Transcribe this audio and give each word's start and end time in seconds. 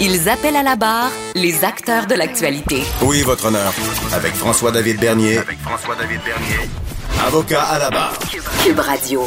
Ils 0.00 0.28
appellent 0.28 0.56
à 0.56 0.62
la 0.62 0.74
barre 0.74 1.10
les 1.36 1.64
acteurs 1.64 2.06
de 2.06 2.14
l'actualité. 2.14 2.82
Oui, 3.02 3.22
votre 3.22 3.46
honneur. 3.46 3.72
Avec 4.12 4.34
François-David 4.34 4.98
Bernier. 4.98 5.38
Avec 5.38 5.58
François-David 5.58 6.20
Bernier. 6.24 6.68
Avocat 7.24 7.62
à 7.62 7.78
la 7.78 7.90
barre. 7.90 8.18
Cube 8.64 8.80
Radio. 8.80 9.24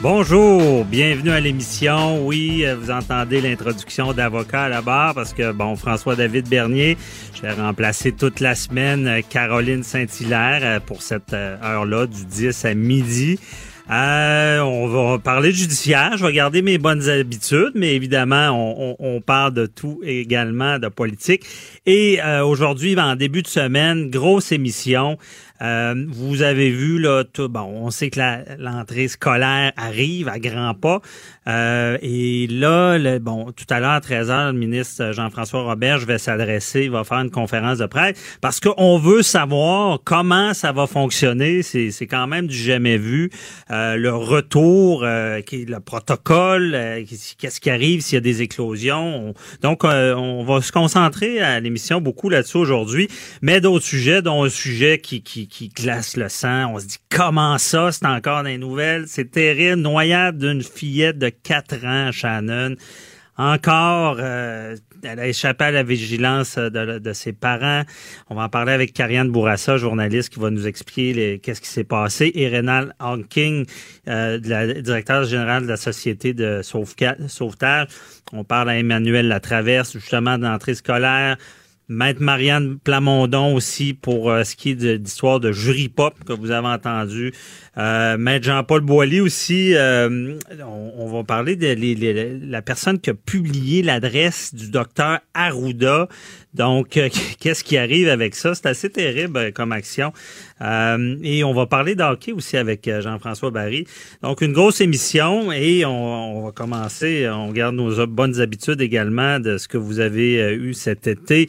Bonjour, 0.00 0.86
bienvenue 0.86 1.30
à 1.30 1.40
l'émission. 1.40 2.26
Oui, 2.26 2.64
euh, 2.64 2.74
vous 2.74 2.90
entendez 2.90 3.42
l'introduction 3.42 4.14
d'avocat 4.14 4.62
à 4.62 4.68
la 4.70 4.80
barre 4.80 5.14
parce 5.14 5.34
que, 5.34 5.52
bon, 5.52 5.76
François-David 5.76 6.48
Bernier, 6.48 6.96
j'ai 7.34 7.50
remplacé 7.50 8.12
toute 8.12 8.40
la 8.40 8.54
semaine 8.54 9.06
euh, 9.06 9.20
Caroline 9.28 9.82
Saint-Hilaire 9.82 10.60
euh, 10.62 10.80
pour 10.80 11.02
cette 11.02 11.34
heure-là, 11.34 12.06
du 12.06 12.24
10 12.24 12.64
à 12.64 12.72
midi. 12.72 13.38
Euh, 13.90 14.60
on 14.60 14.86
va 14.86 15.18
parler 15.18 15.50
judiciaire. 15.50 16.16
Je 16.16 16.24
vais 16.24 16.32
garder 16.32 16.62
mes 16.62 16.78
bonnes 16.78 17.08
habitudes, 17.08 17.72
mais 17.74 17.96
évidemment, 17.96 18.96
on, 18.98 19.20
parle 19.20 19.52
de 19.52 19.66
tout 19.66 20.00
également, 20.04 20.78
de 20.78 20.86
politique. 20.88 21.44
Et 21.86 22.22
euh, 22.22 22.44
aujourd'hui, 22.44 22.98
en 22.98 23.16
début 23.16 23.42
de 23.42 23.48
semaine, 23.48 24.08
grosse 24.08 24.52
émission. 24.52 25.18
Euh, 25.62 26.06
vous 26.08 26.42
avez 26.42 26.70
vu 26.70 26.98
là, 26.98 27.24
tout, 27.24 27.48
bon, 27.48 27.60
on 27.60 27.90
sait 27.90 28.10
que 28.10 28.20
l'entrée 28.58 29.08
scolaire 29.08 29.72
arrive 29.76 30.28
à 30.28 30.38
grands 30.38 30.74
pas. 30.74 31.00
Euh, 31.46 31.98
et 32.02 32.46
là, 32.46 32.98
le, 32.98 33.18
bon, 33.18 33.52
tout 33.52 33.64
à 33.70 33.80
l'heure 33.80 33.90
à 33.90 34.00
13h, 34.00 34.52
le 34.52 34.58
ministre 34.58 35.12
Jean-François 35.12 35.62
Robert 35.62 35.98
je 35.98 36.06
vais 36.06 36.18
s'adresser, 36.18 36.84
il 36.84 36.90
va 36.90 37.04
faire 37.04 37.18
une 37.18 37.30
conférence 37.30 37.78
de 37.78 37.86
presse 37.86 38.16
parce 38.40 38.60
qu'on 38.60 38.98
veut 38.98 39.22
savoir 39.22 39.98
comment 40.04 40.54
ça 40.54 40.72
va 40.72 40.86
fonctionner. 40.86 41.62
C'est, 41.62 41.90
quand 42.06 42.26
même 42.26 42.46
du 42.46 42.56
jamais 42.56 42.98
vu. 42.98 43.30
Euh, 43.70 43.96
le 43.96 44.14
retour, 44.14 45.02
euh, 45.04 45.40
le 45.52 45.78
protocole, 45.78 46.72
euh, 46.74 47.04
qu'est-ce 47.38 47.60
qui 47.60 47.70
arrive 47.70 48.00
s'il 48.00 48.14
y 48.14 48.18
a 48.18 48.20
des 48.20 48.42
éclosions. 48.42 49.34
donc, 49.62 49.84
on 49.84 50.44
va 50.44 50.62
se 50.62 50.72
concentrer 50.72 51.40
à 51.40 51.60
l'émission 51.60 52.00
beaucoup 52.00 52.28
là-dessus 52.28 52.58
aujourd'hui, 52.58 53.08
mais 53.42 53.60
d'autres 53.60 53.84
sujets, 53.84 54.22
dont 54.22 54.44
un 54.44 54.48
sujet 54.48 54.98
qui, 54.98 55.22
qui 55.22 55.48
qui 55.50 55.68
glace 55.68 56.16
le 56.16 56.28
sang. 56.28 56.72
On 56.72 56.78
se 56.78 56.86
dit 56.86 56.98
comment 57.10 57.58
ça, 57.58 57.92
c'est 57.92 58.06
encore 58.06 58.44
des 58.44 58.56
nouvelles? 58.56 59.04
C'est 59.08 59.30
terrible. 59.30 59.82
Noyade 59.82 60.38
d'une 60.38 60.62
fillette 60.62 61.18
de 61.18 61.28
4 61.28 61.84
ans, 61.84 62.12
Shannon. 62.12 62.76
Encore, 63.36 64.18
euh, 64.20 64.76
elle 65.02 65.18
a 65.18 65.26
échappé 65.26 65.64
à 65.64 65.70
la 65.70 65.82
vigilance 65.82 66.58
de, 66.58 67.12
ses 67.14 67.32
parents. 67.32 67.84
On 68.28 68.34
va 68.34 68.42
en 68.42 68.48
parler 68.50 68.72
avec 68.72 68.92
Karianne 68.92 69.30
Bourassa, 69.30 69.78
journaliste, 69.78 70.28
qui 70.28 70.38
va 70.38 70.50
nous 70.50 70.66
expliquer 70.66 71.38
qu'est-ce 71.38 71.62
qui 71.62 71.68
s'est 71.68 71.84
passé. 71.84 72.30
Et 72.34 72.48
Rénal 72.48 72.94
Hawking, 72.98 73.64
euh, 74.08 74.38
directeur 74.38 75.24
général 75.24 75.62
de 75.62 75.68
la 75.68 75.78
Société 75.78 76.34
de 76.34 76.60
sauvetage. 76.62 77.88
On 78.32 78.44
parle 78.44 78.68
à 78.68 78.76
Emmanuel 78.76 79.28
Latraverse, 79.28 79.94
justement, 79.94 80.36
d'entrée 80.36 80.74
scolaire. 80.74 81.38
Maître 81.90 82.22
Marianne 82.22 82.78
Plamondon 82.78 83.52
aussi 83.52 83.94
pour 83.94 84.30
euh, 84.30 84.44
ce 84.44 84.54
qui 84.54 84.70
est 84.70 84.98
d'histoire 84.98 85.40
de 85.40 85.50
jury 85.50 85.88
pop 85.88 86.14
que 86.24 86.32
vous 86.32 86.52
avez 86.52 86.68
entendu. 86.68 87.32
Euh, 87.78 88.16
Maître 88.16 88.46
Jean-Paul 88.46 88.82
Boilly 88.82 89.20
aussi. 89.20 89.74
Euh, 89.74 90.38
on, 90.64 91.08
va 91.08 91.24
parler 91.24 91.56
de 91.56 92.46
la 92.48 92.62
personne 92.62 93.00
qui 93.00 93.10
a 93.10 93.14
publié 93.14 93.82
l'adresse 93.82 94.54
du 94.54 94.70
docteur 94.70 95.18
Arruda. 95.34 96.06
Donc, 96.54 96.88
qu'est-ce 97.40 97.64
qui 97.64 97.76
arrive 97.76 98.08
avec 98.08 98.34
ça? 98.34 98.54
C'est 98.54 98.66
assez 98.66 98.90
terrible 98.90 99.52
comme 99.52 99.72
action. 99.72 100.12
et 100.60 101.44
on 101.44 101.54
va 101.54 101.66
parler 101.66 101.94
d'hockey 101.94 102.32
aussi 102.32 102.56
avec 102.56 102.90
Jean-François 103.00 103.50
Barry. 103.50 103.86
Donc, 104.22 104.40
une 104.40 104.52
grosse 104.52 104.80
émission 104.80 105.52
et 105.52 105.84
on, 105.84 106.38
on, 106.38 106.44
va 106.46 106.52
commencer. 106.52 107.28
On 107.28 107.50
garde 107.52 107.74
nos 107.74 108.06
bonnes 108.06 108.40
habitudes 108.40 108.80
également 108.80 109.40
de 109.40 109.58
ce 109.58 109.68
que 109.68 109.78
vous 109.78 110.00
avez 110.00 110.54
eu 110.54 110.74
cet 110.74 111.06
été. 111.06 111.48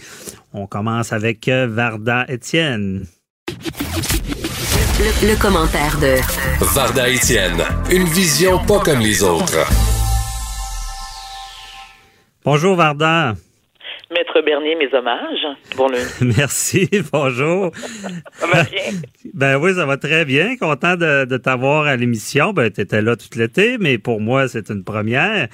On 0.53 0.67
commence 0.67 1.13
avec 1.13 1.47
euh, 1.47 1.67
Varda 1.67 2.25
Étienne. 2.27 3.05
Le, 5.23 5.39
commentaire 5.41 5.97
de 5.99 6.17
Varda 6.75 7.09
Étienne, 7.09 7.63
une 7.89 8.05
vision 8.05 8.59
pas 8.65 8.79
comme 8.79 8.99
les 8.99 9.23
autres. 9.23 9.65
Bonjour 12.43 12.75
Varda. 12.75 13.35
Maître 14.11 14.41
Bernier, 14.41 14.75
mes 14.75 14.93
hommages. 14.93 15.47
Bon 15.77 15.87
Merci, 16.21 16.89
bonjour. 17.13 17.71
ça 18.33 18.45
va 18.47 18.63
bien? 18.63 18.81
Ben 19.33 19.57
oui, 19.57 19.73
ça 19.73 19.85
va 19.85 19.95
très 19.95 20.25
bien. 20.25 20.57
Content 20.57 20.95
de, 20.97 21.23
de 21.23 21.37
t'avoir 21.37 21.85
à 21.85 21.95
l'émission. 21.95 22.51
Ben, 22.51 22.69
tu 22.69 22.81
étais 22.81 23.01
là 23.01 23.15
tout 23.15 23.29
l'été, 23.37 23.77
mais 23.79 23.97
pour 23.97 24.19
moi, 24.19 24.49
c'est 24.49 24.69
une 24.69 24.83
première. 24.83 25.47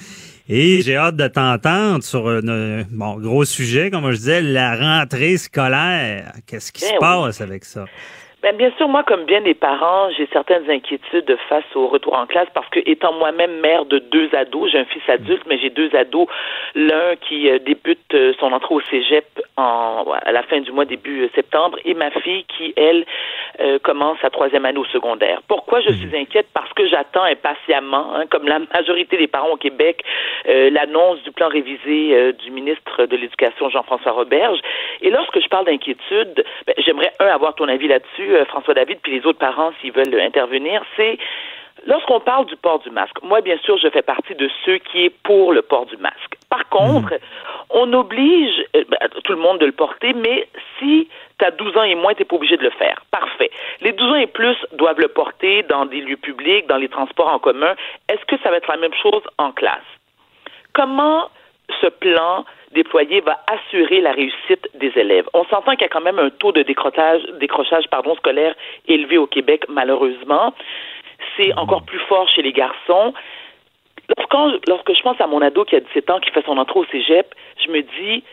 Et 0.48 0.82
j'ai 0.82 0.96
hâte 0.96 1.14
de 1.16 1.28
t'entendre 1.28 2.02
sur 2.02 2.26
un 2.28 2.82
bon, 2.90 3.18
gros 3.20 3.44
sujet, 3.44 3.90
comme 3.90 4.10
je 4.10 4.16
disais, 4.16 4.40
la 4.42 4.74
rentrée 4.76 5.36
scolaire. 5.36 6.32
Qu'est-ce 6.46 6.72
qui 6.72 6.80
se 6.80 6.90
ben 6.92 6.98
passe 6.98 7.40
avec 7.40 7.64
ça? 7.64 7.84
Ben, 8.40 8.56
bien 8.56 8.70
sûr, 8.76 8.88
moi, 8.88 9.02
comme 9.02 9.24
bien 9.24 9.40
des 9.40 9.54
parents, 9.54 10.10
j'ai 10.16 10.28
certaines 10.32 10.70
inquiétudes 10.70 11.36
face 11.48 11.64
au 11.74 11.88
retour 11.88 12.14
en 12.16 12.24
classe 12.24 12.46
parce 12.54 12.68
que, 12.68 12.78
étant 12.86 13.12
moi-même 13.12 13.58
mère 13.58 13.84
de 13.84 13.98
deux 13.98 14.32
ados, 14.32 14.70
j'ai 14.70 14.78
un 14.78 14.84
fils 14.84 15.02
adulte, 15.08 15.42
mais 15.48 15.58
j'ai 15.58 15.70
deux 15.70 15.90
ados. 15.96 16.28
L'un 16.76 17.16
qui 17.16 17.50
euh, 17.50 17.58
débute 17.58 18.14
euh, 18.14 18.32
son 18.38 18.52
entrée 18.52 18.76
au 18.76 18.80
cégep 18.82 19.26
en, 19.56 20.04
à 20.24 20.30
la 20.30 20.44
fin 20.44 20.60
du 20.60 20.70
mois, 20.70 20.84
début 20.84 21.22
euh, 21.22 21.30
septembre, 21.34 21.78
et 21.84 21.94
ma 21.94 22.12
fille 22.12 22.44
qui, 22.44 22.72
elle, 22.76 23.04
commence 23.82 24.18
sa 24.20 24.30
troisième 24.30 24.64
année 24.64 24.78
au 24.78 24.84
secondaire. 24.86 25.40
Pourquoi 25.48 25.80
je 25.80 25.92
suis 25.92 26.16
inquiète? 26.16 26.46
Parce 26.54 26.72
que 26.74 26.86
j'attends 26.86 27.24
impatiemment, 27.24 28.14
hein, 28.14 28.24
comme 28.30 28.46
la 28.46 28.60
majorité 28.60 29.16
des 29.16 29.26
parents 29.26 29.50
au 29.50 29.56
Québec, 29.56 30.02
l'annonce 30.46 31.22
du 31.22 31.32
plan 31.32 31.48
révisé 31.48 32.32
du 32.34 32.50
ministre 32.50 33.06
de 33.06 33.16
l'Éducation, 33.16 33.68
Jean-François 33.68 34.12
Roberge. 34.12 34.60
Et 35.00 35.10
lorsque 35.10 35.40
je 35.40 35.48
parle 35.48 35.66
d'inquiétude, 35.66 36.44
ben, 36.66 36.74
j'aimerais, 36.78 37.12
un, 37.20 37.26
avoir 37.26 37.54
ton 37.54 37.68
avis 37.68 37.88
là-dessus 37.88 38.34
euh, 38.34 38.44
François 38.46 38.74
David, 38.74 38.98
puis 39.02 39.12
les 39.12 39.26
autres 39.26 39.38
parents, 39.38 39.72
s'ils 39.80 39.92
veulent 39.92 40.20
intervenir, 40.20 40.82
c'est 40.96 41.18
lorsqu'on 41.86 42.20
parle 42.20 42.46
du 42.46 42.56
port 42.56 42.80
du 42.80 42.90
masque. 42.90 43.22
Moi, 43.22 43.40
bien 43.40 43.58
sûr, 43.58 43.78
je 43.78 43.88
fais 43.88 44.02
partie 44.02 44.34
de 44.34 44.48
ceux 44.64 44.78
qui 44.78 45.04
est 45.04 45.14
pour 45.22 45.52
le 45.52 45.62
port 45.62 45.86
du 45.86 45.96
masque. 45.96 46.34
Par 46.50 46.68
contre, 46.68 47.14
on 47.70 47.92
oblige 47.92 48.64
euh, 48.76 48.84
ben, 48.88 48.98
tout 49.24 49.32
le 49.32 49.38
monde 49.38 49.58
de 49.58 49.66
le 49.66 49.72
porter, 49.72 50.12
mais 50.14 50.48
si 50.78 51.08
tu 51.38 51.44
as 51.44 51.50
12 51.52 51.76
ans 51.76 51.82
et 51.82 51.94
moins, 51.94 52.14
tu 52.14 52.20
n'es 52.20 52.24
pas 52.24 52.36
obligé 52.36 52.56
de 52.56 52.64
le 52.64 52.70
faire. 52.70 53.02
Parfait. 53.10 53.50
Les 53.80 53.92
12 53.92 54.12
ans 54.12 54.16
et 54.16 54.26
plus 54.26 54.56
doivent 54.72 55.00
le 55.00 55.08
porter 55.08 55.62
dans 55.62 55.86
des 55.86 56.00
lieux 56.00 56.16
publics, 56.16 56.66
dans 56.66 56.76
les 56.76 56.88
transports 56.88 57.28
en 57.28 57.38
commun. 57.38 57.74
Est-ce 58.08 58.24
que 58.26 58.40
ça 58.42 58.50
va 58.50 58.56
être 58.56 58.68
la 58.68 58.76
même 58.76 58.94
chose 58.94 59.22
en 59.38 59.52
classe? 59.52 59.78
Comment 60.74 61.28
ce 61.80 61.86
plan 61.86 62.44
déployé 62.72 63.20
va 63.20 63.38
assurer 63.46 64.00
la 64.00 64.12
réussite 64.12 64.68
des 64.74 64.92
élèves? 64.96 65.28
On 65.32 65.44
s'entend 65.44 65.72
qu'il 65.72 65.82
y 65.82 65.84
a 65.84 65.88
quand 65.88 66.00
même 66.00 66.18
un 66.18 66.30
taux 66.30 66.52
de 66.52 66.62
décrochage, 66.62 67.22
décrochage 67.40 67.86
pardon, 67.88 68.14
scolaire 68.16 68.54
élevé 68.86 69.18
au 69.18 69.26
Québec, 69.26 69.64
malheureusement. 69.68 70.54
C'est 71.36 71.48
mhm. 71.48 71.58
encore 71.58 71.84
plus 71.84 72.00
fort 72.00 72.28
chez 72.28 72.42
les 72.42 72.52
garçons. 72.52 73.14
lorsque 74.68 74.94
je 74.94 75.02
pense 75.02 75.20
à 75.20 75.26
mon 75.26 75.40
ado 75.40 75.64
qui 75.64 75.76
a 75.76 75.80
17 75.80 76.10
ans, 76.10 76.20
qui 76.20 76.30
fait 76.30 76.44
son 76.44 76.58
entrée 76.58 76.80
au 76.80 76.84
cégep, 76.86 77.32
je 77.64 77.70
me 77.70 77.82
dis, 77.82 78.24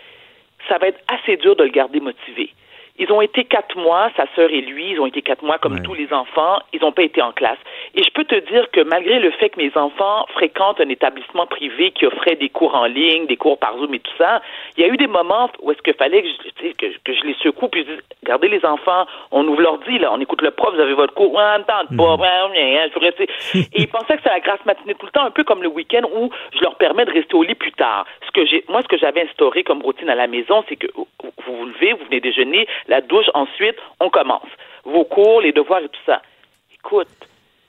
ça 0.68 0.78
va 0.80 0.88
être 0.88 1.00
assez 1.08 1.38
dur 1.38 1.56
de 1.56 1.64
le 1.64 1.70
garder 1.70 2.00
motivé. 2.00 2.52
Ils 2.98 3.12
ont 3.12 3.22
été 3.22 3.44
quatre 3.44 3.78
mois, 3.78 4.10
sa 4.16 4.26
sœur 4.36 4.50
et 4.52 4.62
lui, 4.62 4.92
ils 4.92 5.00
ont 5.00 5.06
été 5.06 5.22
quatre 5.22 5.44
mois 5.44 5.58
comme 5.58 5.82
tous 5.82 5.94
les 5.94 6.12
enfants, 6.14 6.60
ils 6.72 6.82
n'ont 6.82 6.94
pas 6.94 7.04
été 7.04 7.22
en 7.22 7.34
classe. 7.34 7.58
Et 7.94 8.04
je 8.04 8.10
peux 8.12 8.24
te 8.24 8.36
dire 8.50 8.70
que 8.72 8.82
malgré 8.82 9.20
le 9.20 9.32
fait 9.32 9.50
que 9.50 9.60
mes 9.60 9.76
enfants 9.76 10.26
fréquentent 10.34 10.80
un 10.80 10.90
établissement 10.90 11.46
privé 11.46 11.92
qui 11.92 12.06
offrait 12.06 12.36
des 12.36 12.50
cours 12.50 12.74
en 12.74 12.86
ligne, 12.86 13.26
des 13.28 13.36
cours 13.36 13.58
par 13.58 13.78
Zoom 13.78 13.94
et 13.94 14.00
tout 14.00 14.16
ça, 14.18 14.42
il 14.78 14.86
y 14.86 14.90
a 14.90 14.92
eu 14.92 14.98
des 14.98 15.08
moments 15.08 15.50
où 15.62 15.72
est-ce 15.72 15.82
qu'il 15.82 15.94
fallait 15.96 16.22
que 16.22 16.30
je, 16.30 16.72
que, 16.72 16.86
que, 17.04 17.14
je 17.14 17.24
les 17.26 17.36
secoue 17.44 17.68
puis 17.68 17.86
je 17.86 17.94
dis, 17.94 18.02
regardez 18.24 18.48
les 18.48 18.64
enfants, 18.66 19.06
on 19.32 19.46
ouvre 19.48 19.62
l'ordi, 19.62 20.00
là, 20.00 20.12
on 20.14 20.20
écoute 20.22 20.42
le 20.42 20.52
prof, 20.52 20.74
vous 20.74 20.82
avez 20.82 20.94
votre 20.94 21.14
cours, 21.14 21.34
on 21.34 21.64
tente 21.64 21.96
pas, 21.98 22.16
je 22.56 22.94
veux 22.94 23.06
rester. 23.06 23.28
Et 23.54 23.82
ils 23.82 23.88
pensaient 23.88 24.16
que 24.16 24.24
c'était 24.24 24.30
la 24.30 24.40
grasse 24.40 24.66
matinée 24.66 24.96
tout 24.96 25.06
le 25.06 25.12
temps, 25.12 25.26
un 25.26 25.32
peu 25.32 25.44
comme 25.44 25.62
le 25.62 25.70
week-end 25.70 26.04
où 26.16 26.30
je 26.54 26.62
leur 26.62 26.76
permets 26.76 27.06
de 27.06 27.12
rester 27.12 27.36
au 27.36 27.44
lit 27.44 27.56
plus 27.56 27.74
tard. 27.74 28.06
Ce 28.26 28.32
que 28.32 28.46
j'ai, 28.46 28.64
moi, 28.70 28.82
ce 28.82 28.88
que 28.88 28.98
j'avais 28.98 29.24
instauré 29.24 29.64
comme 29.64 29.82
routine 29.82 30.10
à 30.10 30.16
la 30.16 30.28
maison, 30.28 30.64
c'est 30.70 30.76
que 30.76 30.88
vous 30.96 31.08
vous 31.48 31.66
levez, 31.66 31.94
vous 31.94 32.06
venez 32.06 32.20
déjeuner, 32.20 32.68
la 32.88 33.02
douche, 33.02 33.28
ensuite, 33.34 33.78
on 34.00 34.10
commence. 34.10 34.48
Vos 34.84 35.06
cours, 35.06 35.42
les 35.42 35.52
devoirs 35.52 35.82
et 35.82 35.90
tout 35.90 36.06
ça. 36.06 36.22
Écoute, 36.74 37.08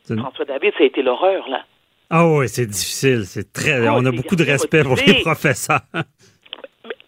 François 0.07 0.45
David, 0.45 0.73
ça 0.77 0.85
a 0.85 0.87
été 0.87 1.03
l'horreur, 1.03 1.49
là. 1.49 1.65
Ah 2.11 2.27
oui, 2.27 2.49
c'est 2.49 2.67
difficile. 2.67 3.25
C'est 3.25 3.53
très. 3.53 3.89
on 3.89 4.05
a 4.05 4.13
beaucoup 4.13 4.37
de 4.37 4.45
respect 4.45 4.83
pour 4.83 4.97
les 4.97 5.23
professeurs. 5.23 5.81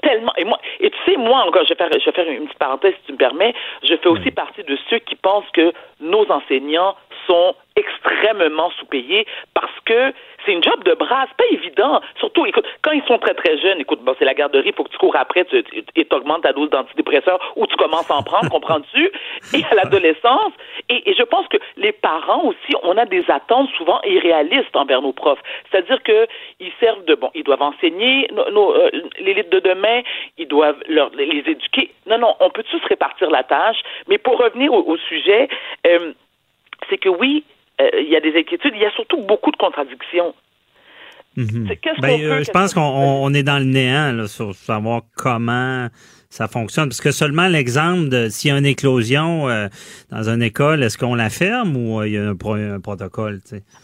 Tellement. 0.03 0.33
Et 0.37 0.45
moi, 0.45 0.59
et 0.81 0.91
tu 0.91 0.97
sais, 1.05 1.17
moi 1.17 1.45
encore, 1.47 1.65
je 1.65 1.71
vais 1.71 1.77
faire, 1.77 1.91
je 1.93 2.05
vais 2.05 2.13
faire 2.13 2.29
une 2.29 2.47
petite 2.47 2.59
parenthèse 2.59 2.95
si 3.01 3.07
tu 3.07 3.13
me 3.13 3.19
permets. 3.19 3.55
Je 3.83 3.95
fais 3.97 4.09
aussi 4.09 4.31
partie 4.31 4.63
de 4.63 4.79
ceux 4.89 4.99
qui 5.01 5.17
pensent 5.17 5.49
que 5.53 5.73
nos 6.01 6.25
enseignants 6.31 6.97
sont 7.29 7.55
extrêmement 7.77 8.71
sous-payés 8.71 9.27
parce 9.55 9.73
que 9.85 10.13
c'est 10.45 10.53
une 10.53 10.63
job 10.63 10.83
de 10.85 10.95
bras, 10.95 11.27
c'est 11.29 11.37
pas 11.37 11.53
évident. 11.53 12.01
Surtout, 12.19 12.47
écoute, 12.47 12.67
quand 12.83 12.93
ils 12.93 13.05
sont 13.05 13.19
très 13.19 13.35
très 13.35 13.59
jeunes, 13.59 13.81
écoute, 13.81 14.01
bon, 14.03 14.15
c'est 14.19 14.25
la 14.25 14.35
garderie, 14.35 14.69
il 14.69 14.75
faut 14.75 14.85
que 14.85 14.91
tu 14.91 14.99
cours 14.99 15.15
après 15.17 15.45
tu, 15.45 15.63
et 15.97 16.05
tu 16.05 16.17
augmentes 16.17 16.43
ta 16.43 16.53
dose 16.53 16.71
d'antidépresseurs 16.71 17.39
ou 17.57 17.67
tu 17.67 17.77
commences 17.77 18.11
à 18.11 18.17
en 18.17 18.23
prendre, 18.23 18.51
comprends-tu? 18.51 19.11
Et 19.55 19.65
à 19.71 19.75
l'adolescence, 19.75 20.53
et, 20.89 21.15
je 21.15 21.23
pense 21.23 21.47
que 21.49 21.57
les 21.77 21.93
parents 21.93 22.45
aussi, 22.45 22.75
on 22.83 22.97
a 22.97 23.05
des 23.07 23.25
attentes 23.29 23.69
souvent 23.77 24.01
irréalistes 24.03 24.75
envers 24.75 25.03
nos 25.03 25.13
profs. 25.13 25.41
C'est-à-dire 25.71 26.03
que 26.03 26.27
ils 26.61 26.73
servent 26.81 27.05
de 27.05 27.15
bon, 27.15 27.31
ils 27.35 27.45
doivent 27.45 27.63
enseigner 27.63 28.29
nos, 28.53 28.75
euh, 28.75 28.91
l'élite 29.21 29.51
de 29.51 29.61
demain, 29.61 30.03
ils 30.37 30.49
doivent 30.49 30.83
leur, 30.89 31.11
les 31.15 31.43
éduquer. 31.47 31.93
Non, 32.07 32.19
non, 32.19 32.35
on 32.41 32.51
peut 32.51 32.65
tous 32.65 32.83
répartir 32.89 33.31
la 33.31 33.43
tâche, 33.43 33.81
mais 34.09 34.19
pour 34.19 34.39
revenir 34.39 34.73
au, 34.73 34.97
sujet, 34.97 35.49
euh, 35.87 36.13
c'est 36.89 36.99
que 36.99 37.09
oui, 37.09 37.45
euh, 37.81 37.89
il 38.01 38.09
y 38.09 38.17
a 38.17 38.21
des 38.21 38.37
inquiétudes, 38.37 38.73
il 38.75 38.81
y 38.81 38.87
a 38.87 38.91
surtout 38.93 39.19
beaucoup 39.19 39.51
de 39.51 39.57
contradictions. 39.57 40.35
Mhm. 41.37 41.69
Ben, 42.01 42.21
euh, 42.21 42.43
je 42.43 42.51
pense 42.51 42.75
qu'on 42.75 43.33
est 43.33 43.45
dans 43.45 43.59
le 43.59 43.65
néant 43.65 44.13
là, 44.13 44.27
sur 44.27 44.55
savoir 44.55 45.03
comment 45.17 45.89
ça 46.31 46.49
fonctionne. 46.49 46.89
Parce 46.89 47.01
que 47.01 47.13
seulement 47.13 47.47
l'exemple 47.47 48.09
de 48.09 48.29
s'il 48.29 48.51
y 48.51 48.53
a 48.53 48.59
une 48.59 48.67
éclosion 48.67 49.49
euh, 49.49 49.69
dans 50.11 50.29
une 50.29 50.43
école, 50.43 50.83
est-ce 50.83 50.99
qu'on 50.99 51.15
la 51.15 51.31
ferme 51.31 51.77
ou 51.77 52.03
il 52.03 52.13
y 52.13 52.19
a 52.19 52.29
un, 52.29 52.81
protocole? 52.81 53.41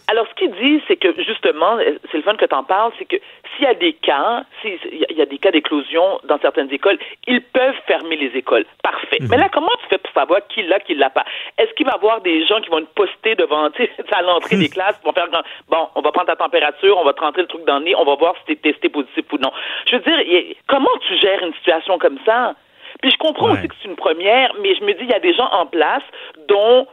Alors, 0.08 0.23
ce 0.23 0.23
qu'il 0.44 0.78
dit, 0.78 0.82
c'est 0.86 0.96
que 0.96 1.14
justement, 1.22 1.78
c'est 2.10 2.16
le 2.16 2.22
fun 2.22 2.36
que 2.36 2.44
tu 2.44 2.54
en 2.54 2.64
parles, 2.64 2.92
c'est 2.98 3.04
que 3.04 3.16
s'il 3.54 3.64
y 3.64 3.68
a 3.68 3.74
des 3.74 3.92
cas, 3.92 4.44
s'il 4.60 4.78
y 5.10 5.22
a 5.22 5.26
des 5.26 5.38
cas 5.38 5.50
d'éclosion 5.50 6.20
dans 6.24 6.38
certaines 6.38 6.72
écoles, 6.72 6.98
ils 7.26 7.42
peuvent 7.42 7.76
fermer 7.86 8.16
les 8.16 8.36
écoles. 8.36 8.64
Parfait. 8.82 9.18
Mhm. 9.20 9.28
Mais 9.30 9.36
là, 9.36 9.48
comment 9.52 9.72
tu 9.82 9.88
fais 9.88 9.98
pour 9.98 10.12
savoir 10.12 10.40
qui 10.48 10.62
l'a, 10.62 10.80
qui 10.80 10.94
l'a 10.94 11.10
pas? 11.10 11.24
Est-ce 11.58 11.72
qu'il 11.74 11.86
va 11.86 11.92
y 11.92 11.94
avoir 11.94 12.20
des 12.20 12.44
gens 12.46 12.60
qui 12.60 12.70
vont 12.70 12.78
être 12.78 12.94
postés 12.94 13.34
devant, 13.34 13.68
à 14.12 14.22
l'entrée 14.22 14.56
des 14.56 14.68
classes, 14.74 14.98
qui 14.98 15.04
vont 15.04 15.12
faire, 15.12 15.28
bon, 15.68 15.88
on 15.94 16.00
va 16.00 16.12
prendre 16.12 16.28
ta 16.28 16.36
température, 16.36 16.96
on 16.98 17.04
va 17.04 17.12
te 17.12 17.20
rentrer 17.20 17.42
le 17.42 17.48
truc 17.48 17.64
dans 17.64 17.78
le 17.78 17.84
nez, 17.84 17.94
on 17.96 18.04
va 18.04 18.14
voir 18.16 18.34
si 18.38 18.44
tu 18.46 18.52
es 18.52 18.72
testé 18.72 18.88
positif 18.88 19.24
ou 19.32 19.38
non. 19.38 19.52
Je 19.90 19.96
veux 19.96 20.02
dire, 20.02 20.54
comment 20.66 20.96
tu 21.06 21.16
gères 21.18 21.42
une 21.42 21.54
situation 21.54 21.98
comme 21.98 22.18
ça? 22.24 22.54
Puis 23.02 23.10
je 23.10 23.18
comprends 23.18 23.52
aussi 23.52 23.68
que 23.68 23.74
c'est 23.82 23.88
une 23.88 23.96
première, 23.96 24.54
mais 24.62 24.74
je 24.76 24.84
me 24.84 24.92
dis, 24.94 25.02
il 25.02 25.10
y 25.10 25.14
a 25.14 25.20
des 25.20 25.34
gens 25.34 25.48
en 25.52 25.66
place 25.66 26.02
dont 26.48 26.86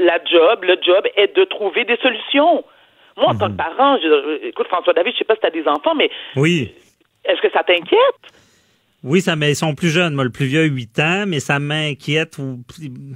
la 0.00 0.18
job, 0.24 0.64
le 0.64 0.76
job 0.82 1.06
est 1.16 1.36
de 1.36 1.44
trouver 1.44 1.84
des 1.84 1.96
solutions. 1.98 2.64
Moi, 3.20 3.30
en 3.30 3.38
tant 3.38 3.46
que 3.46 3.52
mhm. 3.52 3.56
parent, 3.56 3.98
je, 4.02 4.46
écoute, 4.46 4.66
François 4.68 4.92
David, 4.92 5.12
je 5.12 5.18
sais 5.18 5.24
pas 5.24 5.34
si 5.34 5.40
tu 5.40 5.46
as 5.46 5.50
des 5.50 5.66
enfants, 5.68 5.94
mais. 5.94 6.10
Oui. 6.36 6.72
Est-ce 7.24 7.40
que 7.40 7.50
ça 7.50 7.62
t'inquiète? 7.62 8.39
Oui, 9.02 9.22
ça, 9.22 9.34
mais 9.34 9.52
ils 9.52 9.56
sont 9.56 9.74
plus 9.74 9.88
jeunes. 9.88 10.14
Moi, 10.14 10.24
le 10.24 10.30
plus 10.30 10.46
vieux, 10.46 10.64
8 10.64 10.98
ans, 10.98 11.24
mais 11.26 11.40
ça 11.40 11.58
m'inquiète. 11.58 12.36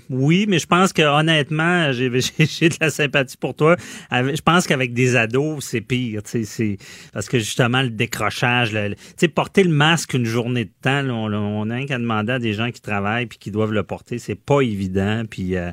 Oui, 0.09 0.47
mais 0.49 0.59
je 0.59 0.67
pense 0.67 0.95
que 0.95 1.03
honnêtement, 1.03 1.93
j'ai 1.93 2.09
de 2.09 2.77
la 2.81 2.91
sympathie 2.91 3.37
pour 3.37 3.55
toi. 3.55 3.77
Je 4.11 4.41
pense 4.41 4.67
qu'avec 4.67 4.95
des 4.95 5.15
ados, 5.17 5.63
c'est 5.65 5.83
pire. 5.83 6.23
C'est 6.25 6.79
parce 7.13 7.29
que 7.29 7.39
justement 7.39 7.83
le 7.83 7.91
décrochage, 7.91 8.77
sais, 9.17 9.29
porter 9.29 9.63
le 9.63 9.71
masque 9.71 10.15
une 10.15 10.25
journée 10.25 10.65
de 10.65 10.73
temps, 10.81 11.05
on, 11.09 11.33
on 11.33 11.69
a 11.71 11.85
qu'à 11.85 11.99
demander 11.99 12.33
à 12.33 12.39
des 12.39 12.55
gens 12.55 12.71
qui 12.71 12.81
travaillent 12.81 13.27
puis 13.27 13.39
qui 13.39 13.51
doivent 13.51 13.73
le 13.73 13.83
porter, 13.83 14.19
c'est 14.19 14.35
pas 14.35 14.61
évident. 14.63 15.25
Puis 15.29 15.57
euh, 15.57 15.71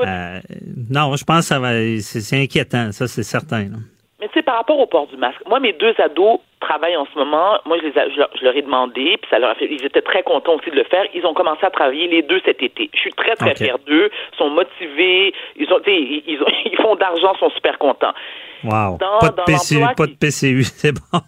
euh, 0.00 0.40
non, 0.90 1.16
je 1.16 1.24
pense 1.24 1.40
que 1.40 1.46
ça 1.46 1.58
va, 1.58 1.72
c'est 2.00 2.40
inquiétant, 2.40 2.92
ça 2.92 3.08
c'est 3.08 3.22
certain. 3.22 3.70
Mais 4.22 4.28
tu 4.28 4.34
sais, 4.34 4.42
par 4.42 4.54
rapport 4.54 4.78
au 4.78 4.86
port 4.86 5.08
du 5.08 5.16
masque, 5.16 5.40
moi, 5.48 5.58
mes 5.58 5.72
deux 5.72 5.94
ados 5.98 6.38
travaillent 6.60 6.96
en 6.96 7.06
ce 7.12 7.18
moment. 7.18 7.58
Moi, 7.64 7.78
je, 7.78 7.86
les 7.86 7.92
je, 7.92 8.44
leur, 8.44 8.56
ai 8.56 8.62
demandé, 8.62 9.16
puis 9.20 9.28
ça 9.28 9.40
leur 9.40 9.50
a 9.50 9.54
fait. 9.56 9.66
Ils 9.68 9.84
étaient 9.84 10.00
très 10.00 10.22
contents 10.22 10.54
aussi 10.54 10.70
de 10.70 10.76
le 10.76 10.84
faire. 10.84 11.04
Ils 11.12 11.26
ont 11.26 11.34
commencé 11.34 11.66
à 11.66 11.70
travailler 11.70 12.06
les 12.06 12.22
deux 12.22 12.40
cet 12.44 12.62
été. 12.62 12.88
Je 12.94 13.00
suis 13.00 13.12
très, 13.14 13.34
très 13.34 13.56
fière 13.56 13.80
d'eux. 13.80 14.10
Ils 14.32 14.38
sont 14.38 14.48
motivés. 14.48 15.34
Ils, 15.56 15.72
ont, 15.72 15.80
ils, 15.88 16.22
ils, 16.24 16.38
ils 16.66 16.76
font 16.76 16.94
d'argent, 16.94 17.34
sont 17.40 17.50
super 17.50 17.78
contents. 17.78 18.14
Wow. 18.62 18.96
pas, 18.96 19.30
de 19.30 19.42
PCU, 19.42 19.80
pas 19.96 20.06
de 20.06 20.14
PCU, 20.14 20.62
c'est 20.76 20.92
bon. 20.92 21.18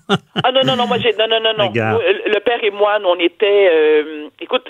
ah 0.44 0.52
non, 0.52 0.60
non, 0.64 0.76
non, 0.76 0.86
moi, 0.86 0.98
j'ai. 0.98 1.14
Non, 1.14 1.26
non, 1.26 1.40
non, 1.40 1.52
non. 1.58 1.72
Le 1.74 2.38
père 2.38 2.62
et 2.62 2.70
moi, 2.70 3.00
nous, 3.00 3.08
on 3.08 3.18
était. 3.18 3.70
Euh, 3.72 4.28
écoute, 4.40 4.68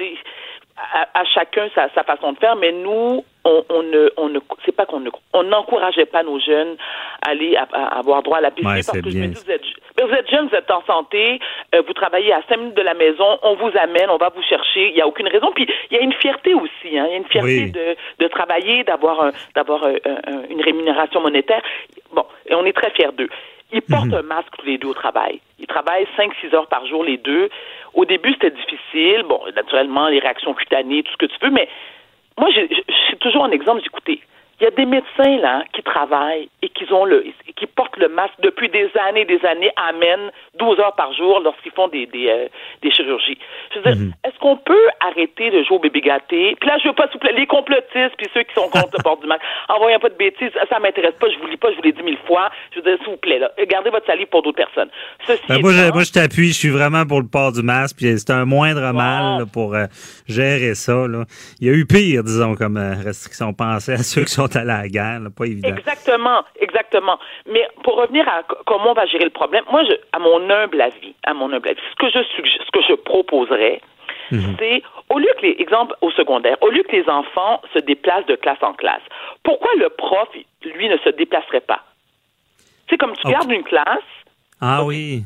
à, 0.76 1.24
chacun 1.24 1.68
sa, 1.74 1.88
façon 1.88 2.32
de 2.32 2.38
faire, 2.38 2.56
mais 2.56 2.72
nous, 2.72 3.24
on, 3.44 3.64
on 3.68 3.82
ne, 3.82 4.10
on 4.16 4.28
ne, 4.28 4.40
c'est 4.64 4.74
pas 4.74 4.86
qu'on 4.86 5.00
ne, 5.00 5.10
on 5.32 5.44
n'encourageait 5.44 6.06
pas 6.06 6.22
nos 6.22 6.40
jeunes 6.40 6.76
à 7.22 7.30
aller 7.30 7.56
à, 7.56 7.98
avoir 7.98 8.22
droit 8.22 8.38
à 8.38 8.40
la 8.40 8.50
piscine 8.50 8.82
parce 8.84 9.00
que 9.00 9.10
je 9.10 9.18
me 9.18 9.26
dis, 9.28 9.40
vous 9.44 9.50
êtes, 9.50 9.62
vous 10.02 10.14
êtes 10.14 10.28
jeune, 10.30 10.48
vous 10.48 10.54
êtes 10.56 10.70
en 10.70 10.82
santé, 10.84 11.38
euh, 11.74 11.82
vous 11.86 11.92
travaillez 11.92 12.32
à 12.32 12.42
cinq 12.48 12.58
minutes 12.58 12.76
de 12.76 12.82
la 12.82 12.94
maison, 12.94 13.38
on 13.42 13.54
vous 13.54 13.70
amène, 13.80 14.10
on 14.10 14.16
va 14.16 14.30
vous 14.34 14.42
chercher, 14.42 14.88
il 14.88 14.94
n'y 14.94 15.00
a 15.00 15.06
aucune 15.06 15.28
raison. 15.28 15.52
Puis 15.54 15.68
il 15.90 15.96
y 15.96 16.00
a 16.00 16.02
une 16.02 16.14
fierté 16.14 16.54
aussi, 16.54 16.98
hein, 16.98 17.06
il 17.06 17.12
y 17.12 17.14
a 17.14 17.16
une 17.16 17.26
fierté 17.26 17.66
de, 17.66 17.96
de 18.18 18.28
travailler, 18.28 18.82
d'avoir, 18.84 19.30
d'avoir 19.54 19.86
une 20.50 20.60
rémunération 20.60 21.20
monétaire. 21.20 21.62
Bon, 22.12 22.24
et 22.46 22.54
on 22.54 22.64
est 22.64 22.72
très 22.72 22.90
fiers 22.90 23.12
d'eux. 23.16 23.28
Ils 23.74 23.82
portent 23.82 24.06
mhm. 24.06 24.14
un 24.14 24.22
masque 24.22 24.50
tous 24.56 24.66
les 24.66 24.78
deux 24.78 24.88
au 24.88 24.94
travail. 24.94 25.40
Ils 25.58 25.66
travaillent 25.66 26.06
5-6 26.16 26.54
heures 26.54 26.68
par 26.68 26.86
jour 26.86 27.02
les 27.02 27.16
deux. 27.16 27.48
Au 27.94 28.04
début, 28.04 28.32
c'était 28.32 28.50
difficile. 28.50 29.24
Bon, 29.28 29.40
naturellement, 29.54 30.08
les 30.08 30.18
réactions 30.18 30.54
cutanées, 30.54 31.02
tout 31.02 31.12
ce 31.12 31.16
que 31.16 31.26
tu 31.26 31.38
veux, 31.40 31.50
mais 31.50 31.68
moi, 32.38 32.50
j'ai 32.50 33.16
toujours 33.20 33.44
un 33.44 33.50
exemple. 33.50 33.82
Écoutez, 33.84 34.20
il 34.60 34.64
y 34.64 34.66
a 34.66 34.70
des 34.70 34.86
médecins 34.86 35.36
là 35.40 35.64
qui 35.72 35.82
travaillent 35.82 36.48
et 36.62 36.68
qui 36.68 36.90
ont 36.92 37.04
le 37.04 37.24
qui 37.56 37.66
portent 37.66 37.96
le 37.96 38.08
masque 38.08 38.34
depuis 38.40 38.68
des 38.68 38.90
années 39.08 39.22
et 39.22 39.24
des 39.24 39.44
années, 39.44 39.70
amènent 39.76 40.30
12 40.58 40.78
heures 40.80 40.94
par 40.94 41.12
jour 41.12 41.40
lorsqu'ils 41.40 41.72
font 41.72 41.88
des 41.88 42.06
des, 42.06 42.28
euh, 42.28 42.48
des 42.82 42.90
chirurgies. 42.90 43.38
Je 43.72 43.78
veux 43.78 43.84
dire, 43.84 44.06
mhm. 44.06 44.12
est-ce 44.24 44.38
qu'on 44.38 44.56
peut 44.56 44.88
arrêter 45.00 45.50
de 45.50 45.62
jouer 45.64 45.76
au 45.76 45.80
bébé 45.80 46.00
gâté? 46.00 46.56
Puis 46.60 46.68
là, 46.68 46.78
je 46.82 46.88
veux 46.88 46.94
pas, 46.94 47.04
s'il 47.04 47.14
vous 47.14 47.18
plaît, 47.20 47.32
les 47.32 47.46
complotistes 47.46 48.16
puis 48.16 48.26
ceux 48.32 48.42
qui 48.42 48.54
sont 48.54 48.68
contre 48.68 48.96
le 48.96 49.02
port 49.02 49.18
du 49.18 49.26
masque, 49.26 49.42
envoyez 49.68 49.98
pas 49.98 50.08
de 50.08 50.14
bêtises, 50.14 50.50
ça 50.68 50.78
m'intéresse 50.78 51.14
pas, 51.20 51.28
je 51.30 51.38
vous 51.38 51.46
lis 51.46 51.56
pas, 51.56 51.70
je 51.70 51.76
vous 51.76 51.82
l'ai 51.82 51.92
dit 51.92 52.02
mille 52.02 52.18
fois. 52.26 52.50
Je 52.72 52.80
veux 52.80 52.82
dire, 52.82 52.98
s'il 53.02 53.12
vous 53.12 53.18
plaît, 53.18 53.38
là, 53.38 53.50
gardez 53.68 53.90
votre 53.90 54.06
salive 54.06 54.26
pour 54.28 54.42
d'autres 54.42 54.56
personnes. 54.56 54.90
Ben, 55.48 55.60
moi, 55.60 55.72
je, 55.72 55.92
moi, 55.92 56.02
je 56.04 56.12
t'appuie, 56.12 56.48
je 56.48 56.58
suis 56.58 56.70
vraiment 56.70 57.04
pour 57.06 57.20
le 57.20 57.26
port 57.26 57.52
du 57.52 57.62
masque, 57.62 57.96
puis 57.96 58.18
c'est 58.18 58.30
un 58.30 58.44
moindre 58.44 58.92
mal 58.92 59.46
pour 59.52 59.74
euh, 59.74 59.86
gérer 60.26 60.74
ça. 60.74 61.06
Là. 61.08 61.24
Il 61.60 61.68
y 61.68 61.70
a 61.70 61.74
eu 61.74 61.86
pire, 61.86 62.22
disons, 62.22 62.54
comme 62.54 62.76
euh, 62.76 62.94
restriction. 63.04 63.52
Pensez 63.52 63.92
à 63.92 63.98
ceux 63.98 64.24
qui 64.24 64.32
sont 64.32 64.43
à 64.54 64.64
la 64.64 64.88
guerre, 64.88 65.20
pas 65.36 65.46
évident. 65.46 65.68
Exactement, 65.68 66.44
exactement. 66.60 67.18
Mais 67.50 67.66
pour 67.82 67.96
revenir 67.96 68.28
à 68.28 68.42
comment 68.66 68.90
on 68.90 68.94
va 68.94 69.06
gérer 69.06 69.24
le 69.24 69.30
problème, 69.30 69.64
moi, 69.70 69.84
je, 69.84 69.94
à 70.12 70.18
mon 70.18 70.48
humble 70.50 70.80
avis, 70.80 71.14
à 71.24 71.34
mon 71.34 71.52
humble 71.52 71.68
avis, 71.68 71.80
ce 71.90 71.96
que 71.96 72.10
je 72.10 72.22
ce 72.22 72.70
que 72.70 72.82
je 72.88 72.94
proposerais, 72.94 73.80
mhm. 74.30 74.56
c'est 74.58 74.82
au 75.10 75.18
lieu 75.18 75.28
que 75.38 75.46
les 75.46 75.56
exemples 75.58 75.94
au 76.00 76.10
secondaire, 76.10 76.56
au 76.62 76.70
lieu 76.70 76.82
que 76.82 76.96
les 76.96 77.08
enfants 77.08 77.60
se 77.72 77.78
déplacent 77.80 78.26
de 78.26 78.36
classe 78.36 78.62
en 78.62 78.72
classe, 78.72 79.02
pourquoi 79.42 79.70
le 79.78 79.88
prof, 79.90 80.28
lui, 80.64 80.88
ne 80.88 80.96
se 80.98 81.10
déplacerait 81.10 81.60
pas? 81.60 81.82
C'est 82.88 82.96
comme 82.96 83.14
tu 83.14 83.28
gardes 83.28 83.50
une 83.50 83.64
classe. 83.64 84.02
Ah 84.60 84.84
oui. 84.84 85.24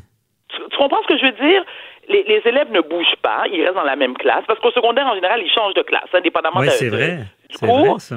Tu, 0.49 0.77
comprends 0.77 1.01
ce 1.03 1.07
que 1.07 1.17
je 1.17 1.25
veux 1.25 1.49
dire? 1.49 1.63
Les, 2.07 2.23
les, 2.23 2.41
élèves 2.45 2.71
ne 2.71 2.81
bougent 2.81 3.17
pas, 3.21 3.43
ils 3.51 3.61
restent 3.61 3.75
dans 3.75 3.83
la 3.83 3.95
même 3.95 4.17
classe, 4.17 4.43
parce 4.47 4.59
qu'au 4.59 4.71
secondaire, 4.71 5.05
en 5.05 5.13
général, 5.13 5.41
ils 5.43 5.51
changent 5.51 5.75
de 5.75 5.83
classe, 5.83 6.09
indépendamment 6.11 6.61
de, 6.61 6.69
c'est 6.69 6.89
vrai. 6.89 7.19
du 7.49 7.57
cours. 7.57 7.85
Vrai, 7.85 7.99
ça. 7.99 8.15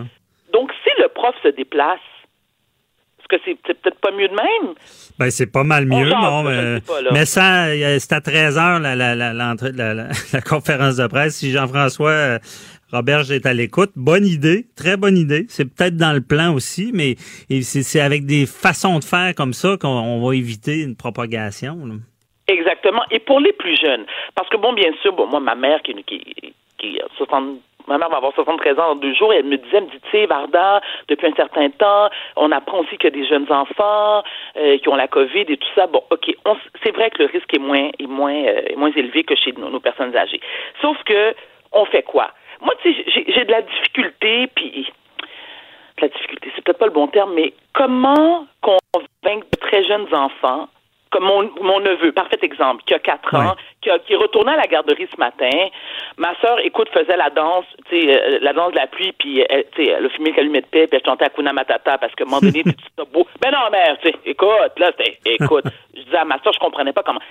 Donc, 0.53 0.71
si 0.85 0.91
le 1.03 1.09
prof 1.09 1.35
se 1.43 1.49
déplace, 1.49 2.01
est-ce 3.19 3.29
que 3.29 3.43
c'est 3.45 3.55
peut-être 3.63 4.01
pas 4.01 4.11
mieux 4.11 4.29
de 4.29 4.35
même? 4.35 4.75
Ben, 5.19 5.31
c'est 5.31 5.51
pas 5.51 5.65
mal 5.65 5.87
mieux, 5.87 6.09
non, 6.09 6.43
mais, 6.43 6.81
mais 7.13 7.25
ça, 7.25 7.67
c'est 7.99 8.13
à 8.13 8.21
13 8.21 8.59
heures 8.59 8.81
la, 8.81 8.95
la, 8.97 9.15
la, 9.15 9.33
la, 9.33 10.41
conférence 10.41 10.97
de 10.97 11.07
presse. 11.07 11.37
Si 11.37 11.53
Jean-François 11.53 12.11
euh, 12.11 12.39
Robert 12.93 13.31
est 13.31 13.47
à 13.47 13.55
l'écoute, 13.55 13.93
bonne 13.97 14.27
idée, 14.27 14.67
très 14.77 14.97
bonne 14.97 15.17
idée. 15.17 15.47
C'est 15.49 15.65
peut-être 15.65 15.97
dans 15.97 16.13
le 16.13 16.21
plan 16.21 16.53
aussi, 16.53 16.91
mais 16.93 17.15
c'est 17.63 18.01
avec 18.01 18.27
des 18.27 18.45
façons 18.45 18.99
de 18.99 19.05
faire 19.05 19.35
comme 19.35 19.55
ça 19.55 19.77
qu'on 19.81 20.21
va 20.21 20.35
éviter 20.35 20.83
une 20.83 20.97
propagation. 20.97 21.79
Exactement. 22.49 23.03
Et 23.11 23.19
pour 23.19 23.41
les 23.41 23.53
plus 23.55 23.77
jeunes, 23.81 24.05
parce 24.35 24.49
que 24.51 24.59
bon, 24.59 24.75
bien 24.75 24.93
sûr, 25.01 25.15
bon, 25.15 25.27
moi, 25.27 25.41
ma 25.41 25.55
mère 25.55 25.81
qui, 25.83 25.95
qui, 26.05 26.55
qui 26.79 27.01
a 27.01 27.07
60 27.17 27.59
ma 27.89 27.99
mère 27.99 28.09
va 28.11 28.19
avoir 28.19 28.33
73 28.35 28.79
ans 28.79 28.95
dans 28.95 28.97
deux 28.97 29.15
jours, 29.15 29.33
et 29.33 29.39
elle 29.39 29.47
me 29.47 29.57
disait, 29.57 29.79
elle 29.79 29.85
me 29.85 29.91
dit, 29.91 30.01
tu 30.01 30.11
sais, 30.11 30.27
Varda, 30.27 30.81
depuis 31.09 31.27
un 31.27 31.35
certain 31.35 31.71
temps, 31.71 32.11
on 32.37 32.53
apprend 32.53 32.81
aussi 32.81 32.97
qu'il 32.97 33.05
y 33.05 33.07
a 33.09 33.23
des 33.23 33.27
jeunes 33.27 33.51
enfants 33.51 34.23
euh, 34.57 34.79
qui 34.79 34.89
ont 34.89 34.97
la 34.97 35.09
COVID 35.09 35.47
et 35.49 35.57
tout 35.57 35.69
ça. 35.75 35.87
Bon, 35.87 36.03
OK, 36.11 36.35
c'est 36.83 36.95
vrai 36.95 37.11
que 37.11 37.23
le 37.23 37.29
risque 37.29 37.53
est 37.55 37.59
moins, 37.59 37.91
est 37.99 38.07
moins, 38.07 38.35
euh, 38.35 38.63
est 38.67 38.77
moins 38.77 38.93
élevé 38.93 39.25
que 39.25 39.35
chez 39.35 39.53
nos, 39.53 39.81
personnes 39.81 40.17
âgées. 40.17 40.41
Sauf 40.81 40.97
que, 41.05 41.35
on 41.73 41.85
fait 41.87 42.03
quoi? 42.03 42.31
Moi, 42.61 42.75
tu 42.83 42.93
sais, 42.93 43.25
j'ai 43.27 43.45
de 43.45 43.51
la 43.51 43.63
difficulté, 43.63 44.47
puis 44.55 44.87
la 46.01 46.09
difficulté, 46.09 46.51
c'est 46.55 46.65
peut-être 46.65 46.79
pas 46.79 46.87
le 46.87 46.93
bon 46.93 47.09
terme, 47.09 47.33
mais 47.35 47.53
comment 47.73 48.47
convaincre 48.61 49.47
de 49.53 49.59
très 49.61 49.83
jeunes 49.85 50.13
enfants 50.13 50.69
comme 51.13 51.25
mon, 51.25 51.49
mon 51.61 51.79
neveu, 51.79 52.11
parfait 52.11 52.39
exemple, 52.43 52.83
qui 52.85 52.95
a 52.95 52.99
4 52.99 53.35
ans, 53.35 53.55
qui, 53.83 53.91
a, 53.91 53.99
qui 54.01 54.15
est 54.15 54.17
retourné 54.17 54.53
à 54.53 54.57
la 54.57 54.67
garderie 54.67 55.07
ce 55.13 55.21
matin. 55.21 55.69
Ma 56.17 56.35
sœur, 56.41 56.59
écoute, 56.65 56.89
faisait 56.89 57.17
la 57.17 57.31
danse, 57.31 57.67
tu 57.89 58.01
sais, 58.01 58.21
euh, 58.21 58.39
la 58.41 58.53
danse 58.53 58.73
de 58.73 58.77
la 58.77 58.87
pluie, 58.87 59.13
puis 59.13 59.45
elle, 59.49 59.67
tu 59.77 59.85
sais, 59.85 59.91
elle 59.91 60.07
a 60.07 60.09
fumé 60.09 60.31
le 60.31 60.37
calumet 60.37 60.61
de 60.63 60.67
paix, 60.67 60.87
puis 60.87 60.99
elle 60.99 61.05
chantait 61.05 61.29
Kuna 61.35 61.53
Matata, 61.53 61.99
parce 61.99 62.15
qu'à 62.15 62.25
un 62.25 62.29
moment 62.29 62.41
donné, 62.41 62.63
tu 62.65 63.05
beau? 63.13 63.27
Ben 63.41 63.53
non, 63.53 63.71
mère, 63.71 63.99
tu 64.03 64.09
sais, 64.09 64.17
écoute, 64.25 64.79
là, 64.79 64.91
écoute. 65.27 65.65
je 65.95 66.03
disais 66.03 66.17
à 66.17 66.25
ma 66.25 66.39
sœur, 66.43 66.53
je 66.55 66.59
comprenais 66.59 66.93
pas 66.93 67.03
comment. 67.03 67.23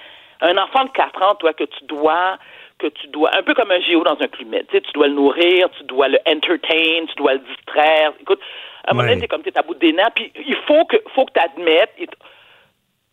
Un 0.42 0.58
enfant 0.58 0.86
de 0.86 0.92
4 0.92 1.22
ans, 1.24 1.36
toi, 1.36 1.54
que 1.54 1.66
tu 1.66 1.86
dois 1.86 2.38
que 2.78 2.88
tu 2.88 3.08
dois, 3.10 3.30
un 3.38 3.44
peu 3.44 3.54
comme 3.54 3.70
un 3.70 3.80
géo 3.80 4.04
dans 4.04 4.18
un 4.20 4.28
climat, 4.28 4.62
tu 4.62 4.78
sais, 4.78 4.82
tu 4.82 4.92
dois 4.94 5.08
le 5.08 5.14
nourrir, 5.14 5.70
tu 5.78 5.84
dois 5.84 6.08
le 6.08 6.18
entertain, 6.26 7.06
tu 7.08 7.16
dois 7.16 7.34
le 7.34 7.40
distraire. 7.40 8.12
Écoute, 8.20 8.40
à 8.84 8.92
un 8.92 8.94
moment 8.96 9.08
donné, 9.08 9.22
c'est 9.22 9.28
comme 9.28 9.44
tu 9.44 9.50
es 9.50 9.58
à 9.58 9.62
bout 9.62 9.76
des 9.76 9.94
nerfs, 9.94 10.10
puis 10.16 10.32
il 10.36 10.56
faut 10.68 10.86
que, 10.86 10.98
faut 11.14 11.26
que 11.26 11.34
tu 11.34 11.40
admettes, 11.40 11.94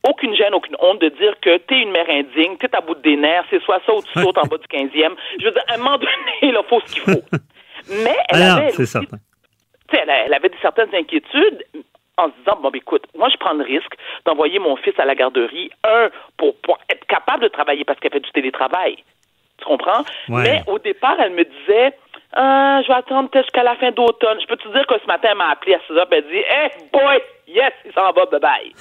aucune 0.05 0.35
gêne, 0.35 0.55
aucune 0.55 0.77
honte 0.81 1.01
de 1.01 1.09
dire 1.09 1.35
que 1.41 1.59
tu 1.59 1.75
es 1.75 1.83
une 1.83 1.91
mère 1.91 2.09
indigne, 2.09 2.57
tu 2.59 2.67
es 2.67 2.77
à 2.77 2.81
bout 2.81 2.95
des 2.97 3.17
nerfs, 3.17 3.45
c'est 3.51 3.63
soit 3.63 3.81
ça 3.85 3.95
ou 3.95 4.03
tu 4.03 4.21
sautes 4.21 4.39
en 4.39 4.47
bas 4.47 4.59
du 4.59 4.67
15e. 4.67 5.15
Je 5.39 5.45
veux 5.45 5.51
dire, 5.51 5.63
à 5.69 5.75
un 5.75 5.79
moment 5.79 5.99
donné, 5.99 6.11
il 6.43 6.59
faut 6.69 6.81
ce 6.87 6.95
qu'il 6.95 7.03
faut. 7.03 7.23
Mais 7.91 8.17
elle 8.31 8.43
ah 8.43 8.57
avait, 8.57 8.71
c'est 8.71 8.87
certain. 8.87 9.19
Elle, 9.91 10.11
elle 10.11 10.35
avait 10.35 10.51
certaines 10.61 10.95
inquiétudes 10.95 11.65
en 12.19 12.27
se 12.27 12.33
disant, 12.39 12.59
bon, 12.61 12.71
ben, 12.71 12.79
écoute, 12.79 13.07
moi, 13.17 13.29
je 13.31 13.37
prends 13.39 13.55
le 13.55 13.65
risque 13.65 13.95
d'envoyer 14.27 14.59
mon 14.59 14.77
fils 14.77 14.93
à 14.99 15.05
la 15.05 15.15
garderie, 15.15 15.71
un, 15.85 16.11
pour, 16.37 16.57
pour 16.61 16.79
être 16.91 17.07
capable 17.07 17.45
de 17.45 17.49
travailler 17.49 17.85
parce 17.85 17.99
qu'elle 18.01 18.13
fait 18.13 18.21
du 18.21 18.31
télétravail. 18.33 18.97
Tu 19.59 19.65
comprends? 19.65 20.05
Mais 20.29 20.63
au 20.67 20.79
départ, 20.79 21.17
elle 21.21 21.33
me 21.33 21.45
disait, 21.45 21.95
ah, 22.35 22.81
je 22.83 22.89
vais 22.89 22.95
attendre 22.95 23.31
jusqu'à 23.35 23.63
la 23.63 23.75
fin 23.77 23.91
d'automne. 23.91 24.39
Je 24.41 24.47
peux 24.47 24.57
te 24.57 24.69
dire 24.69 24.87
que 24.87 24.95
ce 25.01 25.07
matin, 25.07 25.29
elle 25.33 25.39
m'a 25.39 25.51
appelé 25.51 25.75
à 25.75 25.81
6 25.87 25.93
heures 25.95 26.09
et 26.13 26.17
elle 26.17 26.25
dit 26.25 26.37
Hey 26.37 26.71
boy, 26.93 27.21
yes, 27.47 27.73
il 27.87 27.93
s'en 27.93 28.13
va, 28.13 28.27
bye 28.27 28.41
bye. 28.41 28.73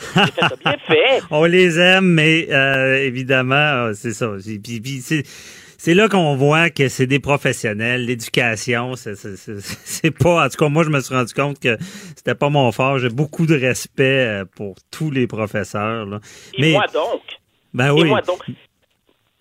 Bien 0.63 0.77
fait. 0.88 1.22
On 1.32 1.46
les 1.46 1.80
aime, 1.80 2.06
mais 2.06 2.48
euh, 2.51 2.98
évidemment, 2.98 3.56
euh, 3.56 3.94
c'est 3.94 4.12
ça. 4.12 4.32
c'est 5.77 5.94
là 5.94 6.10
qu'on 6.10 6.36
voit 6.36 6.70
que 6.70 6.89
c'est 6.89 7.08
des 7.08 7.20
professionnels. 7.20 8.06
L'éducation, 8.06 8.94
c'est 8.96 10.12
pas. 10.12 10.46
En 10.46 10.50
tout 10.50 10.58
cas, 10.58 10.68
moi, 10.68 10.84
je 10.84 10.89
me 10.89 11.00
suis 11.00 11.16
rendu 11.16 11.34
compte 11.34 11.60
que 11.60 11.77
c'était 12.18 12.36
pas 12.36 12.50
mon 12.50 12.74
fort. 12.74 13.00
J'ai 13.00 13.10
beaucoup 13.10 13.46
de 13.46 13.56
respect 13.56 14.27
euh, 14.27 14.46
pour 14.58 14.75
tous 14.92 15.10
les 15.10 15.25
professeurs. 15.25 16.06
Là. 16.06 16.20
Et 16.54 16.62
mais, 16.62 16.72
moi 16.74 16.86
donc. 16.94 17.22
Ben 17.74 17.94
oui. 17.94 18.01
Et 18.01 18.06
moi 18.10 18.22
donc. 18.22 18.44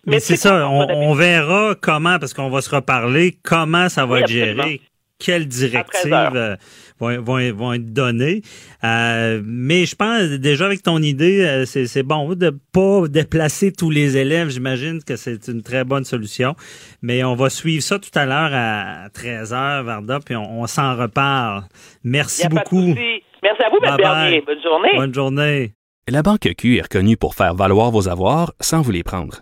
Mais 0.07 0.19
c'est 0.21 0.37
ça, 0.37 0.69
on, 0.69 1.13
verra 1.13 1.75
comment, 1.79 2.17
parce 2.17 2.33
qu'on 2.33 2.49
va 2.49 2.61
se 2.61 2.73
reparler, 2.73 3.37
comment 3.43 3.89
ça 3.89 4.05
va 4.05 4.21
être 4.21 4.29
géré, 4.29 4.79
quelles 5.19 5.47
directives 5.47 6.13
euh, 6.13 6.55
vont, 6.99 7.21
vont, 7.21 7.53
vont, 7.53 7.73
être 7.73 7.91
données. 7.91 8.41
Euh, 8.83 9.41
mais 9.43 9.85
je 9.85 9.95
pense 9.95 10.21
déjà 10.39 10.65
avec 10.65 10.83
ton 10.83 11.01
idée, 11.01 11.43
euh, 11.45 11.65
c'est 11.65 12.03
bon 12.03 12.35
de 12.35 12.57
pas 12.71 13.07
déplacer 13.07 13.71
tous 13.71 13.89
les 13.89 14.15
élèves. 14.17 14.49
J'imagine 14.49 15.03
que 15.03 15.15
c'est 15.15 15.47
une 15.47 15.61
très 15.61 15.83
bonne 15.83 16.05
solution. 16.05 16.55
Mais 17.01 17.23
on 17.23 17.35
va 17.35 17.49
suivre 17.49 17.83
ça 17.83 17.99
tout 17.99 18.11
à 18.15 18.25
l'heure 18.25 18.51
à 18.53 19.09
13h, 19.09 19.83
Varda, 19.83 20.19
puis 20.23 20.35
on, 20.35 20.65
s'en 20.67 20.95
reparle. 20.95 21.63
Merci 22.03 22.47
beaucoup. 22.47 22.95
Merci 23.43 23.63
à 23.63 23.69
vous, 23.69 23.77
M. 23.83 23.97
Bernier. 23.97 24.41
Bonne 24.45 24.61
journée. 24.63 24.89
Bonne 24.95 25.13
journée. 25.13 25.73
La 26.07 26.23
Banque 26.23 26.47
Q 26.57 26.77
est 26.77 26.83
reconnue 26.83 27.17
pour 27.17 27.35
faire 27.35 27.53
valoir 27.53 27.91
vos 27.91 28.07
avoirs 28.07 28.53
sans 28.61 28.81
vous 28.81 28.91
les 28.91 29.03
prendre. 29.03 29.41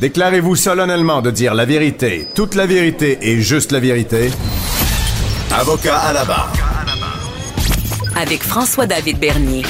Déclarez-vous 0.00 0.54
solennellement 0.54 1.22
de 1.22 1.32
dire 1.32 1.54
la 1.54 1.64
vérité, 1.64 2.28
toute 2.36 2.54
la 2.54 2.66
vérité 2.66 3.18
et 3.20 3.40
juste 3.40 3.72
la 3.72 3.80
vérité. 3.80 4.30
Avocat 5.52 5.98
à 5.98 6.12
la 6.12 6.24
barre. 6.24 6.52
Avec 8.14 8.42
François-David 8.44 9.18
Bernier. 9.18 9.64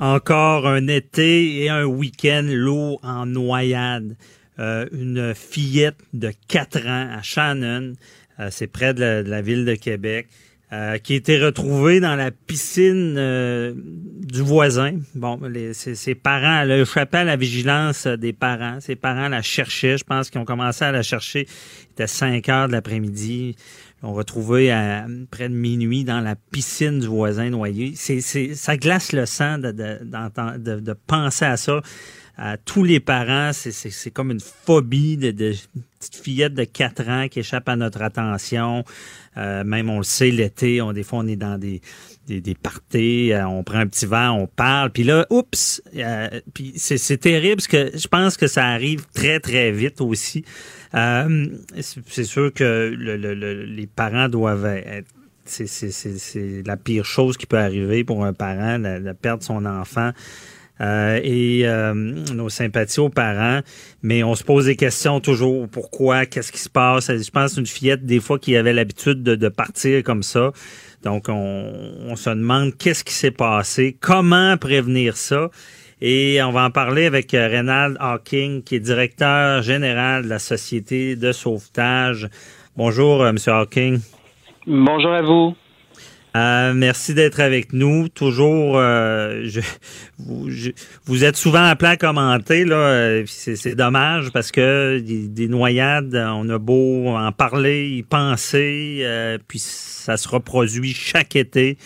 Encore 0.00 0.66
un 0.66 0.88
été 0.88 1.62
et 1.62 1.68
un 1.68 1.84
week-end 1.84 2.44
l'eau 2.44 2.98
en 3.04 3.26
noyade. 3.26 4.16
Euh, 4.58 4.86
une 4.92 5.32
fillette 5.34 5.98
de 6.12 6.32
4 6.48 6.86
ans 6.86 7.08
à 7.18 7.22
Shannon, 7.22 7.94
euh, 8.40 8.48
c'est 8.50 8.66
près 8.66 8.94
de 8.94 9.24
la, 9.26 9.42
ville 9.42 9.64
de 9.64 9.74
Québec, 9.74 10.26
euh, 10.74 10.98
qui 10.98 11.12
a 11.12 11.16
été 11.16 11.38
retrouvée 11.38 12.00
dans 12.00 12.16
la 12.16 12.32
piscine 12.32 13.14
euh, 13.16 13.74
du 13.76 14.42
voisin. 14.42 14.98
Bon, 15.14 15.38
ses, 15.72 16.14
parents, 16.16 16.62
elle 16.62 16.72
a 16.72 17.18
à 17.18 17.24
la 17.24 17.36
vigilance 17.36 18.08
des 18.08 18.32
parents. 18.32 18.80
Ses 18.80 18.96
parents 18.96 19.28
la 19.28 19.40
cherchaient. 19.40 19.98
Je 19.98 20.02
pense 20.02 20.30
qu'ils 20.30 20.40
ont 20.40 20.44
commencé 20.44 20.84
à 20.84 20.90
la 20.90 21.02
chercher. 21.02 21.46
Il 21.46 21.92
était 21.92 22.08
5 22.08 22.48
heures 22.48 22.66
de 22.66 22.72
l'après-midi. 22.72 23.54
On 24.02 24.14
retrouvait 24.14 24.72
à 24.72 25.06
près 25.30 25.48
de 25.48 25.54
minuit 25.54 26.02
dans 26.02 26.20
la 26.20 26.34
piscine 26.34 26.98
du 26.98 27.06
voisin 27.06 27.50
noyé. 27.50 27.92
C'est, 27.94 28.20
ça 28.20 28.76
glace 28.76 29.12
le 29.12 29.26
sang 29.26 29.58
de, 29.58 29.70
de, 29.70 30.80
de 30.80 30.92
penser 31.06 31.44
à 31.44 31.56
ça 31.56 31.82
à 32.36 32.56
tous 32.56 32.82
les 32.82 32.98
parents, 32.98 33.52
c'est 33.52 34.10
comme 34.10 34.32
une 34.32 34.40
phobie 34.40 35.16
de, 35.16 35.30
de 35.30 35.54
petite 36.00 36.16
fillette 36.16 36.54
de 36.54 36.64
4 36.64 37.08
ans 37.08 37.28
qui 37.28 37.40
échappe 37.40 37.68
à 37.68 37.76
notre 37.76 38.02
attention. 38.02 38.84
Euh, 39.36 39.64
même 39.64 39.90
on 39.90 39.98
le 39.98 40.04
sait, 40.04 40.30
l'été, 40.30 40.80
on, 40.80 40.92
des 40.92 41.02
fois 41.02 41.20
on 41.20 41.26
est 41.26 41.36
dans 41.36 41.58
des, 41.58 41.80
des, 42.26 42.40
des 42.40 42.54
parties, 42.54 43.32
euh, 43.32 43.46
on 43.46 43.64
prend 43.64 43.78
un 43.78 43.86
petit 43.86 44.06
verre, 44.06 44.34
on 44.36 44.46
parle, 44.46 44.90
puis 44.90 45.02
là, 45.04 45.26
oups, 45.30 45.82
euh, 45.96 46.40
puis 46.52 46.72
c'est 46.76 47.18
terrible 47.18 47.56
parce 47.56 47.66
que 47.66 47.90
je 47.96 48.08
pense 48.08 48.36
que 48.36 48.46
ça 48.46 48.66
arrive 48.66 49.04
très 49.12 49.40
très 49.40 49.72
vite 49.72 50.00
aussi. 50.00 50.44
c'est 50.92 52.24
sûr 52.24 52.52
que 52.52 52.94
le, 52.96 53.16
le, 53.16 53.64
les 53.64 53.86
parents 53.86 54.28
doivent 54.28 54.66
être 54.66 55.08
c'est 55.46 56.62
la 56.64 56.76
pire 56.76 57.04
chose 57.04 57.36
qui 57.36 57.46
peut 57.46 57.58
arriver 57.58 58.02
pour 58.02 58.24
un 58.24 58.32
parent, 58.32 58.78
de 58.78 59.12
perdre 59.12 59.42
son 59.42 59.66
enfant. 59.66 60.12
Euh, 60.80 61.20
et 61.22 61.62
euh, 61.64 61.94
nos 61.94 62.48
sympathies 62.48 62.98
aux 62.98 63.08
parents. 63.08 63.60
Mais 64.02 64.24
on 64.24 64.34
se 64.34 64.42
pose 64.42 64.66
des 64.66 64.76
questions 64.76 65.20
toujours. 65.20 65.68
Pourquoi? 65.68 66.26
Qu'est-ce 66.26 66.50
qui 66.50 66.58
se 66.58 66.68
passe? 66.68 67.10
Je 67.10 67.30
pense 67.30 67.56
une 67.56 67.66
fillette, 67.66 68.04
des 68.04 68.20
fois, 68.20 68.38
qui 68.38 68.56
avait 68.56 68.72
l'habitude 68.72 69.22
de, 69.22 69.48
partir 69.48 70.02
comme 70.02 70.22
ça. 70.22 70.52
Donc, 71.04 71.26
on, 71.28 72.16
se 72.16 72.30
demande 72.30 72.76
qu'est-ce 72.76 73.04
qui 73.04 73.12
s'est 73.12 73.30
passé, 73.30 73.96
comment 74.00 74.56
prévenir 74.56 75.16
ça? 75.16 75.50
Et 76.00 76.42
on 76.42 76.50
va 76.50 76.64
en 76.64 76.70
parler 76.70 77.06
avec 77.06 77.32
euh, 77.34 77.46
Reynald 77.46 77.96
Hawking, 78.00 78.62
qui 78.62 78.74
est 78.74 78.80
directeur 78.80 79.62
général 79.62 80.24
de 80.24 80.28
la 80.28 80.40
Société 80.40 81.14
de 81.14 81.30
sauvetage. 81.30 82.28
Bonjour, 82.76 83.24
M. 83.24 83.36
Hawking. 83.46 84.00
Bonjour 84.66 85.12
à 85.12 85.22
vous. 85.22 85.54
Euh, 86.36 86.72
merci 86.74 87.14
d'être 87.14 87.38
avec 87.40 87.72
nous. 87.72 88.08
Toujours, 88.08 88.76
euh, 88.76 89.42
je, 89.44 89.60
vous, 91.06 91.24
êtes 91.24 91.36
souvent 91.36 91.62
appelé 91.62 91.90
à 91.92 91.96
commenter. 91.96 92.64
Là, 92.64 92.76
euh, 92.76 93.22
c'est, 93.26 93.76
dommage 93.76 94.30
parce 94.32 94.50
que 94.50 94.98
des, 94.98 95.48
noyades, 95.48 96.14
on 96.14 96.48
a 96.48 96.58
beau 96.58 97.08
en 97.08 97.30
parler, 97.30 97.88
y 97.88 98.02
penser, 98.02 99.06
puis 99.46 99.60
ça 99.60 100.16
se 100.16 100.28
reproduit 100.28 100.92
chaque 100.92 101.36
été. 101.36 101.78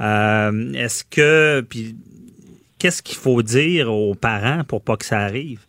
est-ce 0.00 1.02
que, 1.04 1.60
puis 1.68 1.96
qu'est-ce 2.78 3.02
qu'il 3.02 3.16
faut 3.16 3.42
dire 3.42 3.92
aux 3.92 4.14
parents 4.14 4.62
pour 4.62 4.80
pas 4.82 4.96
que 4.96 5.04
ça 5.04 5.18
arrive? 5.18 5.60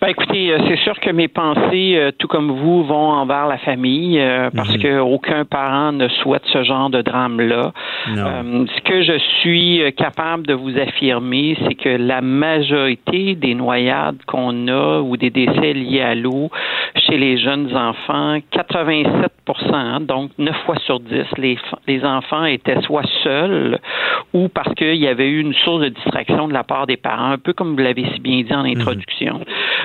Ben 0.00 0.12
écoutez, 0.36 0.52
euh, 0.52 0.58
c'est 0.68 0.82
sûr 0.82 0.98
que 1.00 1.10
mes 1.10 1.28
pensées, 1.28 1.94
euh, 1.96 2.10
tout 2.16 2.28
comme 2.28 2.50
vous, 2.50 2.84
vont 2.84 3.10
envers 3.10 3.46
la 3.46 3.58
famille 3.58 4.18
euh, 4.18 4.50
parce 4.54 4.74
Mhm. 4.74 4.82
que 4.82 4.98
aucun 4.98 5.44
parent 5.44 5.92
ne 5.92 6.08
souhaite 6.08 6.42
ce 6.46 6.62
genre 6.62 6.90
de 6.90 7.02
drame-là. 7.02 7.72
Ce 8.06 8.80
que 8.82 9.02
je 9.02 9.18
suis 9.40 9.82
capable 9.96 10.46
de 10.46 10.54
vous 10.54 10.78
affirmer, 10.78 11.56
c'est 11.66 11.74
que 11.74 11.88
la 11.88 12.20
majorité 12.20 13.34
des 13.34 13.54
noyades 13.54 14.18
qu'on 14.26 14.68
a 14.68 15.00
ou 15.00 15.16
des 15.16 15.30
décès 15.30 15.72
liés 15.72 16.02
à 16.02 16.14
l'eau 16.14 16.50
chez 17.06 17.16
les 17.16 17.38
jeunes 17.38 17.74
enfants, 17.76 18.38
87% 18.52 19.74
hein, 19.74 20.00
donc 20.00 20.30
9 20.38 20.56
fois 20.64 20.76
sur 20.84 21.00
10, 21.00 21.24
les, 21.38 22.04
enfants 22.04 22.44
étaient 22.44 22.80
soit 22.82 23.06
seuls 23.22 23.78
ou 24.32 24.48
parce 24.48 24.72
qu'il 24.74 24.96
y 24.96 25.08
avait 25.08 25.28
eu 25.28 25.40
une 25.40 25.54
source 25.54 25.82
de 25.82 25.88
distraction 25.88 26.48
de 26.48 26.52
la 26.52 26.64
part 26.64 26.86
des 26.86 26.96
parents, 26.96 27.30
un 27.32 27.38
peu 27.38 27.52
comme 27.52 27.72
vous 27.74 27.82
l'avez 27.82 28.04
si 28.14 28.20
bien 28.20 28.42
dit 28.42 28.54
en 28.54 28.64
introduction. 28.64 29.40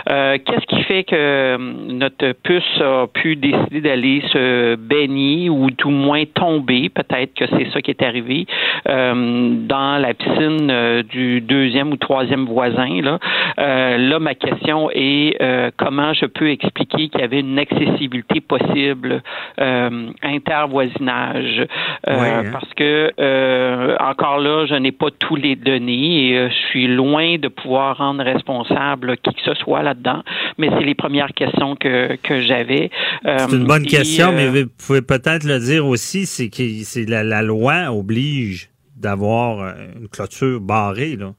Euh, 0.10 0.38
Qu'est-ce 0.46 0.66
qui 0.68 0.84
fait 0.84 1.04
que 1.04 1.16
euh, 1.16 1.58
notre 1.58 2.34
puce 2.44 2.82
a 2.82 3.08
pu 3.08 3.36
décider 3.36 3.82
d'aller 3.82 4.22
se 4.32 4.76
baigner 4.76 5.50
ou 5.50 5.70
tout 5.72 5.90
moins 5.90 6.24
tomber, 6.26 6.90
peut-être 6.90 7.34
que 7.34 7.46
c'est 7.48 7.70
ça 7.72 7.82
qui 7.82 7.92
est 7.92 8.02
arrivé, 8.04 8.46
euh, 8.90 9.54
dans 9.68 10.02
la 10.02 10.14
piscine 10.14 10.70
euh, 10.70 11.04
du 11.04 11.42
deuxième 11.42 11.92
ou 11.92 11.98
troisième 11.98 12.46
voisin. 12.46 13.02
Là, 13.02 13.20
Euh, 13.60 13.98
là 13.98 14.20
ma 14.20 14.34
question 14.34 14.90
est 14.94 15.36
euh, 15.42 15.72
comment 15.78 16.14
je 16.14 16.26
peux 16.26 16.50
expliquer 16.50 17.10
qu'il 17.10 17.20
y 17.22 17.24
avait 17.24 17.42
une 17.42 17.60
accessibilité 17.60 18.40
possible 18.42 19.22
euh, 19.60 20.08
intervoisinage, 20.24 21.66
Ouais, 22.08 22.14
hein. 22.30 22.44
parce 22.52 22.74
que 22.76 23.12
euh, 23.20 23.96
encore 24.00 24.40
là, 24.40 24.66
je 24.66 24.76
n'ai 24.76 24.92
pas 24.92 25.08
tous 25.20 25.36
les 25.36 25.56
données 25.56 26.30
et 26.32 26.50
je 26.50 26.56
suis 26.70 26.88
loin 26.88 27.38
de 27.38 27.48
pouvoir 27.48 27.98
rendre 27.98 28.24
responsable 28.24 29.18
qui 29.18 29.34
que 29.34 29.42
ce 29.44 29.54
soit 29.56 29.82
là-dedans. 29.84 30.22
Mais 30.58 30.70
c'est 30.70 30.86
les 30.86 30.96
premières 30.96 31.34
questions 31.34 31.76
que, 31.76 32.16
que 32.18 32.42
j'avais. 32.42 32.90
Euh, 33.26 33.38
C'est 33.40 33.56
une 33.56 33.66
bonne 33.66 33.84
et, 33.86 33.88
question, 33.88 34.30
euh, 34.30 34.36
mais 34.36 34.48
vous 34.48 34.70
pouvez 34.86 35.02
peut-être 35.02 35.44
le 35.44 35.60
dire 35.60 35.86
aussi, 35.86 36.26
c'est 36.26 36.50
que 36.50 36.64
c'est 36.84 37.08
la, 37.08 37.24
la 37.24 37.42
loi 37.42 37.92
oblige 37.92 38.70
d'avoir 38.96 39.62
euh, 39.62 39.74
une 40.00 40.08
clôture 40.08 40.60
barrée, 40.60 41.16
là. 41.16 41.34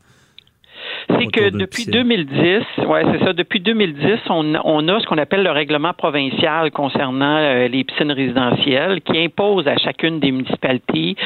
C'est 1.22 1.30
que 1.30 1.50
depuis 1.50 1.84
piscine. 1.84 1.92
2010, 1.92 2.86
ouais, 2.86 3.02
c'est 3.12 3.24
ça. 3.24 3.32
Depuis 3.32 3.60
2010, 3.60 4.18
on, 4.30 4.54
on 4.64 4.88
a 4.88 5.00
ce 5.00 5.06
qu'on 5.06 5.18
appelle 5.18 5.42
le 5.42 5.50
règlement 5.50 5.92
provincial 5.92 6.70
concernant 6.70 7.36
euh, 7.38 7.68
les 7.68 7.84
piscines 7.84 8.12
résidentielles, 8.12 9.00
qui 9.02 9.18
impose 9.18 9.66
à 9.68 9.76
chacune 9.76 10.20
des 10.20 10.32
municipalités 10.32 11.16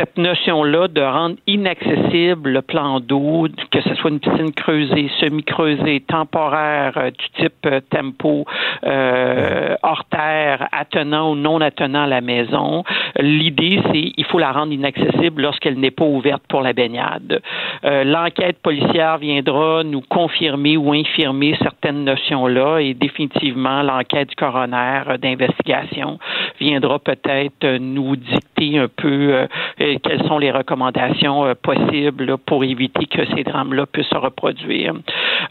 cette 0.00 0.16
notion-là 0.16 0.88
de 0.88 1.00
rendre 1.00 1.36
inaccessible 1.46 2.50
le 2.50 2.62
plan 2.62 3.00
d'eau, 3.00 3.46
que 3.70 3.80
ce 3.82 3.94
soit 3.96 4.10
une 4.10 4.20
piscine 4.20 4.52
creusée, 4.52 5.10
semi-creusée, 5.20 6.00
temporaire, 6.00 6.92
euh, 6.96 7.10
du 7.10 7.42
type 7.42 7.66
euh, 7.66 7.80
tempo, 7.90 8.44
euh, 8.84 9.76
hors 9.82 10.04
terre, 10.06 10.68
attenant 10.72 11.32
ou 11.32 11.36
non 11.36 11.60
attenant 11.60 12.04
à 12.04 12.06
la 12.06 12.20
maison. 12.20 12.84
L'idée, 13.18 13.80
c'est 13.92 14.12
il 14.16 14.24
faut 14.24 14.38
la 14.38 14.52
rendre 14.52 14.72
inaccessible 14.72 15.42
lorsqu'elle 15.42 15.78
n'est 15.78 15.90
pas 15.90 16.04
ouverte 16.04 16.42
pour 16.48 16.62
la 16.62 16.72
baignade. 16.72 17.42
L'enquête 17.82 18.58
policière 18.62 19.18
viendra 19.40 19.82
nous 19.84 20.02
confirmer 20.02 20.76
ou 20.76 20.92
infirmer 20.92 21.56
certaines 21.62 22.04
notions-là 22.04 22.80
et 22.80 22.94
définitivement 22.94 23.82
l'enquête 23.82 24.28
du 24.28 24.34
coroner 24.36 25.02
d'investigation 25.20 26.18
viendra 26.60 26.98
peut-être 26.98 27.78
nous 27.78 28.16
dicter 28.16 28.78
un 28.78 28.88
peu 28.88 29.34
euh, 29.34 29.46
euh, 29.80 29.96
quelles 30.02 30.26
sont 30.26 30.38
les 30.38 30.50
recommandations 30.50 31.46
euh, 31.46 31.54
possibles 31.54 32.24
là, 32.24 32.36
pour 32.36 32.64
éviter 32.64 33.06
que 33.06 33.24
ces 33.34 33.44
drames-là 33.44 33.86
puissent 33.86 34.08
se 34.08 34.16
reproduire. 34.16 34.94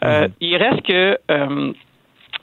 Euh, 0.04 0.28
Il 0.40 0.56
reste 0.56 0.82
que 0.82 1.18
euh, 1.30 1.72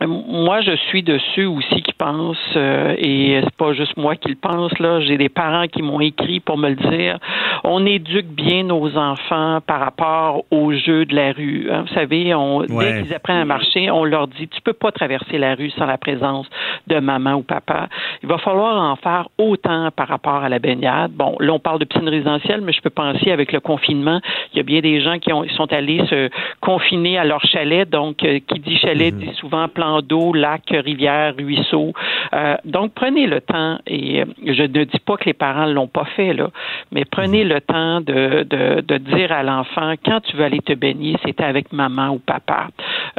moi, 0.05 0.61
je 0.61 0.75
suis 0.75 1.01
de 1.01 1.17
ceux 1.35 1.47
aussi 1.47 1.81
qui 1.81 1.93
pensent, 1.93 2.37
euh, 2.55 2.93
et 2.99 3.41
c'est 3.43 3.55
pas 3.57 3.73
juste 3.73 3.97
moi 3.97 4.15
qui 4.15 4.29
le 4.29 4.35
pense, 4.35 4.77
là, 4.79 4.99
j'ai 5.01 5.17
des 5.17 5.29
parents 5.29 5.67
qui 5.67 5.81
m'ont 5.81 5.99
écrit 5.99 6.39
pour 6.39 6.57
me 6.57 6.69
le 6.69 6.75
dire, 6.75 7.17
on 7.63 7.85
éduque 7.85 8.27
bien 8.27 8.63
nos 8.63 8.95
enfants 8.95 9.59
par 9.65 9.79
rapport 9.79 10.43
aux 10.51 10.71
jeux 10.73 11.05
de 11.05 11.15
la 11.15 11.31
rue. 11.31 11.69
hein. 11.71 11.83
Vous 11.87 11.93
savez, 11.95 12.35
on, 12.35 12.59
Ouais. 12.59 12.67
dès 12.93 13.01
qu'ils 13.03 13.13
apprennent 13.15 13.37
à 13.41 13.45
marcher, 13.45 13.89
on 13.89 14.03
leur 14.03 14.27
dit, 14.27 14.47
tu 14.47 14.61
peux 14.61 14.73
pas 14.73 14.91
traverser 14.91 15.37
la 15.39 15.55
rue 15.55 15.71
sans 15.71 15.85
la 15.85 15.97
présence 15.97 16.47
de 16.87 16.99
maman 16.99 17.33
ou 17.33 17.41
papa. 17.41 17.87
Il 18.21 18.29
va 18.29 18.37
falloir 18.37 18.79
en 18.91 18.95
faire 18.97 19.27
autant 19.37 19.89
par 19.95 20.07
rapport 20.09 20.43
à 20.43 20.49
la 20.49 20.59
baignade. 20.59 21.11
Bon, 21.11 21.35
là, 21.39 21.53
on 21.53 21.59
parle 21.59 21.79
de 21.79 21.85
piscine 21.85 22.07
résidentielle, 22.09 22.61
mais 22.61 22.71
je 22.73 22.81
peux 22.81 22.89
penser 22.91 23.31
avec 23.31 23.51
le 23.51 23.59
confinement, 23.59 24.19
il 24.53 24.57
y 24.57 24.59
a 24.59 24.63
bien 24.63 24.81
des 24.81 25.01
gens 25.01 25.17
qui 25.17 25.33
ont, 25.33 25.47
sont 25.55 25.71
allés 25.73 26.05
se 26.07 26.29
confiner 26.61 27.17
à 27.17 27.23
leur 27.23 27.41
chalet. 27.45 27.89
Donc, 27.89 28.23
euh, 28.23 28.39
qui 28.47 28.59
dit 28.59 28.77
chalet 28.77 29.15
dit 29.15 29.31
souvent 29.39 29.67
plan 29.67 29.86
d'eau, 30.01 30.33
lac, 30.33 30.63
rivière, 30.69 31.35
ruisseau. 31.35 31.93
Euh, 32.33 32.55
donc, 32.65 32.93
prenez 32.93 33.27
le 33.27 33.41
temps, 33.41 33.79
et 33.87 34.21
euh, 34.21 34.25
je 34.45 34.63
ne 34.63 34.83
dis 34.83 34.99
pas 35.05 35.17
que 35.17 35.25
les 35.25 35.33
parents 35.33 35.67
ne 35.67 35.73
l'ont 35.73 35.87
pas 35.87 36.05
fait, 36.15 36.33
là, 36.33 36.49
mais 36.91 37.05
prenez 37.05 37.43
le 37.43 37.61
temps 37.61 38.01
de, 38.01 38.43
de, 38.43 38.81
de 38.81 38.97
dire 38.97 39.31
à 39.31 39.43
l'enfant, 39.43 39.93
quand 40.05 40.21
tu 40.21 40.37
veux 40.37 40.43
aller 40.43 40.59
te 40.59 40.73
baigner, 40.73 41.15
c'est 41.25 41.39
avec 41.41 41.71
maman 41.71 42.09
ou 42.09 42.19
papa. 42.19 42.67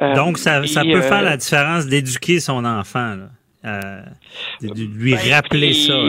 Euh, 0.02 0.14
Donc, 0.14 0.38
ça, 0.38 0.64
ça 0.66 0.82
et, 0.84 0.92
peut 0.92 1.02
faire 1.02 1.22
la 1.22 1.36
différence 1.36 1.86
d'éduquer 1.86 2.40
son 2.40 2.64
enfant, 2.64 3.14
là. 3.16 3.28
Euh, 3.64 4.02
de, 4.62 4.68
lui 4.98 5.14
Ben, 5.14 5.34
rappeler 5.34 5.72
ça. 5.72 5.94
là. 5.94 6.00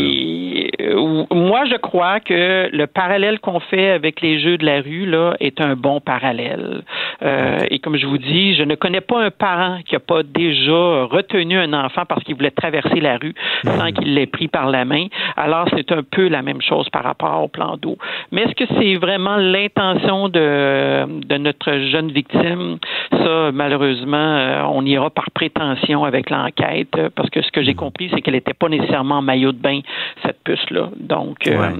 euh, 0.81 1.25
moi, 1.31 1.65
je 1.65 1.77
crois 1.77 2.19
que 2.19 2.69
le 2.71 2.85
parallèle 2.85 3.39
qu'on 3.39 3.59
fait 3.59 3.89
avec 3.89 4.21
les 4.21 4.39
jeux 4.39 4.57
de 4.57 4.65
la 4.65 4.81
rue 4.81 5.07
là 5.07 5.35
est 5.39 5.59
un 5.59 5.75
bon 5.75 5.99
parallèle. 5.99 6.83
Euh, 7.23 7.59
et 7.71 7.79
comme 7.79 7.97
je 7.97 8.05
vous 8.05 8.19
dis, 8.19 8.55
je 8.55 8.61
ne 8.63 8.75
connais 8.75 9.01
pas 9.01 9.23
un 9.23 9.31
parent 9.31 9.79
qui 9.85 9.95
n'a 9.95 9.99
pas 9.99 10.21
déjà 10.21 11.03
retenu 11.05 11.57
un 11.57 11.73
enfant 11.73 12.03
parce 12.07 12.23
qu'il 12.23 12.35
voulait 12.35 12.51
traverser 12.51 12.99
la 12.99 13.17
rue 13.17 13.33
sans 13.65 13.91
qu'il 13.93 14.13
l'ait 14.13 14.27
pris 14.27 14.47
par 14.47 14.69
la 14.69 14.85
main. 14.85 15.07
Alors, 15.35 15.67
c'est 15.75 15.91
un 15.91 16.03
peu 16.03 16.27
la 16.27 16.43
même 16.43 16.61
chose 16.61 16.87
par 16.89 17.03
rapport 17.03 17.41
au 17.43 17.47
plan 17.47 17.77
d'eau. 17.77 17.97
Mais 18.31 18.43
est-ce 18.43 18.53
que 18.53 18.65
c'est 18.79 18.95
vraiment 18.95 19.37
l'intention 19.37 20.29
de, 20.29 21.25
de 21.25 21.37
notre 21.37 21.71
jeune 21.91 22.11
victime? 22.11 22.77
Ça, 23.11 23.49
malheureusement, 23.53 24.17
euh, 24.17 24.61
on 24.71 24.85
ira 24.85 25.09
par 25.09 25.31
prétention 25.31 26.03
avec 26.05 26.29
l'enquête 26.29 26.95
parce 27.15 27.29
que 27.31 27.38
ce 27.41 27.51
que 27.51 27.63
j'ai 27.63 27.73
compris, 27.75 28.09
c'est 28.13 28.21
qu'elle 28.21 28.33
n'était 28.35 28.53
pas 28.53 28.69
nécessairement 28.69 29.19
en 29.19 29.21
maillot 29.21 29.51
de 29.51 29.57
bain, 29.59 29.79
cette 30.23 30.39
puce-là. 30.43 30.89
Donc, 30.99 31.47
euh, 31.47 31.57
Ouais. 31.57 31.75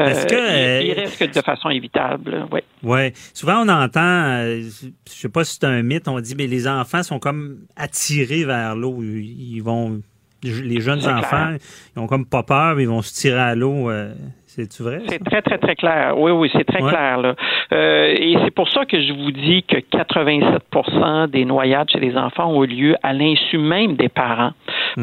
euh, 0.00 0.80
il, 0.82 0.86
il 0.86 0.90
euh, 0.92 1.00
reste 1.02 1.18
que 1.18 1.24
de 1.38 1.42
façon 1.44 1.70
évitable. 1.70 2.46
Oui. 2.50 2.60
Ouais. 2.82 3.12
Souvent, 3.34 3.64
on 3.64 3.68
entend, 3.68 4.00
euh, 4.02 4.60
je 4.62 5.12
sais 5.12 5.28
pas 5.28 5.44
si 5.44 5.54
c'est 5.60 5.66
un 5.66 5.82
mythe, 5.82 6.08
on 6.08 6.20
dit, 6.20 6.34
mais 6.36 6.46
les 6.46 6.66
enfants 6.68 7.02
sont 7.02 7.18
comme 7.18 7.58
attirés 7.76 8.44
vers 8.44 8.74
l'eau. 8.76 9.02
Ils 9.02 9.60
vont, 9.60 10.00
les 10.42 10.80
jeunes 10.80 11.06
enfants, 11.06 11.46
clair. 11.48 11.58
ils 11.96 12.00
ont 12.00 12.06
comme 12.06 12.26
pas 12.26 12.42
peur, 12.42 12.76
mais 12.76 12.82
ils 12.82 12.88
vont 12.88 13.02
se 13.02 13.12
tirer 13.14 13.40
à 13.40 13.54
l'eau. 13.54 13.90
Euh, 14.58 14.64
C'est-tu 14.64 14.82
vrai? 14.82 15.00
C'est 15.06 15.22
très, 15.24 15.42
très, 15.42 15.58
très 15.58 15.74
clair. 15.74 16.14
Oui, 16.18 16.30
oui, 16.32 16.50
c'est 16.52 16.64
très 16.64 16.82
Ouais. 16.82 16.90
clair. 16.90 17.18
Là. 17.18 17.34
Euh, 17.72 18.14
et 18.18 18.36
c'est 18.44 18.50
pour 18.50 18.68
ça 18.68 18.84
que 18.84 19.00
je 19.00 19.12
vous 19.12 19.30
dis 19.30 19.62
que 19.62 19.76
87 19.78 21.30
des 21.30 21.44
noyades 21.44 21.90
chez 21.90 22.00
les 22.00 22.16
enfants 22.16 22.50
ont 22.50 22.62
lieu 22.62 22.96
à 23.02 23.12
l'insu 23.12 23.58
même 23.58 23.94
des 23.96 24.08
parents, 24.08 24.52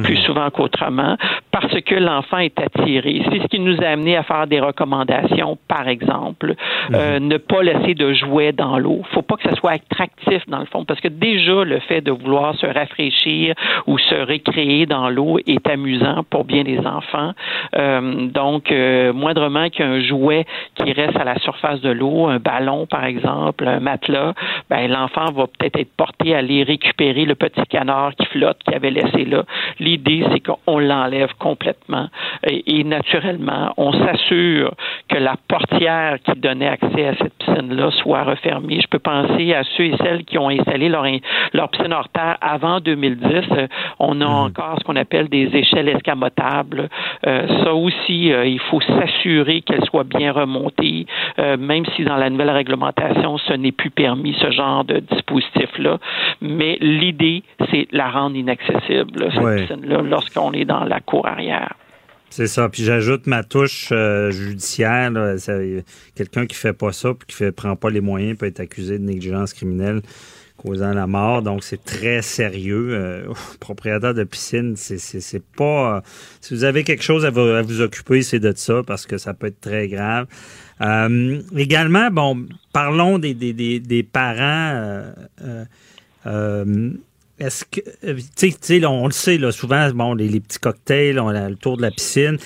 plus 0.03 0.17
souvent 0.17 0.49
qu'autrement, 0.49 1.17
parce 1.51 1.79
que 1.81 1.95
l'enfant 1.95 2.37
est 2.37 2.59
attiré. 2.59 3.21
C'est 3.31 3.39
ce 3.41 3.47
qui 3.47 3.59
nous 3.59 3.77
a 3.81 3.87
amené 3.87 4.17
à 4.17 4.23
faire 4.23 4.47
des 4.47 4.59
recommandations, 4.59 5.57
par 5.67 5.87
exemple, 5.87 6.53
euh, 6.93 7.19
ne 7.19 7.37
pas 7.37 7.63
laisser 7.63 7.93
de 7.95 8.13
jouets 8.13 8.51
dans 8.51 8.77
l'eau. 8.77 9.01
faut 9.13 9.21
pas 9.21 9.35
que 9.37 9.49
ça 9.49 9.55
soit 9.55 9.71
attractif, 9.71 10.43
dans 10.47 10.59
le 10.59 10.65
fond, 10.65 10.85
parce 10.85 10.99
que 10.99 11.07
déjà, 11.07 11.63
le 11.63 11.79
fait 11.79 12.01
de 12.01 12.11
vouloir 12.11 12.55
se 12.55 12.65
rafraîchir 12.65 13.55
ou 13.87 13.97
se 13.97 14.15
récréer 14.15 14.85
dans 14.85 15.09
l'eau 15.09 15.37
est 15.47 15.67
amusant 15.69 16.23
pour 16.29 16.43
bien 16.45 16.63
les 16.63 16.79
enfants. 16.79 17.33
Euh, 17.75 18.27
donc, 18.27 18.71
qu'un 19.71 20.01
jouet 20.01 20.45
qui 20.75 20.91
reste 20.91 21.17
à 21.17 21.23
la 21.23 21.37
surface 21.39 21.81
de 21.81 21.89
l'eau, 21.89 22.27
un 22.27 22.39
ballon, 22.39 22.85
par 22.85 23.05
exemple, 23.05 23.67
un 23.67 23.79
matelas, 23.79 24.33
ben, 24.69 24.89
l'enfant 24.89 25.31
va 25.31 25.47
peut-être 25.47 25.79
être 25.79 25.95
porté 25.95 26.35
à 26.35 26.39
aller 26.39 26.63
récupérer 26.63 27.25
le 27.25 27.35
petit 27.35 27.61
canard 27.69 28.13
qui 28.15 28.25
flotte, 28.27 28.57
qu'il 28.63 28.75
avait 28.75 28.91
laissé 28.91 29.25
là. 29.25 29.43
L'idée, 29.79 30.25
c'est 30.31 30.41
qu'on 30.41 30.79
l'enlève 30.79 31.33
complètement 31.39 32.07
et, 32.47 32.79
et 32.79 32.83
naturellement, 32.83 33.73
on 33.77 33.91
s'assure 33.93 34.73
que 35.07 35.17
la 35.17 35.35
portière 35.47 36.17
qui 36.23 36.39
donnait 36.39 36.67
accès 36.67 37.07
à 37.07 37.15
cette 37.15 37.33
piscine-là 37.39 37.91
soit 37.91 38.23
refermée. 38.23 38.79
Je 38.81 38.87
peux 38.87 38.99
penser 38.99 39.53
à 39.53 39.63
ceux 39.75 39.85
et 39.85 39.97
celles 39.97 40.23
qui 40.23 40.37
ont 40.37 40.49
installé 40.49 40.89
leur, 40.89 41.05
leur 41.53 41.69
piscine 41.69 41.93
hors 41.93 42.09
terre 42.09 42.37
avant 42.41 42.79
2010. 42.79 43.25
Euh, 43.51 43.67
On 43.99 44.21
a 44.21 44.25
encore 44.25 44.77
ce 44.79 44.83
qu'on 44.83 44.95
appelle 44.95 45.29
des 45.29 45.49
échelles 45.53 45.89
escamotables. 45.89 46.89
Euh, 47.25 47.63
ça 47.63 47.73
aussi, 47.73 48.31
euh, 48.31 48.45
il 48.45 48.59
faut 48.59 48.81
s'assurer 48.81 49.28
qu'elles 49.65 49.85
soient 49.85 50.03
bien 50.03 50.31
remontées, 50.31 51.05
euh, 51.39 51.57
même 51.57 51.85
si 51.95 52.03
dans 52.03 52.17
la 52.17 52.29
nouvelle 52.29 52.49
réglementation, 52.49 53.37
ce 53.37 53.53
n'est 53.53 53.71
plus 53.71 53.89
permis, 53.91 54.35
ce 54.41 54.51
genre 54.51 54.83
de 54.85 54.99
dispositif-là. 54.99 55.99
Mais 56.41 56.77
l'idée, 56.81 57.43
c'est 57.71 57.87
la 57.91 58.09
rendre 58.09 58.35
inaccessible, 58.35 59.29
cette 59.33 59.43
Ouais. 59.43 59.61
piscine-là, 59.61 60.01
lorsqu'on 60.01 60.51
est 60.53 60.65
dans 60.65 60.83
la 60.83 60.99
cour 60.99 61.27
arrière. 61.27 61.73
C'est 62.31 62.45
ça. 62.47 62.69
Puis 62.69 62.83
j'ajoute 62.83 63.25
ma 63.25 63.43
touche 63.43 63.89
euh, 63.91 64.29
judiciaire. 64.29 65.11
Ça- 65.37 65.53
Quelqu'un 66.15 66.45
qui 66.45 66.55
fait 66.55 66.73
pas 66.77 66.91
ça 66.91 67.09
puis 67.13 67.25
qui 67.27 67.35
fait, 67.35 67.51
prend 67.51 67.75
pas 67.75 67.89
les 67.89 68.01
moyens 68.01 68.37
peut 68.37 68.45
être 68.45 68.59
accusé 68.59 68.99
de 68.99 69.03
négligence 69.03 69.51
criminelle 69.53 70.01
causant 70.61 70.93
la 70.93 71.07
mort. 71.07 71.41
Donc, 71.41 71.63
c'est 71.63 71.83
très 71.83 72.21
sérieux. 72.21 72.89
Euh, 72.91 73.33
propriétaire 73.59 74.13
de 74.13 74.23
piscine, 74.23 74.75
c'est 74.75 75.43
pas... 75.55 75.97
Euh, 75.97 76.01
si 76.41 76.53
vous 76.53 76.63
avez 76.63 76.83
quelque 76.83 77.03
chose 77.03 77.25
à 77.25 77.29
vous, 77.29 77.81
occuper, 77.81 78.21
c'est 78.21 78.39
de 78.39 78.53
ça, 78.55 78.81
parce 78.85 79.05
que 79.05 79.17
ça 79.17 79.33
peut 79.33 79.47
être 79.47 79.61
très 79.61 79.87
grave. 79.87 80.27
Euh, 80.81 81.41
également, 81.55 82.09
bon, 82.11 82.45
parlons 82.73 83.19
des, 83.19 83.33
des, 83.33 83.53
des, 83.79 84.03
parents. 84.03 85.03
est-ce 87.39 87.65
que, 87.65 87.81
tu 88.37 88.51
sais, 88.61 88.85
on 88.85 89.05
le 89.05 89.11
sait, 89.11 89.37
là, 89.37 89.51
souvent, 89.51 89.89
bon, 89.91 90.13
les, 90.13 90.39
petits 90.39 90.59
cocktails, 90.59 91.19
on 91.19 91.29
a 91.29 91.49
le 91.49 91.55
tour 91.55 91.77
de 91.77 91.81
la 91.81 91.91
piscine. 91.91 92.37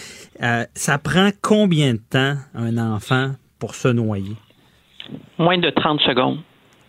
ça 0.73 0.97
prend 0.97 1.29
combien 1.41 1.93
de 1.93 2.01
temps 2.09 2.35
un 2.55 2.77
enfant 2.77 3.31
pour 3.59 3.75
se 3.75 3.87
noyer? 3.87 4.35
Moins 5.37 5.57
de 5.57 5.69
30 5.69 5.99
secondes. 6.01 6.39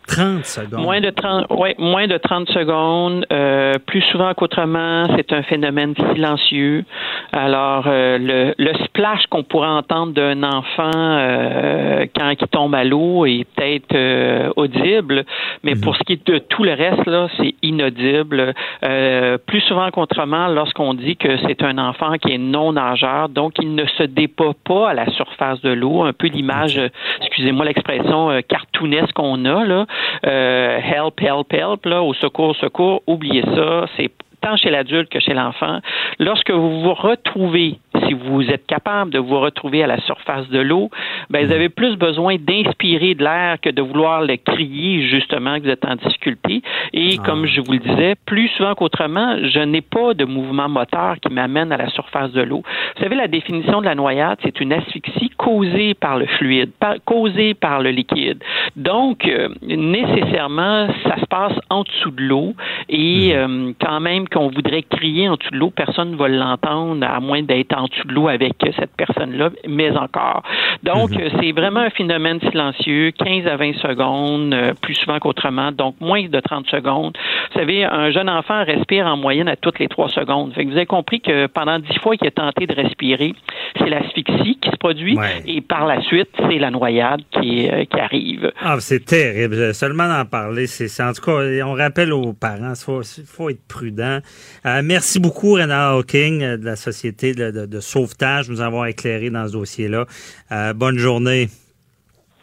30 0.07 0.45
secondes. 0.45 0.83
Moins 0.83 1.01
de 1.01 1.11
30, 1.11 1.47
ouais, 1.51 1.75
moins 1.79 2.07
de 2.07 2.19
30 2.19 2.49
secondes. 2.51 3.27
Euh, 3.33 3.75
plus 3.87 4.03
souvent 4.13 4.33
qu'autrement, 4.35 5.07
c'est 5.17 5.33
un 5.33 5.43
phénomène 5.43 5.95
silencieux. 6.13 6.85
Alors, 7.33 7.85
euh, 7.87 8.19
le, 8.19 8.55
le, 8.59 8.75
splash 8.85 9.27
qu'on 9.31 9.43
pourrait 9.43 9.69
entendre 9.69 10.13
d'un 10.13 10.43
enfant 10.43 10.91
euh, 10.95 12.07
quand 12.15 12.31
il 12.31 12.49
tombe 12.49 12.75
à 12.75 12.85
l'eau 12.85 13.27
est 13.27 13.47
peut-être 13.57 13.95
euh, 13.95 14.51
audible, 14.57 15.25
mais 15.63 15.75
pour 15.75 15.93
mhm. 15.93 15.99
ce 15.99 16.05
qui 16.05 16.13
est 16.15 16.27
de 16.27 16.39
tout 16.39 16.65
le 16.65 16.73
reste, 16.73 17.07
là, 17.07 17.29
c'est 17.39 17.55
inaudible. 17.63 18.55
Euh, 18.85 19.39
plus 19.39 19.61
souvent 19.63 19.91
qu'autrement, 19.91 20.49
lorsqu'on 20.49 20.95
dit 20.95 21.17
que 21.17 21.37
c'est 21.47 21.63
un 21.63 21.79
enfant 21.79 22.15
qui 22.19 22.33
est 22.33 22.39
non 22.39 22.73
nageur, 22.73 23.29
donc 23.29 23.55
il 23.61 23.75
ne 23.75 23.87
se 23.87 24.03
dépat 24.03 24.53
pas 24.65 24.91
à 24.91 24.95
la 24.95 25.11
surface 25.13 25.61
de 25.63 25.71
l'eau, 25.71 26.03
un 26.03 26.13
peu 26.13 26.29
l'image, 26.29 26.81
excusez-moi 27.21 27.65
l'expression 27.65 28.41
cartoonesque 28.49 29.13
qu'on 29.15 29.45
a, 29.45 29.65
là, 29.65 29.87
euh, 30.27 30.79
help, 30.79 31.21
help, 31.21 31.53
help, 31.53 31.87
là, 31.87 32.03
au 32.03 32.15
secours, 32.15 32.57
secours, 32.57 33.03
oubliez 33.07 33.43
ça, 33.43 33.87
c'est 33.97 34.11
tant 34.45 34.57
chez 34.57 34.71
l'adulte 34.71 35.09
que 35.09 35.21
chez 35.21 35.33
l'enfant. 35.33 35.81
Lorsque 36.19 36.51
vous 36.51 36.83
vous 36.83 36.95
retrouvez 36.95 37.79
si 38.07 38.13
vous 38.13 38.43
êtes 38.51 38.67
capable 38.67 39.11
de 39.11 39.19
vous 39.19 39.39
retrouver 39.41 39.83
à 39.83 39.87
la 39.87 40.01
surface 40.01 40.49
de 40.49 40.59
l'eau, 40.59 40.91
ben, 41.31 41.47
vous 41.47 41.53
avez 41.53 41.69
plus 41.69 41.97
besoin 41.97 42.37
d'inspirer 42.37 43.15
de 43.15 43.23
l'air 43.23 43.61
que 43.61 43.71
de 43.71 43.81
vouloir 43.81 44.23
le 44.23 44.37
crier, 44.37 45.07
justement, 45.09 45.59
que 45.59 45.65
vous 45.65 45.71
êtes 45.71 45.85
en 45.85 45.97
difficulté. 45.97 46.63
Et 46.93 47.17
ah. 47.19 47.23
comme 47.25 47.47
je 47.47 47.61
vous 47.61 47.73
le 47.73 47.79
disais, 47.79 48.15
plus 48.27 48.49
souvent 48.49 48.75
qu'autrement, 48.75 49.37
je 49.43 49.61
n'ai 49.61 49.81
pas 49.81 50.15
de 50.15 50.25
mouvement 50.25 50.69
moteur 50.69 51.17
qui 51.21 51.33
m'amène 51.33 51.73
à 51.73 51.77
la 51.77 51.89
surface 51.91 52.33
de 52.33 52.43
l'eau. 52.43 52.63
Vous 52.97 53.03
savez, 53.03 53.15
la 53.15 53.29
définition 53.29 53.81
de 53.81 53.87
la 53.87 53.95
noyade, 53.95 54.39
c'est 54.43 54.61
une 54.61 54.73
asphyxie 54.73 55.31
causée 55.37 55.95
par 55.95 56.19
le 56.19 56.27
fluide, 56.27 56.71
causée 57.05 57.55
par 57.55 57.81
le 57.81 57.91
liquide. 57.91 58.43
Donc, 58.77 59.27
euh, 59.27 59.49
nécessairement, 59.63 60.89
ça 61.05 61.17
se 61.21 61.27
passe 61.27 61.55
en 61.71 61.85
dessous 61.85 62.11
de 62.11 62.23
l'eau 62.23 62.55
et 62.89 63.33
hmm. 63.35 63.37
euh, 63.37 63.73
quand 63.81 64.01
même 64.01 64.29
qu'on 64.35 64.49
voudrait 64.49 64.83
crier 64.83 65.29
en 65.29 65.37
dessous 65.37 65.51
de 65.51 65.57
l'eau, 65.57 65.71
personne 65.71 66.13
ne 66.13 66.17
va 66.17 66.29
l'entendre 66.29 67.07
à 67.07 67.21
moins 67.21 67.43
d'être 67.43 67.77
en 67.77 67.85
de 67.85 68.13
l'eau 68.13 68.29
avec 68.29 68.55
cette 68.77 68.95
personne-là, 68.97 69.51
mais 69.69 69.97
encore. 69.97 70.43
Donc, 70.83 71.11
mhm. 71.11 71.31
c'est 71.41 71.53
vraiment 71.53 71.81
un 71.81 71.91
phénomène 71.91 72.41
silencieux, 72.41 73.13
15 73.13 73.47
à 73.47 73.57
20 73.57 73.75
secondes, 73.75 74.53
euh, 74.53 74.73
plus 74.81 74.95
souvent 74.95 75.19
qu'autrement, 75.19 75.71
donc 75.73 75.95
moins 76.01 76.27
de 76.27 76.41
30 76.41 76.67
secondes. 76.67 77.17
Vous 77.53 77.61
savez, 77.61 77.85
un 77.85 78.11
jeune 78.11 78.29
enfant 78.29 78.65
respire 78.65 79.07
en 79.07 79.17
moyenne 79.17 79.49
à 79.49 79.57
toutes 79.57 79.79
les 79.79 79.89
3 79.89 80.09
secondes. 80.09 80.53
Fait 80.55 80.65
que 80.65 80.71
vous 80.71 80.77
avez 80.77 80.87
compris 80.87 81.21
que 81.21 81.47
pendant 81.47 81.79
10 81.79 81.99
fois 82.01 82.17
qu'il 82.17 82.27
est 82.27 82.33
tenté 82.33 82.67
de 82.67 82.75
respirer, 82.75 83.35
c'est 83.79 83.89
l'asphyxie 83.89 84.59
qui 84.61 84.71
se 84.71 84.77
produit 84.77 85.17
et 85.47 85.61
par 85.61 85.87
la 85.87 86.01
suite, 86.03 86.29
c'est 86.37 86.59
la 86.59 86.71
noyade 86.71 87.21
qui, 87.31 87.69
euh, 87.69 87.85
qui 87.85 88.01
arrive. 88.01 88.53
Ah, 88.61 88.77
c'est 88.81 89.05
terrible. 89.05 89.75
Seulement 89.75 90.09
d'en 90.09 90.25
parler, 90.25 90.67
c'est 90.67 91.03
en 91.03 91.13
tout 91.13 91.23
cas, 91.23 91.41
on 91.65 91.75
rappelle 91.75 92.13
aux 92.13 92.33
parents, 92.33 92.73
il 92.75 92.85
faut, 92.85 93.03
faut, 93.27 93.51
être 93.51 93.67
prudent. 93.69 94.19
Euh, 94.67 94.83
merci 94.85 95.19
beaucoup, 95.21 95.55
Renard 95.55 95.97
Hawking 95.97 96.41
de 96.41 96.65
la 96.65 96.77
Société 96.77 97.35
de, 97.35 97.51
de, 97.51 97.67
de 97.67 97.81
sauvetage, 97.81 98.49
nous 98.49 98.61
avoir 98.61 98.87
éclairé 98.87 99.31
dans 99.31 99.47
ce 99.47 99.53
dossier-là. 99.53 100.07
Euh, 100.53 100.73
bonne 100.73 100.99
journée. 100.99 101.49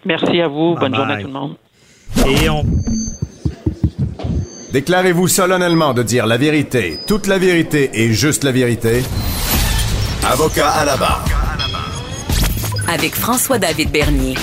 Merci 0.05 0.41
à 0.41 0.47
vous. 0.47 0.75
bonne 0.75 0.95
journée 0.95 1.13
à 1.13 1.21
tout 1.21 1.27
le 1.27 1.33
monde. 1.33 1.55
Et 2.27 2.49
on... 2.49 2.63
Déclarez-vous 4.71 5.27
solennellement 5.27 5.93
de 5.93 6.03
dire 6.03 6.25
la 6.25 6.37
vérité, 6.37 6.97
toute 7.07 7.27
la 7.27 7.37
vérité 7.37 7.89
et 7.93 8.13
juste 8.13 8.43
la 8.43 8.51
vérité. 8.51 9.03
Avocat 10.25 10.69
à 10.69 10.85
la 10.85 10.97
barre. 10.97 11.25
Avec 12.87 13.13
François-David 13.15 13.91
Bernier. 13.91 14.35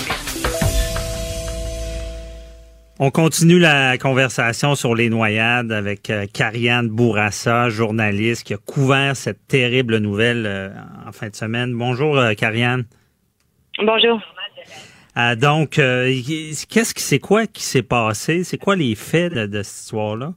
On 3.01 3.13
continue 3.13 3.61
la 3.61 3.97
conversation 3.97 4.75
sur 4.75 4.97
les 4.97 5.09
noyades 5.09 5.71
avec 5.71 6.11
euh, 6.11 6.27
Karianne 6.27 6.89
Bourassa, 6.89 7.69
journaliste 7.69 8.43
qui 8.43 8.55
a 8.55 8.57
couvert 8.57 9.17
cette 9.17 9.47
terrible 9.47 9.99
nouvelle 9.99 10.45
euh, 10.45 10.71
en 11.07 11.13
fin 11.13 11.29
de 11.29 11.37
semaine. 11.37 11.73
Bonjour, 11.75 12.19
euh, 12.19 12.35
Karianne. 12.35 12.87
Bonjour. 13.81 14.21
donc, 15.37 15.71
qu'est-ce 15.75 16.93
qui 16.93 17.03
c'est 17.03 17.21
quoi 17.21 17.47
qui 17.47 17.63
s'est 17.63 17.85
passé? 17.85 18.43
C'est 18.43 18.59
quoi 18.59 18.75
les 18.75 18.97
faits 18.97 19.33
de 19.33 19.63
cette 19.63 19.83
histoire-là? 19.83 20.35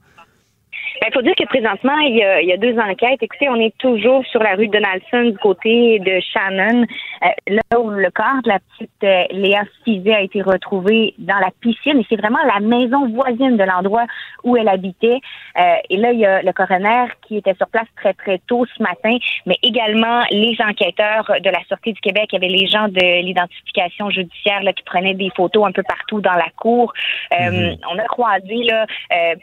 Il 1.02 1.08
ben, 1.08 1.14
faut 1.14 1.24
dire 1.24 1.34
que 1.34 1.46
présentement, 1.46 1.98
il 1.98 2.18
y, 2.18 2.24
a, 2.24 2.42
il 2.42 2.48
y, 2.48 2.54
a, 2.54 2.58
deux 2.58 2.78
enquêtes. 2.78 3.24
Écoutez, 3.24 3.50
on 3.50 3.56
est 3.56 3.76
toujours 3.80 4.24
sur 4.28 4.44
la 4.44 4.54
rue 4.54 4.68
Donaldson 4.68 5.32
du 5.32 5.38
côté 5.40 5.98
de 5.98 6.20
Shannon, 6.20 6.86
euh, 7.24 7.28
là 7.48 7.80
où 7.80 7.90
le 7.90 8.12
corps 8.12 8.44
de 8.44 8.50
la 8.50 8.60
petite 8.60 9.04
euh, 9.04 9.24
Léa 9.32 9.64
Fizet 9.84 10.14
a 10.14 10.22
été 10.22 10.44
retrouvé 10.44 11.16
dans 11.18 11.40
la 11.40 11.50
piscine. 11.60 11.98
Et 12.02 12.06
c'est 12.08 12.18
vraiment 12.18 12.38
la 12.46 12.60
maison 12.60 13.10
voisine 13.10 13.58
de 13.58 13.64
l'endroit 13.64 14.06
où 14.44 14.56
elle 14.58 14.68
habitait. 14.68 15.18
Euh, 15.58 15.76
et 15.90 15.98
là, 15.98 16.12
il 16.12 16.20
y 16.20 16.26
a 16.28 16.44
le 16.44 16.54
coroner 16.54 17.06
qui 17.28 17.38
était 17.38 17.56
sur 17.56 17.68
place 17.70 17.88
très, 17.96 18.14
très 18.14 18.38
tôt 18.46 18.68
ce 18.78 18.84
matin, 18.84 19.18
mais 19.48 19.56
également 19.64 20.22
les 20.30 20.56
enquêteurs 20.60 21.32
de 21.44 21.50
la 21.50 21.64
Sûreté 21.68 21.94
du 21.94 22.02
Québec. 22.02 22.30
Il 22.32 22.36
y 22.36 22.46
avait 22.46 22.56
les 22.56 22.68
gens 22.68 22.88
de 22.90 23.24
l'identification 23.24 24.12
judiciaire 24.12 24.62
là, 24.62 24.72
qui 24.72 24.84
prenaient 24.84 25.16
des 25.16 25.32
photos 25.36 25.66
un 25.66 25.72
peu 25.72 25.82
partout 25.82 26.22
dans 26.22 26.36
la 26.36 26.50
cour. 26.58 26.94
Mm-hmm. 27.32 27.80
On 27.92 27.98
a 27.98 28.04
croisé 28.04 28.64
là, 28.66 28.86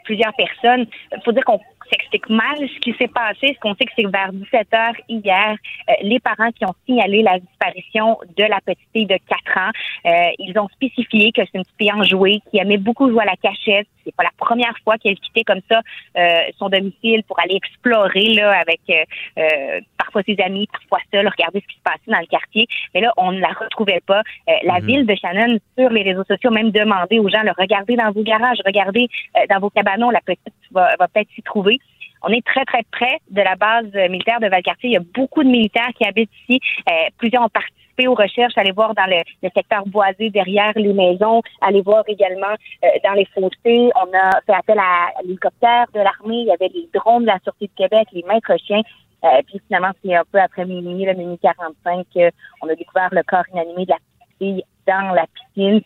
plusieurs 0.05 0.33
personnes. 0.35 0.85
Il 1.11 1.21
faut 1.25 1.33
dire 1.33 1.43
qu'on 1.49 1.78
s'explique 1.91 2.29
mal 2.29 2.57
ce 2.57 2.79
qui 2.79 2.93
s'est 2.97 3.07
passé. 3.07 3.53
Ce 3.53 3.59
qu'on 3.59 3.75
sait 3.75 3.85
que 3.85 3.91
c'est 3.97 4.07
vers 4.07 4.31
17 4.31 4.73
heures 4.73 4.93
hier, 5.07 5.55
euh, 5.89 5.93
les 6.01 6.19
parents 6.19 6.51
qui 6.51 6.65
ont 6.65 6.73
signalé 6.85 7.21
la 7.21 7.39
disparition 7.39 8.17
de 8.37 8.43
la 8.43 8.59
petite 8.61 8.87
fille 8.93 9.05
de 9.05 9.17
4 9.27 9.57
ans, 9.57 9.71
euh, 10.05 10.31
ils 10.39 10.57
ont 10.57 10.67
spécifié 10.69 11.31
que 11.31 11.41
c'est 11.43 11.57
une 11.57 11.63
petite 11.63 11.77
fille 11.77 11.91
enjouée 11.91 12.41
qui 12.49 12.59
aimait 12.59 12.77
beaucoup 12.77 13.09
jouer 13.09 13.23
à 13.23 13.25
la 13.25 13.35
cachette. 13.35 13.87
C'est 14.05 14.15
pas 14.15 14.23
la 14.23 14.31
première 14.37 14.73
fois 14.83 14.97
qu'elle 14.97 15.19
quittait 15.19 15.43
comme 15.43 15.61
ça 15.69 15.81
euh, 16.17 16.39
son 16.57 16.69
domicile 16.69 17.23
pour 17.23 17.39
aller 17.39 17.55
explorer 17.55 18.33
là 18.33 18.59
avec 18.59 18.79
parfois 19.97 20.23
ses 20.23 20.37
amis, 20.41 20.67
parfois 20.71 20.99
seule, 21.13 21.27
regarder 21.27 21.61
ce 21.61 21.67
qui 21.67 21.77
se 21.77 21.83
passait 21.83 21.99
dans 22.07 22.19
le 22.19 22.25
quartier. 22.25 22.65
Mais 22.93 23.01
là, 23.01 23.13
on 23.17 23.31
ne 23.31 23.39
la 23.39 23.49
retrouvait 23.49 24.01
pas. 24.05 24.23
la 24.63 24.79
mhm. 24.79 24.85
ville 24.85 25.05
de 25.05 25.15
Shannon, 25.15 25.59
sur 25.77 25.89
les 25.89 26.01
réseaux 26.03 26.23
sociaux, 26.23 26.49
même 26.49 26.71
demandé 26.71 27.19
aux 27.19 27.29
gens, 27.29 27.43
le 27.43 27.51
regardez 27.57 27.95
dans 27.95 28.11
vos 28.11 28.23
garages, 28.23 28.57
regardez 28.65 29.07
dans 29.49 29.59
vos 29.59 29.69
cabanons, 29.69 30.09
la 30.09 30.21
petite 30.21 30.53
va, 30.71 30.95
va 30.97 31.07
peut-être 31.07 31.29
s'y 31.35 31.43
trouver. 31.43 31.78
On 32.21 32.29
est 32.29 32.45
très, 32.45 32.65
très 32.65 32.83
près 32.91 33.19
de 33.29 33.41
la 33.41 33.55
base 33.55 33.91
militaire 34.09 34.39
de 34.39 34.47
Valcartier. 34.47 34.89
Il 34.89 34.93
y 34.93 34.97
a 34.97 35.03
beaucoup 35.15 35.43
de 35.43 35.49
militaires 35.49 35.89
qui 35.97 36.05
habitent 36.05 36.31
ici. 36.43 36.59
Euh, 36.89 37.09
plusieurs 37.17 37.43
ont 37.43 37.49
participé 37.49 38.07
aux 38.07 38.13
recherches, 38.13 38.57
aller 38.57 38.71
voir 38.71 38.93
dans 38.93 39.05
le, 39.05 39.21
secteur 39.55 39.85
boisé 39.85 40.29
derrière 40.29 40.73
les 40.75 40.93
maisons, 40.93 41.41
aller 41.61 41.81
voir 41.81 42.03
également 42.07 42.55
euh, 42.83 42.87
dans 43.03 43.13
les 43.13 43.25
fossés. 43.25 43.89
On 43.95 44.17
a 44.17 44.41
fait 44.45 44.53
appel 44.53 44.79
à, 44.79 45.11
l'hélicoptère 45.23 45.85
de 45.93 45.99
l'armée. 45.99 46.41
Il 46.41 46.47
y 46.47 46.51
avait 46.51 46.71
les 46.73 46.89
drones 46.93 47.23
de 47.23 47.27
la 47.27 47.39
Sûreté 47.39 47.67
de 47.67 47.71
Québec, 47.75 48.07
les 48.11 48.23
maîtres 48.23 48.57
chiens. 48.65 48.81
Euh, 49.23 49.41
puis 49.47 49.61
finalement, 49.67 49.91
c'est 50.03 50.15
un 50.15 50.23
peu 50.31 50.39
après 50.39 50.65
minuit, 50.65 51.05
le 51.05 51.13
minuit 51.13 51.39
45, 51.41 52.05
qu'on 52.13 52.69
a 52.69 52.75
découvert 52.75 53.09
le 53.11 53.23
corps 53.23 53.43
inanimé 53.53 53.85
de 53.85 53.91
la 53.91 53.97
fille 54.37 54.63
dans 54.87 55.13
la 55.13 55.25
piscine. 55.27 55.81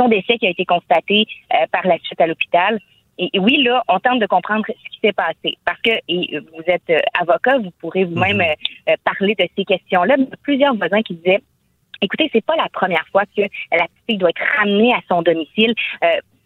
Son 0.00 0.08
décès 0.08 0.38
qui 0.38 0.46
a 0.46 0.50
été 0.50 0.64
constaté 0.64 1.26
par 1.72 1.84
la 1.84 1.98
suite 1.98 2.20
à 2.20 2.26
l'hôpital. 2.26 2.78
Et, 3.18 3.38
oui, 3.38 3.62
là, 3.64 3.82
on 3.88 3.98
tente 3.98 4.20
de 4.20 4.26
comprendre 4.26 4.64
ce 4.66 4.90
qui 4.90 5.00
s'est 5.02 5.12
passé. 5.12 5.58
Parce 5.64 5.80
que 5.80 5.90
et 6.08 6.38
vous 6.38 6.62
êtes 6.66 6.88
euh, 6.90 7.00
avocat, 7.18 7.58
vous 7.58 7.72
pourrez 7.80 8.04
vous-même 8.04 8.36
mhm. 8.36 8.42
euh, 8.42 8.92
euh, 8.92 8.96
parler 9.04 9.34
de 9.34 9.46
ces 9.56 9.64
questions-là. 9.64 10.16
Plusieurs 10.42 10.74
voisins 10.74 11.02
qui 11.02 11.14
disaient 11.14 11.40
Écoutez, 12.00 12.30
c'est 12.32 12.44
pas 12.44 12.54
la 12.54 12.68
première 12.68 13.04
fois 13.10 13.24
que 13.36 13.42
la 13.42 13.86
petite 13.86 14.04
fille 14.08 14.18
doit 14.18 14.30
être 14.30 14.44
ramenée 14.56 14.94
à 14.94 15.00
son 15.08 15.20
domicile. 15.20 15.74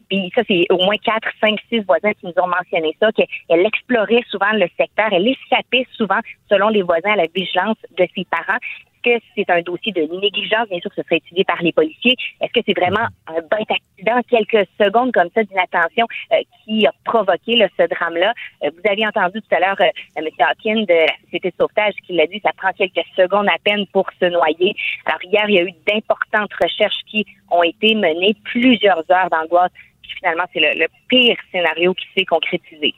puis 0.09 0.33
ça, 0.35 0.41
c'est 0.49 0.65
au 0.71 0.79
moins 0.79 0.97
quatre, 0.97 1.29
cinq, 1.43 1.59
six 1.69 1.81
voisins 1.81 2.13
qui 2.15 2.25
nous 2.25 2.43
ont 2.43 2.47
mentionné 2.47 2.97
ça, 2.99 3.13
qu'elle 3.13 3.67
explorait 3.67 4.23
souvent 4.31 4.51
le 4.55 4.67
secteur, 4.81 5.09
elle 5.13 5.29
échappait 5.29 5.87
souvent, 5.93 6.21
selon 6.49 6.71
les 6.71 6.81
voisins, 6.81 7.13
à 7.13 7.17
la 7.17 7.27
vigilance 7.35 7.77
de 7.99 8.07
ses 8.17 8.25
parents 8.25 8.59
que 9.03 9.11
c'est 9.35 9.49
un 9.51 9.63
dossier 9.63 9.93
de 9.93 10.03
négligence? 10.03 10.69
Bien 10.69 10.81
sûr, 10.81 10.91
ce 10.95 11.03
serait 11.03 11.17
étudié 11.17 11.45
par 11.45 11.63
les 11.63 11.73
policiers. 11.73 12.17
Est-ce 12.41 12.53
que 12.53 12.61
c'est 12.67 12.79
vraiment 12.79 13.07
un 13.27 13.41
bête 13.51 13.71
accident, 13.71 14.21
quelques 14.29 14.69
secondes 14.81 15.13
comme 15.13 15.29
ça 15.35 15.43
d'inattention 15.45 16.07
euh, 16.33 16.37
qui 16.65 16.87
a 16.87 16.93
provoqué 17.05 17.59
ce 17.79 17.87
drame-là? 17.89 18.33
Euh, 18.65 18.71
vous 18.73 18.91
avez 18.91 19.07
entendu 19.07 19.41
tout 19.41 19.55
à 19.55 19.61
l'heure 19.61 19.81
euh, 19.81 19.91
M. 20.17 20.27
Hawkins 20.39 20.85
de 20.85 20.95
la 20.95 21.15
Société 21.25 21.51
de 21.51 21.55
sauvetage 21.59 21.95
qui 22.07 22.15
l'a 22.15 22.27
dit, 22.27 22.41
ça 22.43 22.53
prend 22.57 22.73
quelques 22.73 23.07
secondes 23.17 23.49
à 23.49 23.59
peine 23.65 23.87
pour 23.93 24.07
se 24.21 24.27
noyer. 24.27 24.75
Alors 25.07 25.23
hier, 25.25 25.45
il 25.49 25.55
y 25.55 25.59
a 25.59 25.63
eu 25.63 25.73
d'importantes 25.87 26.53
recherches 26.63 27.03
qui 27.07 27.27
ont 27.51 27.63
été 27.63 27.95
menées, 27.95 28.37
plusieurs 28.45 29.05
heures 29.11 29.31
d'angoisse 29.31 29.73
Puis 30.03 30.13
finalement, 30.19 30.45
c'est 30.53 30.61
le, 30.61 30.79
le 30.79 30.87
pire 31.09 31.37
scénario 31.51 31.95
qui 31.95 32.07
s'est 32.17 32.25
concrétisé. 32.25 32.95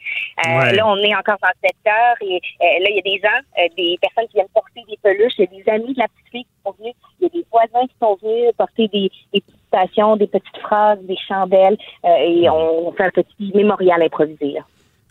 Euh, 0.47 0.55
Ouais. 0.55 0.75
Là, 0.75 0.87
on 0.87 0.97
est 0.99 1.15
encore 1.15 1.39
dans 1.43 1.49
le 1.49 1.69
secteur 1.69 2.15
et 2.21 2.37
euh, 2.37 2.83
là, 2.83 2.89
il 2.91 2.97
y 2.97 2.99
a 2.99 3.03
des 3.03 3.21
gens, 3.21 3.41
euh, 3.59 3.69
des 3.77 3.99
personnes 4.01 4.29
qui 4.29 4.35
viennent 4.35 4.55
porter 4.55 4.83
des 4.89 4.99
peluches, 5.03 5.33
il 5.39 5.45
y 5.45 5.45
a 5.45 5.63
des 5.63 5.71
amis 5.71 5.95
de 5.95 5.99
la 5.99 6.09
petite 6.09 6.31
fille 6.31 6.45
qui 6.45 6.61
sont 6.65 6.75
venus, 6.79 6.95
il 7.21 7.25
y 7.25 7.27
a 7.27 7.29
des 7.31 7.47
voisins 7.51 7.87
qui 7.87 7.95
sont 8.01 8.17
venus 8.23 8.53
porter 8.57 8.89
des, 8.89 9.11
des 9.33 9.41
petites 9.41 9.61
citations, 9.65 10.17
des 10.17 10.27
petites 10.27 10.59
phrases, 10.63 10.99
des 11.03 11.17
chandelles 11.29 11.77
et 12.05 12.49
on 12.49 12.93
fait 12.93 13.05
un 13.05 13.11
petit 13.11 13.53
mémorial 13.55 14.03
improvisé. 14.03 14.53
Là. 14.53 14.61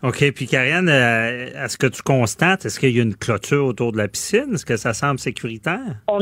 OK. 0.03 0.31
Puis, 0.33 0.49
euh, 0.53 1.65
est-ce 1.65 1.77
que 1.77 1.87
tu 1.87 2.01
constates, 2.01 2.65
est-ce 2.65 2.79
qu'il 2.79 2.95
y 2.95 2.99
a 2.99 3.03
une 3.03 3.15
clôture 3.15 3.65
autour 3.65 3.93
de 3.93 3.97
la 3.97 4.09
piscine? 4.09 4.53
Est-ce 4.53 4.65
que 4.65 4.75
ça 4.75 4.93
semble 4.93 5.17
sécuritaire? 5.17 5.95
on 6.07 6.19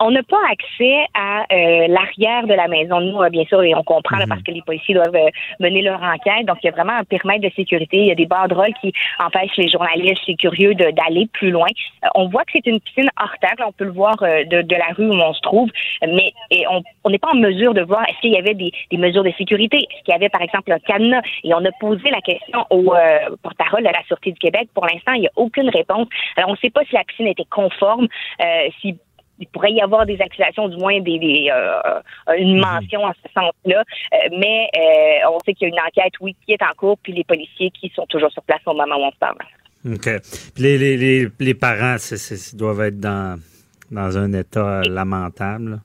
on 0.00 0.10
n'a 0.10 0.22
pas 0.22 0.40
accès 0.50 1.06
à 1.14 1.42
euh, 1.52 1.86
l'arrière 1.88 2.46
de 2.46 2.54
la 2.54 2.68
maison. 2.68 3.00
Nous, 3.00 3.20
euh, 3.20 3.30
bien 3.30 3.44
sûr, 3.44 3.62
et 3.62 3.74
on 3.74 3.82
comprend 3.82 4.16
là, 4.16 4.26
parce 4.28 4.42
que 4.42 4.52
les 4.52 4.62
policiers 4.62 4.94
doivent 4.94 5.14
euh, 5.14 5.30
mener 5.60 5.82
leur 5.82 6.02
enquête. 6.02 6.46
Donc, 6.46 6.58
il 6.62 6.66
y 6.66 6.68
a 6.68 6.72
vraiment 6.72 6.92
un 6.92 7.04
périmètre 7.04 7.42
de 7.42 7.50
sécurité. 7.54 7.98
Il 7.98 8.06
y 8.06 8.12
a 8.12 8.14
des 8.14 8.26
banderoles 8.26 8.74
qui 8.80 8.92
empêchent 9.18 9.56
les 9.56 9.68
journalistes, 9.68 10.26
les 10.26 10.36
curieux 10.36 10.74
d'aller 10.74 11.28
plus 11.32 11.50
loin. 11.50 11.68
Euh, 12.04 12.08
on 12.14 12.28
voit 12.28 12.44
que 12.44 12.52
c'est 12.52 12.66
une 12.66 12.80
piscine 12.80 13.08
hors 13.20 13.36
terre. 13.40 13.54
Là, 13.58 13.66
On 13.68 13.72
peut 13.72 13.84
le 13.84 13.92
voir 13.92 14.16
euh, 14.22 14.44
de, 14.44 14.62
de 14.62 14.76
la 14.76 14.92
rue 14.96 15.08
où 15.08 15.14
on 15.14 15.32
se 15.32 15.40
trouve, 15.40 15.70
mais 16.02 16.32
et 16.50 16.66
on 16.68 16.82
on 17.04 17.10
n'est 17.10 17.18
pas 17.18 17.30
en 17.32 17.36
mesure 17.36 17.72
de 17.74 17.80
voir 17.80 18.02
est-ce 18.08 18.20
qu'il 18.20 18.32
y 18.32 18.36
avait 18.36 18.54
des, 18.54 18.70
des 18.90 18.98
mesures 18.98 19.24
de 19.24 19.32
sécurité, 19.38 19.78
est-ce 19.78 20.04
qu'il 20.04 20.12
y 20.12 20.14
avait, 20.14 20.28
par 20.28 20.42
exemple, 20.42 20.70
un 20.70 20.78
cadenas? 20.78 21.22
Et 21.42 21.54
on 21.54 21.64
a 21.64 21.72
posé 21.80 22.10
la 22.10 22.20
question 22.20 22.66
au 22.70 22.94
euh, 22.94 23.36
porte-parole 23.42 23.82
de 23.82 23.88
la 23.88 24.02
Sûreté 24.06 24.32
du 24.32 24.38
Québec. 24.38 24.68
Pour 24.74 24.84
l'instant, 24.84 25.12
il 25.14 25.22
n'y 25.22 25.26
a 25.26 25.32
aucune 25.36 25.70
réponse. 25.70 26.06
Alors, 26.36 26.50
on 26.50 26.52
ne 26.52 26.58
sait 26.58 26.70
pas 26.70 26.82
si 26.84 26.94
la 26.94 27.04
piscine 27.04 27.26
était 27.26 27.46
conforme, 27.50 28.08
euh, 28.42 28.68
si 28.80 28.98
il 29.40 29.46
pourrait 29.48 29.72
y 29.72 29.80
avoir 29.80 30.04
des 30.06 30.20
accusations, 30.20 30.68
du 30.68 30.76
moins 30.76 31.00
des, 31.00 31.18
des, 31.18 31.50
euh, 31.52 32.00
une 32.36 32.58
mention 32.58 33.04
en 33.04 33.12
ce 33.12 33.32
sens-là. 33.32 33.82
Euh, 34.12 34.16
mais 34.38 34.68
euh, 34.76 35.30
on 35.32 35.38
sait 35.40 35.54
qu'il 35.54 35.68
y 35.68 35.70
a 35.70 35.74
une 35.74 35.80
enquête, 35.86 36.12
oui, 36.20 36.34
qui 36.44 36.52
est 36.52 36.62
en 36.62 36.74
cours, 36.76 36.98
puis 37.02 37.12
les 37.12 37.24
policiers 37.24 37.70
qui 37.70 37.90
sont 37.94 38.06
toujours 38.06 38.30
sur 38.32 38.42
place 38.42 38.60
au 38.66 38.74
moment 38.74 38.96
où 38.96 39.04
on 39.04 39.10
se 39.12 39.18
parle. 39.18 39.36
OK. 39.88 40.08
Puis 40.54 40.62
les, 40.62 40.76
les, 40.78 40.96
les, 40.96 41.28
les 41.38 41.54
parents, 41.54 41.96
doivent 42.54 42.80
être 42.82 42.98
dans, 43.00 43.38
dans 43.90 44.18
un 44.18 44.32
état 44.32 44.82
lamentable. 44.82 45.80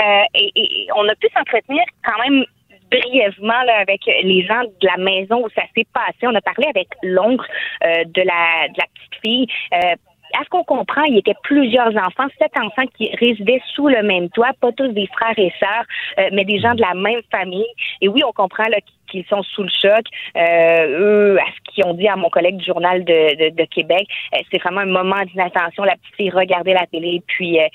Euh, 0.00 0.04
et, 0.34 0.50
et- 0.56 0.82
et 0.82 0.86
on 0.96 1.08
a 1.08 1.14
pu 1.14 1.28
s'entretenir 1.34 1.82
quand 2.04 2.18
même 2.28 2.44
brièvement 2.90 3.62
là, 3.64 3.78
avec 3.80 4.00
les 4.04 4.44
gens 4.44 4.62
de 4.64 4.86
la 4.86 4.96
maison 4.98 5.44
où 5.44 5.48
ça 5.54 5.62
s'est 5.74 5.86
passé. 5.94 6.18
On 6.24 6.34
a 6.34 6.40
parlé 6.42 6.66
avec 6.68 6.88
l'oncle 7.02 7.46
euh, 7.84 8.04
de, 8.04 8.22
la, 8.22 8.68
de 8.68 8.78
la 8.78 8.84
petite 8.94 9.20
fille. 9.24 9.46
Euh, 9.72 9.94
à 10.38 10.44
ce 10.44 10.48
qu'on 10.48 10.64
comprend, 10.64 11.02
il 11.04 11.14
y 11.14 11.22
avait 11.24 11.38
plusieurs 11.42 11.94
enfants, 11.96 12.28
sept 12.38 12.52
enfants 12.56 12.86
qui 12.96 13.14
résidaient 13.16 13.62
sous 13.74 13.88
le 13.88 14.02
même 14.02 14.28
toit, 14.30 14.52
pas 14.60 14.72
tous 14.72 14.88
des 14.88 15.06
frères 15.08 15.38
et 15.38 15.52
sœurs, 15.58 15.84
euh, 16.18 16.30
mais 16.32 16.44
des 16.44 16.58
gens 16.58 16.74
de 16.74 16.80
la 16.80 16.94
même 16.94 17.22
famille. 17.30 17.66
Et 18.00 18.08
oui, 18.08 18.22
on 18.26 18.32
comprend 18.32 18.64
là, 18.64 18.78
qu'ils 19.12 19.26
sont 19.26 19.42
sous 19.42 19.62
le 19.62 19.68
choc. 19.68 20.04
Euh, 20.36 20.86
eux, 20.98 21.38
à 21.38 21.44
ce 21.44 21.74
qu'ils 21.74 21.84
ont 21.84 21.94
dit 21.94 22.08
à 22.08 22.16
mon 22.16 22.30
collègue 22.30 22.56
du 22.56 22.64
journal 22.64 23.04
de, 23.04 23.36
de, 23.36 23.54
de 23.54 23.64
Québec, 23.66 24.08
euh, 24.34 24.38
c'est 24.50 24.60
vraiment 24.60 24.80
un 24.80 24.86
moment 24.86 25.22
d'inattention. 25.22 25.84
La 25.84 25.96
petite 25.96 26.16
fille 26.16 26.30
regardait 26.30 26.72
la 26.72 26.86
télé, 26.86 27.22
puis 27.26 27.60
euh, 27.60 27.68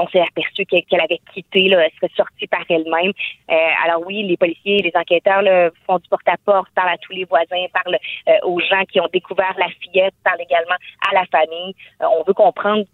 on 0.00 0.08
s'est 0.08 0.20
aperçu 0.20 0.64
qu'elle 0.64 1.00
avait 1.00 1.20
quitté, 1.34 1.68
là, 1.68 1.84
elle 1.84 1.90
serait 1.96 2.12
sortie 2.16 2.46
par 2.46 2.64
elle-même. 2.68 3.12
Alors 3.84 4.06
oui, 4.06 4.22
les 4.22 4.36
policiers, 4.36 4.78
les 4.78 4.92
enquêteurs 4.94 5.42
là, 5.42 5.70
font 5.86 5.98
du 5.98 6.08
porte-à-porte, 6.08 6.68
parlent 6.74 6.94
à 6.94 6.98
tous 6.98 7.12
les 7.12 7.24
voisins, 7.24 7.66
parlent 7.72 7.98
aux 8.44 8.60
gens 8.60 8.84
qui 8.90 9.00
ont 9.00 9.08
découvert 9.12 9.54
la 9.58 9.68
fillette, 9.80 10.14
parlent 10.22 10.40
également 10.40 10.76
à 11.10 11.14
la 11.14 11.24
famille. 11.26 11.74
On 12.00 12.22
veut 12.26 12.34
comprendre 12.34 12.84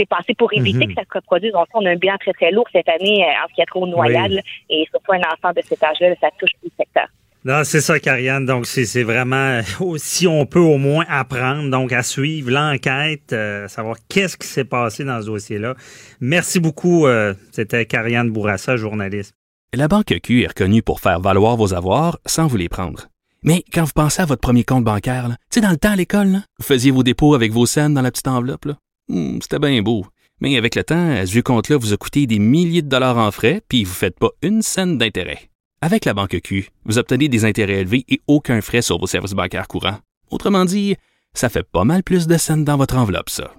s'est 0.00 0.06
passé 0.06 0.34
pour 0.36 0.52
éviter 0.52 0.86
Mhm. 0.86 0.94
que 0.94 1.00
ça 1.00 1.02
se 1.02 1.18
reproduise. 1.18 1.52
Donc, 1.52 1.66
on 1.74 1.84
a 1.86 1.90
un 1.90 1.96
bilan 1.96 2.16
très, 2.20 2.32
très 2.32 2.50
lourd 2.50 2.66
cette 2.72 2.88
année 2.88 3.22
euh, 3.24 3.44
en 3.44 3.48
ce 3.48 3.54
qui 3.54 3.62
a 3.62 3.66
trop 3.66 3.86
de 3.86 3.90
noyades, 3.90 4.32
Oui. 4.32 4.40
et 4.70 4.86
surtout 4.90 5.12
un 5.12 5.18
enfant 5.18 5.52
de 5.54 5.62
cet 5.66 5.82
âge-là, 5.82 6.10
là, 6.10 6.14
ça 6.20 6.28
touche 6.38 6.50
tout 6.60 6.68
le 6.70 6.70
secteur. 6.78 7.06
Non, 7.42 7.62
c'est 7.64 7.80
ça, 7.80 7.98
Karianne. 7.98 8.44
Donc, 8.44 8.66
c'est, 8.66 9.02
vraiment, 9.02 9.36
euh, 9.80 9.96
si 9.96 10.26
on 10.26 10.44
peut 10.44 10.58
au 10.60 10.76
moins 10.76 11.06
apprendre, 11.08 11.70
donc 11.70 11.90
à 11.92 12.02
suivre 12.02 12.50
l'enquête, 12.50 13.32
euh, 13.32 13.66
savoir 13.66 13.96
qu'est-ce 14.10 14.36
qui 14.36 14.46
s'est 14.46 14.64
passé 14.66 15.04
dans 15.04 15.20
ce 15.22 15.26
dossier-là. 15.26 15.74
Merci 16.20 16.60
beaucoup. 16.60 17.06
euh, 17.06 17.32
c'était 17.50 17.86
Karianne 17.86 18.30
Bourassa, 18.30 18.76
journaliste. 18.76 19.32
La 19.72 19.88
Banque 19.88 20.12
Q 20.22 20.42
est 20.42 20.48
reconnue 20.48 20.82
pour 20.82 21.00
faire 21.00 21.20
valoir 21.20 21.56
vos 21.56 21.72
avoirs 21.72 22.18
sans 22.26 22.46
vous 22.46 22.56
les 22.58 22.68
prendre. 22.68 23.06
Mais 23.42 23.62
quand 23.72 23.84
vous 23.84 23.92
pensez 23.94 24.20
à 24.20 24.26
votre 24.26 24.40
premier 24.42 24.64
compte 24.64 24.84
bancaire, 24.84 25.28
tu 25.28 25.36
sais, 25.50 25.60
dans 25.62 25.70
le 25.70 25.78
temps 25.78 25.92
à 25.92 25.96
l'école, 25.96 26.26
là, 26.26 26.38
vous 26.58 26.64
faisiez 26.66 26.90
vos 26.90 27.02
dépôts 27.02 27.34
avec 27.34 27.52
vos 27.52 27.64
scènes 27.64 27.94
dans 27.94 28.02
la 28.02 28.10
petite 28.10 28.28
enveloppe. 28.28 28.66
là. 28.66 28.74
Hmm, 29.10 29.38
C'était 29.42 29.58
bien 29.58 29.82
beau. 29.82 30.06
Mais 30.40 30.56
avec 30.56 30.74
le 30.76 30.84
temps, 30.84 31.16
ce 31.26 31.30
vieux 31.32 31.42
compte-là 31.42 31.76
vous 31.76 31.92
a 31.92 31.96
coûté 31.96 32.26
des 32.26 32.38
milliers 32.38 32.82
de 32.82 32.88
dollars 32.88 33.18
en 33.18 33.30
frais, 33.30 33.60
puis 33.68 33.84
vous 33.84 33.90
ne 33.90 33.94
faites 33.96 34.18
pas 34.18 34.30
une 34.40 34.62
scène 34.62 34.96
d'intérêt. 34.98 35.50
Avec 35.82 36.04
la 36.04 36.14
Banque 36.14 36.38
Q, 36.42 36.70
vous 36.84 36.98
obtenez 36.98 37.28
des 37.28 37.44
intérêts 37.44 37.80
élevés 37.80 38.04
et 38.08 38.20
aucun 38.26 38.60
frais 38.60 38.82
sur 38.82 38.98
vos 38.98 39.06
services 39.06 39.32
bancaires 39.32 39.66
courants. 39.68 39.98
Autrement 40.30 40.64
dit, 40.64 40.96
ça 41.34 41.48
fait 41.48 41.62
pas 41.64 41.84
mal 41.84 42.02
plus 42.02 42.26
de 42.26 42.36
scènes 42.36 42.64
dans 42.64 42.76
votre 42.76 42.96
enveloppe, 42.96 43.30
ça. 43.30 43.52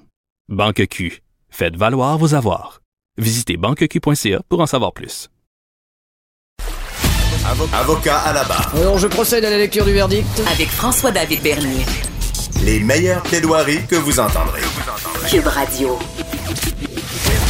Banque 0.48 0.88
Q, 0.88 1.22
faites 1.50 1.76
valoir 1.76 2.18
vos 2.18 2.34
avoirs. 2.34 2.82
Visitez 3.18 3.58
banqueq.ca 3.58 4.42
pour 4.48 4.62
en 4.62 4.66
savoir 4.68 4.94
plus. 4.94 5.30
Avocat 7.74 8.20
à 8.20 8.34
la 8.34 8.44
barre. 8.46 8.72
Alors, 8.76 8.98
je 8.98 9.08
procède 9.08 9.44
à 9.44 9.50
la 9.50 9.58
lecture 9.58 9.84
du 9.86 9.92
verdict. 9.92 10.26
Avec 10.52 10.68
François-David 10.70 11.42
Bernier. 11.42 11.84
Les 12.66 12.80
meilleures 12.80 13.24
plaidoiries 13.24 13.86
que 13.88 13.96
vous 13.96 14.20
entendrez. 14.20 14.62
Cube 15.30 15.48
Radio. 15.48 15.98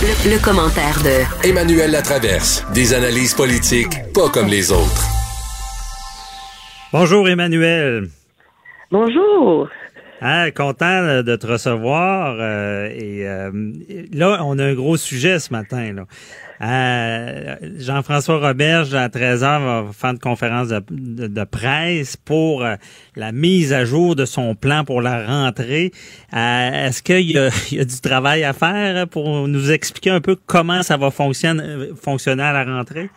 Le, 0.01 0.31
le 0.31 0.43
commentaire 0.43 0.97
de 1.03 1.47
Emmanuel 1.47 1.91
Latraverse. 1.91 2.65
Des 2.73 2.93
analyses 2.93 3.33
politiques 3.33 4.11
pas 4.13 4.29
comme 4.29 4.47
les 4.47 4.71
autres. 4.71 5.03
Bonjour, 6.93 7.27
Emmanuel. 7.29 8.09
Bonjour. 8.91 9.69
Ah, 10.21 10.51
content 10.51 11.23
de 11.23 11.35
te 11.35 11.47
recevoir. 11.47 12.37
euh, 12.39 12.87
et 12.89 13.27
euh, 13.27 13.51
là, 14.13 14.41
on 14.43 14.59
a 14.59 14.65
un 14.65 14.73
gros 14.73 14.97
sujet 14.97 15.39
ce 15.39 15.51
matin. 15.51 15.93
Là. 15.93 16.05
Euh, 16.61 17.55
Jean-François 17.79 18.39
Roberge, 18.39 18.93
à 18.93 19.07
13h, 19.07 19.63
va 19.63 19.85
faire 19.93 20.11
une 20.11 20.19
conférence 20.19 20.67
de, 20.69 21.27
de- 21.27 21.43
presse 21.43 22.17
pour 22.17 22.63
euh, 22.63 22.75
la 23.15 23.31
mise 23.31 23.73
à 23.73 23.83
jour 23.83 24.15
de 24.15 24.25
son 24.25 24.53
plan 24.53 24.83
pour 24.83 25.01
la 25.01 25.25
rentrée. 25.25 25.91
Euh, 26.33 26.87
Est-ce 26.87 27.01
qu'il 27.01 27.31
y, 27.31 27.33
y 27.75 27.79
a 27.79 27.85
du 27.85 28.01
travail 28.01 28.43
à 28.43 28.53
faire 28.53 29.07
pour 29.07 29.47
nous 29.47 29.71
expliquer 29.71 30.11
un 30.11 30.21
peu 30.21 30.35
comment 30.45 30.83
ça 30.83 30.97
va 30.97 31.09
fonctionner, 31.09 31.89
fonctionner 31.95 32.43
à 32.43 32.53
la 32.53 32.63
rentrée? 32.63 33.09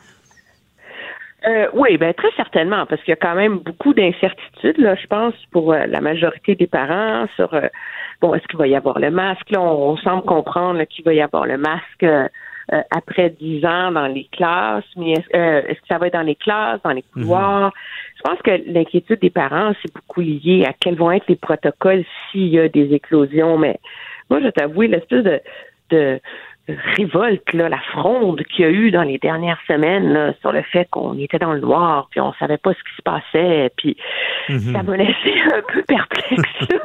Euh, 1.47 1.67
oui, 1.75 1.99
ben 1.99 2.15
très 2.15 2.31
certainement, 2.37 2.87
parce 2.87 3.03
qu'il 3.03 3.11
y 3.11 3.13
a 3.13 3.17
quand 3.17 3.35
même 3.35 3.59
beaucoup 3.59 3.93
d'incertitudes, 3.93 4.79
là, 4.79 4.95
je 4.95 5.07
pense, 5.07 5.35
pour 5.51 5.75
euh, 5.75 5.85
la 5.87 6.01
majorité 6.01 6.55
des 6.55 6.67
parents 6.67 7.27
sur 7.37 7.53
euh, 7.53 7.69
bon, 8.23 8.35
est-ce 8.35 8.47
qu'il 8.47 8.59
va 8.59 8.67
y 8.67 8.75
avoir 8.75 8.99
le 8.99 9.11
masque? 9.11 9.51
Là, 9.51 9.61
on, 9.61 9.97
semble 9.99 10.25
comprendre 10.25 10.83
qu'il 10.85 11.05
va 11.05 11.13
y 11.13 11.21
avoir 11.21 11.45
le 11.45 11.59
masque 11.59 12.07
euh, 12.73 12.81
après 12.91 13.31
dix 13.31 13.65
ans 13.67 13.93
dans 13.93 14.07
les 14.07 14.25
classes, 14.33 14.85
mais 14.97 15.13
est-ce 15.13 15.37
euh, 15.37 15.63
est-ce 15.69 15.81
que 15.81 15.87
ça 15.89 15.99
va 15.99 16.07
être 16.07 16.15
dans 16.15 16.23
les 16.23 16.35
classes, 16.37 16.81
dans 16.83 16.91
les 16.93 17.05
couloirs? 17.13 17.73
Je 18.17 18.23
pense 18.23 18.41
que 18.43 18.51
l'inquiétude 18.73 19.21
des 19.21 19.31
parents, 19.31 19.73
c'est 19.83 19.93
beaucoup 19.95 20.21
lié 20.23 20.65
à 20.67 20.73
quels 20.73 20.97
vont 20.97 21.11
être 21.13 21.27
les 21.29 21.37
protocoles 21.37 22.05
s'il 22.31 22.49
y 22.49 22.59
a 22.59 22.69
des 22.69 22.95
éclosions. 22.95 23.59
Mais 23.59 23.79
moi, 24.31 24.41
je 24.43 24.49
t'avoue, 24.49 24.83
l'espèce 24.83 25.25
de, 25.25 25.41
de 25.91 26.21
révolte, 26.97 27.53
là, 27.53 27.69
la 27.69 27.81
fronde 27.93 28.43
qu'il 28.45 28.65
y 28.65 28.69
a 28.69 28.71
eu 28.71 28.91
dans 28.91 29.03
les 29.03 29.19
dernières 29.19 29.61
semaines 29.69 30.11
là, 30.15 30.33
sur 30.41 30.51
le 30.51 30.63
fait 30.63 30.89
qu'on 30.91 31.19
était 31.19 31.39
dans 31.39 31.53
le 31.53 31.61
noir, 31.61 32.09
puis 32.11 32.21
on 32.21 32.33
savait 32.35 32.57
pas 32.57 32.73
ce 32.73 32.79
qui 32.79 32.97
se 32.97 33.03
passait, 33.03 33.71
puis 33.77 33.95
ça 34.73 34.83
m'a 34.83 34.97
laissé 34.97 35.35
un 35.55 35.61
peu 35.71 35.83
perplexe. 35.83 36.43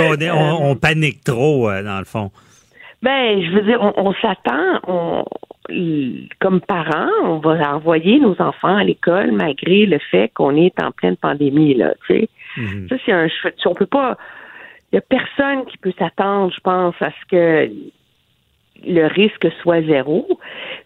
on, 0.00 0.14
est- 0.16 0.30
on- 0.30 0.70
on 0.70 0.76
panique 0.76 1.22
trop, 1.22 1.70
euh, 1.70 1.82
dans 1.84 1.98
le 2.00 2.04
fond. 2.04 2.30
Ben, 3.02 3.42
je 3.42 3.50
veux 3.50 3.62
dire, 3.62 3.80
on, 3.80 3.92
on 3.96 4.14
s'attend, 4.14 4.80
on, 4.86 5.24
comme 6.40 6.60
parents, 6.60 7.10
on 7.24 7.38
va 7.38 7.74
envoyer 7.74 8.18
nos 8.20 8.40
enfants 8.40 8.76
à 8.76 8.84
l'école 8.84 9.32
malgré 9.32 9.86
le 9.86 9.98
fait 9.98 10.30
qu'on 10.34 10.56
est 10.56 10.80
en 10.82 10.90
pleine 10.90 11.16
pandémie, 11.16 11.74
là, 11.74 11.94
tu 12.06 12.14
sais. 12.14 12.28
Mhm. 12.56 12.88
Ça, 12.88 12.96
c'est 13.04 13.12
un. 13.12 13.28
On 13.66 13.74
peut 13.74 13.86
pas. 13.86 14.16
Il 14.92 14.96
y 14.96 14.98
a 14.98 15.00
personne 15.00 15.64
qui 15.66 15.76
peut 15.78 15.92
s'attendre, 15.98 16.52
je 16.54 16.60
pense, 16.60 16.94
à 17.00 17.10
ce 17.10 17.26
que 17.28 17.70
le 18.86 19.06
risque 19.06 19.48
soit 19.62 19.82
zéro. 19.82 20.38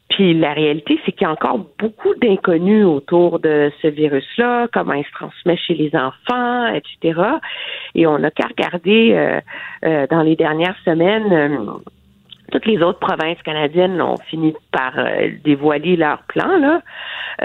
Puis 0.09 0.33
la 0.33 0.53
réalité, 0.55 0.99
c'est 1.05 1.13
qu'il 1.13 1.23
y 1.23 1.27
a 1.27 1.33
encore 1.33 1.59
beaucoup 1.79 2.15
d'inconnus 2.15 2.87
autour 2.87 3.39
de 3.41 3.71
ce 3.83 3.89
virus-là, 3.89 4.69
comment 4.73 4.95
il 4.95 5.05
se 5.05 5.11
transmet 5.13 5.57
chez 5.57 5.75
les 5.75 5.95
enfants, 5.95 6.69
etc. 6.73 7.21
Et 7.95 8.07
on 8.07 8.19
n'a 8.19 8.31
qu'à 8.31 8.47
regarder 8.47 9.13
euh, 9.13 9.41
euh, 9.85 10.07
dans 10.09 10.23
les 10.23 10.37
dernières 10.37 10.77
semaines. 10.85 11.33
euh, 11.33 11.59
toutes 12.51 12.67
les 12.67 12.83
autres 12.83 12.99
provinces 12.99 13.41
canadiennes 13.43 14.01
ont 14.01 14.17
fini 14.29 14.55
par 14.73 14.99
euh, 14.99 15.31
dévoiler 15.45 15.97
leur 15.97 16.23
plan 16.25 16.59
là, 16.59 16.81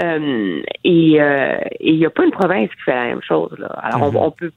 Euh, 0.02 0.60
et 0.82 1.22
euh, 1.22 1.56
il 1.78 1.98
n'y 1.98 2.06
a 2.06 2.10
pas 2.10 2.24
une 2.24 2.32
province 2.32 2.68
qui 2.70 2.82
fait 2.82 2.94
la 2.94 3.06
même 3.06 3.22
chose 3.22 3.54
là. 3.58 3.68
Alors 3.80 4.02
on, 4.02 4.26
on 4.26 4.30
peut 4.32 4.50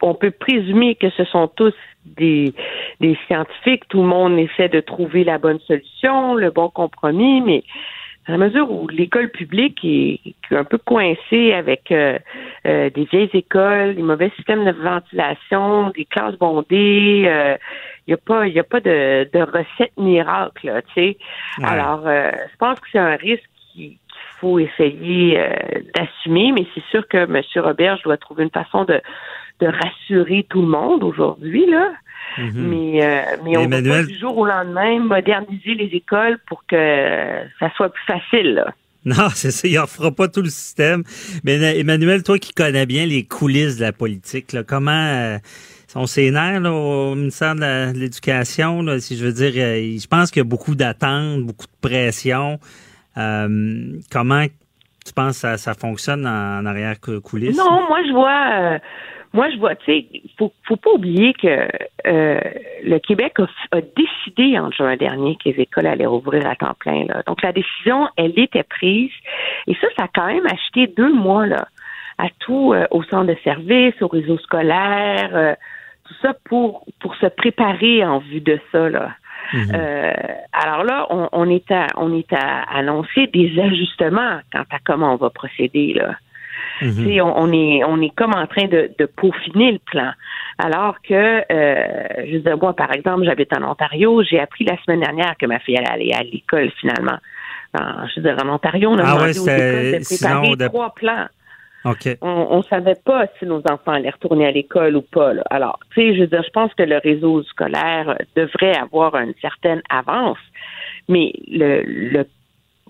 on 0.00 0.14
peut 0.14 0.30
présumer 0.30 0.94
que 0.94 1.10
ce 1.10 1.24
sont 1.24 1.48
tous 1.48 1.74
des 2.04 2.54
des 3.00 3.18
scientifiques. 3.26 3.86
Tout 3.88 4.00
le 4.00 4.08
monde 4.08 4.38
essaie 4.38 4.70
de 4.70 4.80
trouver 4.80 5.24
la 5.24 5.36
bonne 5.36 5.60
solution, 5.60 6.34
le 6.34 6.50
bon 6.50 6.70
compromis, 6.70 7.42
mais 7.42 7.62
à 8.28 8.32
la 8.32 8.38
mesure 8.38 8.70
où 8.70 8.86
l'école 8.88 9.30
publique 9.30 9.80
est, 9.84 10.20
un 10.50 10.64
peu 10.64 10.76
coincée 10.76 11.54
avec 11.54 11.90
euh, 11.90 12.18
euh, 12.66 12.90
des 12.90 13.04
vieilles 13.04 13.30
écoles, 13.32 13.94
des 13.94 14.02
mauvais 14.02 14.30
systèmes 14.36 14.66
de 14.66 14.72
ventilation, 14.72 15.90
des 15.90 16.04
classes 16.04 16.36
bondées, 16.36 17.24
euh, 17.26 17.56
n'y 18.08 18.14
a 18.14 18.16
pas, 18.16 18.46
y 18.46 18.58
a 18.58 18.64
pas 18.64 18.80
de, 18.80 19.28
de 19.32 19.40
recette 19.40 19.96
miracle, 19.96 20.82
tu 20.88 20.94
sais. 20.94 21.18
Alors, 21.62 22.02
je 22.04 22.56
pense 22.58 22.80
que 22.80 22.86
c'est 22.92 22.98
un 22.98 23.16
risque 23.16 23.48
qu'il 23.72 23.98
faut 24.40 24.58
essayer 24.58 25.38
d'assumer, 25.94 26.52
mais 26.52 26.66
c'est 26.74 26.84
sûr 26.90 27.06
que 27.08 27.18
M. 27.18 27.42
Robert 27.56 27.98
doit 28.04 28.16
trouver 28.16 28.44
une 28.44 28.50
façon 28.50 28.84
de, 28.84 29.00
de 29.60 29.66
rassurer 29.66 30.46
tout 30.48 30.62
le 30.62 30.68
monde 30.68 31.02
aujourd'hui, 31.04 31.66
là. 31.66 31.92
Mhm. 32.36 32.52
Mais, 32.54 33.04
euh, 33.04 33.20
mais 33.44 33.56
on 33.56 33.68
va 33.68 33.82
pas 33.82 34.02
du 34.04 34.18
jour 34.18 34.36
au 34.36 34.46
lendemain 34.46 34.98
moderniser 35.00 35.74
les 35.74 35.90
écoles 35.96 36.38
pour 36.46 36.64
que 36.66 36.76
ça 37.58 37.70
soit 37.76 37.90
plus 37.90 38.04
facile. 38.04 38.64
Non, 39.04 39.28
c'est 39.32 39.52
ça, 39.52 39.66
il 39.66 39.80
ne 39.80 39.86
fera 39.86 40.10
pas 40.10 40.28
tout 40.28 40.42
le 40.42 40.50
système. 40.50 41.02
Mais 41.42 41.78
Emmanuel, 41.78 42.22
toi 42.22 42.38
qui 42.38 42.52
connais 42.52 42.84
bien 42.84 43.06
les 43.06 43.24
coulisses 43.24 43.76
de 43.76 43.82
la 43.82 43.92
politique, 43.92 44.52
là, 44.52 44.64
comment 44.64 44.90
euh, 44.90 45.38
on 45.94 46.06
s'énerve 46.06 46.64
au 46.66 47.14
ministère 47.14 47.54
de 47.54 47.98
l'Éducation, 47.98 48.84
si 49.00 49.16
je 49.16 49.24
veux 49.24 49.32
dire, 49.32 49.52
euh, 49.56 49.98
je 49.98 50.06
pense 50.06 50.30
qu'il 50.30 50.40
y 50.40 50.46
a 50.46 50.48
beaucoup 50.48 50.74
d'attentes, 50.74 51.42
beaucoup 51.42 51.66
de 51.66 51.88
pression. 51.88 52.58
comment 53.14 54.44
tu 55.04 55.12
penses 55.14 55.42
que 55.42 55.56
ça, 55.56 55.74
fonctionne 55.74 56.26
en, 56.26 56.66
arrière-coulisses? 56.66 57.56
Non, 57.56 57.88
moi 57.88 57.98
je 58.06 58.12
vois 58.12 58.78
moi, 59.34 59.50
je 59.50 59.58
vois, 59.58 59.76
tu 59.76 59.84
sais, 59.84 60.06
faut, 60.38 60.52
faut 60.66 60.76
pas 60.76 60.90
oublier 60.92 61.34
que 61.34 61.68
euh, 62.06 62.40
le 62.82 62.98
Québec 62.98 63.34
a, 63.72 63.80
décidé 63.80 64.58
en 64.58 64.70
juin 64.70 64.96
dernier 64.96 65.36
que 65.36 65.50
les 65.50 65.60
écoles 65.60 65.86
allaient 65.86 66.06
rouvrir 66.06 66.46
à 66.46 66.56
temps 66.56 66.74
plein. 66.78 67.04
Là. 67.04 67.22
Donc, 67.26 67.42
la 67.42 67.52
décision, 67.52 68.08
elle 68.16 68.38
était 68.38 68.62
prise. 68.62 69.10
Et 69.66 69.74
ça, 69.74 69.86
ça 69.98 70.04
a 70.04 70.08
quand 70.14 70.26
même 70.26 70.46
acheté 70.46 70.86
deux 70.86 71.12
mois 71.12 71.46
là, 71.46 71.68
à 72.16 72.28
tout, 72.38 72.72
euh, 72.72 72.86
au 72.90 73.02
centre 73.02 73.26
de 73.26 73.36
service, 73.44 73.94
au 74.00 74.08
réseau 74.08 74.38
scolaire, 74.38 75.30
euh, 75.34 75.54
tout 76.08 76.14
ça 76.22 76.34
pour, 76.44 76.86
pour 77.00 77.14
se 77.16 77.26
préparer 77.26 78.04
en 78.04 78.18
vue 78.18 78.40
de 78.40 78.58
ça. 78.72 78.88
Là. 78.88 79.10
Mm-hmm. 79.52 80.16
alors 80.52 80.84
là, 80.84 81.06
on, 81.10 81.28
on, 81.32 81.48
est 81.48 81.70
à 81.70 81.86
on 81.96 82.14
est 82.14 82.32
à 82.32 82.64
annoncer 82.76 83.28
des 83.28 83.58
ajustements 83.58 84.40
quant 84.52 84.64
à 84.70 84.78
comment 84.84 85.14
on 85.14 85.16
va 85.16 85.30
procéder 85.30 85.94
là. 85.94 86.16
Mhm. 86.82 87.20
on, 87.22 87.52
est 87.52 87.84
on 87.84 88.00
est 88.00 88.14
comme 88.14 88.34
en 88.34 88.46
train 88.46 88.66
de, 88.66 88.90
peaufiner 89.16 89.72
le 89.72 89.78
plan. 89.78 90.12
Alors 90.58 90.96
que, 91.02 91.14
euh, 91.14 92.24
je 92.26 92.34
veux 92.34 92.40
dire, 92.40 92.58
moi, 92.58 92.74
par 92.74 92.92
exemple, 92.92 93.24
j'habite 93.24 93.52
en 93.56 93.62
Ontario, 93.70 94.22
j'ai 94.22 94.40
appris 94.40 94.64
la 94.64 94.76
semaine 94.82 95.00
dernière 95.00 95.36
que 95.38 95.46
ma 95.46 95.58
fille 95.60 95.76
allait 95.76 95.88
aller 95.88 96.12
à 96.12 96.22
l'école 96.22 96.70
finalement. 96.80 97.18
je 97.74 98.20
veux 98.20 98.22
dire, 98.22 98.36
en 98.44 98.48
Ontario, 98.54 98.90
on 98.90 98.98
a 98.98 99.04
ah 99.04 99.14
demandé 99.14 99.38
aux 99.38 99.44
écoles 99.44 100.00
de 100.00 100.04
préparer 100.04 100.68
trois 100.68 100.94
plans. 100.94 101.26
On 102.22 102.58
ne 102.58 102.62
savait 102.62 102.98
pas 103.04 103.26
si 103.38 103.46
nos 103.46 103.62
enfants 103.70 103.92
allaient 103.92 104.10
retourner 104.10 104.46
à 104.46 104.50
l'école 104.50 104.96
ou 104.96 105.02
pas. 105.02 105.32
Alors, 105.50 105.78
tu 105.94 106.00
sais, 106.00 106.14
je 106.14 106.20
veux 106.20 106.26
dire, 106.26 106.42
je 106.42 106.50
pense 106.50 106.72
que 106.74 106.82
le 106.82 106.98
réseau 106.98 107.42
scolaire 107.44 108.16
devrait 108.36 108.76
avoir 108.76 109.16
une 109.16 109.34
certaine 109.40 109.82
avance, 109.90 110.38
mais 111.08 111.32
le, 111.48 111.82
le 111.84 112.26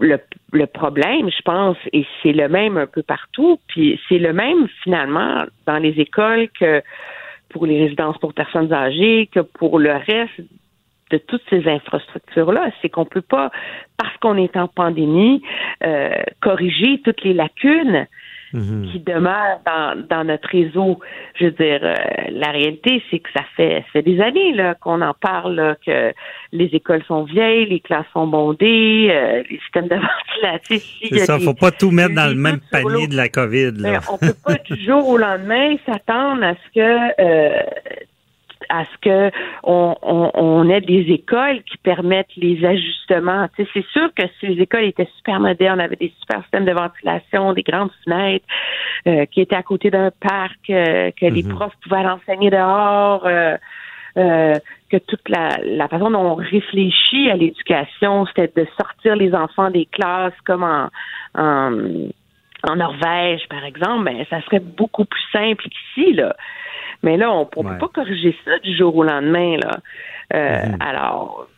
le, 0.00 0.18
le 0.52 0.66
problème, 0.66 1.28
je 1.28 1.42
pense, 1.42 1.76
et 1.92 2.06
c'est 2.22 2.32
le 2.32 2.48
même 2.48 2.76
un 2.76 2.86
peu 2.86 3.02
partout, 3.02 3.58
puis 3.66 4.00
c'est 4.08 4.18
le 4.18 4.32
même 4.32 4.68
finalement 4.84 5.44
dans 5.66 5.78
les 5.78 6.00
écoles 6.00 6.48
que 6.50 6.82
pour 7.48 7.66
les 7.66 7.82
résidences 7.82 8.18
pour 8.18 8.34
personnes 8.34 8.72
âgées, 8.72 9.28
que 9.32 9.40
pour 9.40 9.78
le 9.78 9.92
reste 9.92 10.40
de 11.10 11.18
toutes 11.18 11.42
ces 11.48 11.66
infrastructures-là, 11.66 12.70
c'est 12.80 12.90
qu'on 12.90 13.06
peut 13.06 13.22
pas, 13.22 13.50
parce 13.96 14.16
qu'on 14.18 14.36
est 14.36 14.56
en 14.56 14.68
pandémie, 14.68 15.42
euh, 15.82 16.10
corriger 16.40 17.00
toutes 17.02 17.24
les 17.24 17.32
lacunes 17.32 18.06
Mhm. 18.52 18.88
qui 18.90 19.00
demeure 19.00 19.60
dans, 19.66 20.06
dans, 20.08 20.24
notre 20.24 20.48
réseau. 20.48 20.98
Je 21.38 21.46
veux 21.46 21.50
dire, 21.50 21.80
euh, 21.82 21.94
la 22.30 22.50
réalité, 22.50 23.02
c'est 23.10 23.18
que 23.18 23.28
ça 23.36 23.44
fait, 23.56 23.80
ça 23.80 23.92
fait 23.92 24.02
des 24.02 24.20
années 24.20 24.54
là, 24.54 24.74
qu'on 24.74 25.02
en 25.02 25.12
parle, 25.12 25.76
que 25.84 26.12
les 26.52 26.66
écoles 26.72 27.02
sont 27.06 27.24
vieilles, 27.24 27.66
les 27.66 27.80
classes 27.80 28.06
sont 28.12 28.26
bondées, 28.26 29.08
euh, 29.10 29.42
les 29.50 29.58
systèmes 29.58 29.88
de 29.88 29.96
ventilation. 29.96 30.88
C'est 31.10 31.18
ça, 31.18 31.38
faut 31.38 31.54
pas 31.54 31.70
tout 31.70 31.90
mettre 31.90 32.14
dans 32.14 32.28
le 32.28 32.36
même 32.36 32.60
panier 32.70 33.06
de 33.06 33.16
la 33.16 33.28
COVID. 33.28 33.72
Là. 33.76 33.92
Ben, 33.92 34.00
on 34.10 34.18
peut 34.18 34.34
pas 34.44 34.54
du 34.70 34.82
jour 34.82 35.06
au 35.06 35.18
lendemain 35.18 35.76
s'attendre 35.84 36.42
à 36.42 36.54
ce 36.54 36.74
que 36.74 37.20
euh, 37.20 37.62
à 38.68 38.84
ce 38.84 38.98
que 39.00 39.30
on, 39.62 39.94
on, 40.02 40.68
ait 40.68 40.80
des 40.80 41.06
écoles 41.12 41.62
qui 41.64 41.76
permettent 41.78 42.34
les 42.36 42.64
ajustements. 42.64 43.48
c'est 43.56 43.86
sûr 43.86 44.12
que 44.14 44.24
si 44.38 44.46
les 44.46 44.62
écoles 44.62 44.84
étaient 44.84 45.08
super 45.16 45.40
modernes, 45.40 45.80
avaient 45.80 45.96
des 45.96 46.12
super 46.20 46.42
systèmes 46.42 46.64
de 46.64 46.72
ventilation, 46.72 47.52
des 47.52 47.62
grandes 47.62 47.90
fenêtres, 48.04 48.46
euh, 49.06 49.26
qui 49.26 49.40
étaient 49.40 49.56
à 49.56 49.62
côté 49.62 49.90
d'un 49.90 50.10
parc, 50.10 50.70
euh, 50.70 51.10
que 51.18 51.26
les 51.26 51.42
mhm. 51.42 51.54
profs 51.54 51.76
pouvaient 51.82 52.06
enseigner 52.06 52.50
dehors, 52.50 53.26
euh, 53.26 53.56
que 54.16 54.96
toute 54.96 55.28
la, 55.28 55.58
la 55.64 55.86
façon 55.86 56.10
dont 56.10 56.24
on 56.24 56.34
réfléchit 56.34 57.30
à 57.30 57.36
l'éducation, 57.36 58.26
c'était 58.26 58.50
de 58.62 58.66
sortir 58.76 59.14
les 59.16 59.32
enfants 59.34 59.70
des 59.70 59.86
classes 59.86 60.34
comme 60.44 60.64
en, 60.64 60.88
en 62.64 62.76
Norvège, 62.76 63.46
par 63.48 63.64
exemple, 63.64 64.04
ben, 64.04 64.24
ça 64.28 64.40
serait 64.42 64.60
beaucoup 64.60 65.04
plus 65.04 65.22
simple 65.32 65.64
qu'ici, 65.68 66.12
là. 66.14 66.34
Mais 67.02 67.16
là, 67.16 67.30
on 67.30 67.40
ne 67.40 67.44
peut 67.44 67.78
pas 67.78 67.88
corriger 67.88 68.36
ça 68.44 68.58
du 68.58 68.76
jour 68.76 68.96
au 68.96 69.04
lendemain. 69.04 69.56
Là. 69.56 69.78
Euh, 70.34 70.66
mhm. 70.66 70.76
Alors, 70.80 71.48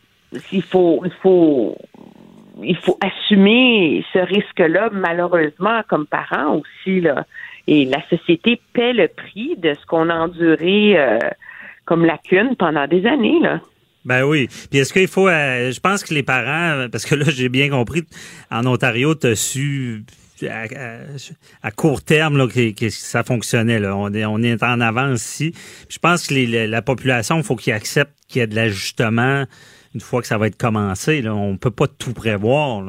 il 0.51 0.61
faut, 0.61 1.01
il 1.05 1.11
faut, 1.21 1.77
il 2.61 2.77
faut 2.77 2.97
assumer 3.01 4.05
ce 4.13 4.19
risque-là, 4.19 4.89
malheureusement, 4.91 5.81
comme 5.87 6.05
parents 6.05 6.61
aussi. 6.61 7.01
Là. 7.01 7.25
Et 7.67 7.85
la 7.85 8.01
société 8.09 8.61
paie 8.73 8.93
le 8.93 9.07
prix 9.07 9.55
de 9.57 9.73
ce 9.73 9.85
qu'on 9.85 10.09
a 10.09 10.15
enduré 10.15 10.97
euh, 10.97 11.19
comme 11.85 12.05
lacune 12.05 12.55
pendant 12.55 12.87
des 12.87 13.05
années. 13.05 13.39
Là. 13.41 13.59
Ben 14.05 14.23
oui. 14.23 14.47
Puis 14.69 14.79
est-ce 14.79 14.93
qu'il 14.93 15.07
faut, 15.07 15.27
euh, 15.27 15.71
je 15.71 15.79
pense 15.79 16.03
que 16.03 16.13
les 16.13 16.23
parents, 16.23 16.87
parce 16.91 17.05
que 17.05 17.15
là 17.15 17.25
j'ai 17.27 17.49
bien 17.49 17.69
compris, 17.69 18.03
en 18.49 18.65
Ontario, 18.65 19.13
tu 19.15 19.27
as 19.27 19.35
su 19.35 20.03
à, 20.49 21.71
court 21.71 22.03
terme 22.03 22.37
là, 22.37 22.47
que, 22.47 22.89
ça 22.89 23.23
fonctionnait. 23.23 23.79
Là. 23.79 23.95
On, 23.95 24.13
est, 24.13 24.25
on 24.25 24.39
est 24.39 24.61
en 24.63 24.81
avance 24.81 25.23
ici. 25.23 25.53
je 25.89 25.99
pense 25.99 26.27
que 26.27 26.67
la 26.67 26.81
population, 26.81 27.37
il 27.37 27.43
faut 27.43 27.55
qu'il 27.55 27.73
accepte 27.73 28.13
qu'il 28.27 28.39
y 28.39 28.43
ait 28.43 28.47
de 28.47 28.55
l'ajustement 28.55 29.45
une 29.93 30.01
fois 30.01 30.21
que 30.21 30.27
ça 30.27 30.37
va 30.37 30.47
être 30.47 30.57
commencé. 30.57 31.21
Là. 31.21 31.33
On 31.35 31.57
peut 31.57 31.71
pas 31.71 31.87
tout 31.87 32.13
prévoir. 32.13 32.81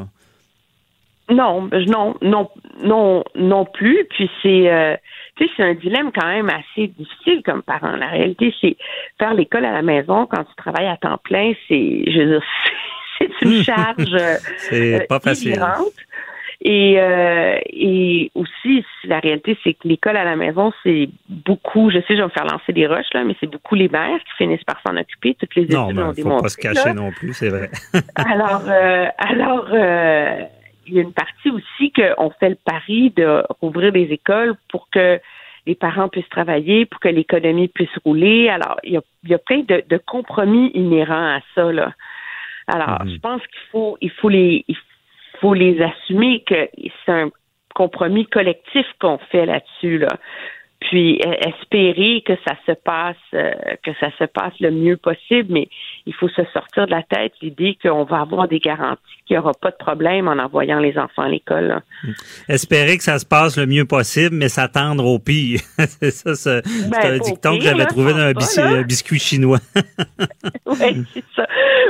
Non, 1.31 1.69
non, 1.87 2.15
non, 2.21 2.51
non, 2.83 3.25
non 3.35 3.65
plus. 3.65 4.07
Puis 4.11 4.31
c'est, 4.43 4.71
euh, 4.71 4.97
tu 5.37 5.45
sais, 5.45 5.51
c'est 5.57 5.63
un 5.63 5.75
dilemme 5.75 6.11
quand 6.13 6.27
même 6.27 6.51
assez 6.51 6.89
difficile 6.89 7.43
comme 7.45 7.63
parent. 7.63 7.97
La 7.97 8.09
réalité, 8.09 8.55
c'est 8.61 8.77
faire 9.19 9.35
l'école 9.35 9.65
à 9.65 9.73
la 9.73 9.83
maison 9.83 10.27
quand 10.27 10.45
tu 10.45 10.55
travailles 10.57 10.89
à 10.89 10.97
temps 10.97 11.19
plein, 11.23 11.53
c'est, 11.69 12.05
je 12.07 12.19
veux 12.19 12.31
dire, 12.33 12.43
c'est 13.19 13.31
une 13.43 13.63
charge. 13.63 14.17
c'est 14.59 15.07
pas 15.09 15.21
facile. 15.21 15.61
Et, 16.65 16.95
euh, 17.01 17.59
et 17.67 18.31
aussi, 18.37 18.85
la 19.03 19.19
réalité, 19.19 19.59
c'est 19.65 19.75
que 19.75 19.89
l'école 19.89 20.17
à 20.17 20.23
la 20.23 20.37
maison, 20.37 20.73
c'est 20.85 21.09
beaucoup, 21.29 21.91
je 21.91 21.99
sais, 21.99 22.05
je 22.11 22.19
vais 22.19 22.23
me 22.23 22.29
faire 22.29 22.45
lancer 22.45 22.73
des 22.73 22.87
roches, 22.87 23.13
là, 23.15 23.25
mais 23.25 23.35
c'est 23.41 23.51
beaucoup 23.51 23.75
les 23.75 23.89
mères 23.89 24.21
qui 24.21 24.33
finissent 24.39 24.63
par 24.63 24.81
s'en 24.87 24.97
occuper. 24.97 25.35
Toutes 25.35 25.57
les 25.57 25.63
études 25.63 25.75
non, 25.75 25.93
ben, 25.93 26.11
ont 26.11 26.13
démontré. 26.13 26.37
faut 26.37 26.43
pas 26.43 26.49
se 26.51 26.57
cacher 26.57 26.93
non 26.93 27.11
plus, 27.11 27.33
c'est 27.33 27.49
vrai. 27.49 27.69
alors, 28.15 28.63
euh, 28.69 29.07
alors 29.19 29.67
euh, 29.73 30.37
il 30.87 30.95
y 30.95 30.99
a 31.01 31.03
une 31.03 31.13
partie 31.13 31.51
aussi 31.51 31.91
qu'on 31.91 32.31
fait 32.31 32.51
le 32.51 32.59
pari 32.65 33.11
de 33.11 33.43
rouvrir 33.61 33.91
des 33.91 34.13
écoles 34.13 34.55
pour 34.71 34.89
que 34.89 35.19
les 35.67 35.75
parents 35.75 36.09
puissent 36.09 36.29
travailler, 36.29 36.87
pour 36.87 37.01
que 37.01 37.09
l'économie 37.09 37.67
puisse 37.67 37.97
rouler. 38.05 38.49
Alors, 38.51 38.77
il 38.85 38.93
y 38.93 38.97
a, 38.97 39.03
il 39.25 39.31
y 39.31 39.35
a 39.35 39.39
plein 39.39 39.63
de, 39.63 39.83
de, 39.89 39.97
compromis 39.99 40.71
inhérents 40.75 41.39
à 41.39 41.41
ça, 41.57 41.73
là. 41.73 41.93
Alors, 42.69 43.03
mm-hmm. 43.03 43.15
je 43.15 43.19
pense 43.19 43.41
qu'il 43.41 43.71
faut, 43.73 43.99
il 44.01 44.11
faut 44.11 44.29
les, 44.29 44.65
il 44.69 44.77
faut 45.43 45.55
les 45.55 45.83
assumer 45.83 46.45
que 46.45 46.71
c'est 47.05 47.13
un 47.13 47.31
compromis 47.75 48.27
collectif 48.27 48.87
qu'on 49.01 49.19
fait 49.19 49.45
là-dessus. 49.45 49.99
Là 49.99 50.09
puis 50.89 51.21
e, 51.25 51.49
espérer 51.49 52.23
que 52.27 52.35
ça 52.47 52.55
se 52.67 52.73
passe 52.73 53.17
euh, 53.35 53.53
que 53.83 53.93
ça 54.01 54.11
se 54.19 54.25
passe 54.25 54.53
le 54.61 54.71
mieux 54.71 54.97
possible, 54.97 55.53
mais 55.53 55.69
il 56.07 56.15
faut 56.15 56.29
se 56.29 56.43
sortir 56.53 56.87
de 56.87 56.91
la 56.91 57.03
tête 57.03 57.33
l'idée 57.41 57.79
qu'on 57.83 58.05
va 58.05 58.21
avoir 58.21 58.49
des 58.49 58.59
garanties 58.59 59.01
qu'il 59.27 59.37
n'y 59.37 59.39
aura 59.39 59.53
pas 59.53 59.71
de 59.71 59.77
problème 59.77 60.29
en 60.29 60.39
envoyant 60.39 60.81
les 60.81 60.99
enfants 60.99 61.23
à 61.23 61.29
l'école. 61.29 61.81
Espérer 62.49 62.97
que 62.97 63.05
ça 63.05 63.19
se 63.19 63.27
passe 63.27 63.57
le 63.57 63.67
mieux 63.67 63.85
possible, 63.85 64.35
mais 64.35 64.49
s'attendre 64.49 65.07
au 65.07 65.19
pire. 65.19 65.61
c'est 65.79 66.11
ça, 66.11 66.35
c'est 66.35 66.63
ben, 66.91 67.15
un 67.15 67.19
dicton 67.19 67.59
que 67.59 67.65
j'avais 67.65 67.87
trouvé 67.87 68.13
dans 68.13 68.61
un 68.61 68.83
biscuit 68.83 69.19
chinois. 69.19 69.59
oui, 70.67 71.05
c'est 71.15 71.25
ça. 71.37 71.47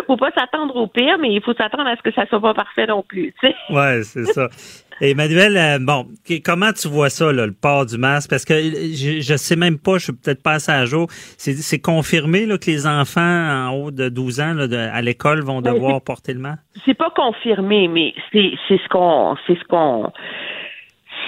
Faut 0.07 0.17
pas 0.17 0.31
s'attendre 0.33 0.77
au 0.77 0.87
pire, 0.87 1.17
mais 1.19 1.33
il 1.33 1.43
faut 1.43 1.55
s'attendre 1.55 1.87
à 1.87 1.97
ce 1.97 2.03
que 2.03 2.13
ça 2.13 2.27
soit 2.27 2.41
pas 2.41 2.55
parfait 2.55 2.87
non 2.87 3.03
plus. 3.03 3.35
Oui, 3.71 4.05
c'est 4.05 4.27
ça. 4.27 4.49
Emmanuel, 5.01 5.57
euh, 5.57 5.79
bon, 5.81 6.07
comment 6.45 6.73
tu 6.73 6.89
vois 6.89 7.11
ça, 7.11 7.33
le 7.33 7.53
port 7.53 7.87
du 7.87 7.99
masque? 7.99 8.31
Parce 8.31 8.45
que 8.45 8.55
je, 8.55 9.21
je 9.21 9.37
sais 9.37 9.57
même 9.57 9.79
pas, 9.79 9.99
je 9.99 10.05
suis 10.05 10.13
peut-être 10.13 10.43
pas 10.43 10.59
à 10.69 10.85
jour. 10.85 11.09
C'est 11.37 11.81
confirmé 11.81 12.47
là, 12.47 12.59
que 12.59 12.71
les 12.71 12.87
enfants 12.87 13.21
en 13.21 13.71
haut 13.71 13.91
de 13.91 14.09
12 14.09 14.41
ans 14.41 14.57
à 14.59 15.03
l'école 15.03 15.41
vont 15.43 15.61
ben, 15.61 15.73
devoir 15.73 16.01
porter 16.03 16.35
le 16.35 16.41
masque? 16.41 16.63
C'est 16.85 16.95
pas 16.95 17.11
confirmé, 17.11 17.89
mais 17.89 18.15
c'est 18.33 18.53
ce 18.69 18.89
qu'on 18.89 19.37
c'est 19.47 19.59
ce 19.59 19.65
qu'on 19.65 20.11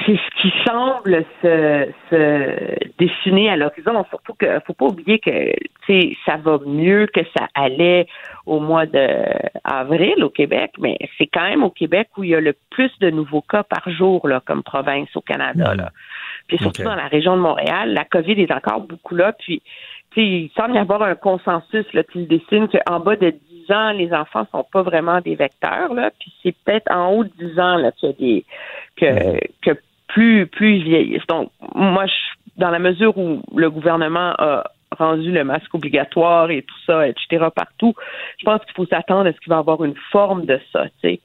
c'est 0.04 0.16
ce 0.16 0.42
qui 0.42 0.52
semble 0.66 1.24
se, 1.42 1.88
se 2.10 2.88
dessiner 2.98 3.50
à 3.50 3.56
l'horizon. 3.56 4.04
Surtout 4.10 4.34
que 4.34 4.60
faut 4.66 4.72
pas 4.72 4.86
oublier 4.86 5.18
que 5.18 5.52
ça 6.26 6.36
va 6.36 6.58
mieux 6.66 7.06
que 7.06 7.20
ça 7.36 7.46
allait 7.54 8.06
au 8.46 8.60
mois 8.60 8.86
d'avril 8.86 10.22
au 10.22 10.30
Québec, 10.30 10.72
mais 10.78 10.98
c'est 11.18 11.26
quand 11.26 11.44
même 11.48 11.62
au 11.62 11.70
Québec 11.70 12.08
où 12.16 12.24
il 12.24 12.30
y 12.30 12.34
a 12.34 12.40
le 12.40 12.54
plus 12.70 12.90
de 13.00 13.10
nouveaux 13.10 13.42
cas 13.42 13.62
par 13.62 13.88
jour 13.90 14.26
là, 14.28 14.40
comme 14.44 14.62
province 14.62 15.14
au 15.16 15.20
Canada. 15.20 15.74
Là. 15.74 15.90
Puis 16.48 16.58
surtout 16.58 16.82
dans 16.82 16.94
la 16.94 17.08
région 17.08 17.36
de 17.36 17.42
Montréal, 17.42 17.92
la 17.92 18.04
COVID 18.04 18.40
est 18.40 18.52
encore 18.52 18.80
beaucoup 18.80 19.14
là. 19.14 19.32
Puis 19.32 19.62
il 20.16 20.50
semble 20.56 20.74
y 20.74 20.78
avoir 20.78 21.02
un 21.02 21.14
consensus 21.14 21.86
là, 21.92 22.02
qui 22.04 22.26
dessine 22.26 22.68
qu'en 22.68 23.00
bas 23.00 23.16
de 23.16 23.34
10 23.68 23.72
ans, 23.72 23.92
les 23.92 24.12
enfants 24.12 24.46
sont 24.52 24.64
pas 24.72 24.82
vraiment 24.82 25.20
des 25.20 25.34
vecteurs. 25.34 25.92
Là, 25.94 26.10
puis 26.18 26.32
c'est 26.42 26.54
peut-être 26.64 26.90
en 26.90 27.12
haut 27.12 27.24
de 27.24 27.32
10 27.38 27.60
ans 27.60 27.76
là, 27.76 27.92
qu'il 27.92 28.10
y 28.10 28.12
a 28.12 28.16
des 28.16 28.44
que, 28.96 29.38
que 29.62 29.78
plus 30.08 30.46
plus 30.46 30.76
ils 30.76 30.84
vieillissent. 30.84 31.26
Donc, 31.26 31.50
moi, 31.74 32.06
je, 32.06 32.12
dans 32.56 32.70
la 32.70 32.78
mesure 32.78 33.16
où 33.18 33.42
le 33.54 33.70
gouvernement 33.70 34.34
a 34.38 34.64
rendu 34.94 35.30
le 35.30 35.44
masque 35.44 35.74
obligatoire 35.74 36.50
et 36.50 36.62
tout 36.62 36.78
ça, 36.86 37.06
etc., 37.06 37.46
partout, 37.54 37.94
je 38.38 38.44
pense 38.44 38.64
qu'il 38.64 38.74
faut 38.74 38.86
s'attendre 38.86 39.28
à 39.28 39.32
ce 39.32 39.40
qu'il 39.40 39.50
va 39.50 39.56
y 39.56 39.58
avoir 39.58 39.84
une 39.84 39.96
forme 40.10 40.46
de 40.46 40.60
ça. 40.72 40.84
Mhm. 41.02 41.18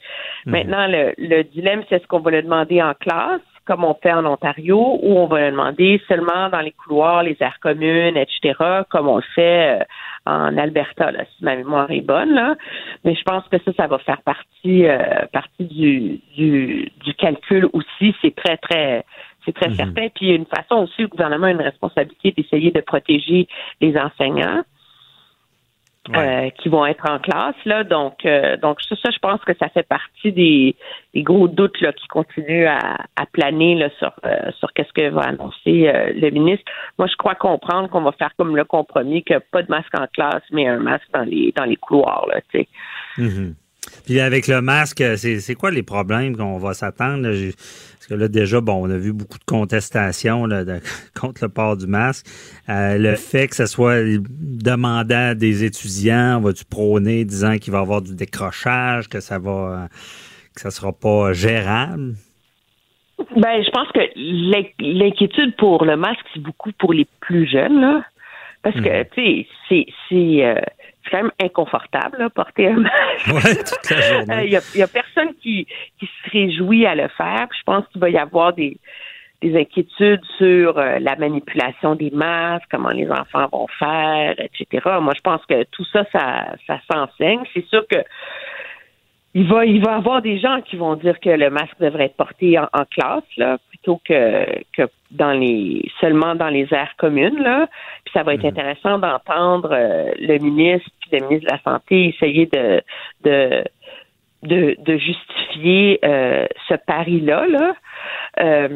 Maintenant, 0.45 0.87
le, 0.87 1.13
le 1.17 1.43
dilemme, 1.43 1.83
c'est 1.87 1.97
est-ce 1.97 2.07
qu'on 2.07 2.19
va 2.19 2.31
le 2.31 2.41
demander 2.41 2.81
en 2.81 2.93
classe, 2.93 3.41
comme 3.65 3.83
on 3.83 3.93
fait 3.93 4.11
en 4.11 4.25
Ontario, 4.25 4.99
ou 5.01 5.17
on 5.17 5.27
va 5.27 5.41
le 5.41 5.51
demander 5.51 6.01
seulement 6.07 6.49
dans 6.49 6.61
les 6.61 6.71
couloirs, 6.71 7.23
les 7.23 7.37
aires 7.39 7.59
communes, 7.61 8.17
etc., 8.17 8.55
comme 8.89 9.07
on 9.07 9.17
le 9.17 9.23
fait 9.35 9.81
euh, 9.81 9.83
en 10.29 10.57
Alberta, 10.57 11.11
là, 11.11 11.23
si 11.25 11.43
ma 11.43 11.55
mémoire 11.55 11.89
est 11.91 12.01
bonne. 12.01 12.33
Là. 12.33 12.55
Mais 13.03 13.15
je 13.15 13.23
pense 13.23 13.43
que 13.47 13.57
ça, 13.65 13.71
ça 13.75 13.87
va 13.87 13.97
faire 13.99 14.21
partie, 14.21 14.85
euh, 14.85 15.25
partie 15.31 15.65
du, 15.65 16.19
du, 16.35 16.91
du 17.03 17.13
calcul 17.15 17.67
aussi. 17.73 18.15
C'est 18.21 18.35
très, 18.35 18.57
très 18.57 19.05
c'est 19.45 19.53
très 19.53 19.69
mhm. 19.69 19.75
certain. 19.75 20.07
Puis 20.09 20.25
il 20.25 20.29
y 20.29 20.31
a 20.31 20.35
une 20.35 20.45
façon 20.45 20.83
aussi, 20.83 21.01
le 21.01 21.07
gouvernement 21.07 21.47
a 21.47 21.51
une 21.51 21.61
responsabilité 21.61 22.31
d'essayer 22.31 22.71
de 22.71 22.81
protéger 22.81 23.47
les 23.81 23.97
enseignants. 23.97 24.63
Euh, 26.15 26.49
qui 26.61 26.69
vont 26.69 26.85
être 26.85 27.09
en 27.09 27.19
classe 27.19 27.55
là. 27.65 27.83
Donc 27.83 28.25
euh, 28.25 28.57
donc 28.57 28.81
ça, 28.81 28.95
ça 28.95 29.11
je 29.11 29.19
pense 29.19 29.39
que 29.41 29.53
ça 29.59 29.69
fait 29.69 29.87
partie 29.87 30.31
des, 30.31 30.75
des 31.13 31.21
gros 31.23 31.47
doutes 31.47 31.79
là 31.81 31.93
qui 31.93 32.07
continuent 32.07 32.67
à, 32.67 32.97
à 33.15 33.25
planer 33.31 33.75
là 33.75 33.89
sur 33.99 34.11
euh, 34.25 34.51
sur 34.57 34.73
qu'est-ce 34.73 34.91
que 34.93 35.09
va 35.09 35.21
annoncer 35.21 35.91
le 36.15 36.29
ministre. 36.31 36.65
Moi 36.97 37.07
je 37.07 37.15
crois 37.15 37.35
comprendre 37.35 37.89
qu'on 37.89 38.01
va 38.01 38.11
faire 38.13 38.31
comme 38.37 38.55
le 38.55 38.65
compromis 38.65 39.23
que 39.23 39.37
pas 39.51 39.61
de 39.61 39.69
masque 39.69 39.93
en 39.95 40.07
classe 40.07 40.43
mais 40.51 40.67
un 40.67 40.79
masque 40.79 41.07
dans 41.13 41.23
les 41.23 41.53
dans 41.55 41.65
les 41.65 41.75
couloirs 41.75 42.25
là 42.27 42.41
tu 42.49 42.59
sais. 42.59 42.67
Mhm. 43.17 43.55
Puis 44.05 44.19
avec 44.19 44.47
le 44.47 44.61
masque, 44.61 45.03
c'est 45.17 45.55
quoi 45.55 45.71
les 45.71 45.83
problèmes 45.83 46.35
qu'on 46.35 46.57
va 46.57 46.73
s'attendre? 46.73 47.23
Parce 47.23 48.07
que 48.07 48.13
là, 48.13 48.27
déjà, 48.27 48.61
bon, 48.61 48.87
on 48.87 48.89
a 48.89 48.97
vu 48.97 49.13
beaucoup 49.13 49.37
de 49.37 49.43
contestations 49.45 50.45
là, 50.45 50.63
contre 51.19 51.43
le 51.43 51.49
port 51.49 51.77
du 51.77 51.87
masque. 51.87 52.25
Euh, 52.69 52.97
le 52.97 53.15
fait 53.15 53.47
que 53.47 53.55
ce 53.55 53.65
soit 53.65 54.01
demandant 54.29 55.33
des 55.35 55.63
étudiants, 55.63 56.39
va 56.39 56.53
tu 56.53 56.65
prôner 56.65 57.25
disant 57.25 57.57
qu'il 57.57 57.71
va 57.71 57.79
y 57.79 57.81
avoir 57.81 58.01
du 58.01 58.15
décrochage, 58.15 59.07
que 59.07 59.19
ça 59.19 59.39
va 59.39 59.89
que 60.55 60.61
ça 60.61 60.71
sera 60.71 60.91
pas 60.91 61.33
gérable? 61.33 62.15
Ben, 63.35 63.63
je 63.63 63.69
pense 63.71 63.87
que 63.91 63.99
l'inquiétude 64.79 65.55
pour 65.57 65.85
le 65.85 65.97
masque, 65.97 66.25
c'est 66.33 66.41
beaucoup 66.41 66.71
pour 66.73 66.93
les 66.93 67.05
plus 67.19 67.47
jeunes, 67.47 67.79
là. 67.79 68.03
Parce 68.61 68.75
que, 68.75 69.03
hmm. 69.03 69.05
tu 69.13 69.45
sais, 69.69 69.85
c'est 70.09 70.45
euh, 70.45 70.55
c'est 71.09 71.17
quand 71.17 71.23
même 71.23 71.31
inconfortable, 71.41 72.29
porter 72.31 72.67
un 72.67 72.79
masque. 73.27 73.75
Il 73.91 74.49
n'y 74.49 74.55
euh, 74.55 74.83
a, 74.83 74.87
personne 74.87 75.33
qui, 75.41 75.67
qui 75.99 76.05
se 76.05 76.29
réjouit 76.31 76.85
à 76.85 76.95
le 76.95 77.07
faire. 77.09 77.47
je 77.57 77.63
pense 77.65 77.85
qu'il 77.87 78.01
va 78.01 78.09
y 78.09 78.17
avoir 78.17 78.53
des, 78.53 78.77
des 79.41 79.57
inquiétudes 79.57 80.23
sur 80.37 80.77
euh, 80.77 80.99
la 80.99 81.15
manipulation 81.15 81.95
des 81.95 82.11
masques, 82.11 82.67
comment 82.69 82.89
les 82.89 83.09
enfants 83.09 83.47
vont 83.51 83.67
faire, 83.79 84.35
etc. 84.39 84.97
Moi, 85.01 85.13
je 85.15 85.21
pense 85.21 85.45
que 85.45 85.63
tout 85.71 85.85
ça, 85.85 86.05
ça, 86.11 86.55
ça 86.67 86.79
s'enseigne. 86.91 87.41
C'est 87.53 87.65
sûr 87.67 87.85
que 87.87 87.97
il 89.39 89.47
va, 89.47 89.65
il 89.65 89.81
va 89.81 89.91
y 89.91 89.95
avoir 89.95 90.21
des 90.21 90.37
gens 90.37 90.59
qui 90.61 90.75
vont 90.75 90.95
dire 90.95 91.17
que 91.21 91.29
le 91.29 91.49
masque 91.49 91.79
devrait 91.79 92.05
être 92.05 92.17
porté 92.17 92.59
en, 92.59 92.67
classe, 92.91 93.23
là, 93.37 93.57
plutôt 93.69 94.01
que, 94.03 94.45
que 94.75 94.89
dans 95.11 95.31
les 95.31 95.89
seulement 96.01 96.35
dans 96.35 96.49
les 96.49 96.67
aires 96.73 96.93
communes, 96.97 97.41
là. 97.41 97.67
Puis 98.03 98.11
ça 98.13 98.23
va 98.23 98.33
être 98.33 98.43
mhm. 98.43 98.49
intéressant 98.49 98.99
d'entendre 98.99 99.69
euh, 99.71 100.11
le 100.19 100.39
ministre 100.39 100.89
puis 100.99 101.11
le 101.13 101.25
ministre 101.25 101.49
de 101.49 101.55
la 101.55 101.61
Santé 101.63 102.09
essayer 102.09 102.47
de 102.47 102.81
de 103.23 103.63
de, 104.43 104.75
de 104.77 104.97
justifier 104.97 105.99
euh, 106.03 106.45
ce 106.67 106.73
pari-là, 106.73 107.47
là. 107.47 107.75
Euh, 108.41 108.67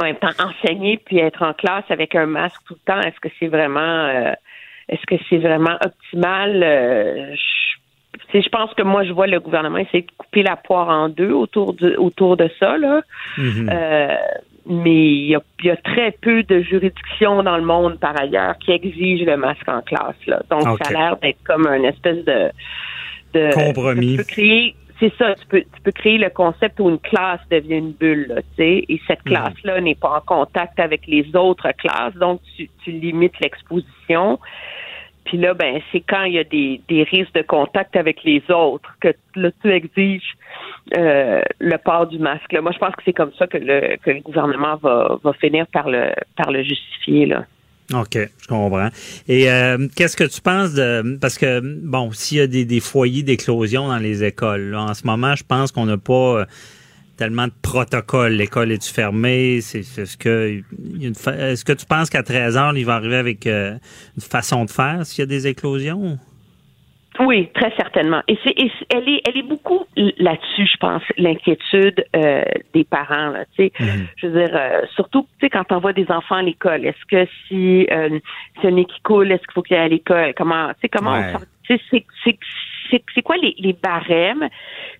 En 0.00 0.04
même 0.04 0.16
temps, 0.16 0.28
enseigner 0.40 0.96
puis 0.96 1.18
être 1.18 1.42
en 1.42 1.52
classe 1.52 1.88
avec 1.90 2.16
un 2.16 2.26
masque 2.26 2.60
tout 2.66 2.74
le 2.74 2.92
temps, 2.92 3.00
est-ce 3.00 3.20
que 3.20 3.28
c'est 3.38 3.48
vraiment 3.48 4.34
est-ce 4.88 5.06
que 5.06 5.22
c'est 5.28 5.38
vraiment 5.38 5.76
optimal? 5.84 7.36
je 7.36 7.77
pense 8.50 8.74
que 8.74 8.82
moi, 8.82 9.04
je 9.04 9.12
vois 9.12 9.26
le 9.26 9.40
gouvernement 9.40 9.78
essayer 9.78 10.02
de 10.02 10.12
couper 10.16 10.42
la 10.42 10.56
poire 10.56 10.88
en 10.88 11.08
deux 11.08 11.32
autour 11.32 11.74
de, 11.74 11.96
autour 11.96 12.36
de 12.36 12.50
ça. 12.58 12.76
Là. 12.78 13.02
Mm-hmm. 13.36 13.70
Euh, 13.70 14.16
mais 14.66 15.06
il 15.06 15.28
y, 15.64 15.70
a, 15.70 15.76
très 15.76 16.12
peu 16.20 16.42
de 16.42 16.60
juridictions 16.60 17.42
dans 17.42 17.56
le 17.56 17.64
monde, 17.64 17.98
par 17.98 18.20
ailleurs, 18.20 18.58
qui 18.58 18.70
exigent 18.72 19.24
le 19.24 19.36
masque 19.36 19.66
en 19.66 19.80
classe. 19.80 20.16
Là. 20.26 20.42
Donc, 20.50 20.62
ça 20.82 20.90
a 20.90 20.92
l'air 20.92 21.16
d'être 21.16 21.42
comme 21.44 21.66
une 21.66 21.86
espèce 21.86 22.22
de... 22.24 22.50
de 23.32 23.50
Compromis. 23.54 24.12
Tu 24.12 24.16
peux 24.18 24.24
créer, 24.24 24.74
c'est 25.00 25.12
ça, 25.16 25.34
tu 25.36 25.46
peux, 25.46 25.60
tu 25.60 25.80
peux 25.82 25.92
créer 25.92 26.18
le 26.18 26.28
concept 26.28 26.80
où 26.80 26.90
une 26.90 26.98
classe 26.98 27.40
devient 27.50 27.78
une 27.78 27.92
bulle, 27.92 28.26
là, 28.28 28.42
et 28.58 29.00
cette 29.06 29.20
mm-hmm. 29.20 29.24
classe-là 29.24 29.80
n'est 29.80 29.94
pas 29.94 30.18
en 30.18 30.20
contact 30.20 30.78
avec 30.78 31.06
les 31.06 31.34
autres 31.34 31.70
classes, 31.78 32.14
donc 32.16 32.40
tu, 32.56 32.68
tu 32.84 32.90
limites 32.90 33.40
l'exposition. 33.40 34.38
Puis 35.28 35.36
là, 35.36 35.52
ben, 35.52 35.78
c'est 35.92 36.00
quand 36.00 36.24
il 36.24 36.34
y 36.34 36.38
a 36.38 36.44
des, 36.44 36.80
des 36.88 37.02
risques 37.02 37.34
de 37.34 37.42
contact 37.42 37.96
avec 37.96 38.24
les 38.24 38.42
autres 38.48 38.88
que 39.00 39.08
là, 39.36 39.50
tu 39.60 39.70
exiges 39.70 40.34
euh, 40.96 41.42
le 41.60 41.76
port 41.76 42.06
du 42.06 42.18
masque. 42.18 42.50
Moi, 42.62 42.72
je 42.72 42.78
pense 42.78 42.96
que 42.96 43.02
c'est 43.04 43.12
comme 43.12 43.32
ça 43.38 43.46
que 43.46 43.58
le, 43.58 43.98
que 43.98 44.10
le 44.10 44.20
gouvernement 44.20 44.76
va, 44.76 45.18
va 45.22 45.32
finir 45.34 45.66
par 45.66 45.90
le, 45.90 46.12
par 46.34 46.50
le 46.50 46.62
justifier. 46.62 47.26
Là. 47.26 47.44
OK, 47.92 48.16
je 48.16 48.48
comprends. 48.48 48.88
Et 49.28 49.50
euh, 49.50 49.86
qu'est-ce 49.94 50.16
que 50.16 50.24
tu 50.24 50.40
penses 50.40 50.72
de 50.72 51.18
parce 51.18 51.36
que 51.36 51.60
bon, 51.62 52.10
s'il 52.12 52.38
y 52.38 52.40
a 52.40 52.46
des, 52.46 52.64
des 52.64 52.80
foyers 52.80 53.22
d'éclosion 53.22 53.88
dans 53.88 53.98
les 53.98 54.24
écoles, 54.24 54.74
en 54.74 54.94
ce 54.94 55.06
moment, 55.06 55.34
je 55.36 55.44
pense 55.44 55.72
qu'on 55.72 55.84
n'a 55.84 55.98
pas 55.98 56.46
tellement 57.18 57.46
de 57.46 57.52
protocoles. 57.62 58.32
L'école 58.32 58.72
est 58.72 58.90
fermée? 58.90 59.60
C'est, 59.60 59.82
ce 59.82 60.16
que 60.16 60.62
est-ce 61.26 61.64
que 61.64 61.72
tu 61.72 61.84
penses 61.84 62.08
qu'à 62.08 62.22
13 62.22 62.56
heures, 62.56 62.76
il 62.76 62.86
va 62.86 62.94
arriver 62.94 63.16
avec 63.16 63.46
euh, 63.46 63.76
une 64.16 64.22
façon 64.22 64.64
de 64.64 64.70
faire 64.70 65.04
s'il 65.04 65.22
y 65.22 65.24
a 65.24 65.26
des 65.26 65.46
éclosions? 65.46 66.18
Oui, 67.20 67.48
très 67.52 67.72
certainement. 67.76 68.22
Et 68.28 68.38
c'est, 68.44 68.54
elle 68.94 69.08
est, 69.08 69.20
elle 69.26 69.38
est 69.38 69.42
beaucoup 69.48 69.84
là-dessus, 69.96 70.66
je 70.66 70.76
pense, 70.76 71.02
l'inquiétude 71.16 72.04
euh, 72.14 72.44
des 72.74 72.84
parents. 72.84 73.30
Là, 73.30 73.44
tu 73.56 73.64
sais, 73.64 73.72
mm-hmm. 73.80 74.06
je 74.16 74.26
veux 74.28 74.46
dire, 74.46 74.56
euh, 74.56 74.82
surtout, 74.94 75.26
tu 75.40 75.46
sais, 75.46 75.50
quand 75.50 75.72
on 75.72 75.80
voit 75.80 75.92
des 75.92 76.08
enfants 76.10 76.36
à 76.36 76.42
l'école, 76.42 76.86
est-ce 76.86 77.04
que 77.10 77.28
si 77.48 77.88
euh, 77.90 78.20
c'est 78.60 78.68
un 78.68 78.70
nez 78.72 78.84
qui 78.84 79.00
coule, 79.02 79.32
est-ce 79.32 79.42
qu'il 79.42 79.52
faut 79.52 79.62
qu'il 79.62 79.76
aille 79.76 79.86
à 79.86 79.88
l'école? 79.88 80.32
Comment, 80.36 80.68
tu 80.68 80.74
sais, 80.82 80.88
comment 80.88 81.20
c'est, 81.66 81.80
c'est, 81.90 82.06
c'est, 82.24 83.04
c'est 83.14 83.22
quoi 83.22 83.36
les, 83.36 83.54
les 83.58 83.72
barèmes? 83.72 84.48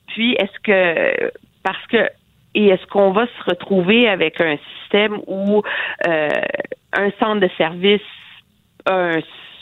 Puis, 0.09 0.33
est-ce 0.33 0.59
que 0.65 1.31
parce 1.69 1.87
que 1.89 2.11
et 2.55 2.69
est-ce 2.69 2.87
qu'on 2.87 3.13
va 3.13 3.27
se 3.27 3.51
retrouver 3.51 4.09
avec 4.09 4.41
un 4.41 4.57
système 4.81 5.19
où 5.27 5.63
euh, 6.07 6.29
un 6.95 7.11
centre 7.21 7.41
de 7.41 7.51
service 7.59 8.01
a 8.87 8.93
un 8.93 9.21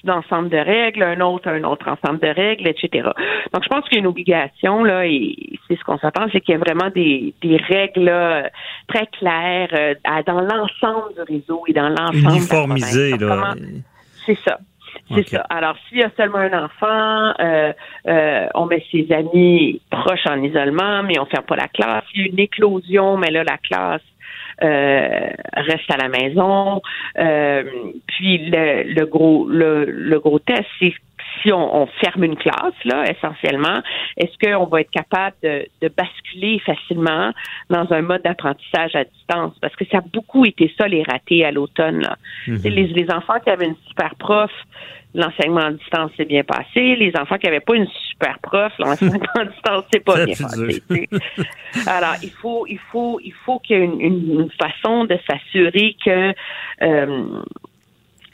ensemble 0.09 0.50
de 0.50 0.57
règles, 0.57 1.02
un 1.02 1.20
autre 1.20 1.48
un 1.48 1.64
autre 1.64 1.88
ensemble 1.88 2.20
de 2.20 2.28
règles, 2.28 2.68
etc. 2.68 3.11
Donc, 3.52 3.64
je 3.64 3.68
pense 3.68 3.82
qu'il 3.88 3.94
y 3.94 3.96
a 3.96 3.98
une 3.98 4.07
obligation, 4.07 4.84
là, 4.84 5.04
et 5.04 5.34
c'est 5.66 5.76
ce 5.76 5.82
qu'on 5.82 5.98
s'attend, 5.98 6.26
c'est 6.30 6.40
qu'il 6.40 6.52
y 6.52 6.54
a 6.54 6.59
vraiment 6.61 6.90
des, 6.94 7.34
des 7.42 7.57
règles 7.57 8.09
très 8.86 9.09
claires 9.09 9.70
euh, 9.72 9.94
dans 10.24 10.40
l'ensemble 10.40 11.12
du 11.16 11.34
réseau 11.34 11.64
et 11.66 11.72
dans 11.72 11.88
l'ensemble. 11.88 12.36
Uniformisé, 12.36 13.18
là. 13.18 13.54
C'est 14.24 14.38
ça. 14.44 14.59
C'est 15.14 15.28
ça. 15.28 15.40
Alors, 15.50 15.76
s'il 15.88 15.98
y 15.98 16.02
a 16.02 16.11
seulement 16.16 16.38
un 16.38 16.64
enfant, 16.64 17.34
euh, 17.38 17.72
euh, 18.09 18.46
on 18.54 18.66
met 18.66 18.84
ses 18.90 19.11
amis 19.12 19.80
proches 19.90 20.26
en 20.26 20.42
isolement, 20.42 21.02
mais 21.02 21.18
on 21.20 21.26
ferme 21.26 21.44
pas 21.44 21.57
la 21.57 21.68
classe. 21.68 22.04
S'il 22.11 22.22
y 22.22 22.24
a 22.24 22.32
une 22.32 22.40
éclosion, 22.40 23.16
mais 23.16 23.30
là, 23.30 23.44
la 23.44 23.59
classe 23.59 24.02
euh, 24.62 25.30
reste 25.54 25.90
à 25.90 25.96
la 25.96 26.09
maison. 26.09 26.80
puis 28.07 28.38
le, 28.50 28.82
le 28.94 29.07
gros 29.07 29.48
le, 29.48 29.84
le 29.84 30.20
gros 30.20 30.38
test, 30.40 30.66
c'est 30.80 30.94
si 31.43 31.53
on, 31.53 31.87
ferme 32.01 32.24
une 32.24 32.37
classe, 32.37 32.74
là, 32.84 33.05
essentiellement, 33.11 33.80
est-ce 34.16 34.37
qu'on 34.39 34.66
va 34.66 34.80
être 34.80 34.91
capable 34.91 35.37
de, 35.43 35.89
basculer 35.97 36.59
facilement 36.61 37.32
dans 37.70 37.87
un 37.93 38.03
mode 38.03 38.22
d'apprentissage 38.22 38.95
à 38.95 39.05
distance? 39.05 39.55
Parce 39.61 39.74
que 39.76 39.84
ça 39.91 39.99
a 39.99 40.01
beaucoup 40.01 40.45
été 40.45 40.72
ça, 40.78 40.89
les 40.89 41.03
ratés 41.03 41.45
à 41.45 41.51
l'automne. 41.51 42.09
Mhm. 42.47 42.61
les, 42.64 42.87
les 42.89 43.11
enfants 43.11 43.39
qui 43.43 43.51
avaient 43.51 43.66
une 43.66 43.76
super 43.89 44.14
prof, 44.16 44.51
l'enseignement 45.16 45.61
à 45.61 45.72
distance 45.72 46.11
s'est 46.16 46.24
bien 46.24 46.45
passé. 46.45 46.97
Les 46.97 47.12
enfants 47.18 47.39
qui 47.39 47.47
n'avaient 47.47 47.61
pas 47.61 47.74
une 47.74 47.89
super 48.09 48.39
prof, 48.41 48.72
l'enseignement 48.78 49.26
à 49.34 49.45
distance 49.45 49.84
s'est 49.93 50.01
pas 50.01 50.24
bien 50.24 50.34
passé. 50.34 50.82
Alors, 51.87 52.16
il 52.22 52.30
faut, 52.30 52.66
il 52.68 52.78
faut, 52.78 53.18
il 53.24 53.32
faut 53.32 53.59
qu'il 53.59 53.76
y 53.76 53.80
ait 53.80 53.84
une, 53.84 54.51
façon 54.61 55.05
de 55.05 55.18
s'assurer 55.28 55.97
que 56.05 56.34
euh, 56.82 57.41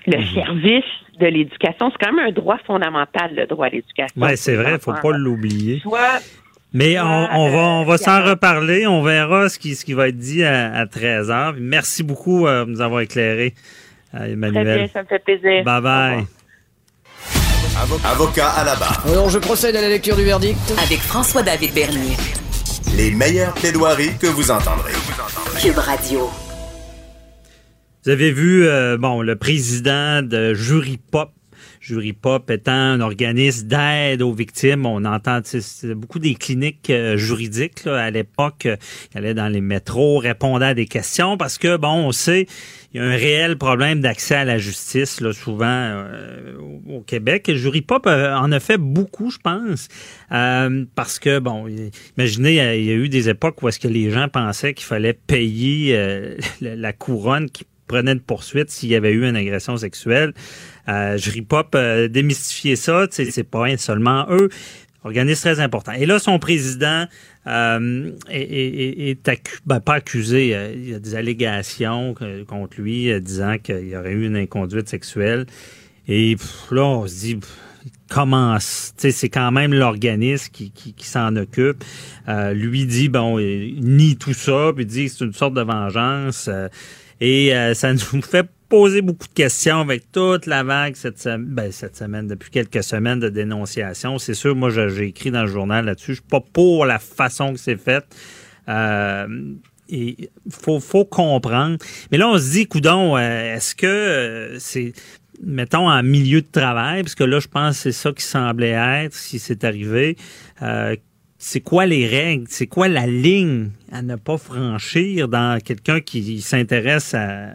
le 0.07 0.18
mhm. 0.18 0.26
service 0.34 0.84
de 1.20 1.26
l'éducation, 1.26 1.90
c'est 1.90 2.04
quand 2.04 2.12
même 2.12 2.26
un 2.26 2.32
droit 2.32 2.58
fondamental, 2.66 3.34
le 3.34 3.46
droit 3.46 3.66
à 3.66 3.70
l'éducation. 3.70 4.14
Oui, 4.16 4.36
c'est 4.36 4.56
vrai, 4.56 4.70
il 4.70 4.74
ne 4.74 4.78
faut 4.78 4.92
pas 4.92 5.16
l'oublier. 5.16 5.82
mais 6.72 6.98
on, 6.98 7.50
va, 7.50 7.58
on 7.58 7.84
va 7.84 7.98
s'en 7.98 8.22
reparler. 8.24 8.86
On 8.86 9.02
verra 9.02 9.48
ce 9.48 9.58
qui, 9.58 9.74
ce 9.74 9.84
qui 9.84 9.92
va 9.92 10.08
être 10.08 10.16
dit 10.16 10.44
à, 10.44 10.86
13 10.86 11.30
h 11.30 11.54
Merci 11.58 12.02
beaucoup 12.02 12.46
euh, 12.46 12.64
de 12.64 12.70
nous 12.70 12.80
avoir 12.80 13.00
éclairé, 13.00 13.54
euh, 14.14 14.32
Emmanuel. 14.32 14.64
Très 14.64 14.78
bien, 14.78 14.88
ça 14.88 15.02
me 15.02 15.06
fait 15.06 15.18
plaisir. 15.18 15.64
Bye 15.64 15.82
bye. 15.82 16.24
Avocat 18.04 18.50
à 18.50 18.64
la 18.64 18.76
barre. 18.76 19.02
Alors, 19.10 19.28
je 19.30 19.38
procède 19.38 19.74
à 19.76 19.80
la 19.80 19.88
lecture 19.88 20.16
du 20.16 20.24
verdict. 20.24 20.58
Avec 20.82 20.98
François-David 20.98 21.72
Bernier. 21.72 22.16
Les 22.96 23.10
meilleures 23.10 23.54
plaidoiries 23.54 24.16
que 24.20 24.26
vous 24.26 24.50
entendrez. 24.50 24.92
Cube 25.60 25.78
Radio. 25.78 26.30
Vous 28.05 28.11
avez 28.11 28.32
vu, 28.32 28.66
euh, 28.66 28.96
bon, 28.98 29.22
le 29.22 29.36
président 29.36 30.22
de 30.22 30.55
Jury 30.55 30.98
Pop, 30.98 31.30
Jury 31.80 32.12
Pop 32.12 32.50
étant 32.50 32.72
un 32.72 33.00
organisme 33.00 33.68
d'aide 33.68 34.22
aux 34.22 34.32
victimes. 34.32 34.86
On 34.86 35.05
entend 35.05 35.38
beaucoup 35.94 36.18
des 36.18 36.34
cliniques 36.34 36.90
euh, 36.90 37.16
juridiques 37.16 37.86
à 37.86 38.11
l'époque. 38.11 38.66
Il 38.66 39.18
allait 39.18 39.34
dans 39.34 39.46
les 39.46 39.61
métros, 39.61 40.18
répondait 40.18 40.66
à 40.66 40.74
des 40.74 40.86
questions 40.86 41.36
parce 41.36 41.59
que, 41.59 41.76
bon, 41.76 41.92
on 41.92 42.11
sait, 42.11 42.48
il 42.92 43.00
y 43.00 43.05
a 43.05 43.07
un 43.07 43.14
réel 43.14 43.57
problème 43.57 44.00
d'accès 44.00 44.34
à 44.34 44.44
la 44.44 44.59
justice, 44.59 45.20
là, 45.20 45.32
souvent 45.32 45.66
euh, 45.68 46.57
au 46.88 47.03
Québec. 47.03 47.53
Jury 47.55 47.82
Pop 47.82 48.09
en 48.09 48.50
a 48.50 48.59
fait 48.59 48.78
beaucoup, 48.78 49.30
je 49.30 49.38
pense, 49.38 49.86
parce 50.28 51.20
que, 51.20 51.38
bon, 51.38 51.68
imaginez, 52.16 52.78
il 52.78 52.84
y 52.84 52.90
a 52.90 52.94
eu 52.94 53.09
des 53.09 53.28
époques 53.28 53.62
où 53.62 53.68
est-ce 53.68 53.78
que 53.78 53.86
les 53.86 54.11
gens 54.11 54.26
pensaient 54.28 54.74
qu'il 54.74 54.86
fallait 54.86 55.12
payer 55.12 55.96
la 56.61 56.92
couronne 56.92 57.48
qui 57.48 57.64
prenait 57.86 58.12
une 58.12 58.20
poursuite 58.20 58.70
s'il 58.70 58.88
y 58.88 58.94
avait 58.94 59.12
eu 59.12 59.28
une 59.28 59.36
agression 59.36 59.76
sexuelle. 59.76 60.32
Euh, 60.88 61.16
Jury 61.16 61.42
Pop 61.42 61.74
euh, 61.74 62.08
démystifier 62.08 62.76
ça, 62.76 63.06
c'est 63.10 63.44
pas 63.44 63.76
seulement 63.76 64.26
eux. 64.30 64.48
Organisme 65.04 65.42
très 65.42 65.60
important. 65.60 65.92
Et 65.92 66.06
là, 66.06 66.20
son 66.20 66.38
président 66.38 67.06
euh, 67.48 68.12
est, 68.30 69.30
ben, 69.66 69.80
pas 69.80 69.94
accusé. 69.94 70.54
Euh, 70.54 70.72
il 70.74 70.90
y 70.90 70.94
a 70.94 71.00
des 71.00 71.16
allégations 71.16 72.14
contre 72.46 72.80
lui 72.80 73.10
euh, 73.10 73.18
disant 73.18 73.56
qu'il 73.60 73.88
y 73.88 73.96
aurait 73.96 74.12
eu 74.12 74.26
une 74.26 74.36
inconduite 74.36 74.88
sexuelle. 74.88 75.46
Et 76.06 76.36
là, 76.70 76.84
on 76.84 77.06
se 77.08 77.14
dit, 77.18 77.40
comment 78.08 78.58
c'est 78.60 79.28
quand 79.28 79.50
même 79.50 79.74
l'organisme 79.74 80.52
qui, 80.52 80.70
qui, 80.70 81.06
s'en 81.06 81.34
occupe. 81.34 81.82
lui 82.52 82.86
dit, 82.86 83.08
bon, 83.08 83.40
il 83.40 83.80
nie 83.84 84.16
tout 84.16 84.34
ça, 84.34 84.72
puis 84.74 84.86
dit 84.86 85.08
c'est 85.08 85.24
une 85.24 85.32
sorte 85.32 85.54
de 85.54 85.62
vengeance. 85.62 86.48
Et 87.24 87.54
euh, 87.54 87.72
ça 87.72 87.92
nous 87.92 88.00
fait 88.22 88.48
poser 88.68 89.00
beaucoup 89.00 89.28
de 89.28 89.32
questions 89.32 89.78
avec 89.78 90.10
toute 90.10 90.46
la 90.46 90.64
vague 90.64 90.96
cette, 90.96 91.28
ben, 91.38 91.70
cette 91.70 91.96
semaine, 91.96 92.26
depuis 92.26 92.50
quelques 92.50 92.82
semaines 92.82 93.20
de 93.20 93.28
dénonciation. 93.28 94.18
C'est 94.18 94.34
sûr, 94.34 94.56
moi, 94.56 94.70
j'ai 94.70 95.06
écrit 95.06 95.30
dans 95.30 95.42
le 95.42 95.46
journal 95.46 95.84
là-dessus. 95.84 96.14
Je 96.14 96.20
suis 96.20 96.28
pas 96.28 96.40
pour 96.40 96.84
la 96.84 96.98
façon 96.98 97.52
que 97.52 97.60
c'est 97.60 97.76
fait. 97.76 98.04
Euh, 98.68 99.54
et 99.88 100.30
faut, 100.50 100.80
faut 100.80 101.04
comprendre. 101.04 101.78
Mais 102.10 102.18
là, 102.18 102.28
on 102.28 102.38
se 102.38 102.50
dit, 102.50 102.66
coudon, 102.66 103.16
euh, 103.16 103.54
est-ce 103.54 103.76
que 103.76 104.56
c'est 104.58 104.92
mettons 105.44 105.88
en 105.88 106.02
milieu 106.02 106.40
de 106.40 106.46
travail, 106.50 107.02
parce 107.02 107.14
que 107.14 107.24
là, 107.24 107.38
je 107.38 107.48
pense 107.48 107.76
que 107.76 107.82
c'est 107.82 107.92
ça 107.92 108.12
qui 108.12 108.24
semblait 108.24 108.70
être, 109.04 109.14
si 109.14 109.38
c'est 109.38 109.64
arrivé 109.64 110.16
c'est 111.45 111.61
quoi 111.61 111.86
les 111.86 112.07
règles, 112.07 112.45
c'est 112.49 112.68
quoi 112.68 112.86
la 112.86 113.05
ligne 113.05 113.70
à 113.90 114.01
ne 114.01 114.14
pas 114.14 114.38
franchir 114.38 115.26
dans 115.26 115.59
quelqu'un 115.61 115.99
qui 115.99 116.40
s'intéresse 116.40 117.14
à 117.14 117.55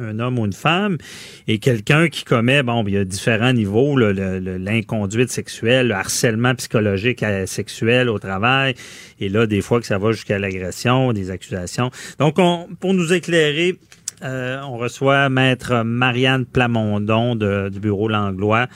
un 0.00 0.18
homme 0.18 0.40
ou 0.40 0.44
une 0.44 0.52
femme 0.52 0.98
et 1.46 1.58
quelqu'un 1.58 2.08
qui 2.08 2.24
commet, 2.24 2.64
bon, 2.64 2.82
il 2.84 2.94
y 2.94 2.96
a 2.96 3.04
différents 3.04 3.52
niveaux, 3.52 3.96
l'inconduite 3.96 5.30
sexuelle, 5.30 5.88
le 5.88 5.94
harcèlement 5.94 6.56
psychologique 6.56 7.22
euh, 7.22 7.46
sexuel 7.46 8.08
au 8.08 8.18
travail, 8.18 8.74
et 9.20 9.28
là, 9.28 9.46
des 9.46 9.60
fois 9.60 9.78
que 9.78 9.86
ça 9.86 9.98
va 9.98 10.10
jusqu'à 10.10 10.40
l'agression, 10.40 11.12
des 11.12 11.30
accusations. 11.30 11.92
Donc, 12.18 12.40
on, 12.40 12.66
pour 12.80 12.92
nous 12.92 13.12
éclairer, 13.12 13.76
euh, 14.24 14.60
on 14.64 14.78
reçoit 14.78 15.28
Maître 15.28 15.84
Marianne 15.84 16.44
Plamondon 16.44 17.36
du 17.36 17.78
bureau 17.78 18.08
Langlois, 18.08 18.66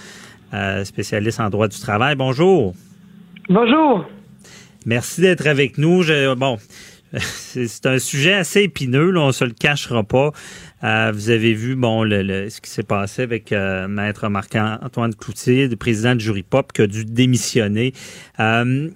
euh, 0.55 0.85
spécialiste 0.85 1.41
en 1.41 1.51
droit 1.51 1.67
du 1.67 1.81
travail. 1.81 2.15
Bonjour. 2.15 2.77
Bonjour. 3.49 4.07
Merci 4.87 5.21
d'être 5.21 5.49
avec 5.49 5.79
nous. 5.79 6.05
bon, 6.37 6.59
c'est 7.19 7.87
un 7.87 7.99
sujet 7.99 8.35
assez 8.35 8.63
épineux, 8.63 9.11
là, 9.11 9.21
on 9.23 9.33
se 9.33 9.45
le 9.45 9.51
cachera 9.51 10.05
pas. 10.05 10.31
Euh, 10.85 11.11
vous 11.13 11.31
avez 11.31 11.55
vu 11.55 11.75
bon 11.75 12.05
le, 12.05 12.49
ce 12.51 12.61
qui 12.61 12.71
s'est 12.71 12.85
passé 12.85 13.23
avec 13.23 13.51
euh, 13.51 13.89
Maître 13.89 14.29
Marc-Antoine 14.29 15.13
Cloutier, 15.17 15.67
le 15.67 15.75
président 15.75 16.15
de 16.15 16.21
Jury 16.21 16.45
Pop, 16.45 16.73
qui 16.73 16.83
a 16.83 16.87
dû 16.87 17.05
démissionner. 17.05 17.95
Euh, 18.39 18.89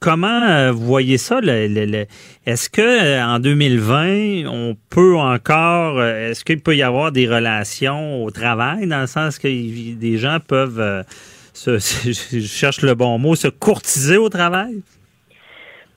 comment 0.00 0.72
vous 0.72 0.84
voyez 0.84 1.18
ça? 1.18 1.38
est-ce 1.40 2.68
que 2.68 3.22
en 3.22 3.38
2020, 3.38 4.48
on 4.48 4.76
peut 4.90 5.16
encore, 5.16 6.02
est-ce 6.02 6.44
qu'il 6.44 6.60
peut 6.60 6.74
y 6.74 6.82
avoir 6.82 7.12
des 7.12 7.28
relations 7.28 8.24
au 8.24 8.32
travail, 8.32 8.88
dans 8.88 9.02
le 9.02 9.06
sens 9.06 9.38
que 9.38 9.46
des 9.46 10.18
gens 10.18 10.38
peuvent, 10.44 11.04
se, 11.52 11.78
je 11.78 12.40
cherche 12.40 12.82
le 12.82 12.94
bon 12.94 13.20
mot, 13.20 13.36
se 13.36 13.46
courtiser 13.46 14.16
au 14.16 14.30
travail? 14.30 14.82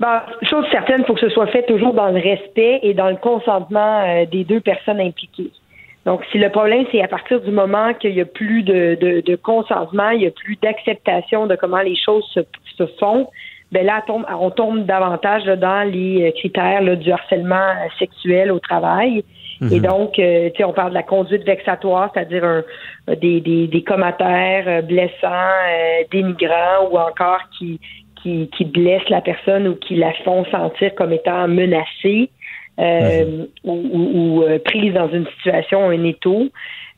Ben, 0.02 0.24
chose 0.50 0.66
certaine, 0.72 1.02
il 1.02 1.06
faut 1.06 1.14
que 1.14 1.20
ce 1.20 1.30
soit 1.30 1.46
fait 1.48 1.62
toujours 1.68 1.94
dans 1.94 2.08
le 2.08 2.20
respect 2.20 2.80
et 2.82 2.96
dans 2.96 3.10
le 3.10 3.18
consentement 3.18 4.02
euh, 4.02 4.26
des 4.26 4.44
deux 4.44 4.60
personnes 4.60 5.00
impliquées. 5.00 5.52
Donc, 6.08 6.24
si 6.32 6.40
le 6.40 6.50
problème, 6.50 6.86
c'est 6.92 7.04
à 7.04 7.08
partir 7.08 7.40
du 7.40 7.52
moment 7.52 7.94
qu'il 7.94 8.16
n'y 8.16 8.22
a 8.22 8.26
plus 8.26 8.64
de, 8.64 8.98
de, 9.00 9.36
consentement, 9.36 10.10
il 10.10 10.22
n'y 10.22 10.26
a 10.26 10.32
plus 10.32 10.58
d'acceptation 10.60 11.46
de 11.46 11.56
comment 11.56 11.82
les 11.82 11.96
choses 11.96 12.26
se, 12.34 12.40
se 12.80 12.88
font, 13.00 13.28
ben 13.72 13.86
là, 13.86 14.04
on 14.08 14.50
tombe, 14.50 14.88
davantage 14.88 15.44
dans 15.44 15.88
les 15.88 16.30
euh, 16.30 16.32
critères 16.32 16.82
du 16.98 17.12
harcèlement 17.12 17.72
sexuel 18.00 18.52
au 18.52 18.58
travail. 18.58 19.24
Et 19.62 19.80
mhm. 19.80 19.82
donc, 19.82 20.18
euh, 20.18 20.50
tu 20.50 20.58
sais, 20.58 20.64
on 20.64 20.74
parle 20.74 20.90
de 20.90 20.96
la 20.96 21.04
conduite 21.04 21.44
vexatoire, 21.44 22.10
c'est-à-dire 22.12 22.44
un, 22.44 22.64
des, 23.22 23.40
des, 23.40 23.68
des 23.68 23.84
commentaires 23.84 24.82
blessants, 24.82 25.62
dénigrants 26.12 26.90
ou 26.92 26.98
encore 26.98 27.42
qui, 27.56 27.80
qui, 28.22 28.50
qui 28.56 28.66
blessent 28.66 29.10
la 29.10 29.22
personne 29.22 29.68
ou 29.68 29.76
qui 29.76 29.96
la 29.96 30.14
font 30.24 30.46
sentir 30.46 30.94
comme 30.96 31.14
étant 31.14 31.48
menacée 31.48 32.30
euh, 32.80 33.26
mhm. 33.26 33.48
ou, 33.64 33.74
ou, 33.94 34.44
euh, 34.44 34.58
prise 34.58 34.94
dans 34.94 35.10
une 35.10 35.28
situation, 35.38 35.90
un 35.90 36.04
étau. 36.04 36.48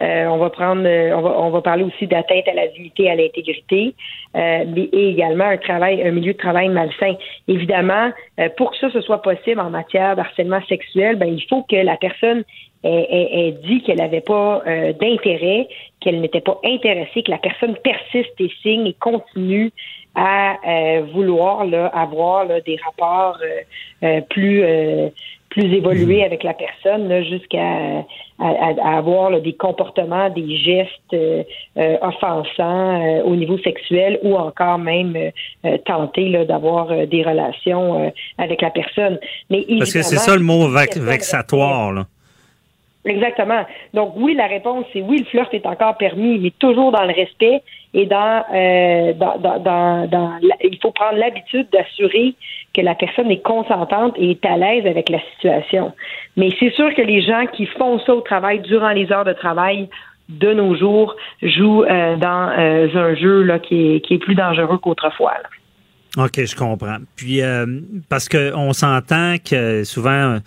Euh, 0.01 0.25
on 0.25 0.37
va 0.37 0.49
prendre, 0.49 0.81
on 0.81 1.21
va, 1.21 1.39
on 1.39 1.49
va 1.49 1.61
parler 1.61 1.83
aussi 1.83 2.07
d'atteinte 2.07 2.47
à 2.47 2.53
la 2.53 2.67
dignité, 2.67 3.09
à 3.09 3.15
l'intégrité, 3.15 3.93
mais 4.33 4.89
et 4.91 5.09
également 5.09 5.45
un 5.45 5.57
travail, 5.57 6.05
un 6.05 6.11
milieu 6.11 6.33
de 6.33 6.37
travail 6.37 6.69
malsain. 6.69 7.15
Évidemment, 7.47 8.11
pour 8.57 8.71
que 8.71 8.77
ça 8.77 8.89
ce 8.91 9.01
soit 9.01 9.21
possible 9.21 9.59
en 9.59 9.69
matière 9.69 10.15
d'harcèlement 10.15 10.61
sexuel, 10.67 11.15
ben 11.15 11.27
il 11.27 11.43
faut 11.47 11.63
que 11.63 11.75
la 11.75 11.95
personne 11.95 12.43
ait, 12.83 13.47
ait 13.47 13.51
dit 13.65 13.81
qu'elle 13.83 13.99
n'avait 13.99 14.21
pas 14.21 14.61
d'intérêt, 14.99 15.67
qu'elle 16.01 16.19
n'était 16.19 16.41
pas 16.41 16.59
intéressée, 16.65 17.23
que 17.23 17.31
la 17.31 17.37
personne 17.37 17.75
persiste 17.77 18.33
et 18.39 18.51
signe 18.61 18.87
et 18.87 18.95
continue 18.99 19.71
à 20.15 20.57
euh, 20.67 21.01
vouloir 21.13 21.65
là, 21.65 21.87
avoir 21.87 22.45
là, 22.45 22.61
des 22.61 22.77
rapports 22.83 23.37
euh, 23.41 23.61
euh, 24.03 24.21
plus 24.29 24.63
plus 25.49 25.71
évolués 25.71 26.21
hmm. 26.21 26.25
avec 26.25 26.43
la 26.43 26.53
personne 26.53 27.23
jusqu'à 27.25 28.03
à, 28.39 28.97
avoir 28.97 29.39
des 29.39 29.53
comportements, 29.53 30.27
des 30.31 30.57
gestes 30.57 31.15
offensants 32.01 33.21
au 33.23 33.35
niveau 33.35 33.59
sexuel 33.59 34.19
ou 34.23 34.35
encore 34.35 34.79
même 34.79 35.15
tenter 35.85 36.43
d'avoir 36.45 36.87
des 37.05 37.21
relations 37.21 38.11
avec 38.39 38.63
la 38.63 38.71
personne. 38.71 39.19
Mais 39.51 39.63
Parce 39.77 39.93
que 39.93 40.01
c'est 40.01 40.17
ça 40.17 40.35
le 40.35 40.41
mot 40.41 40.67
vexatoire. 40.67 41.93
Là. 41.93 42.07
Exactement. 43.05 43.63
Donc 43.93 44.13
oui, 44.15 44.33
la 44.33 44.47
réponse 44.47 44.85
c'est 44.93 45.01
oui, 45.01 45.19
le 45.19 45.25
flirt 45.25 45.53
est 45.53 45.65
encore 45.65 45.97
permis, 45.97 46.39
mais 46.39 46.51
toujours 46.57 46.91
dans 46.91 47.03
le 47.03 47.13
respect 47.13 47.61
et 47.93 48.05
dans, 48.07 48.43
euh, 48.53 49.13
il 50.63 50.79
faut 50.81 50.91
prendre 50.91 51.17
l'habitude 51.17 51.67
d'assurer 51.71 52.33
que 52.73 52.81
la 52.81 52.95
personne 52.95 53.29
est 53.29 53.43
consentante 53.43 54.15
et 54.17 54.31
est 54.31 54.45
à 54.45 54.57
l'aise 54.57 54.87
avec 54.87 55.09
la 55.09 55.19
situation. 55.33 55.93
Mais 56.35 56.49
c'est 56.59 56.71
sûr 56.71 56.93
que 56.95 57.01
les 57.01 57.21
gens 57.21 57.45
qui 57.53 57.67
font 57.67 57.99
ça 57.99 58.15
au 58.15 58.21
travail 58.21 58.61
durant 58.61 58.89
les 58.89 59.11
heures 59.11 59.25
de 59.25 59.33
travail 59.33 59.89
de 60.29 60.53
nos 60.53 60.75
jours, 60.75 61.15
jouent 61.41 61.83
dans 61.85 62.49
un 62.55 63.15
jeu 63.15 63.45
qui, 63.61 64.01
est, 64.09 64.17
plus 64.17 64.35
dangereux 64.35 64.77
qu'autrefois. 64.77 65.33
OK, 66.17 66.45
je 66.45 66.55
comprends. 66.55 66.97
Puis 67.17 67.41
parce 68.09 68.29
que 68.29 68.55
on 68.55 68.71
s'entend 68.71 69.35
que 69.37 69.83
souvent 69.83 70.37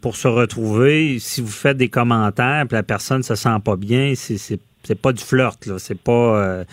pour 0.00 0.14
se 0.14 0.28
retrouver, 0.28 1.18
si 1.18 1.40
vous 1.40 1.48
faites 1.48 1.76
des 1.76 1.88
commentaires, 1.88 2.64
puis 2.68 2.76
la 2.76 2.84
personne 2.84 3.24
se 3.24 3.34
sent 3.34 3.58
pas 3.64 3.76
bien, 3.76 4.12
c'est 4.14 4.60
c'est 4.84 5.00
pas 5.00 5.12
du 5.12 5.22
flirt 5.22 5.66
là, 5.66 5.78
c'est 5.78 5.98
pas 5.98 6.12
euh, 6.12 6.64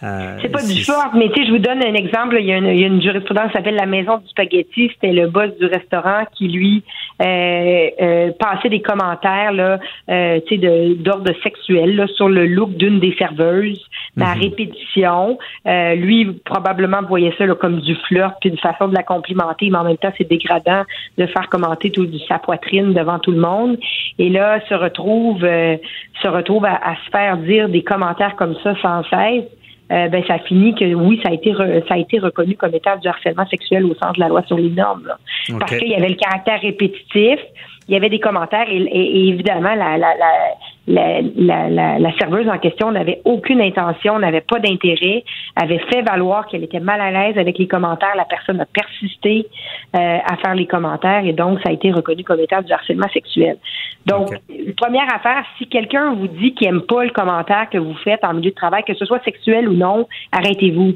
c'est 0.00 0.50
pas 0.50 0.62
du 0.62 0.82
sport, 0.82 1.10
mais 1.14 1.30
tu 1.30 1.40
sais, 1.40 1.46
je 1.46 1.52
vous 1.52 1.58
donne 1.58 1.82
un 1.82 1.94
exemple. 1.94 2.36
Il 2.38 2.46
y 2.46 2.52
a 2.52 2.58
une, 2.58 2.66
il 2.66 2.80
y 2.80 2.84
a 2.84 2.86
une 2.86 3.00
jurisprudence 3.00 3.46
qui 3.46 3.52
s'appelle 3.54 3.76
la 3.76 3.86
maison 3.86 4.18
du 4.18 4.28
spaghetti. 4.28 4.90
C'était 4.92 5.12
le 5.12 5.28
boss 5.28 5.56
du 5.58 5.64
restaurant 5.64 6.24
qui, 6.34 6.48
lui, 6.48 6.82
euh, 7.22 7.88
euh, 8.02 8.30
passait 8.38 8.68
des 8.68 8.82
commentaires 8.82 9.52
là, 9.52 9.78
euh, 10.10 10.38
tu 10.46 10.60
sais, 10.60 10.94
d'ordre 10.96 11.32
sexuel 11.42 11.96
là, 11.96 12.06
sur 12.08 12.28
le 12.28 12.46
look 12.46 12.76
d'une 12.76 13.00
des 13.00 13.14
serveuses, 13.18 13.82
la 14.16 14.34
mhm. 14.34 14.42
répétition. 14.42 15.38
Euh, 15.66 15.94
lui, 15.94 16.26
probablement 16.44 17.00
voyait 17.02 17.32
ça 17.38 17.46
là, 17.46 17.54
comme 17.54 17.80
du 17.80 17.94
flirt, 17.94 18.34
puis 18.40 18.50
une 18.50 18.58
façon 18.58 18.88
de 18.88 18.94
la 18.94 19.02
complimenter, 19.02 19.70
mais 19.70 19.78
en 19.78 19.84
même 19.84 19.96
temps, 19.96 20.12
c'est 20.18 20.28
dégradant 20.28 20.82
de 21.16 21.26
faire 21.26 21.48
commenter 21.48 21.90
tout 21.90 22.06
sa 22.28 22.38
poitrine 22.38 22.92
devant 22.92 23.18
tout 23.18 23.32
le 23.32 23.40
monde. 23.40 23.78
Et 24.18 24.28
là, 24.28 24.60
se 24.68 24.74
retrouve, 24.74 25.40
se 25.40 26.28
retrouve 26.28 26.66
à, 26.66 26.74
à 26.74 26.96
se 26.96 27.10
faire 27.10 27.38
dire 27.38 27.70
des 27.70 27.82
commentaires 27.82 28.36
comme 28.36 28.56
ça 28.62 28.74
sans 28.82 29.02
cesse. 29.04 29.44
Euh, 29.92 30.08
ben 30.08 30.24
ça 30.26 30.40
finit 30.40 30.74
que 30.74 30.94
oui, 30.94 31.20
ça 31.22 31.28
a 31.30 31.32
été 31.32 31.54
ça 31.88 31.94
a 31.94 31.98
été 31.98 32.18
reconnu 32.18 32.56
comme 32.56 32.74
état 32.74 32.96
du 32.96 33.06
harcèlement 33.06 33.46
sexuel 33.46 33.84
au 33.84 33.94
sens 33.94 34.14
de 34.14 34.20
la 34.20 34.28
loi 34.28 34.42
sur 34.46 34.56
les 34.56 34.70
normes. 34.70 35.12
Parce 35.60 35.76
qu'il 35.78 35.88
y 35.88 35.94
avait 35.94 36.08
le 36.08 36.16
caractère 36.16 36.60
répétitif, 36.60 37.38
il 37.86 37.94
y 37.94 37.96
avait 37.96 38.08
des 38.08 38.18
commentaires 38.18 38.66
et, 38.68 39.28
évidemment 39.28 39.74
la, 39.76 39.96
la, 39.96 40.16
la, 40.16 40.32
la, 40.86 41.20
la, 41.98 42.12
serveuse 42.18 42.48
en 42.48 42.58
question 42.58 42.92
n'avait 42.92 43.20
aucune 43.24 43.60
intention, 43.60 44.18
n'avait 44.18 44.40
pas 44.40 44.60
d'intérêt, 44.60 45.24
avait 45.56 45.80
fait 45.90 46.02
valoir 46.02 46.46
qu'elle 46.46 46.62
était 46.62 46.80
mal 46.80 47.00
à 47.00 47.10
l'aise 47.10 47.38
avec 47.38 47.58
les 47.58 47.66
commentaires. 47.66 48.14
La 48.16 48.24
personne 48.24 48.60
a 48.60 48.66
persisté 48.66 49.46
euh, 49.96 50.18
à 50.24 50.36
faire 50.36 50.54
les 50.54 50.66
commentaires 50.66 51.24
et 51.24 51.32
donc 51.32 51.60
ça 51.62 51.70
a 51.70 51.72
été 51.72 51.90
reconnu 51.90 52.22
comme 52.22 52.40
état 52.40 52.62
du 52.62 52.72
harcèlement 52.72 53.08
sexuel. 53.12 53.56
Donc, 54.06 54.28
première 54.76 55.12
affaire, 55.12 55.44
si 55.58 55.66
quelqu'un 55.66 56.14
vous 56.14 56.28
dit 56.28 56.54
qu'il 56.54 56.68
aime 56.68 56.82
pas 56.82 57.04
le 57.04 57.10
commentaire 57.10 57.68
que 57.70 57.78
vous 57.78 57.96
faites 58.04 58.24
en 58.24 58.34
milieu 58.34 58.50
de 58.50 58.56
travail, 58.56 58.84
que 58.84 58.94
ce 58.94 59.04
soit 59.04 59.22
sexuel 59.24 59.68
ou 59.68 59.74
non, 59.74 60.06
arrêtez-vous. 60.30 60.94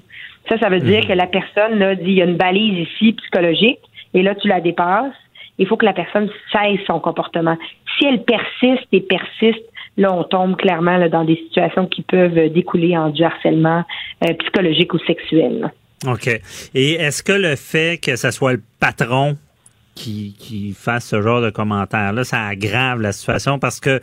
Ça, 0.49 0.59
ça 0.59 0.69
veut 0.69 0.79
dire 0.79 1.03
mhm. 1.03 1.09
que 1.09 1.13
la 1.15 1.27
personne 1.27 1.79
là, 1.79 1.95
dit 1.97 2.13
il 2.13 2.19
y 2.19 2.23
a 2.23 2.27
une 2.27 2.37
balise 2.37 2.89
ici 2.89 3.13
psychologique 3.15 3.81
et 4.15 4.23
là 4.23 4.35
tu 4.37 4.47
la 4.47 4.61
dépasses 4.61 5.15
il 5.61 5.67
faut 5.67 5.77
que 5.77 5.85
la 5.85 5.93
personne 5.93 6.29
cesse 6.51 6.81
son 6.87 7.01
comportement. 7.01 7.57
Si 7.99 8.07
elle 8.07 8.25
persiste 8.25 8.89
et 8.93 9.01
persiste, 9.03 9.63
là, 9.97 10.13
on 10.13 10.25
tombe 10.25 10.57
clairement 10.57 11.09
dans 11.09 11.25
des 11.25 11.37
situations 11.37 11.87
qui 11.87 12.03
peuvent 12.03 12.51
découler 12.51 12.97
en 12.97 13.11
du 13.11 13.23
harcèlement 13.23 13.85
euh, 14.25 14.35
psychologique 14.35 14.95
ou 14.95 14.99
sexuel. 15.01 15.73
OK. 16.07 16.29
Et 16.75 16.93
est-ce 16.95 17.23
que 17.23 17.33
le 17.33 17.57
fait 17.57 17.99
que 18.03 18.17
ce 18.17 18.31
soit 18.31 18.55
le 18.55 18.63
patron 18.79 19.37
qui, 19.95 20.35
qui 20.39 20.73
fasse 20.73 21.07
ce 21.07 21.21
genre 21.21 21.43
de 21.43 21.51
commentaires-là, 21.51 22.25
ça 22.25 22.47
aggrave 22.47 23.01
la 23.01 23.13
situation? 23.13 23.59
Parce 23.59 23.81
que 23.81 24.01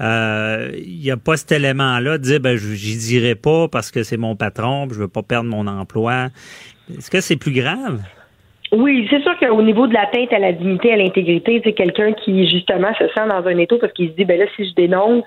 euh, 0.00 0.70
il 0.76 1.00
n'y 1.00 1.10
a 1.10 1.16
pas 1.16 1.36
cet 1.38 1.52
élément-là 1.52 2.18
de 2.18 2.22
dire 2.22 2.40
ben 2.40 2.56
j'y 2.56 2.96
dirai 2.98 3.34
pas 3.34 3.68
parce 3.68 3.90
que 3.90 4.02
c'est 4.02 4.18
mon 4.18 4.36
patron, 4.36 4.88
je 4.90 4.98
veux 5.00 5.08
pas 5.08 5.22
perdre 5.22 5.48
mon 5.48 5.66
emploi. 5.66 6.28
Est-ce 6.96 7.10
que 7.10 7.20
c'est 7.20 7.36
plus 7.36 7.52
grave? 7.52 8.02
Oui, 8.72 9.06
c'est 9.10 9.22
sûr 9.22 9.38
qu'au 9.38 9.62
niveau 9.62 9.86
de 9.86 9.94
la 9.94 10.06
tête 10.06 10.32
à 10.32 10.38
la 10.38 10.52
dignité, 10.52 10.92
à 10.92 10.96
l'intégrité, 10.96 11.60
c'est 11.64 11.72
quelqu'un 11.72 12.12
qui 12.12 12.46
justement 12.48 12.92
se 12.98 13.06
sent 13.08 13.26
dans 13.28 13.46
un 13.46 13.58
étau 13.58 13.78
parce 13.78 13.92
qu'il 13.94 14.10
se 14.10 14.14
dit 14.14 14.24
ben 14.24 14.38
là 14.38 14.46
si 14.56 14.68
je 14.68 14.74
dénonce, 14.74 15.24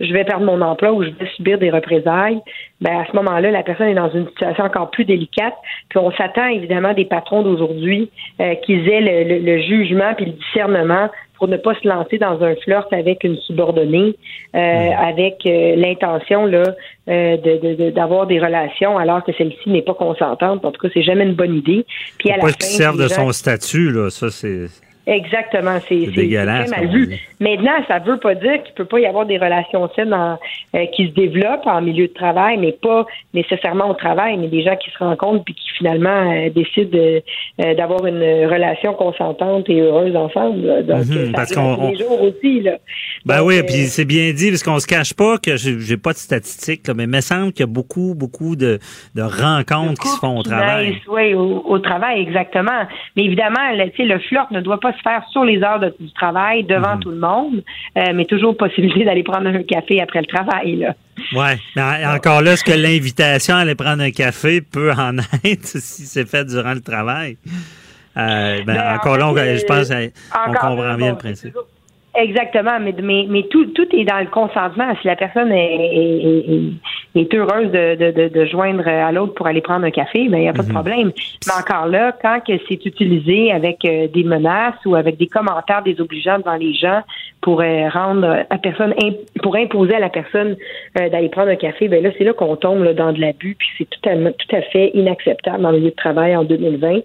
je 0.00 0.12
vais 0.12 0.24
perdre 0.24 0.44
mon 0.44 0.60
emploi 0.60 0.92
ou 0.92 1.02
je 1.02 1.10
vais 1.10 1.26
subir 1.36 1.58
des 1.58 1.70
représailles. 1.70 2.40
Ben 2.80 2.98
à 2.98 3.06
ce 3.06 3.16
moment-là, 3.16 3.50
la 3.50 3.62
personne 3.62 3.88
est 3.88 3.94
dans 3.94 4.10
une 4.10 4.28
situation 4.28 4.64
encore 4.64 4.90
plus 4.90 5.04
délicate. 5.04 5.54
Puis 5.88 5.98
on 5.98 6.12
s'attend 6.12 6.46
évidemment 6.46 6.92
des 6.92 7.04
patrons 7.04 7.42
d'aujourd'hui 7.42 8.10
euh, 8.40 8.54
qu'ils 8.56 8.88
aient 8.88 9.24
le, 9.24 9.38
le, 9.38 9.58
jugement 9.62 10.14
puis 10.14 10.26
le 10.26 10.32
discernement 10.32 11.10
pour 11.36 11.48
ne 11.48 11.56
pas 11.56 11.74
se 11.74 11.86
lancer 11.86 12.18
dans 12.18 12.42
un 12.42 12.54
flirt 12.56 12.92
avec 12.92 13.24
une 13.24 13.36
subordonnée, 13.38 14.16
euh, 14.54 14.58
avec 14.58 15.44
euh, 15.46 15.74
l'intention 15.76 16.46
là 16.46 16.74
euh, 17.08 17.36
de, 17.36 17.90
d'avoir 17.90 18.26
des 18.26 18.38
relations 18.38 18.96
alors 18.98 19.24
que 19.24 19.32
celle-ci 19.36 19.68
n'est 19.68 19.82
pas 19.82 19.94
consentante. 19.94 20.64
En 20.64 20.70
tout 20.70 20.80
cas, 20.80 20.88
c'est 20.94 21.02
jamais 21.02 21.24
une 21.24 21.34
bonne 21.34 21.56
idée. 21.56 21.84
Puis 22.18 22.30
à 22.30 22.36
la 22.36 22.42
pas 22.42 22.52
qu'il 22.52 22.66
serve 22.66 23.02
de 23.02 23.08
son 23.08 23.32
statut 23.32 23.90
là, 23.90 24.10
ça 24.10 24.30
c'est. 24.30 24.66
Exactement, 25.06 25.78
c'est 25.86 26.06
dégueulasse. 26.06 26.70
Très 26.70 26.80
mal 26.80 26.90
vu. 26.90 27.16
Maintenant, 27.38 27.72
ça 27.86 27.98
veut 27.98 28.16
pas 28.16 28.34
dire 28.34 28.62
qu'il 28.62 28.72
peut 28.74 28.86
pas 28.86 29.00
y 29.00 29.06
avoir 29.06 29.26
des 29.26 29.36
relations 29.36 29.90
saines 29.94 30.14
euh, 30.14 30.86
qui 30.96 31.08
se 31.08 31.12
développent 31.12 31.66
en 31.66 31.82
milieu 31.82 32.08
de 32.08 32.12
travail, 32.12 32.56
mais 32.56 32.72
pas 32.72 33.06
nécessairement 33.34 33.90
au 33.90 33.94
travail, 33.94 34.38
mais 34.38 34.48
des 34.48 34.62
gens 34.62 34.76
qui 34.76 34.90
se 34.90 34.98
rencontrent 34.98 35.44
puis 35.44 35.54
qui 35.54 35.68
finalement 35.76 36.32
euh, 36.32 36.48
décident 36.48 36.96
euh, 36.96 37.74
d'avoir 37.74 38.06
une 38.06 38.46
relation 38.46 38.94
consentante 38.94 39.68
et 39.68 39.80
heureuse 39.80 40.16
ensemble. 40.16 40.86
Donc, 40.86 41.04
mhm, 41.04 41.32
parce 41.32 41.54
qu'on 41.54 41.90
des 41.90 41.98
jours 41.98 42.22
aussi 42.22 42.62
là. 42.62 42.78
Ben 43.26 43.42
oui, 43.42 43.62
puis 43.62 43.84
c'est 43.86 44.06
bien 44.06 44.32
dit 44.32 44.50
parce 44.50 44.62
qu'on 44.62 44.78
se 44.78 44.86
cache 44.86 45.12
pas 45.12 45.36
que 45.36 45.56
j'ai 45.56 45.96
pas 45.98 46.12
de 46.12 46.18
statistiques, 46.18 46.88
là, 46.88 46.94
mais 46.94 47.04
il 47.04 47.10
me 47.10 47.20
semble 47.20 47.52
qu'il 47.52 47.60
y 47.66 47.68
a 47.68 47.72
beaucoup, 47.72 48.14
beaucoup 48.14 48.56
de, 48.56 48.78
de 49.14 49.22
rencontres 49.22 50.00
qui 50.00 50.08
se 50.08 50.18
font 50.18 50.38
au 50.38 50.42
travail. 50.42 50.96
Oui, 51.08 51.34
au, 51.34 51.62
au, 51.66 51.78
travail 51.78 52.22
exactement. 52.22 52.86
Mais 53.16 53.24
évidemment, 53.24 53.70
le, 53.72 53.90
le 53.98 54.18
flirt 54.20 54.50
ne 54.50 54.60
doit 54.60 54.80
pas 54.80 54.93
se 54.94 55.02
faire 55.02 55.22
sur 55.30 55.44
les 55.44 55.62
heures 55.62 55.80
du 55.80 56.12
travail 56.12 56.64
devant 56.64 56.96
mhm. 56.96 57.00
tout 57.00 57.10
le 57.10 57.18
monde, 57.18 57.62
euh, 57.96 58.12
mais 58.14 58.24
toujours 58.24 58.56
possibilité 58.56 59.04
d'aller 59.04 59.22
prendre 59.22 59.46
un 59.46 59.62
café 59.62 60.00
après 60.00 60.20
le 60.20 60.26
travail. 60.26 60.76
Là. 60.76 60.94
Ouais, 61.32 61.58
mais 61.76 62.06
encore 62.06 62.42
là, 62.42 62.52
est-ce 62.52 62.64
que 62.64 62.72
l'invitation 62.72 63.54
à 63.54 63.58
aller 63.58 63.74
prendre 63.74 64.02
un 64.02 64.10
café 64.10 64.60
peut 64.60 64.92
en 64.92 65.18
être 65.44 65.64
si 65.64 66.06
c'est 66.06 66.28
fait 66.28 66.44
durant 66.44 66.74
le 66.74 66.80
travail? 66.80 67.36
Euh, 68.16 68.62
ben, 68.64 68.74
ben 68.74 68.94
encore 68.94 69.18
là, 69.18 69.56
je 69.56 69.64
pense 69.64 69.88
qu'on 69.88 70.52
comprend 70.52 70.94
bien 70.94 71.10
le 71.10 71.18
principe. 71.18 71.54
Exactement, 72.16 72.78
mais, 72.80 72.94
mais, 73.02 73.26
mais 73.28 73.42
tout, 73.50 73.66
tout 73.66 73.88
est 73.92 74.04
dans 74.04 74.20
le 74.20 74.26
consentement. 74.26 74.94
Si 75.00 75.06
la 75.08 75.16
personne 75.16 75.50
est, 75.50 76.70
est, 77.16 77.34
heureuse 77.34 77.72
de, 77.72 77.96
de, 77.96 78.28
de, 78.28 78.44
joindre 78.46 78.86
à 78.86 79.10
l'autre 79.10 79.34
pour 79.34 79.48
aller 79.48 79.60
prendre 79.60 79.84
un 79.84 79.90
café, 79.90 80.28
ben 80.28 80.38
il 80.38 80.42
n'y 80.42 80.48
a 80.48 80.52
pas 80.52 80.62
de 80.62 80.68
mhm. 80.68 80.74
problème. 80.74 81.12
Mais 81.46 81.52
encore 81.52 81.86
là, 81.88 82.12
quand 82.22 82.38
que 82.46 82.52
c'est 82.68 82.86
utilisé 82.86 83.50
avec 83.50 83.84
euh, 83.84 84.06
des 84.06 84.22
menaces 84.22 84.78
ou 84.86 84.94
avec 84.94 85.16
des 85.16 85.26
commentaires 85.26 85.82
désobligeants 85.82 86.38
devant 86.38 86.54
les 86.54 86.74
gens 86.74 87.02
pour 87.44 87.60
euh, 87.60 87.88
rendre 87.90 88.22
la 88.50 88.58
personne 88.58 88.94
pour 89.42 89.54
imposer 89.54 89.94
à 89.94 90.00
la 90.00 90.08
personne 90.08 90.56
euh, 90.98 91.10
d'aller 91.10 91.28
prendre 91.28 91.50
un 91.50 91.56
café, 91.56 91.88
ben 91.88 92.02
là, 92.02 92.08
c'est 92.16 92.24
là 92.24 92.32
qu'on 92.32 92.56
tombe 92.56 92.82
dans 92.94 93.12
de 93.12 93.20
l'abus, 93.20 93.54
puis 93.58 93.68
c'est 93.76 93.84
tout 93.84 94.08
à, 94.08 94.12
à 94.56 94.62
fait 94.72 94.90
inacceptable 94.94 95.62
dans 95.62 95.70
le 95.70 95.76
milieu 95.76 95.90
de 95.90 95.94
travail 95.94 96.34
en 96.34 96.44
2020. 96.44 97.00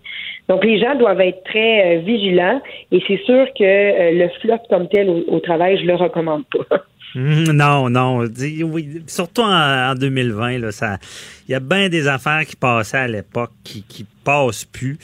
Donc, 0.48 0.64
les 0.64 0.80
gens 0.80 0.96
doivent 0.96 1.20
être 1.20 1.44
très 1.44 1.98
euh, 1.98 2.00
vigilants 2.00 2.62
et 2.94 3.04
c'est 3.06 3.22
sûr 3.26 3.48
que 3.54 3.64
euh, 3.64 4.12
le 4.14 4.30
flop 4.40 4.62
comme 4.70 4.88
tel 4.88 5.10
au, 5.10 5.40
travail, 5.42 5.78
je 5.78 5.86
le 5.86 5.96
recommande 5.96 6.46
pas. 6.46 6.84
Hum, 7.18 7.44
non, 7.54 7.90
non. 7.90 8.24
surtout 9.08 9.42
en, 9.42 9.94
2020, 9.94 10.58
là, 10.60 10.72
ça, 10.72 11.00
il 11.50 11.52
y 11.52 11.56
a 11.56 11.60
bien 11.60 11.90
des 11.90 12.08
affaires 12.08 12.46
qui 12.46 12.56
passaient 12.56 12.98
à 12.98 13.08
l'époque 13.10 13.52
qui, 13.66 13.84
qui 13.84 14.06
passent 14.24 14.64
plus. 14.64 14.98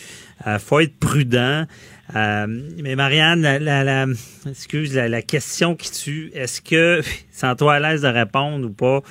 Euh, 0.47 0.59
faut 0.59 0.79
être 0.79 0.97
prudent. 0.97 1.65
Euh, 2.15 2.45
mais 2.47 2.95
Marianne, 2.95 3.41
la, 3.41 3.83
la, 3.83 4.05
excuse, 4.47 4.95
la, 4.95 5.21
question 5.21 5.75
qui 5.75 5.91
tue, 5.91 6.31
est-ce 6.35 6.61
que, 6.61 7.01
sans 7.31 7.55
toi 7.55 7.75
à 7.75 7.79
l'aise 7.79 8.03
de 8.03 8.07
répondre 8.07 8.67
ou 8.67 8.71
pas, 8.71 9.01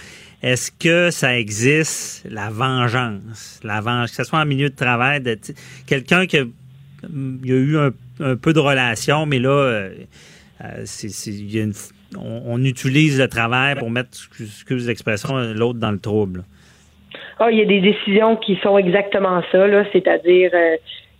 est-ce 0.43 0.71
que 0.71 1.11
ça 1.11 1.37
existe, 1.39 2.25
la 2.31 2.51
vengeance? 2.51 3.61
La 3.65 3.81
vengeance, 3.81 4.11
que 4.11 4.17
ce 4.17 4.25
soit 4.25 4.39
en 4.39 4.47
milieu 4.47 4.69
de 4.69 4.77
travail, 4.77 5.23
quelqu'un 5.87 6.27
qui 6.27 6.39
a, 6.39 6.45
eu 7.45 7.77
un, 7.79 8.37
peu 8.37 8.53
de 8.53 8.61
relation, 8.61 9.27
mais 9.27 9.39
là, 9.39 9.51
euh, 9.51 9.95
euh, 10.63 10.83
c'est, 10.85 11.31
une, 11.31 11.73
on, 12.17 12.63
utilise 12.63 13.19
le 13.19 13.27
travail 13.27 13.75
pour 13.77 13.91
mettre, 13.91 14.11
excuse 14.39 14.87
l'expression, 14.87 15.37
l'autre 15.55 15.81
dans 15.81 15.91
le 15.91 15.99
trouble. 15.99 16.45
Ah, 17.41 17.51
il 17.51 17.59
y 17.59 17.63
a 17.63 17.65
des 17.65 17.81
décisions 17.81 18.37
qui 18.37 18.57
sont 18.63 18.79
exactement 18.79 19.43
ça, 19.51 19.67
là, 19.67 19.85
c'est-à-dire 19.93 20.53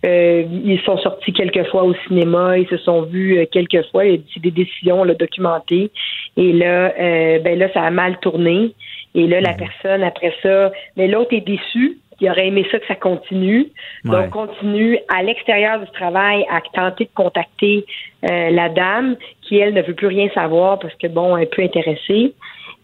ils 0.05 0.79
sont 0.85 0.97
sortis 0.97 1.33
quelques 1.33 1.65
fois 1.69 1.83
au 1.83 1.93
cinéma, 2.07 2.57
ils 2.57 2.67
se 2.67 2.77
sont 2.77 3.03
vus 3.03 3.37
euh, 3.37 3.45
quelques 3.51 3.89
fois, 3.91 4.03
c'est 4.33 4.41
des 4.41 4.51
décisions 4.51 5.03
là, 5.03 5.13
documentées. 5.13 5.91
Et 6.37 6.53
là, 6.53 6.93
euh, 6.99 7.39
ben 7.39 7.57
là, 7.57 7.71
ça 7.73 7.81
a 7.81 7.91
mal 7.91 8.17
tourné. 8.19 8.73
Et 9.13 9.27
là, 9.27 9.39
la 9.41 9.53
personne, 9.53 10.03
après 10.03 10.33
ça, 10.43 10.71
mais 10.97 11.07
l'autre 11.07 11.33
est 11.33 11.45
déçu. 11.45 11.97
Il 12.21 12.29
aurait 12.29 12.47
aimé 12.47 12.65
ça 12.71 12.79
que 12.79 12.87
ça 12.87 12.95
continue. 12.95 13.67
Donc, 14.05 14.29
continue 14.29 14.97
à 15.13 15.21
l'extérieur 15.21 15.79
du 15.79 15.91
travail 15.91 16.45
à 16.49 16.61
tenter 16.73 17.05
de 17.05 17.09
contacter 17.13 17.85
la 18.21 18.69
dame 18.69 19.17
qui, 19.41 19.57
elle, 19.57 19.73
ne 19.73 19.81
veut 19.81 19.93
plus 19.93 20.07
rien 20.07 20.29
savoir 20.33 20.79
parce 20.79 20.95
que, 20.95 21.07
bon, 21.07 21.35
elle 21.35 21.43
est 21.43 21.53
peu 21.53 21.61
intéressée. 21.61 22.33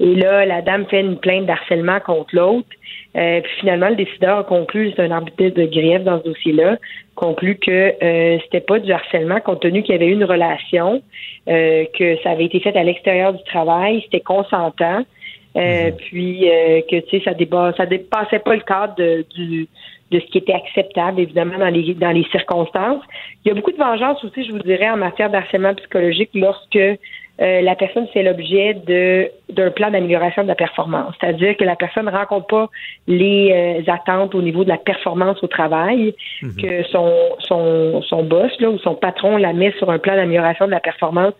Et 0.01 0.15
là, 0.15 0.45
la 0.45 0.61
dame 0.61 0.85
fait 0.87 0.99
une 0.99 1.17
plainte 1.17 1.45
d'harcèlement 1.45 1.99
contre 1.99 2.35
l'autre. 2.35 2.67
Euh, 3.17 3.41
puis 3.41 3.51
finalement, 3.59 3.89
le 3.89 3.95
décideur 3.95 4.39
a 4.39 4.43
conclu, 4.43 4.93
c'est 4.95 5.01
un 5.01 5.11
arbitre 5.11 5.49
de 5.49 5.65
grief 5.65 6.03
dans 6.03 6.19
ce 6.19 6.23
dossier-là, 6.29 6.77
conclu 7.15 7.55
que 7.55 7.93
euh, 8.01 8.39
c'était 8.43 8.61
pas 8.61 8.79
du 8.79 8.91
harcèlement 8.91 9.41
compte 9.41 9.61
tenu 9.61 9.83
qu'il 9.83 9.93
y 9.93 9.97
avait 9.97 10.07
eu 10.07 10.13
une 10.13 10.23
relation, 10.23 11.01
euh, 11.49 11.85
que 11.97 12.17
ça 12.23 12.31
avait 12.31 12.45
été 12.45 12.59
fait 12.61 12.75
à 12.77 12.83
l'extérieur 12.83 13.33
du 13.33 13.43
travail, 13.43 14.01
c'était 14.03 14.21
consentant. 14.21 15.03
euh, 15.57 15.91
puis 15.91 16.49
euh, 16.49 16.81
que 16.89 17.01
tu 17.01 17.19
sais 17.19 17.23
ça 17.25 17.33
dépassait 17.33 18.39
pas 18.39 18.55
le 18.55 18.61
cadre 18.61 18.95
de, 18.95 19.25
du 19.35 19.67
de 20.11 20.19
ce 20.19 20.25
qui 20.25 20.39
était 20.39 20.53
acceptable, 20.53 21.21
évidemment, 21.21 21.57
dans 21.57 21.69
les, 21.69 21.93
dans 21.93 22.11
les 22.11 22.25
circonstances. 22.31 23.01
Il 23.43 23.47
y 23.47 23.51
a 23.51 23.53
beaucoup 23.53 23.71
de 23.71 23.77
vengeance 23.77 24.21
aussi, 24.25 24.43
je 24.43 24.51
vous 24.51 24.59
dirais, 24.59 24.89
en 24.89 24.97
matière 24.97 25.29
d'harcèlement 25.29 25.73
psychologique 25.73 26.31
lorsque 26.33 26.77
euh, 27.41 27.61
la 27.61 27.75
personne 27.75 28.07
fait 28.07 28.21
l'objet 28.21 28.75
de 28.75 29.31
d'un 29.49 29.71
plan 29.71 29.89
d'amélioration 29.89 30.43
de 30.43 30.47
la 30.47 30.55
performance. 30.55 31.13
C'est-à-dire 31.19 31.57
que 31.57 31.63
la 31.63 31.75
personne 31.75 32.05
ne 32.05 32.11
rencontre 32.11 32.47
pas 32.47 32.69
les 33.07 33.51
euh, 33.51 33.91
attentes 33.91 34.33
au 34.33 34.41
niveau 34.41 34.63
de 34.63 34.69
la 34.69 34.77
performance 34.77 35.43
au 35.43 35.47
travail, 35.47 36.13
mhm. 36.41 36.55
que 36.55 36.83
son, 36.83 37.11
son, 37.39 38.01
son 38.03 38.23
boss 38.23 38.51
là, 38.59 38.69
ou 38.69 38.77
son 38.79 38.95
patron 38.95 39.37
la 39.37 39.53
met 39.53 39.73
sur 39.77 39.89
un 39.89 39.99
plan 39.99 40.15
d'amélioration 40.15 40.67
de 40.67 40.71
la 40.71 40.79
performance. 40.79 41.33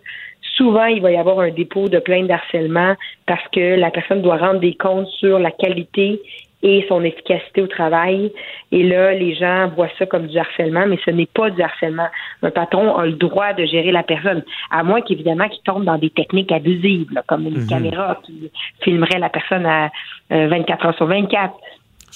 Souvent, 0.56 0.86
il 0.86 1.02
va 1.02 1.12
y 1.12 1.18
avoir 1.18 1.40
un 1.40 1.52
dépôt 1.52 1.88
de 1.88 2.00
plainte 2.00 2.28
d'harcèlement 2.28 2.96
parce 3.28 3.48
que 3.54 3.76
la 3.80 3.92
personne 3.92 4.22
doit 4.22 4.38
rendre 4.38 4.60
des 4.60 4.74
comptes 4.74 5.08
sur 5.08 5.40
la 5.40 5.52
qualité 5.52 6.20
et 6.64 6.86
son 6.88 7.04
efficacité 7.04 7.62
au 7.62 7.68
travail. 7.68 8.32
Et 8.72 8.84
là, 8.84 9.14
les 9.14 9.36
gens 9.36 9.70
voient 9.76 9.90
ça 9.98 10.06
comme 10.06 10.28
du 10.28 10.38
harcèlement, 10.38 10.86
mais 10.88 11.00
ce 11.04 11.12
n'est 11.12 11.26
pas 11.28 11.50
du 11.50 11.62
harcèlement. 11.62 12.08
Un 12.44 12.52
patron 12.52 12.96
a 12.96 13.06
le 13.06 13.14
droit 13.14 13.54
de 13.54 13.66
gérer 13.66 13.92
la 13.92 14.04
personne, 14.04 14.44
à 14.70 14.84
moins 14.84 15.02
qu'évidemment 15.02 15.48
qu'il 15.50 15.64
tombe 15.64 15.86
dans 15.86 15.98
des 15.98 16.10
techniques 16.10 16.52
abusives, 16.52 17.10
comme 17.28 17.48
une 17.48 17.62
mhm. 17.62 17.68
caméra 17.68 18.20
qui 18.24 18.52
filmerait 18.82 19.20
la 19.20 19.30
personne 19.30 19.66
à 19.66 19.90
24 20.30 20.86
euh, 20.86 20.88
heures 20.88 20.96
sur 20.96 21.08
24. 21.08 21.54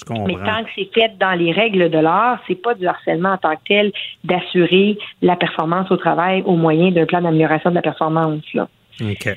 Mais 0.10 0.36
tant 0.36 0.64
que 0.64 0.70
c'est 0.76 0.90
fait 0.94 1.18
dans 1.18 1.34
les 1.40 1.54
règles 1.54 1.90
de 1.90 1.98
l'art, 1.98 2.40
c'est 2.48 2.62
pas 2.62 2.74
du 2.74 2.86
harcèlement 2.86 3.34
en 3.34 3.38
tant 3.38 3.56
que 3.56 3.62
tel 3.66 3.92
d'assurer 4.26 4.98
la 5.22 5.38
performance 5.38 5.90
au 5.90 5.98
travail 5.98 6.44
au 6.46 6.56
moyen 6.58 6.92
d'un 6.92 7.06
plan 7.06 7.22
d'amélioration 7.22 7.70
de 7.70 7.76
la 7.76 7.82
performance. 7.82 8.44
Là. 8.54 8.68
OK. 9.02 9.30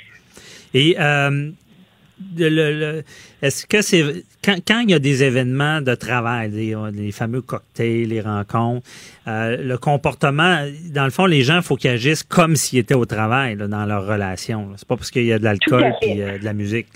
Et 0.74 0.96
euh, 0.98 1.50
le, 2.36 3.02
est-ce 3.42 3.66
que 3.66 3.82
c'est 3.82 4.02
quand, 4.44 4.80
il 4.80 4.90
y 4.90 4.94
a 4.94 4.98
des 4.98 5.24
événements 5.24 5.80
de 5.80 5.94
travail, 5.94 6.50
les, 6.50 7.12
fameux 7.12 7.42
cocktails, 7.42 8.08
les 8.08 8.20
rencontres, 8.20 8.86
euh, 9.26 9.56
le 9.60 9.78
comportement, 9.78 10.64
dans 10.94 11.04
le 11.04 11.10
fond, 11.10 11.26
les 11.26 11.42
gens, 11.42 11.56
il 11.56 11.62
faut 11.62 11.76
qu'ils 11.76 11.90
agissent 11.90 12.22
comme 12.22 12.56
s'ils 12.56 12.78
étaient 12.78 12.94
au 12.94 13.04
travail 13.04 13.56
dans 13.56 13.84
leur 13.84 14.06
relation. 14.06 14.68
C'est 14.76 14.88
pas 14.88 14.96
parce 14.96 15.10
qu'il 15.10 15.24
y 15.24 15.32
a 15.32 15.38
de 15.38 15.44
l'alcool 15.44 15.92
et 16.02 16.22
euh, 16.22 16.38
de 16.38 16.44
la 16.44 16.52
musique. 16.52 16.88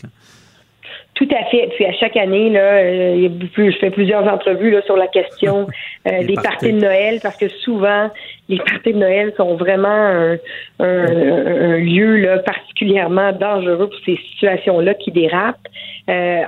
Tout 1.15 1.29
à 1.31 1.45
fait. 1.51 1.69
Puis 1.77 1.85
à 1.85 1.93
chaque 1.93 2.17
année, 2.17 2.49
là, 2.51 2.61
euh, 2.61 3.29
je 3.57 3.77
fais 3.79 3.91
plusieurs 3.91 4.27
entrevues 4.27 4.71
là, 4.71 4.83
sur 4.83 4.97
la 4.97 5.09
question 5.09 5.67
des 6.07 6.35
parties 6.35 6.73
de 6.73 6.81
Noël 6.81 7.21
parce 7.23 7.37
que 7.37 7.49
souvent 7.49 8.11
les 8.53 8.59
parties 8.59 8.93
de 8.93 8.99
Noël 8.99 9.33
sont 9.37 9.57
vraiment 9.57 10.37
un, 10.79 11.77
lieu 11.79 12.41
particulièrement 12.45 13.33
dangereux 13.33 13.89
pour 13.89 13.99
ces 14.05 14.17
situations-là 14.33 14.95
qui 14.95 15.11
dérapent. 15.11 15.69
Euh, 16.11 16.43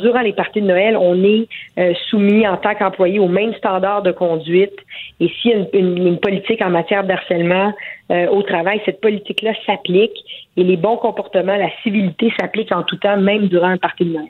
durant 0.00 0.20
les 0.20 0.32
parties 0.32 0.60
de 0.60 0.66
Noël, 0.66 0.96
on 0.96 1.22
est 1.22 1.46
euh, 1.78 1.92
soumis 2.08 2.46
en 2.46 2.56
tant 2.56 2.74
qu'employé 2.74 3.18
aux 3.18 3.28
mêmes 3.28 3.54
standards 3.54 4.02
de 4.02 4.12
conduite. 4.12 4.74
Et 5.20 5.28
s'il 5.28 5.50
y 5.50 5.54
a 5.54 5.78
une, 5.78 6.18
politique 6.18 6.62
en 6.62 6.70
matière 6.70 7.04
d'harcèlement 7.04 7.72
euh, 8.10 8.26
au 8.28 8.42
travail, 8.42 8.80
cette 8.84 9.00
politique-là 9.00 9.52
s'applique 9.66 10.16
et 10.56 10.64
les 10.64 10.76
bons 10.76 10.96
comportements, 10.96 11.56
la 11.56 11.70
civilité 11.82 12.32
s'applique 12.40 12.72
en 12.72 12.82
tout 12.82 12.96
temps, 12.96 13.16
même 13.16 13.48
durant 13.48 13.68
un 13.68 13.78
partie 13.78 14.04
de 14.04 14.14
Noël. 14.14 14.28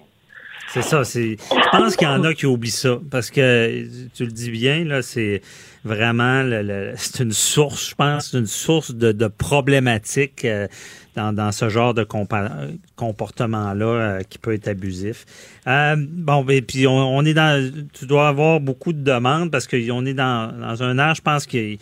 C'est 0.68 0.82
ça. 0.82 1.03
Je 1.05 1.37
pense 1.70 1.97
qu'il 1.97 2.09
y 2.09 2.11
en 2.11 2.24
a 2.24 2.35
qui 2.35 2.47
oublient 2.47 2.70
ça 2.70 2.99
parce 3.11 3.30
que 3.30 3.85
tu 4.16 4.24
le 4.24 4.32
dis 4.32 4.51
bien 4.51 4.85
là, 4.85 5.03
c'est 5.03 5.43
vraiment 5.85 6.43
c'est 6.97 7.22
une 7.22 7.32
source, 7.32 7.91
je 7.91 7.95
pense, 7.95 8.32
une 8.32 8.47
source 8.47 8.93
de, 8.93 9.12
de 9.12 9.26
problématiques 9.26 10.45
euh, 10.45 10.66
dans, 11.14 11.32
dans 11.32 11.53
ce 11.53 11.68
genre 11.68 11.95
de 11.95 12.05
comportement-là 12.97 13.87
euh, 13.87 14.22
qui 14.22 14.39
peut 14.39 14.55
être 14.55 14.68
abusif. 14.68 15.24
Euh, 15.66 15.97
bon, 15.99 16.47
et 16.49 16.62
puis 16.62 16.87
on, 16.87 17.24
est 17.24 17.35
dans, 17.35 17.70
tu 17.93 18.07
dois 18.07 18.28
avoir 18.28 18.61
beaucoup 18.61 18.93
de 18.93 19.03
demandes 19.03 19.51
parce 19.51 19.66
qu'on 19.66 20.07
est 20.07 20.14
dans, 20.14 20.59
dans 20.59 20.82
un 20.82 20.99
âge, 20.99 21.18
je 21.18 21.22
pense 21.22 21.47
que 21.47 21.76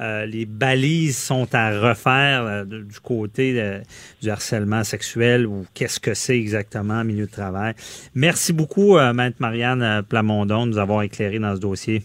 euh, 0.00 0.26
les 0.26 0.46
balises 0.46 1.18
sont 1.18 1.52
à 1.54 1.76
refaire 1.76 2.44
euh, 2.44 2.64
du 2.64 3.00
côté 3.02 3.60
euh, 3.60 3.80
du 4.22 4.30
harcèlement 4.30 4.84
sexuel 4.84 5.44
ou 5.44 5.66
qu'est-ce 5.74 5.98
que 5.98 6.14
c'est 6.14 6.38
exactement 6.38 7.00
en 7.00 7.04
milieu 7.04 7.26
de 7.26 7.30
travail. 7.30 7.74
Merci 8.14 8.52
beaucoup, 8.52 8.96
Maître 9.14 9.36
Marianne 9.40 10.02
Plamondon, 10.08 10.66
de 10.66 10.72
nous 10.72 10.78
avoir 10.78 11.02
éclairé 11.02 11.38
dans 11.38 11.56
ce 11.56 11.60
dossier. 11.60 12.04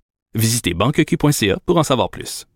Visitez 0.33 0.73
banqueq.ca 0.73 1.57
pour 1.65 1.77
en 1.77 1.83
savoir 1.83 2.09
plus. 2.09 2.47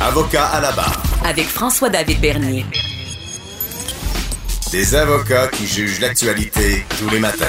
Avocat 0.00 0.46
à 0.46 0.62
la 0.62 0.72
barre. 0.72 1.02
Avec 1.28 1.44
François-David 1.44 2.20
Bernier. 2.22 2.64
Des 4.72 4.94
avocats 4.94 5.48
qui 5.48 5.66
jugent 5.66 6.00
l'actualité 6.00 6.84
tous 6.98 7.10
les 7.12 7.20
matins. 7.20 7.44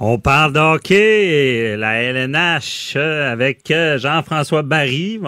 On 0.00 0.18
parle 0.18 0.52
d'hockey, 0.52 1.76
la 1.76 2.02
LNH, 2.02 2.94
euh, 2.96 3.30
avec 3.30 3.70
euh, 3.70 3.98
Jean-François 3.98 4.62
Barry, 4.62 5.20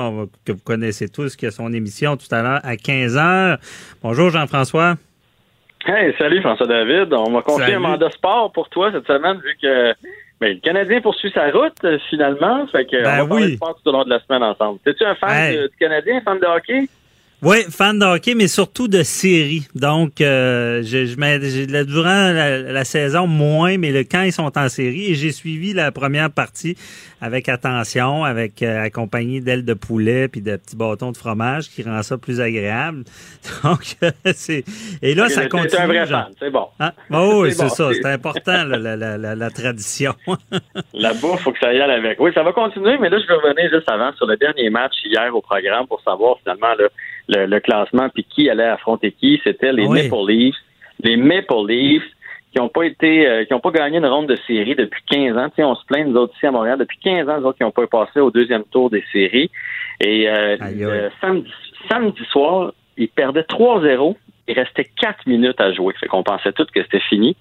que 0.45 0.51
vous 0.51 0.65
connaissez 0.65 1.09
tous, 1.09 1.37
qui 1.37 1.47
a 1.47 1.53
son 1.53 1.73
émission 1.73 2.17
tout 2.17 2.27
à 2.35 2.43
l'heure 2.43 2.61
à 2.65 2.77
15 2.77 3.17
h. 3.17 3.59
Bonjour 4.03 4.31
Jean-François. 4.31 4.97
Hey, 5.87 6.13
salut 6.19 6.41
François-David. 6.41 7.13
On 7.13 7.31
m'a 7.31 7.43
confié 7.43 7.75
un 7.75 7.79
mandat 7.79 8.11
sport 8.11 8.51
pour 8.53 8.69
toi 8.69 8.91
cette 8.91 9.07
semaine, 9.07 9.41
vu 9.45 9.57
que 9.63 9.95
ben, 10.41 10.55
le 10.55 10.61
Canadien 10.61 11.01
poursuit 11.01 11.31
sa 11.33 11.51
route, 11.51 11.73
euh, 11.85 11.99
finalement. 12.11 12.67
Fait 12.69 12.85
que 12.85 13.03
ben 13.03 13.23
on 13.23 13.27
va 13.27 13.35
oui. 13.37 13.57
sport 13.57 13.79
tout 13.83 13.89
au 13.89 13.93
long 13.93 14.05
de 14.05 14.11
la 14.11 14.21
semaine 14.21 14.43
ensemble. 14.43 14.81
Es-tu 14.85 15.05
un 15.05 15.15
fan 15.15 15.53
du 15.53 15.77
Canadien, 15.79 16.21
fan 16.21 16.39
de 16.39 16.47
hockey? 16.47 16.89
Oui, 17.43 17.59
fan 17.71 17.99
de 17.99 18.05
hockey, 18.07 18.35
mais 18.35 18.49
surtout 18.49 18.89
de 18.89 19.03
séries. 19.03 19.67
Donc, 19.75 20.21
euh, 20.21 20.83
je, 20.83 21.05
je, 21.05 21.83
durant 21.85 22.33
la, 22.33 22.85
saison, 22.85 23.27
moins, 23.27 23.77
mais 23.77 23.93
le, 23.93 24.01
quand 24.01 24.23
ils 24.23 24.33
sont 24.33 24.57
en 24.57 24.69
série, 24.69 25.11
et 25.11 25.15
j'ai 25.15 25.31
suivi 25.31 25.75
la 25.75 25.93
première 25.93 26.31
partie 26.31 26.77
avec 27.21 27.49
attention, 27.49 28.25
avec 28.25 28.63
euh, 28.63 28.83
accompagné 28.83 29.41
d'ailes 29.41 29.65
de 29.65 29.75
poulet 29.75 30.29
puis 30.29 30.41
de 30.41 30.57
petits 30.57 30.77
bâtons 30.77 31.13
de 31.13 31.17
fromage 31.17 31.69
qui 31.71 31.83
rend 31.83 32.03
ça 32.03 32.19
plus 32.19 32.41
agréable. 32.41 33.05
Donc, 33.63 33.97
c'est... 34.35 34.65
Et 35.03 35.15
là, 35.15 35.29
ça 35.29 35.47
continue. 35.47 35.71
C'est 35.71 35.81
un 35.81 35.87
vrai 35.87 36.07
fan, 36.07 36.33
c'est 36.39 36.51
bon. 36.51 36.69
Ah, 36.79 36.93
oh, 37.11 37.41
oui, 37.43 37.53
c'est 37.53 37.69
ça, 37.69 37.91
c'est 37.93 38.07
important, 38.07 38.65
la, 38.65 38.97
la, 38.97 39.17
la, 39.17 39.51
tradition. 39.51 40.15
la 40.95 41.13
bouffe, 41.15 41.43
faut 41.43 41.53
que 41.53 41.59
ça 41.59 41.73
y 41.73 41.81
aille 41.81 41.91
avec. 41.91 42.19
Oui, 42.21 42.31
ça 42.35 42.43
va 42.43 42.53
continuer, 42.53 42.97
mais 42.99 43.11
là, 43.11 43.19
je 43.19 43.27
vais 43.27 43.35
revenir 43.35 43.71
juste 43.71 43.91
avant 43.91 44.13
sur 44.15 44.27
le 44.27 44.37
dernier 44.37 44.71
match 44.71 44.95
hier 45.05 45.35
au 45.35 45.41
programme 45.41 45.87
pour 45.87 46.01
savoir 46.03 46.39
finalement, 46.43 46.75
là, 46.79 46.89
le, 47.29 47.59
classement 47.61 48.09
puis 48.09 48.25
qui 48.25 48.49
allait 48.49 48.65
affronter 48.65 49.13
qui. 49.13 49.41
C'était 49.45 49.73
les 49.73 49.89
Maple 49.89 50.29
Leafs. 50.29 50.57
Les 51.03 51.17
Maple 51.17 51.67
Leafs 51.69 52.05
qui 52.55 52.61
n'ont 52.61 52.69
pas 52.69 52.85
été, 52.85 53.27
euh, 53.27 53.45
qui 53.45 53.53
n'ont 53.53 53.61
pas 53.61 53.73
gagné 53.73 53.99
une 53.99 54.07
ronde 54.07 54.29
de 54.29 54.39
série 54.47 54.77
depuis 54.77 55.03
15 55.11 55.37
ans. 55.37 55.49
sais, 55.57 55.65
on 55.65 55.75
se 55.75 55.85
plaint, 55.87 56.07
nous 56.07 56.17
autres 56.17 56.35
ici 56.37 56.47
à 56.47 56.53
Montréal, 56.53 56.79
depuis 56.79 56.99
15 56.99 57.29
ans, 57.29 57.41
nous 57.41 57.47
autres 57.47 57.59
qui 57.59 57.65
n'ont 57.65 57.73
pas 57.73 57.87
passé 57.89 58.21
au 58.21 58.31
deuxième 58.31 58.63
tour 58.65 58.91
des 58.91 59.03
séries. 59.13 59.51
Et 60.01 60.29
euh, 60.29 61.09
samedi, 61.21 61.51
samedi 61.91 62.25
soir, 62.31 62.73
ils 62.97 63.09
perdaient 63.09 63.43
3-0. 63.43 64.15
Il 64.47 64.55
restait 64.55 64.87
4 65.01 65.27
minutes 65.27 65.61
à 65.61 65.73
jouer. 65.73 65.95
Fait 65.99 66.07
qu'on 66.07 66.23
pensait 66.23 66.53
tous 66.53 66.67
que 66.67 66.83
c'était 66.83 67.01
fini. 67.01 67.35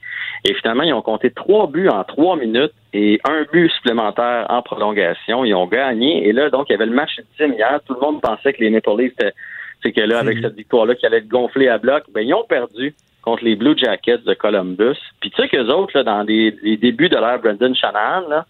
Et 0.45 0.53
finalement, 0.55 0.83
ils 0.83 0.93
ont 0.93 1.01
compté 1.01 1.31
trois 1.31 1.67
buts 1.67 1.89
en 1.89 2.03
trois 2.05 2.35
minutes 2.35 2.73
et 2.93 3.19
un 3.27 3.45
but 3.51 3.69
supplémentaire 3.71 4.45
en 4.49 4.61
prolongation. 4.61 5.45
Ils 5.45 5.53
ont 5.53 5.67
gagné. 5.67 6.27
Et 6.27 6.31
là, 6.31 6.49
donc, 6.49 6.67
il 6.69 6.73
y 6.73 6.75
avait 6.75 6.85
le 6.85 6.93
match 6.93 7.17
ultime 7.17 7.53
hier. 7.53 7.79
Tout 7.85 7.95
le 7.95 7.99
monde 7.99 8.21
pensait 8.21 8.53
que 8.53 8.61
les 8.61 8.69
Maple 8.69 8.97
Leafs 8.97 9.11
étaient 9.13 9.33
c'est 9.83 9.91
que 9.91 10.01
là, 10.01 10.19
avec 10.19 10.39
cette 10.39 10.55
victoire-là 10.55 10.95
qui 10.95 11.05
allait 11.05 11.17
être 11.17 11.27
gonflée 11.27 11.67
à 11.67 11.77
bloc, 11.77 12.03
ben, 12.13 12.21
ils 12.21 12.33
ont 12.33 12.45
perdu 12.45 12.95
contre 13.21 13.43
les 13.43 13.55
Blue 13.55 13.77
Jackets 13.77 14.23
de 14.25 14.33
Columbus. 14.33 14.97
Puis 15.21 15.29
tu 15.31 15.41
sais 15.41 15.47
qu'eux 15.47 15.67
autres, 15.67 15.97
là, 15.97 16.03
dans 16.03 16.23
les, 16.23 16.51
débuts 16.77 17.09
de 17.09 17.17
l'ère 17.17 17.39
Brendan 17.39 17.75
Shanahan, 17.75 18.27
là, 18.27 18.45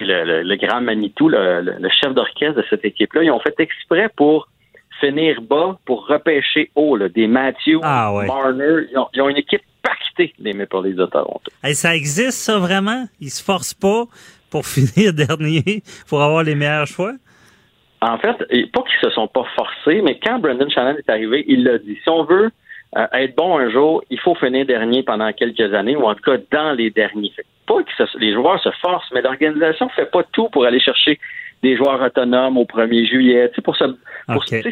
le, 0.00 0.42
le, 0.42 0.56
grand 0.56 0.80
Manitou, 0.80 1.28
le, 1.28 1.60
le 1.60 1.88
chef 1.88 2.14
d'orchestre 2.14 2.56
de 2.56 2.64
cette 2.70 2.84
équipe-là, 2.84 3.24
ils 3.24 3.30
ont 3.30 3.40
fait 3.40 3.58
exprès 3.58 4.08
pour 4.16 4.48
finir 5.00 5.40
bas, 5.42 5.78
pour 5.84 6.06
repêcher 6.06 6.70
haut, 6.74 6.96
là, 6.96 7.08
des 7.08 7.26
Matthew, 7.26 7.80
ah, 7.82 8.12
Marner. 8.26 8.86
Ils 8.90 9.20
ont, 9.20 9.28
une 9.28 9.36
équipe 9.36 9.62
pactée, 9.82 10.34
les 10.38 10.52
Maple 10.52 10.84
Leafs 10.84 10.96
de 10.96 11.06
Toronto. 11.06 11.50
ça 11.72 11.94
existe, 11.94 12.38
ça, 12.38 12.58
vraiment? 12.58 13.06
Ils 13.20 13.30
se 13.30 13.42
forcent 13.42 13.74
pas 13.74 14.04
pour 14.50 14.66
finir 14.66 15.12
dernier, 15.12 15.82
pour 16.08 16.22
avoir 16.22 16.42
les 16.42 16.54
meilleurs 16.54 16.86
choix? 16.86 17.12
En 18.00 18.18
fait, 18.18 18.36
pas 18.72 18.82
qu'ils 18.82 19.00
se 19.02 19.10
sont 19.10 19.26
pas 19.26 19.44
forcés, 19.56 20.02
mais 20.02 20.18
quand 20.22 20.38
Brendan 20.38 20.70
Shannon 20.70 20.96
est 20.96 21.10
arrivé, 21.10 21.44
il 21.48 21.64
l'a 21.64 21.78
dit. 21.78 21.98
Si 22.02 22.08
on 22.08 22.24
veut 22.24 22.50
euh, 22.96 23.06
être 23.12 23.36
bon 23.36 23.58
un 23.58 23.70
jour, 23.70 24.02
il 24.08 24.20
faut 24.20 24.34
finir 24.34 24.64
dernier 24.66 25.02
pendant 25.02 25.32
quelques 25.32 25.74
années, 25.74 25.96
ou 25.96 26.04
en 26.04 26.14
tout 26.14 26.22
cas 26.22 26.38
dans 26.52 26.72
les 26.72 26.90
derniers. 26.90 27.32
Fait 27.34 27.44
pas 27.66 27.82
que 27.82 28.18
les 28.18 28.32
joueurs 28.32 28.62
se 28.62 28.70
forcent, 28.80 29.10
mais 29.12 29.20
l'organisation 29.20 29.88
fait 29.90 30.10
pas 30.10 30.22
tout 30.32 30.48
pour 30.48 30.64
aller 30.64 30.80
chercher 30.80 31.18
des 31.62 31.76
joueurs 31.76 32.00
autonomes 32.00 32.56
au 32.56 32.64
1er 32.64 33.06
juillet. 33.06 33.48
Tu 33.50 33.56
sais, 33.56 33.62
pour 33.62 33.76
ça, 33.76 33.86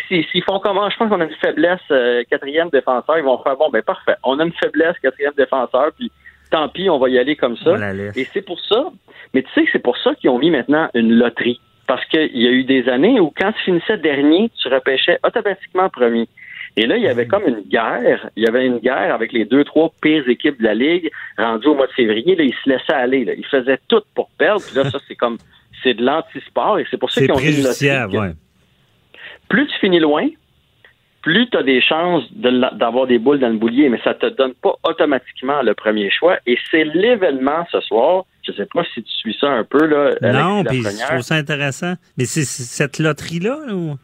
s'ils 0.09 0.45
font 0.45 0.61
comment, 0.61 0.89
je 0.89 0.97
pense 0.97 1.09
qu'on 1.09 1.21
a 1.21 1.25
une 1.25 1.35
faiblesse 1.41 1.81
euh, 1.91 2.23
quatrième 2.31 2.71
défenseur, 2.71 3.19
ils 3.19 3.25
vont 3.25 3.43
faire 3.43 3.57
bon, 3.57 3.69
ben 3.71 3.83
parfait. 3.83 4.15
On 4.23 4.39
a 4.39 4.45
une 4.45 4.53
faiblesse 4.53 4.97
quatrième 5.03 5.35
défenseur, 5.37 5.91
puis 5.99 6.11
tant 6.51 6.69
pis, 6.69 6.89
on 6.89 6.99
va 6.99 7.09
y 7.09 7.19
aller 7.19 7.37
comme 7.37 7.57
ça. 7.57 7.77
Et 8.17 8.25
c'est 8.33 8.43
pour 8.43 8.61
ça. 8.61 8.87
Mais 9.35 9.43
tu 9.43 9.49
sais 9.53 9.65
que 9.65 9.71
c'est 9.73 9.83
pour 9.83 9.99
ça 9.99 10.15
qu'ils 10.15 10.31
ont 10.31 10.39
mis 10.39 10.51
maintenant 10.51 10.89
une 10.95 11.13
loterie. 11.13 11.61
Parce 11.87 12.05
qu'il 12.07 12.37
y 12.37 12.47
a 12.47 12.51
eu 12.51 12.65
des 12.65 12.89
années 12.89 13.21
où 13.21 13.33
quand 13.37 13.53
tu 13.53 13.63
finissais 13.65 13.99
dernier, 13.99 14.51
tu 14.61 14.69
repêchais 14.69 15.19
automatiquement 15.25 15.89
premier. 15.89 16.29
Et 16.77 16.87
là, 16.87 16.97
il 16.97 17.03
y 17.03 17.09
avait 17.09 17.27
comme 17.27 17.45
une 17.47 17.63
guerre. 17.63 18.29
Il 18.37 18.45
y 18.45 18.47
avait 18.47 18.67
une 18.67 18.79
guerre 18.79 19.15
avec 19.15 19.33
les 19.33 19.47
deux, 19.47 19.65
trois 19.65 19.91
pires 20.03 20.29
équipes 20.29 20.59
de 20.59 20.65
la 20.65 20.75
Ligue 20.75 21.11
rendues 21.39 21.69
au 21.69 21.75
mois 21.75 21.87
de 21.87 21.93
février. 21.93 22.37
Là, 22.37 22.45
ils 22.45 22.55
se 22.65 22.69
laissaient 22.69 22.93
aller. 22.93 23.25
Là. 23.25 23.33
Ils 23.35 23.47
faisaient 23.47 23.79
tout 23.89 24.03
pour 24.15 24.29
perdre. 24.37 24.63
Puis 24.67 24.77
là, 24.77 24.91
ça, 24.91 24.99
c'est 25.09 25.15
comme 25.15 25.39
c'est 25.83 25.95
de 25.95 26.05
l'anti-sport 26.05 26.79
et 26.79 26.87
c'est 26.91 26.99
pour 26.99 27.11
ça 27.11 27.21
qu'ils 27.21 27.33
ont 27.33 27.39
une 27.39 27.67
ouais. 28.19 28.33
Plus 29.49 29.67
tu 29.69 29.79
finis 29.79 30.01
loin, 30.01 30.29
plus 31.23 31.49
tu 31.49 31.57
as 31.57 31.63
des 31.63 31.81
chances 31.81 32.25
d'avoir 32.33 33.07
des 33.07 33.19
boules 33.19 33.39
dans 33.39 33.49
le 33.49 33.57
boulier, 33.57 33.89
mais 33.89 34.01
ça 34.03 34.15
te 34.15 34.27
donne 34.27 34.55
pas 34.55 34.75
automatiquement 34.85 35.63
le 35.63 35.75
premier 35.75 36.11
choix. 36.11 36.39
Et 36.47 36.59
c'est 36.71 36.85
l'événement 36.85 37.67
ce 37.71 37.81
soir. 37.81 38.25
Je 38.47 38.53
sais 38.53 38.67
pas 38.67 38.85
si 38.95 39.03
tu 39.03 39.11
suis 39.11 39.37
ça 39.41 39.49
un 39.49 39.65
peu. 39.65 39.87
Là, 39.87 40.33
non, 40.33 40.65
puis 40.65 40.83
je 40.83 41.07
trouve 41.07 41.23
ça 41.23 41.35
intéressant. 41.35 41.95
Mais 42.17 42.25
c'est 42.25 42.45
cette 42.45 42.99
loterie-là? 42.99 43.73
Ou? 43.73 43.97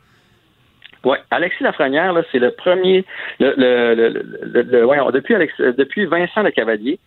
Oui, 1.05 1.16
Alexis 1.30 1.64
Lafrenière, 1.64 2.14
c'est 2.30 2.38
le 2.38 2.53
premier, 2.53 3.05
le, 3.40 3.55
le, 3.57 4.09
le, 4.45 5.12
depuis, 5.12 5.34
Alex, 5.34 5.53
depuis 5.59 6.07
Vincent 6.07 6.43
Le 6.43 6.51
Cavalier, 6.51 7.01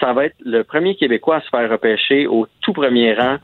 ça 0.00 0.12
va 0.12 0.26
être 0.26 0.36
le 0.44 0.62
premier 0.64 0.96
Québécois 0.96 1.36
à 1.36 1.40
se 1.40 1.48
faire 1.48 1.70
repêcher 1.70 2.26
au 2.26 2.48
tout 2.60 2.72
premier 2.72 3.14
rang 3.14 3.38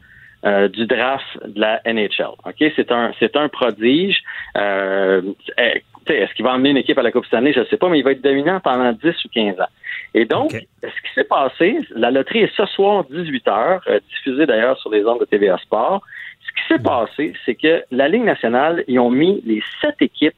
euh, 0.45 0.69
du 0.69 0.87
draft 0.87 1.25
de 1.47 1.61
la 1.61 1.81
NHL. 1.87 2.35
Ok, 2.45 2.73
c'est 2.75 2.91
un 2.91 3.13
c'est 3.21 3.37
un 3.37 3.49
prodige. 3.49 4.19
Euh, 4.57 5.23
eh, 5.57 5.83
est-ce 6.09 6.35
qu'il 6.35 6.45
va 6.45 6.53
emmener 6.53 6.71
une 6.71 6.79
équipe 6.79 6.99
à 6.99 7.03
la 7.03 7.13
Coupe 7.13 7.27
Stanley? 7.27 7.53
Je 7.53 7.61
ne 7.61 7.65
sais 7.67 7.77
pas, 7.77 7.89
mais 7.89 8.01
il 8.01 8.05
va 8.05 8.11
être 8.11 8.23
dominant 8.23 8.59
pendant 8.59 8.93
10 8.93 9.25
ou 9.25 9.29
15 9.33 9.61
ans. 9.61 9.69
Et 10.15 10.27
donc, 10.27 10.53
ce 10.53 10.87
qui 10.87 11.15
s'est 11.15 11.25
passé, 11.25 11.79
la 11.91 12.11
loterie 12.11 12.41
est 12.41 12.55
ce 12.55 12.67
soir 12.67 13.05
18 13.05 13.47
h 13.47 13.81
euh, 13.89 14.01
diffusée 14.11 14.47
d'ailleurs 14.47 14.79
sur 14.79 14.91
les 14.91 15.05
ondes 15.07 15.21
de 15.21 15.25
TVA 15.25 15.57
Sport. 15.59 16.03
Ce 16.41 16.53
qui 16.53 16.69
s'est 16.69 16.83
passé, 16.83 17.33
c'est 17.47 17.55
que 17.55 17.83
la 17.91 18.09
Ligue 18.09 18.25
nationale, 18.25 18.85
ils 18.89 18.99
ont 18.99 19.11
mis 19.11 19.43
les 19.47 19.63
sept 19.81 19.97
équipes 20.01 20.35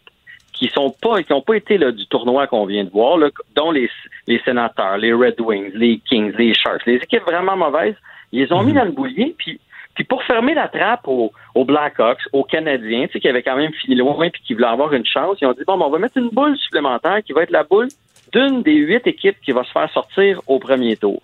qui 0.53 0.69
sont 0.69 0.91
pas 0.91 1.21
qui 1.23 1.33
n'ont 1.33 1.43
pas 1.43 1.57
été 1.57 1.77
là, 1.79 1.91
du 1.91 2.07
tournoi 2.07 2.47
qu'on 2.47 2.67
vient 2.67 2.85
de 2.85 2.91
voir, 2.91 3.19
là, 3.19 3.29
dont 3.57 3.73
les, 3.73 3.91
les 4.29 4.41
sénateurs, 4.45 4.99
les 4.99 5.13
Red 5.13 5.41
Wings, 5.41 5.73
les 5.75 5.99
Kings, 6.09 6.33
les 6.39 6.55
Sharks, 6.55 6.87
les 6.87 6.97
équipes 6.97 7.25
vraiment 7.25 7.57
mauvaises, 7.57 7.97
ils 8.31 8.43
les 8.43 8.53
ont 8.53 8.63
mis 8.63 8.71
mhm. 8.71 8.79
dans 8.79 8.85
le 8.85 8.93
boulier, 8.93 9.35
puis 9.37 9.61
puis 9.95 10.03
pour 10.03 10.25
fermer 10.25 10.55
la 10.55 10.67
trappe 10.69 11.07
aux, 11.07 11.31
Blackhawks, 11.55 12.27
aux 12.33 12.43
Canadiens, 12.43 13.07
tu 13.07 13.13
sais, 13.13 13.21
qui 13.21 13.29
avaient 13.29 13.45
quand 13.45 13.57
même 13.57 13.73
fini 13.75 13.95
loin 13.95 14.29
puis 14.29 14.43
qui 14.45 14.55
voulaient 14.55 14.67
avoir 14.67 14.93
une 14.93 15.07
chance, 15.07 15.39
ils 15.41 15.47
ont 15.47 15.53
dit 15.53 15.63
bon, 15.67 15.79
ben, 15.79 15.87
on 15.87 15.91
va 15.91 15.99
mettre 15.99 16.17
une 16.17 16.31
boule 16.31 16.57
supplémentaire 16.59 17.23
qui 17.25 17.33
va 17.33 17.43
être 17.43 17.53
la 17.53 17.63
boule 17.63 17.89
d'une 18.35 18.63
des 18.63 18.75
huit 18.75 19.07
équipes 19.07 19.37
qui 19.45 19.53
va 19.53 19.65
se 19.65 19.71
faire 19.71 19.91
sortir 19.91 20.41
au 20.47 20.59
premier 20.59 20.97
tour. 20.97 21.21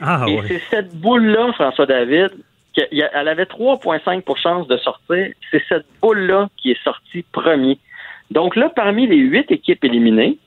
Ah, 0.00 0.24
Et 0.28 0.40
c'est 0.46 0.62
cette 0.70 0.94
boule-là, 0.94 1.52
François 1.52 1.86
David, 1.86 2.30
elle 2.76 3.28
avait 3.28 3.44
3,5 3.44 4.22
pour 4.22 4.38
chance 4.38 4.66
de 4.68 4.76
sortir. 4.78 5.32
C'est 5.50 5.62
cette 5.68 5.86
boule-là 6.00 6.48
qui 6.56 6.70
est 6.70 6.82
sortie 6.82 7.24
premier. 7.32 7.78
Donc 8.30 8.56
là, 8.56 8.70
parmi 8.74 9.06
les 9.06 9.16
huit 9.16 9.50
équipes 9.50 9.84
éliminées, 9.84 10.38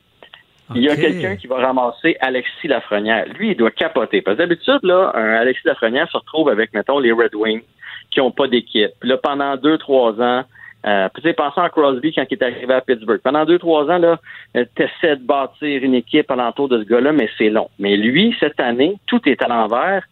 il 0.74 0.82
y 0.82 0.88
a 0.88 0.96
quelqu'un 0.96 1.36
qui 1.36 1.46
va 1.46 1.56
ramasser 1.56 2.16
Alexis 2.20 2.68
Lafrenière. 2.68 3.26
Lui, 3.38 3.50
il 3.50 3.56
doit 3.56 3.70
capoter. 3.70 4.22
Parce 4.22 4.38
que 4.38 4.42
d'habitude, 4.42 4.80
là, 4.82 5.12
un 5.14 5.34
Alexis 5.34 5.66
Lafrenière 5.66 6.10
se 6.10 6.16
retrouve 6.16 6.48
avec, 6.48 6.72
mettons, 6.72 6.98
les 6.98 7.12
Red 7.12 7.34
Wings 7.34 7.62
qui 8.10 8.20
n'ont 8.20 8.30
pas 8.30 8.48
d'équipe. 8.48 8.92
Là, 9.02 9.18
pendant 9.18 9.56
deux, 9.56 9.76
trois 9.76 10.18
ans, 10.20 10.44
euh, 10.86 11.08
tu 11.14 11.22
sais, 11.22 11.32
pensons 11.32 11.62
à 11.62 11.70
Crosby 11.70 12.12
quand 12.12 12.24
il 12.30 12.34
est 12.34 12.42
arrivé 12.42 12.74
à 12.74 12.80
Pittsburgh. 12.82 13.20
Pendant 13.22 13.44
deux, 13.46 13.58
trois 13.58 13.84
ans, 13.90 13.98
là, 13.98 14.18
euh, 14.56 14.64
essaies 14.76 15.16
de 15.16 15.24
bâtir 15.24 15.82
une 15.82 15.94
équipe 15.94 16.30
alentour 16.30 16.68
de 16.68 16.82
ce 16.82 16.88
gars-là, 16.88 17.12
mais 17.12 17.28
c'est 17.38 17.48
long. 17.48 17.70
Mais 17.78 17.96
lui, 17.96 18.36
cette 18.38 18.60
année, 18.60 18.96
tout 19.06 19.26
est 19.26 19.40
à 19.42 19.48
l'envers. 19.48 20.04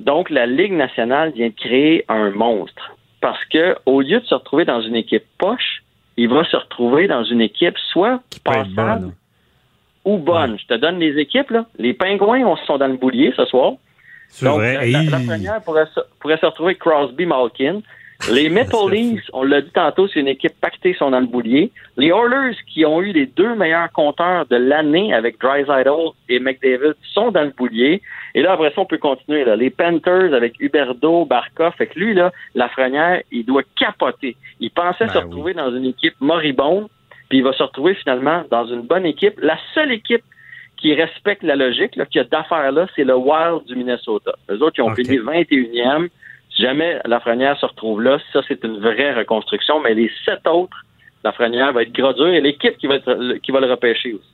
Donc, 0.00 0.30
la 0.30 0.46
Ligue 0.46 0.72
nationale 0.72 1.32
vient 1.32 1.48
de 1.48 1.54
créer 1.54 2.04
un 2.08 2.30
monstre. 2.30 2.96
Parce 3.20 3.44
que, 3.46 3.76
au 3.84 4.00
lieu 4.00 4.20
de 4.20 4.24
se 4.24 4.34
retrouver 4.34 4.64
dans 4.64 4.80
une 4.80 4.96
équipe 4.96 5.24
poche, 5.38 5.82
il 6.16 6.28
va 6.28 6.44
se 6.44 6.56
retrouver 6.56 7.06
dans 7.06 7.24
une 7.24 7.40
équipe 7.40 7.76
soit 7.92 8.22
passable, 8.44 9.12
ou 10.04 10.16
bonne. 10.18 10.58
Je 10.58 10.66
te 10.66 10.74
donne 10.74 10.98
les 11.00 11.18
équipes. 11.18 11.50
Là. 11.50 11.66
Les 11.78 11.92
Pingouins 11.92 12.44
on, 12.44 12.56
sont 12.56 12.78
dans 12.78 12.86
le 12.86 12.96
boulier 12.96 13.32
ce 13.36 13.44
soir. 13.46 13.72
Donc, 14.42 14.60
La, 14.60 15.20
première 15.20 15.62
pourrait 15.62 15.86
se, 15.94 16.00
pourrait 16.20 16.38
se 16.38 16.46
retrouver 16.46 16.76
Crosby 16.76 17.26
Malkin. 17.26 17.80
Les 18.30 18.48
Maple 18.48 18.90
Leafs, 18.90 19.28
on 19.32 19.42
l'a 19.42 19.60
dit 19.60 19.70
tantôt, 19.70 20.08
c'est 20.08 20.20
une 20.20 20.28
équipe 20.28 20.54
pactée, 20.60 20.94
sont 20.94 21.10
dans 21.10 21.20
le 21.20 21.26
boulier. 21.26 21.72
Les 21.96 22.08
Oilers, 22.08 22.56
qui 22.66 22.86
ont 22.86 23.02
eu 23.02 23.12
les 23.12 23.26
deux 23.26 23.54
meilleurs 23.54 23.90
compteurs 23.92 24.46
de 24.46 24.56
l'année 24.56 25.12
avec 25.12 25.38
Drysdale 25.40 25.90
et 26.28 26.38
McDavid, 26.38 26.94
sont 27.12 27.30
dans 27.30 27.42
le 27.42 27.50
boulier. 27.50 28.00
Et 28.34 28.42
là, 28.42 28.52
après 28.52 28.70
ça, 28.70 28.80
on 28.80 28.86
peut 28.86 28.98
continuer. 28.98 29.44
Là. 29.44 29.56
Les 29.56 29.70
Panthers 29.70 30.32
avec 30.32 30.58
Huberdo, 30.58 31.26
Barkov. 31.26 31.74
Fait 31.76 31.88
que 31.88 31.98
lui, 31.98 32.14
là, 32.14 32.32
Lafrenière, 32.54 33.20
il 33.30 33.44
doit 33.44 33.62
capoter. 33.76 34.36
Il 34.60 34.70
pensait 34.70 35.06
ben 35.06 35.12
se 35.12 35.18
retrouver 35.18 35.52
dans 35.52 35.74
une 35.74 35.84
équipe 35.84 36.14
moribonde 36.20 36.88
puis 37.28 37.38
il 37.38 37.44
va 37.44 37.52
se 37.52 37.62
retrouver 37.62 37.94
finalement 37.94 38.44
dans 38.50 38.66
une 38.66 38.82
bonne 38.82 39.06
équipe. 39.06 39.34
La 39.40 39.58
seule 39.74 39.92
équipe 39.92 40.22
qui 40.76 40.94
respecte 40.94 41.42
la 41.42 41.56
logique, 41.56 41.96
là, 41.96 42.06
qui 42.06 42.18
a 42.18 42.24
d'affaires 42.24 42.72
là, 42.72 42.86
c'est 42.94 43.04
le 43.04 43.16
Wild 43.16 43.64
du 43.66 43.76
Minnesota. 43.76 44.34
Eux 44.50 44.62
autres, 44.62 44.74
qui 44.74 44.82
ont 44.82 44.94
fini 44.94 45.18
21e. 45.18 46.08
Si 46.54 46.62
jamais 46.62 47.00
Lafrenière 47.04 47.58
se 47.58 47.66
retrouve 47.66 48.02
là, 48.02 48.18
ça, 48.32 48.40
c'est 48.46 48.62
une 48.64 48.78
vraie 48.78 49.14
reconstruction. 49.14 49.80
Mais 49.80 49.94
les 49.94 50.10
sept 50.24 50.46
autres, 50.46 50.76
Lafrenière 51.24 51.72
va 51.72 51.82
être 51.82 51.92
gradure 51.92 52.28
et 52.28 52.40
l'équipe 52.40 52.76
qui 52.78 52.86
va 52.86 52.96
être, 52.96 53.38
qui 53.42 53.50
va 53.50 53.60
le 53.60 53.70
repêcher 53.70 54.14
aussi. 54.14 54.28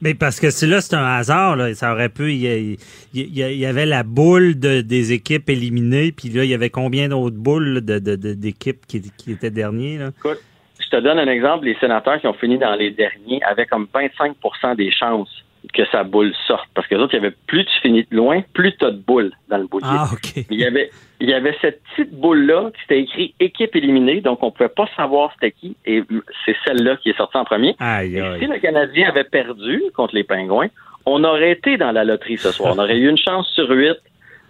Mais 0.00 0.14
parce 0.14 0.38
que 0.38 0.50
c'est 0.50 0.66
là, 0.66 0.80
c'est 0.80 0.94
un 0.94 1.04
hasard. 1.04 1.56
Là. 1.56 1.74
Ça 1.74 1.92
aurait 1.92 2.08
pu. 2.08 2.32
Il 2.32 2.76
y, 3.14 3.66
avait 3.66 3.86
la 3.86 4.02
boule 4.04 4.54
des 4.54 5.12
équipes 5.12 5.48
éliminées, 5.50 6.12
puis 6.12 6.28
là, 6.28 6.44
il 6.44 6.50
y 6.50 6.54
avait 6.54 6.70
combien 6.70 7.08
d'autres 7.08 7.36
boules 7.36 7.80
d'équipes 7.80 8.86
qui, 8.86 9.02
qui 9.16 9.32
étaient 9.32 9.50
derniers? 9.50 9.98
Là? 9.98 10.10
Je 10.24 10.88
te 10.88 11.02
donne 11.02 11.18
un 11.18 11.26
exemple. 11.26 11.64
Les 11.64 11.76
sénateurs 11.80 12.20
qui 12.20 12.28
ont 12.28 12.34
fini 12.34 12.58
dans 12.58 12.74
les 12.74 12.92
derniers 12.92 13.42
avaient 13.42 13.66
comme 13.66 13.88
25% 13.92 14.76
des 14.76 14.92
chances 14.92 15.44
que 15.72 15.84
sa 15.86 16.04
boule 16.04 16.32
sorte. 16.46 16.68
Parce 16.74 16.86
que 16.86 16.94
les 16.94 17.00
autres, 17.00 17.14
il 17.14 17.22
y 17.22 17.26
avait 17.26 17.34
plus 17.46 17.64
tu 17.64 17.80
finis 17.80 18.06
de 18.10 18.16
loin, 18.16 18.42
plus 18.54 18.76
tu 18.76 18.84
as 18.84 18.90
de 18.90 18.98
boules 18.98 19.32
dans 19.48 19.58
le 19.58 19.66
boulier. 19.66 19.86
Ah. 19.88 20.08
Il 20.50 20.58
y 20.58 20.64
avait, 20.64 20.90
il 21.20 21.28
y 21.28 21.34
avait 21.34 21.56
cette 21.60 21.82
petite 21.82 22.12
boule-là 22.14 22.70
qui 22.74 22.84
était 22.84 23.02
écrit 23.02 23.34
équipe 23.40 23.76
éliminée, 23.76 24.20
donc 24.20 24.42
on 24.42 24.50
pouvait 24.50 24.68
pas 24.68 24.88
savoir 24.96 25.32
c'était 25.34 25.52
qui, 25.52 25.76
et 25.84 26.02
c'est 26.44 26.56
celle-là 26.66 26.96
qui 26.96 27.10
est 27.10 27.16
sortie 27.16 27.36
en 27.36 27.44
premier. 27.44 27.76
Aïe, 27.78 28.22
Si 28.40 28.46
le 28.46 28.58
Canadien 28.58 29.08
avait 29.08 29.24
perdu 29.24 29.82
contre 29.94 30.14
les 30.14 30.24
Pingouins, 30.24 30.68
on 31.06 31.24
aurait 31.24 31.52
été 31.52 31.76
dans 31.76 31.92
la 31.92 32.04
loterie 32.04 32.38
ce 32.38 32.52
soir. 32.52 32.74
On 32.76 32.78
aurait 32.78 32.98
eu 32.98 33.08
une 33.08 33.18
chance 33.18 33.48
sur 33.48 33.70
huit. 33.70 33.96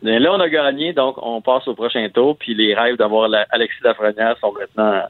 Mais 0.03 0.19
là, 0.21 0.33
on 0.33 0.41
a 0.41 0.49
gagné, 0.49 0.93
donc 0.93 1.17
on 1.21 1.41
passe 1.41 1.67
au 1.67 1.75
prochain 1.75 2.09
tour, 2.09 2.37
puis 2.39 2.55
les 2.55 2.75
rêves 2.75 2.97
d'avoir 2.97 3.29
Alexis 3.51 3.83
Lafrenière 3.83 4.37
sont 4.41 4.53
maintenant 4.53 5.03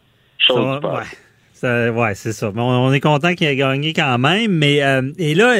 chose 1.60 1.96
ouais. 1.96 2.14
c'est 2.14 2.32
ça. 2.32 2.52
on 2.54 2.92
est 2.92 3.00
content 3.00 3.34
qu'il 3.34 3.46
ait 3.46 3.56
gagné 3.56 3.92
quand 3.92 4.18
même. 4.18 4.52
Mais 4.52 4.82
euh, 4.82 5.02
et 5.18 5.34
là, 5.34 5.54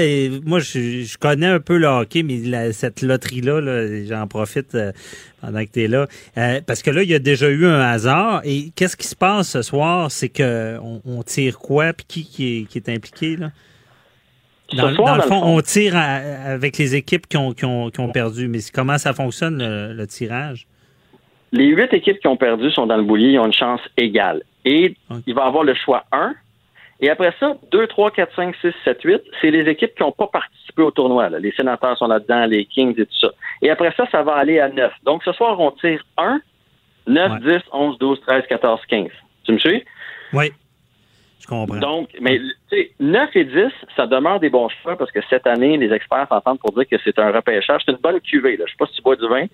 moi, 0.45 0.59
je, 0.59 1.17
connais 1.19 1.47
un 1.47 1.61
peu 1.61 1.77
le 1.77 1.87
hockey, 1.87 2.23
mais 2.23 2.73
cette 2.73 3.03
loterie-là, 3.03 3.61
-là, 3.61 4.07
j'en 4.07 4.27
profite 4.27 4.75
euh, 4.75 4.93
pendant 5.41 5.65
que 5.65 5.71
tu 5.73 5.85
es 5.85 5.89
là. 5.89 6.07
Euh, 6.37 6.61
parce 6.67 6.83
que 6.83 6.91
là, 6.91 7.03
il 7.03 7.11
y 7.11 7.15
a 7.15 7.19
déjà 7.19 7.49
eu 7.49 7.67
un 7.67 7.81
hasard. 7.81 8.43
Et 8.45 8.71
qu'est-ce 8.75 8.97
qui 8.97 9.07
se 9.07 9.17
passe 9.17 9.51
ce 9.51 9.63
soir? 9.63 10.11
C'est 10.11 10.29
que 10.29 10.79
on, 11.05 11.23
tire 11.23 11.59
quoi? 11.59 11.93
Puis 11.93 12.25
qui, 12.25 12.67
qui, 12.69 12.79
est, 12.79 12.89
impliqué 12.89 13.37
là? 13.37 13.51
Dans, 14.77 14.91
le 14.91 15.23
fond, 15.23 15.41
on 15.45 15.63
tire 15.63 15.97
avec 15.97 16.77
les 16.77 16.95
équipes 16.95 17.27
qui 17.27 17.39
ont, 17.39 17.53
qui 17.53 17.65
ont, 17.65 17.89
qui 17.89 18.01
ont 18.01 18.11
perdu. 18.11 18.49
Mais 18.49 18.59
comment 18.73 18.99
ça 18.99 19.15
fonctionne, 19.15 19.59
le 19.63 20.07
tirage? 20.07 20.67
Les 21.53 21.69
huit 21.69 21.93
équipes 21.95 22.19
qui 22.21 22.27
ont 22.27 22.37
perdu 22.37 22.71
sont 22.71 22.87
dans 22.87 22.99
le 22.99 23.05
boulier, 23.05 23.31
ils 23.31 23.39
ont 23.39 23.47
une 23.47 23.53
chance 23.55 23.81
égale. 23.97 24.43
Et 24.71 24.95
il 25.27 25.35
va 25.35 25.45
avoir 25.47 25.65
le 25.65 25.75
choix 25.75 26.05
1. 26.13 26.35
Et 27.01 27.09
après 27.09 27.33
ça, 27.41 27.57
2, 27.73 27.87
3, 27.87 28.11
4, 28.11 28.35
5, 28.35 28.55
6, 28.61 28.73
7, 28.85 29.03
8, 29.03 29.23
c'est 29.41 29.51
les 29.51 29.71
équipes 29.71 29.95
qui 29.95 30.03
n'ont 30.03 30.13
pas 30.13 30.27
participé 30.27 30.83
au 30.83 30.91
tournoi. 30.91 31.31
Les 31.31 31.53
sénateurs 31.53 31.97
sont 31.97 32.09
là-dedans, 32.09 32.45
les 32.45 32.67
Kings 32.67 32.95
et 33.01 33.07
tout 33.07 33.19
ça. 33.19 33.31
Et 33.63 33.71
après 33.71 33.95
ça, 33.97 34.05
ça 34.11 34.23
va 34.23 34.35
aller 34.35 34.61
à 34.61 34.69
9. 34.69 34.93
Donc 35.05 35.23
ce 35.25 35.33
soir, 35.33 35.59
on 35.59 35.71
tire 35.71 36.05
1, 36.19 36.41
9, 37.07 37.41
10, 37.41 37.59
11, 37.73 37.99
12, 37.99 38.21
13, 38.27 38.45
14, 38.49 38.81
15. 38.89 39.09
Tu 39.45 39.53
me 39.53 39.59
suis? 39.59 39.85
Oui. 40.35 40.53
Donc, 41.49 42.11
mais 42.21 42.39
tu 42.39 42.77
sais, 42.77 42.91
9 43.01 43.31
et 43.37 43.45
10, 43.45 43.55
ça 43.97 44.07
demeure 44.07 44.39
des 44.39 44.51
bons 44.51 44.69
choix 44.69 44.97
parce 44.97 45.11
que 45.11 45.21
cette 45.31 45.47
année, 45.47 45.79
les 45.79 45.93
experts 45.93 46.27
s'entendent 46.29 46.59
pour 46.59 46.73
dire 46.73 46.87
que 46.91 46.97
c'est 47.03 47.19
un 47.19 47.31
repêchage. 47.31 47.83
C'est 47.87 47.93
une 47.93 47.99
bonne 47.99 48.21
cuvée. 48.21 48.57
Là. 48.57 48.65
Je 48.67 48.73
sais 48.73 48.77
pas 48.79 48.87
si 48.87 48.97
tu 48.97 49.03
bois 49.03 49.17
du 49.17 49.27
vin. 49.27 49.47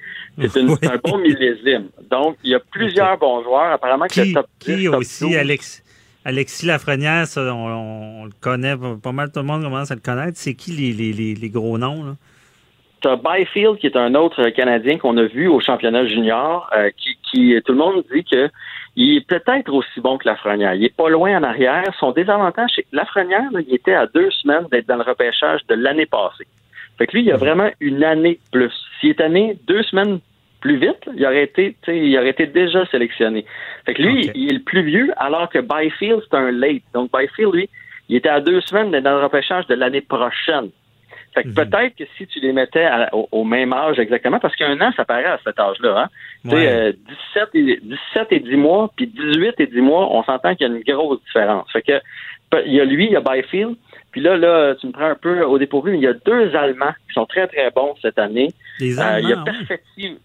C'est 0.49 0.61
un 0.61 0.99
bon 1.05 1.19
millésime. 1.19 1.89
Donc, 2.11 2.37
il 2.43 2.51
y 2.51 2.55
a 2.55 2.61
plusieurs 2.61 3.17
bons 3.19 3.45
joueurs. 3.45 3.73
Apparemment 3.73 4.07
que 4.07 4.15
qui, 4.15 4.29
le 4.29 4.35
top 4.35 4.47
Qui 4.59 4.89
aussi, 4.89 5.37
Alex? 5.37 5.83
Alexis 6.25 6.67
Lafrenière, 6.67 7.27
ça, 7.27 7.43
on, 7.55 8.25
le 8.25 8.31
connaît, 8.41 8.75
pas 9.03 9.13
mal 9.13 9.31
tout 9.31 9.41
le 9.41 9.45
monde 9.45 9.63
commence 9.63 9.91
à 9.91 9.95
le 9.95 10.01
connaître. 10.01 10.39
C'est 10.39 10.55
qui 10.55 10.73
les, 10.73 10.93
les, 10.93 11.35
les, 11.35 11.51
gros 11.51 11.77
noms? 11.77 12.03
Là? 12.03 12.13
T'as 13.03 13.17
Byfield, 13.17 13.79
qui 13.79 13.87
est 13.87 13.97
un 13.97 14.15
autre 14.15 14.49
Canadien 14.49 14.97
qu'on 14.97 15.19
a 15.19 15.25
vu 15.25 15.49
au 15.49 15.61
championnat 15.61 16.07
junior, 16.07 16.71
euh, 16.75 16.91
qui, 16.97 17.19
qui, 17.31 17.63
tout 17.67 17.73
le 17.73 17.79
monde 17.79 18.05
dit 18.11 18.25
que 18.25 18.49
il 18.97 19.17
est 19.19 19.27
peut-être 19.27 19.73
aussi 19.73 20.01
bon 20.01 20.19
que 20.19 20.29
Lafrenière. 20.29 20.75
Il 20.75 20.85
est 20.85 20.97
pas 20.97 21.09
loin 21.09 21.37
en 21.37 21.43
arrière. 21.43 21.85
Son 21.99 22.13
désavantage, 22.13 22.71
c'est 22.75 22.83
que 22.83 22.95
Lafrenière, 22.95 23.51
là, 23.53 23.61
il 23.67 23.75
était 23.75 23.95
à 23.95 24.07
deux 24.07 24.31
semaines 24.31 24.67
d'être 24.71 24.87
dans 24.87 24.97
le 24.97 25.03
repêchage 25.03 25.61
de 25.69 25.75
l'année 25.75 26.07
passée. 26.07 26.47
Fait 26.97 27.07
que 27.07 27.17
lui, 27.17 27.25
il 27.25 27.33
a 27.33 27.37
vraiment 27.37 27.71
une 27.81 28.05
année 28.05 28.39
plus. 28.53 28.73
S'il 29.01 29.11
est 29.11 29.21
année 29.21 29.59
deux 29.67 29.83
semaines 29.83 30.21
plus 30.61 30.77
vite, 30.77 31.09
il 31.15 31.27
aurait 31.27 31.43
été, 31.43 31.77
il 31.89 32.17
aurait 32.17 32.31
été 32.31 32.47
déjà 32.47 32.87
sélectionné. 32.87 33.45
Fait 33.85 33.95
que 33.95 34.03
lui, 34.03 34.31
il 34.35 34.51
est 34.51 34.55
le 34.55 34.63
plus 34.63 34.83
vieux, 34.83 35.13
alors 35.17 35.49
que 35.49 35.59
Byfield, 35.59 36.23
c'est 36.23 36.37
un 36.37 36.53
late. 36.53 36.83
Donc 36.95 37.11
Byfield, 37.13 37.53
lui, 37.53 37.69
il 38.09 38.17
était 38.17 38.29
à 38.29 38.41
deux 38.41 38.61
semaines 38.61 38.91
d'être 38.91 39.05
dans 39.05 39.19
le 39.19 39.25
repêchage 39.25 39.67
de 39.67 39.75
l'année 39.75 40.01
prochaine. 40.03 40.71
Fait 41.35 41.43
que 41.43 41.49
mhm. 41.49 41.55
peut-être 41.55 41.97
que 41.97 42.05
si 42.17 42.27
tu 42.27 42.39
les 42.41 42.53
mettais 42.53 42.89
au, 43.13 43.45
même 43.45 43.73
âge 43.73 43.99
exactement, 43.99 44.39
parce 44.39 44.55
qu'un 44.55 44.81
an, 44.81 44.93
ça 44.97 45.05
paraît 45.05 45.25
à 45.25 45.39
cet 45.45 45.59
âge-là, 45.59 46.05
hein? 46.05 46.09
Tu 46.45 46.51
sais, 46.51 46.95
17, 47.35 47.49
et, 47.55 47.81
17 47.83 48.27
et 48.31 48.41
10 48.41 48.57
mois, 48.57 48.91
puis 48.97 49.09
18 49.09 49.55
et 49.59 49.67
10 49.67 49.81
mois, 49.81 50.09
on 50.13 50.23
s'entend 50.23 50.55
qu'il 50.55 50.69
y 50.69 50.71
a 50.71 50.75
une 50.75 50.83
grosse 50.83 51.23
différence. 51.25 51.71
Fait 51.73 51.83
que 51.83 52.01
il 52.67 52.73
y 52.73 52.81
a 52.81 52.85
lui, 52.85 53.07
il 53.07 53.13
y 53.13 53.17
a 53.17 53.21
Byfield, 53.21 53.75
puis 54.13 54.21
là, 54.21 54.37
là, 54.37 54.77
tu 54.77 54.87
me 54.87 54.93
prends 54.93 55.11
un 55.11 55.17
peu 55.17 55.43
au 55.43 55.59
dépourvu, 55.59 55.91
mais 55.91 55.99
il 55.99 56.05
y 56.05 56.07
a 56.07 56.13
deux 56.13 56.55
Allemands 56.55 56.95
qui 57.09 57.15
sont 57.15 57.27
très, 57.27 57.49
très 57.49 57.71
bons 57.73 57.95
cette 58.01 58.19
année. 58.19 58.53
Des 58.79 58.99
Allemands, 59.01 59.17
euh, 59.17 59.21
il 59.21 59.29
y 59.29 60.07
a. 60.07 60.11
Ouais, 60.11 60.17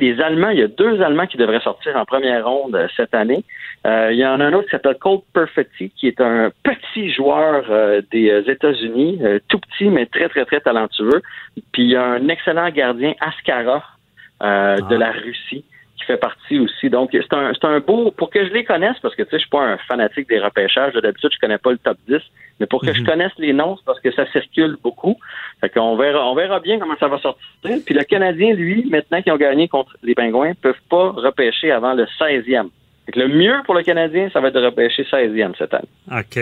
des 0.00 0.20
Allemands. 0.20 0.50
Il 0.50 0.58
y 0.58 0.62
a 0.62 0.68
deux 0.68 1.00
Allemands 1.02 1.26
qui 1.26 1.36
devraient 1.36 1.60
sortir 1.60 1.96
en 1.96 2.04
première 2.04 2.46
ronde 2.46 2.74
euh, 2.74 2.88
cette 2.96 3.14
année. 3.14 3.44
Euh, 3.86 4.12
il 4.12 4.18
y 4.18 4.26
en 4.26 4.40
a 4.40 4.44
un 4.44 4.52
autre 4.52 4.64
qui 4.64 4.70
s'appelle 4.72 4.96
Colt 4.98 5.22
Perfetti, 5.32 5.90
qui 5.90 6.08
est 6.08 6.20
un 6.20 6.50
petit 6.62 7.10
joueur 7.12 7.64
des 8.10 8.42
États-Unis, 8.46 9.20
tout 9.48 9.60
petit 9.60 9.88
mais 9.88 10.06
très 10.06 10.28
très 10.28 10.44
très 10.44 10.60
talentueux. 10.60 11.22
Puis 11.72 11.84
il 11.84 11.90
y 11.90 11.96
a 11.96 12.04
un 12.04 12.28
excellent 12.28 12.70
gardien, 12.70 13.14
Askara, 13.20 13.84
de 14.40 14.96
la 14.96 15.12
Russie, 15.12 15.64
fait 16.04 16.16
partie 16.16 16.58
aussi. 16.58 16.90
Donc, 16.90 17.10
c'est 17.12 17.32
un, 17.32 17.52
c'est 17.52 17.66
un 17.66 17.80
beau, 17.80 18.10
pour 18.10 18.30
que 18.30 18.44
je 18.46 18.52
les 18.52 18.64
connaisse, 18.64 18.98
parce 19.00 19.14
que 19.14 19.22
tu 19.22 19.30
sais, 19.30 19.36
je 19.36 19.42
suis 19.42 19.50
pas 19.50 19.62
un 19.62 19.76
fanatique 19.78 20.28
des 20.28 20.38
repêchages. 20.38 20.94
D'habitude, 20.94 21.30
je 21.32 21.38
connais 21.38 21.58
pas 21.58 21.72
le 21.72 21.78
top 21.78 21.96
10. 22.08 22.18
Mais 22.60 22.66
pour 22.66 22.80
que 22.80 22.92
je 22.92 23.00
mhm. 23.00 23.06
connaisse 23.06 23.32
les 23.38 23.52
noms, 23.52 23.76
c'est 23.76 23.84
parce 23.84 24.00
que 24.00 24.10
ça 24.12 24.26
circule 24.32 24.76
beaucoup. 24.82 25.16
Fait 25.60 25.68
qu'on 25.68 25.96
verra, 25.96 26.28
on 26.30 26.34
verra 26.34 26.60
bien 26.60 26.78
comment 26.78 26.96
ça 26.98 27.08
va 27.08 27.18
sortir. 27.18 27.40
Puis 27.62 27.94
le 27.94 28.04
Canadien, 28.04 28.54
lui, 28.54 28.88
maintenant 28.90 29.22
qu'ils 29.22 29.32
ont 29.32 29.36
gagné 29.36 29.68
contre 29.68 29.96
les 30.02 30.14
Pingouins, 30.14 30.54
peuvent 30.60 30.74
pas 30.90 31.10
repêcher 31.10 31.70
avant 31.70 31.94
le 31.94 32.04
16e 32.18 32.68
le 33.16 33.28
mieux 33.28 33.62
pour 33.64 33.74
le 33.74 33.82
Canadien, 33.82 34.28
ça 34.32 34.40
va 34.40 34.48
être 34.48 34.54
de 34.54 34.64
repêcher 34.64 35.02
16e 35.02 35.56
cette 35.56 35.74
année. 35.74 35.88
OK. 36.10 36.38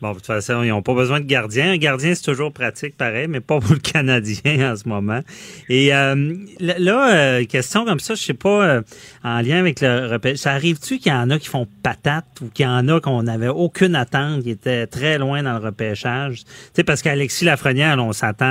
Bon, 0.00 0.10
de 0.10 0.14
toute 0.14 0.26
façon, 0.26 0.62
ils 0.62 0.70
n'ont 0.70 0.82
pas 0.82 0.94
besoin 0.94 1.20
de 1.20 1.26
gardien. 1.26 1.72
Un 1.72 1.76
gardien, 1.76 2.14
c'est 2.14 2.24
toujours 2.24 2.52
pratique, 2.52 2.96
pareil, 2.96 3.28
mais 3.28 3.40
pas 3.40 3.60
pour 3.60 3.72
le 3.72 3.78
Canadien 3.78 4.72
en 4.72 4.76
ce 4.76 4.88
moment. 4.88 5.20
Et 5.68 5.94
euh, 5.94 6.34
là, 6.58 7.14
euh, 7.14 7.44
question 7.44 7.84
comme 7.84 8.00
ça, 8.00 8.14
je 8.14 8.22
sais 8.22 8.34
pas, 8.34 8.64
euh, 8.64 8.82
en 9.24 9.40
lien 9.40 9.58
avec 9.58 9.80
le 9.80 10.06
repêchage, 10.06 10.38
ça 10.38 10.52
arrive-tu 10.52 10.98
qu'il 10.98 11.12
y 11.12 11.14
en 11.14 11.30
a 11.30 11.38
qui 11.38 11.48
font 11.48 11.66
patate 11.82 12.24
ou 12.42 12.48
qu'il 12.48 12.64
y 12.64 12.68
en 12.68 12.88
a 12.88 13.00
qu'on 13.00 13.22
n'avait 13.22 13.48
aucune 13.48 13.94
attente, 13.94 14.42
qui 14.42 14.50
étaient 14.50 14.86
très 14.86 15.18
loin 15.18 15.42
dans 15.42 15.58
le 15.58 15.64
repêchage? 15.64 16.44
Tu 16.44 16.50
sais, 16.74 16.84
parce 16.84 17.02
qu'Alexis 17.02 17.44
Lafrenière, 17.44 17.96
on 17.98 18.12
s'attend 18.12 18.46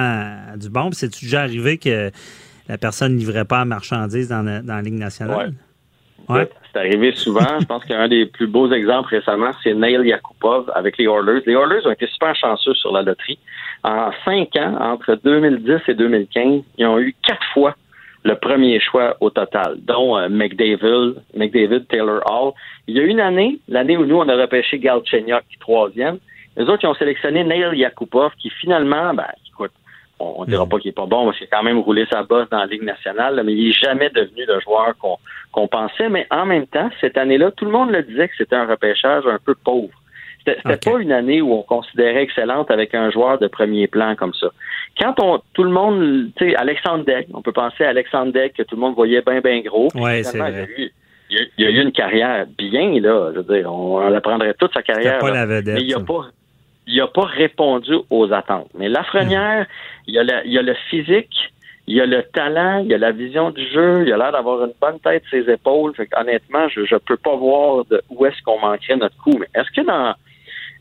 à 0.54 0.58
du 0.58 0.70
bon. 0.70 0.92
C'est-tu 0.92 1.26
déjà 1.26 1.42
arrivé 1.42 1.78
que 1.78 2.12
la 2.68 2.78
personne 2.78 3.14
ne 3.14 3.18
livrait 3.18 3.46
pas 3.46 3.62
à 3.62 3.66
marchandises 3.66 4.30
dans, 4.30 4.44
dans 4.44 4.76
la 4.76 4.82
Ligue 4.82 4.94
nationale? 5.00 5.54
C'est 6.30 6.80
arrivé 6.80 7.12
souvent. 7.14 7.60
Je 7.60 7.66
pense 7.66 7.84
qu'un 7.86 8.08
des 8.08 8.26
plus 8.28 8.48
beaux 8.48 8.72
exemples 8.72 9.16
récemment, 9.16 9.52
c'est 9.64 9.74
Neil 9.74 10.08
Yakupov 10.08 10.72
avec 10.76 10.98
les 10.98 11.06
Oilers. 11.06 11.42
Les 11.48 11.54
Oilers 11.54 11.86
ont 11.88 11.92
été 11.92 12.08
super 12.08 12.36
chanceux 12.36 12.76
sur 12.76 12.92
la 12.92 13.02
loterie. 13.02 13.40
En 13.84 14.12
cinq 14.24 14.56
ans, 14.56 14.78
entre 14.80 15.16
2010 15.24 15.82
et 15.88 15.94
2015, 15.96 16.64
ils 16.78 16.86
ont 16.86 17.00
eu 17.00 17.16
quatre 17.26 17.44
fois 17.54 17.76
le 18.24 18.36
premier 18.36 18.80
choix 18.80 19.16
au 19.22 19.30
total, 19.30 19.78
dont 19.80 20.18
euh, 20.18 20.28
McDavid, 20.30 21.16
McDavid, 21.36 21.86
Taylor 21.88 22.22
Hall. 22.30 22.52
Il 22.88 22.98
y 22.98 23.00
a 23.00 23.04
une 23.04 23.22
année, 23.22 23.60
l'année 23.68 23.98
où 23.98 24.06
nous, 24.06 24.18
on 24.18 24.28
a 24.28 24.36
repêché 24.36 24.78
Galchenyuk, 24.78 25.44
troisième. 25.62 26.20
Les 26.58 26.66
autres, 26.66 26.84
ils 26.84 26.88
ont 26.88 26.96
sélectionné 26.96 27.44
Neil 27.44 27.78
Yakupov, 27.78 28.34
qui 28.38 28.50
finalement, 28.50 29.14
ben, 29.14 29.26
on, 30.20 30.44
ne 30.44 30.50
dira 30.50 30.66
mm. 30.66 30.70
pas 30.70 30.80
qu'il 30.80 30.90
est 30.90 30.94
pas 30.94 31.06
bon, 31.06 31.26
parce 31.26 31.38
qu'il 31.38 31.48
a 31.48 31.58
quand 31.58 31.64
même 31.64 31.80
roulé 31.80 32.06
sa 32.12 32.24
bosse 32.24 32.50
dans 32.50 32.60
la 32.60 32.66
Ligue 32.66 32.84
nationale, 32.84 33.42
mais 33.46 33.54
il 33.54 33.68
n'est 33.68 33.74
jamais 33.74 34.10
devenu 34.10 34.46
le 34.48 34.60
joueur 34.60 34.96
qu'on 35.52 35.68
pensait. 35.68 36.10
Mais 36.10 36.28
en 36.30 36.46
même 36.46 36.68
temps, 36.68 36.90
cette 37.02 37.18
année-là, 37.18 37.52
tout 37.52 37.66
le 37.66 37.72
monde 37.72 37.92
le 37.92 38.04
disait 38.04 38.28
que 38.28 38.36
c'était 38.38 38.56
un 38.56 38.66
repêchage 38.66 39.26
un 39.26 39.40
peu 39.44 39.56
pauvre. 39.56 39.94
C'était 40.46 40.92
pas 40.92 41.00
une 41.00 41.12
année 41.12 41.42
où 41.42 41.54
on 41.54 41.64
considérait 41.64 42.24
excellente 42.24 42.72
avec 42.72 42.96
un 42.96 43.12
joueur 43.12 43.40
de 43.40 43.48
premier 43.48 43.88
plan 43.88 44.16
comme 44.16 44.34
ça. 44.34 44.48
Quand 45.00 45.16
on 45.22 45.42
tout 45.54 45.64
le 45.64 45.70
monde, 45.70 46.32
tu 46.38 46.50
sais, 46.50 46.56
Alexandre 46.56 47.06
Deck, 47.06 47.28
on 47.34 47.42
peut 47.42 47.52
penser 47.52 47.84
à 47.84 47.90
Alexandre 47.90 48.32
Deck 48.32 48.54
que 48.54 48.64
tout 48.64 48.76
le 48.76 48.82
monde 48.82 48.96
voyait 48.96 49.22
bien 49.22 49.42
bien 49.42 49.60
gros. 49.62 49.90
Ouais, 49.96 50.24
c'est 50.24 50.38
vrai. 50.38 50.68
Il, 51.30 51.48
y 51.60 51.66
a, 51.66 51.70
eu 51.70 51.84
une 51.84 51.92
carrière 51.92 52.48
bien 52.58 53.00
là, 53.00 53.32
je 53.36 53.42
veux 53.42 53.56
dire, 53.56 53.72
on, 53.72 54.00
la 54.00 54.20
prendrait 54.20 54.56
toute 54.56 54.74
sa 54.74 54.82
carrière. 54.82 55.20
Pas 55.20 55.30
la 55.30 55.46
vedette, 55.46 55.76
mais 55.76 55.82
il 55.82 55.88
n'y 55.88 55.94
a 55.94 56.00
pas 56.00 56.26
il 56.90 56.98
n'a 56.98 57.08
pas 57.08 57.26
répondu 57.26 57.94
aux 58.10 58.32
attentes. 58.34 58.70
Mais 58.78 58.90
Lafrenière, 58.90 59.68
il 60.08 60.16
y 60.16 60.20
a 60.20 60.24
le, 60.24 60.34
il 60.46 60.52
y 60.52 60.58
a 60.58 60.62
le 60.62 60.74
physique, 60.90 61.52
il 61.88 61.96
y 61.96 62.02
a 62.02 62.06
le 62.06 62.24
talent, 62.24 62.80
il 62.80 62.88
y 62.88 62.94
a 62.94 62.98
la 62.98 63.12
vision 63.12 63.52
du 63.52 63.66
jeu, 63.70 64.04
il 64.06 64.14
a 64.14 64.18
l'air 64.18 64.32
d'avoir 64.32 64.64
une 64.64 64.74
bonne 64.82 65.00
tête 65.00 65.24
ses 65.30 65.50
épaules. 65.50 65.94
Fait 65.96 66.08
honnêtement, 66.16 66.68
je 66.68 66.82
ne 66.82 67.00
peux 67.00 67.18
pas 67.18 67.36
voir 67.36 67.86
de 67.86 68.02
où 68.10 68.26
est-ce 68.26 68.42
qu'on 68.44 68.60
manquerait 68.60 68.96
notre 68.96 69.18
coup. 69.18 69.38
Mais 69.40 69.48
est-ce 69.56 69.72
que 69.72 69.86
dans 69.86 70.14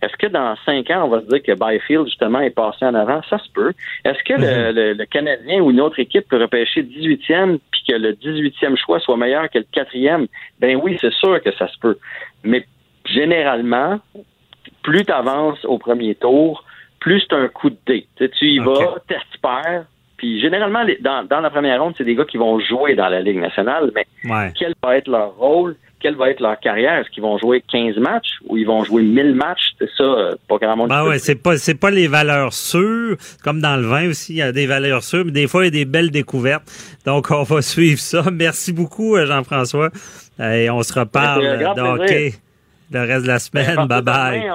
est-ce 0.01 0.17
que 0.17 0.29
dans 0.29 0.55
cinq 0.65 0.91
ans, 0.91 1.07
on 1.07 1.09
va 1.09 1.21
se 1.21 1.27
dire 1.27 1.43
que 1.43 1.53
Byfield, 1.53 2.07
justement, 2.07 2.41
est 2.41 2.51
passé 2.51 2.85
en 2.85 2.95
avant? 2.95 3.21
Ça 3.29 3.39
se 3.39 3.51
peut. 3.51 3.73
Est-ce 4.05 4.23
que 4.23 4.35
le, 4.35 4.95
mhm. 4.95 5.07
Canadien 5.07 5.61
ou 5.61 5.71
une 5.73 5.81
autre 5.81 5.99
équipe 5.99 6.29
peut 6.29 6.41
repêcher 6.41 6.83
18e 6.83 7.59
puis 7.71 7.83
que 7.89 7.95
le 7.95 8.13
18e 8.13 8.77
choix 8.77 9.01
soit 9.01 9.17
meilleur 9.17 9.51
que 9.51 9.59
le 9.59 9.67
quatrième? 9.73 10.29
Ben 10.61 10.79
oui, 10.81 10.99
c'est 11.01 11.13
sûr 11.15 11.43
que 11.43 11.53
ça 11.53 11.67
se 11.67 11.79
peut. 11.81 11.99
Mais 12.45 12.65
généralement, 13.07 13.99
plus 14.89 15.05
tu 15.05 15.13
avances 15.13 15.63
au 15.67 15.77
premier 15.77 16.15
tour, 16.15 16.65
plus 16.99 17.21
c'est 17.21 17.37
un 17.37 17.49
coup 17.49 17.69
de 17.69 17.77
dé. 17.87 18.07
tu 18.17 18.47
y 18.47 18.59
vas, 18.59 18.97
t'espères. 19.07 19.85
Puis 20.17 20.41
généralement, 20.41 20.83
dans, 21.03 21.41
la 21.41 21.51
première 21.51 21.81
ronde, 21.81 21.95
c'est 21.97 22.05
des 22.05 22.15
gars 22.15 22.25
qui 22.25 22.39
vont 22.39 22.59
jouer 22.59 22.95
dans 22.97 23.09
la 23.09 23.21
Ligue 23.21 23.39
nationale, 23.39 23.93
mais 23.95 24.07
quel 24.59 24.75
va 24.83 24.97
être 24.97 25.09
leur 25.09 25.37
rôle? 25.37 25.77
Quelle 26.01 26.15
va 26.15 26.31
être 26.31 26.41
leur 26.41 26.59
carrière? 26.61 27.01
Est-ce 27.01 27.11
qu'ils 27.11 27.25
vont 27.25 27.39
jouer 27.39 27.63
15 27.71 27.97
matchs 27.97 28.39
ou 28.47 28.57
ils 28.57 28.65
vont 28.65 28.85
jouer 28.85 29.03
1000 29.03 29.35
matchs? 29.35 29.73
C'est 29.79 29.91
ça, 29.97 30.05
euh, 30.05 30.35
pas 30.49 30.57
grand 30.59 30.77
monde. 30.77 30.89
Ben 30.91 31.05
ouais, 31.05 31.19
c'est 31.19 31.35
pas, 31.35 31.57
c'est 31.57 31.75
pas 31.75 31.91
les 31.91 32.07
valeurs 32.07 32.53
sûres. 32.53 33.17
Comme 33.43 33.61
dans 33.61 33.77
le 33.77 33.87
vin 33.87 34.09
aussi, 34.09 34.35
il 34.35 34.39
y 34.39 34.43
a 34.43 34.53
des 34.53 34.67
valeurs 34.67 35.03
sûres, 35.03 35.25
mais 35.25 35.33
des 35.33 35.49
fois, 35.49 35.63
il 35.63 35.65
y 35.67 35.69
a 35.69 35.85
des 35.85 35.85
belles 35.85 36.13
découvertes. 36.13 36.63
Donc, 37.05 37.33
on 37.33 37.43
va 37.43 37.63
suivre 37.63 37.99
ça. 37.99 38.23
Merci 38.33 38.73
beaucoup, 38.73 39.17
euh, 39.17 39.27
Jean-François. 39.27 39.91
Et 40.41 40.71
on 40.71 40.83
se 40.83 40.99
reparle. 40.99 41.45
OK 42.01 42.39
le 42.91 43.01
reste 43.01 43.23
de 43.23 43.29
la 43.29 43.39
semaine. 43.39 43.87
Bye 43.87 44.03
bye. 44.03 44.49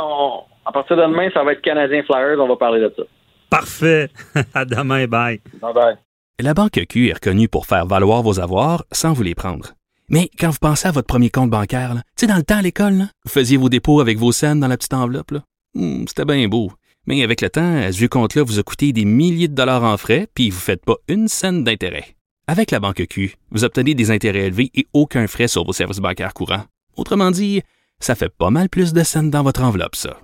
à 0.65 0.71
partir 0.71 0.95
de 0.97 1.01
demain, 1.01 1.29
ça 1.33 1.43
va 1.43 1.53
être 1.53 1.61
Canadien 1.61 2.03
Flyers. 2.03 2.39
On 2.39 2.47
va 2.47 2.55
parler 2.55 2.79
de 2.81 2.93
ça. 2.95 3.03
Parfait. 3.49 4.09
à 4.53 4.65
demain. 4.65 5.05
Bye. 5.07 5.41
Bye 5.61 5.73
bye. 5.73 5.95
La 6.39 6.53
Banque 6.53 6.85
Q 6.89 7.09
est 7.09 7.13
reconnue 7.13 7.47
pour 7.47 7.67
faire 7.67 7.85
valoir 7.85 8.23
vos 8.23 8.39
avoirs 8.39 8.83
sans 8.91 9.13
vous 9.13 9.23
les 9.23 9.35
prendre. 9.35 9.73
Mais 10.09 10.29
quand 10.39 10.49
vous 10.49 10.57
pensez 10.59 10.87
à 10.87 10.91
votre 10.91 11.07
premier 11.07 11.29
compte 11.29 11.49
bancaire, 11.49 11.93
tu 11.93 12.01
sais, 12.17 12.27
dans 12.27 12.35
le 12.35 12.43
temps 12.43 12.57
à 12.57 12.61
l'école, 12.61 13.05
vous 13.23 13.31
faisiez 13.31 13.57
vos 13.57 13.69
dépôts 13.69 14.01
avec 14.01 14.17
vos 14.17 14.31
scènes 14.31 14.59
dans 14.59 14.67
la 14.67 14.77
petite 14.77 14.93
enveloppe. 14.93 15.33
Hmm, 15.75 16.05
c'était 16.07 16.25
bien 16.25 16.47
beau. 16.47 16.71
Mais 17.05 17.23
avec 17.23 17.41
le 17.41 17.49
temps, 17.49 17.91
ce 17.91 17.97
vieux 17.97 18.07
compte-là 18.07 18.43
vous 18.43 18.59
a 18.59 18.63
coûté 18.63 18.93
des 18.93 19.05
milliers 19.05 19.47
de 19.47 19.55
dollars 19.55 19.83
en 19.83 19.97
frais, 19.97 20.27
puis 20.33 20.49
vous 20.49 20.57
ne 20.57 20.61
faites 20.61 20.85
pas 20.85 20.95
une 21.07 21.27
scène 21.27 21.63
d'intérêt. 21.63 22.15
Avec 22.47 22.71
la 22.71 22.79
Banque 22.79 23.05
Q, 23.09 23.35
vous 23.51 23.63
obtenez 23.63 23.93
des 23.93 24.11
intérêts 24.11 24.47
élevés 24.47 24.71
et 24.73 24.85
aucun 24.93 25.27
frais 25.27 25.47
sur 25.47 25.63
vos 25.63 25.73
services 25.73 25.99
bancaires 25.99 26.33
courants. 26.33 26.65
Autrement 26.97 27.31
dit, 27.31 27.61
ça 28.03 28.15
fait 28.15 28.29
pas 28.29 28.49
mal 28.49 28.69
plus 28.69 28.93
de 28.93 29.03
scènes 29.03 29.29
dans 29.29 29.43
votre 29.43 29.63
enveloppe, 29.63 29.95
ça. 29.95 30.17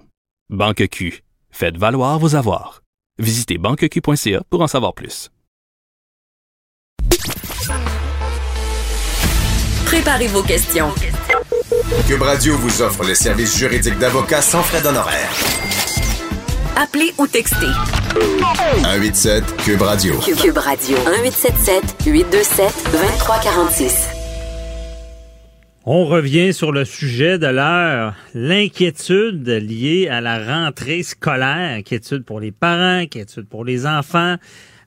Banque 0.49 0.87
Q. 0.89 1.23
Faites 1.49 1.77
valoir 1.77 2.19
vos 2.19 2.35
avoirs. 2.35 2.81
Visitez 3.19 3.57
banqueq.ca 3.57 4.41
pour 4.49 4.61
en 4.61 4.67
savoir 4.67 4.93
plus. 4.93 5.29
Préparez 9.85 10.27
vos 10.27 10.43
questions. 10.43 10.91
Cube 12.07 12.21
Radio 12.21 12.57
vous 12.57 12.81
offre 12.81 13.03
les 13.03 13.15
services 13.15 13.57
juridiques 13.57 13.97
d'avocats 13.97 14.41
sans 14.41 14.61
frais 14.61 14.81
d'honoraires. 14.81 15.33
Appelez 16.75 17.13
ou 17.17 17.27
textez. 17.27 17.65
187 18.81 19.57
Cube 19.57 19.81
Radio. 19.81 20.19
Cube 20.19 20.57
Radio. 20.57 20.97
1877 20.97 22.05
827 22.05 22.91
2346. 22.91 24.18
On 25.91 26.05
revient 26.05 26.53
sur 26.53 26.71
le 26.71 26.85
sujet 26.85 27.39
de 27.39 27.47
l'heure, 27.47 28.13
l'inquiétude 28.35 29.49
liée 29.49 30.07
à 30.07 30.21
la 30.21 30.37
rentrée 30.37 31.01
scolaire, 31.01 31.79
inquiétude 31.79 32.25
pour 32.25 32.39
les 32.39 32.51
parents, 32.51 32.99
inquiétude 32.99 33.47
pour 33.47 33.65
les 33.65 33.87
enfants. 33.87 34.35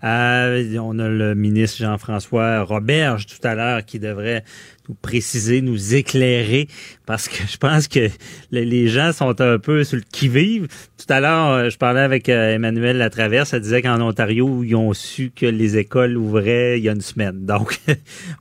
Euh, 0.05 0.79
on 0.79 1.01
a 1.01 1.09
le 1.09 1.35
ministre 1.35 1.79
Jean-François 1.79 2.63
Roberge 2.63 3.27
tout 3.27 3.45
à 3.45 3.57
l'heure 3.57 3.85
qui 3.85 3.99
devrait 3.99 4.45
nous 4.89 4.95
préciser, 4.95 5.61
nous 5.61 5.95
éclairer, 5.95 6.69
parce 7.07 7.29
que 7.29 7.37
je 7.49 7.57
pense 7.57 7.89
que 7.89 8.09
les 8.51 8.89
gens 8.89 9.13
sont 9.13 9.41
un 9.41 9.59
peu 9.59 9.85
sur 9.85 9.97
le 9.97 10.03
qui-vive. 10.03 10.69
Tout 10.99 11.13
à 11.13 11.21
l'heure, 11.21 11.49
euh, 11.49 11.71
je 11.71 11.79
parlais 11.79 12.01
avec 12.01 12.29
euh, 12.29 12.55
Emmanuel 12.55 12.99
Latraverse, 12.99 13.53
elle 13.53 13.61
disait 13.61 13.83
qu'en 13.83 14.01
Ontario, 14.01 14.63
ils 14.65 14.75
ont 14.75 14.93
su 14.93 15.33
que 15.35 15.47
les 15.47 15.77
écoles 15.77 16.17
ouvraient 16.17 16.79
il 16.79 16.85
y 16.85 16.89
a 16.89 16.93
une 16.93 17.01
semaine. 17.01 17.47
Donc, 17.47 17.79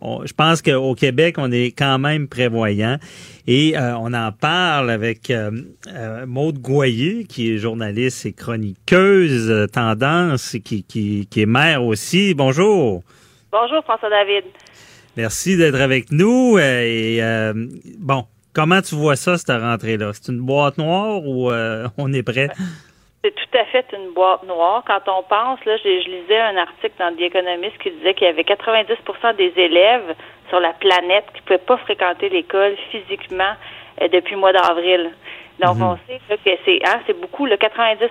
je 0.01 0.33
pense 0.33 0.61
qu'au 0.61 0.95
Québec, 0.95 1.35
on 1.37 1.51
est 1.51 1.71
quand 1.77 1.99
même 1.99 2.27
prévoyant. 2.27 2.97
Et 3.47 3.77
euh, 3.77 3.97
on 3.97 4.13
en 4.13 4.31
parle 4.31 4.91
avec 4.91 5.29
euh, 5.29 5.51
Maude 6.27 6.59
Goyer, 6.59 7.25
qui 7.25 7.51
est 7.51 7.57
journaliste 7.57 8.25
et 8.25 8.33
chroniqueuse 8.33 9.67
tendance, 9.71 10.57
qui, 10.63 10.83
qui, 10.83 11.27
est 11.35 11.45
mère 11.45 11.83
aussi. 11.83 12.33
Bonjour. 12.33 13.03
Bonjour, 13.51 13.83
François 13.83 14.09
David. 14.09 14.45
Merci 15.17 15.57
d'être 15.57 15.81
avec 15.81 16.09
nous. 16.11 16.57
Euh, 16.57 16.61
euh, 16.61 17.53
bon, 17.99 18.23
comment 18.53 18.81
tu 18.81 18.95
vois 18.95 19.17
ça, 19.17 19.37
cette 19.37 19.49
rentrée-là? 19.49 20.11
C'est 20.13 20.31
une 20.31 20.39
boîte 20.39 20.77
noire 20.77 21.21
ou 21.25 21.51
euh, 21.51 21.87
on 21.97 22.13
est 22.13 22.23
prêt? 22.23 22.47
C'est 23.23 23.35
tout 23.35 23.57
à 23.57 23.65
fait 23.65 23.85
une 23.93 24.13
boîte 24.13 24.43
noire. 24.43 24.83
Quand 24.87 25.01
on 25.11 25.21
pense, 25.23 25.63
là, 25.65 25.75
je, 25.83 26.09
lisais 26.09 26.39
un 26.39 26.57
article 26.57 26.93
dans 26.97 27.13
The 27.15 27.21
Economist 27.21 27.77
qui 27.79 27.91
disait 27.91 28.13
qu'il 28.13 28.25
y 28.25 28.29
avait 28.29 28.43
90% 28.43 29.35
des 29.35 29.53
élèves 29.57 30.15
sur 30.49 30.59
la 30.59 30.73
planète 30.73 31.25
qui 31.33 31.41
ne 31.41 31.45
pouvaient 31.45 31.65
pas 31.65 31.77
fréquenter 31.77 32.29
l'école 32.29 32.75
physiquement 32.89 33.53
depuis 34.01 34.35
le 34.35 34.39
mois 34.39 34.53
d'avril. 34.53 35.11
Donc, 35.61 35.77
on 35.79 35.97
sait 36.07 36.19
que 36.27 36.51
c'est 36.65 36.79
hein, 36.85 36.99
c'est 37.05 37.19
beaucoup. 37.19 37.45
Le 37.45 37.57
90 37.57 38.09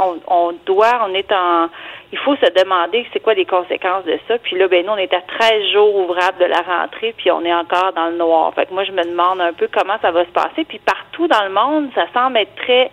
on, 0.00 0.16
on 0.26 0.52
doit, 0.64 1.06
on 1.06 1.14
est 1.14 1.30
en... 1.32 1.68
Il 2.12 2.18
faut 2.18 2.36
se 2.36 2.52
demander 2.62 3.06
c'est 3.12 3.20
quoi 3.20 3.34
les 3.34 3.44
conséquences 3.44 4.04
de 4.04 4.18
ça. 4.28 4.38
Puis 4.38 4.56
là, 4.56 4.68
ben 4.68 4.84
nous, 4.86 4.92
on 4.92 4.96
est 4.96 5.12
à 5.12 5.20
13 5.20 5.72
jours 5.72 5.94
ouvrables 5.96 6.38
de 6.38 6.44
la 6.44 6.62
rentrée, 6.62 7.14
puis 7.16 7.30
on 7.30 7.44
est 7.44 7.54
encore 7.54 7.92
dans 7.94 8.06
le 8.06 8.16
noir. 8.16 8.54
Fait 8.54 8.66
que 8.66 8.72
moi, 8.72 8.84
je 8.84 8.92
me 8.92 9.02
demande 9.02 9.40
un 9.40 9.52
peu 9.52 9.68
comment 9.72 9.96
ça 10.00 10.10
va 10.10 10.24
se 10.24 10.30
passer. 10.30 10.64
Puis 10.64 10.78
partout 10.78 11.26
dans 11.28 11.44
le 11.44 11.50
monde, 11.50 11.90
ça 11.94 12.06
semble 12.14 12.38
être 12.38 12.54
très 12.56 12.90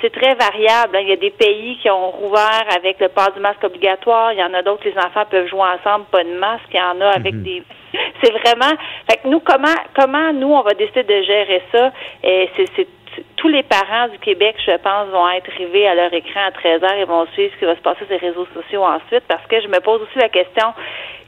c'est 0.00 0.10
très 0.10 0.34
variable. 0.34 0.96
Hein. 0.96 1.00
Il 1.02 1.08
y 1.08 1.12
a 1.12 1.16
des 1.16 1.30
pays 1.30 1.78
qui 1.80 1.90
ont 1.90 2.10
rouvert 2.10 2.64
avec 2.76 3.00
le 3.00 3.08
port 3.08 3.32
du 3.32 3.40
masque 3.40 3.64
obligatoire. 3.64 4.32
Il 4.32 4.38
y 4.38 4.42
en 4.42 4.52
a 4.54 4.62
d'autres, 4.62 4.84
les 4.84 4.96
enfants 4.98 5.24
peuvent 5.30 5.48
jouer 5.48 5.62
ensemble, 5.62 6.04
pas 6.10 6.24
de 6.24 6.34
masque. 6.38 6.68
Il 6.72 6.76
y 6.76 6.82
en 6.82 7.00
a 7.00 7.08
avec 7.10 7.34
mhm. 7.34 7.42
des. 7.42 7.62
C'est 8.22 8.32
vraiment. 8.32 8.76
Fait 9.10 9.18
que 9.22 9.28
nous, 9.28 9.40
comment, 9.40 9.74
comment 9.94 10.32
nous, 10.32 10.52
on 10.52 10.62
va 10.62 10.72
décider 10.74 11.02
de 11.02 11.22
gérer 11.22 11.62
ça? 11.72 11.92
Et 12.22 12.50
c'est 12.56 12.88
tous 13.36 13.48
les 13.48 13.62
parents 13.62 14.08
du 14.08 14.18
Québec, 14.18 14.56
je 14.64 14.76
pense, 14.78 15.08
vont 15.08 15.28
être 15.30 15.50
rivés 15.52 15.86
à 15.86 15.94
leur 15.94 16.12
écran 16.12 16.40
à 16.46 16.52
13 16.52 16.82
heures 16.82 16.98
et 16.98 17.04
vont 17.04 17.26
suivre 17.34 17.52
ce 17.54 17.58
qui 17.58 17.64
va 17.64 17.76
se 17.76 17.80
passer 17.80 18.04
sur 18.04 18.10
les 18.10 18.28
réseaux 18.28 18.46
sociaux 18.54 18.82
ensuite 18.82 19.24
parce 19.28 19.46
que 19.46 19.60
je 19.60 19.68
me 19.68 19.80
pose 19.80 20.02
aussi 20.02 20.18
la 20.18 20.28
question 20.28 20.72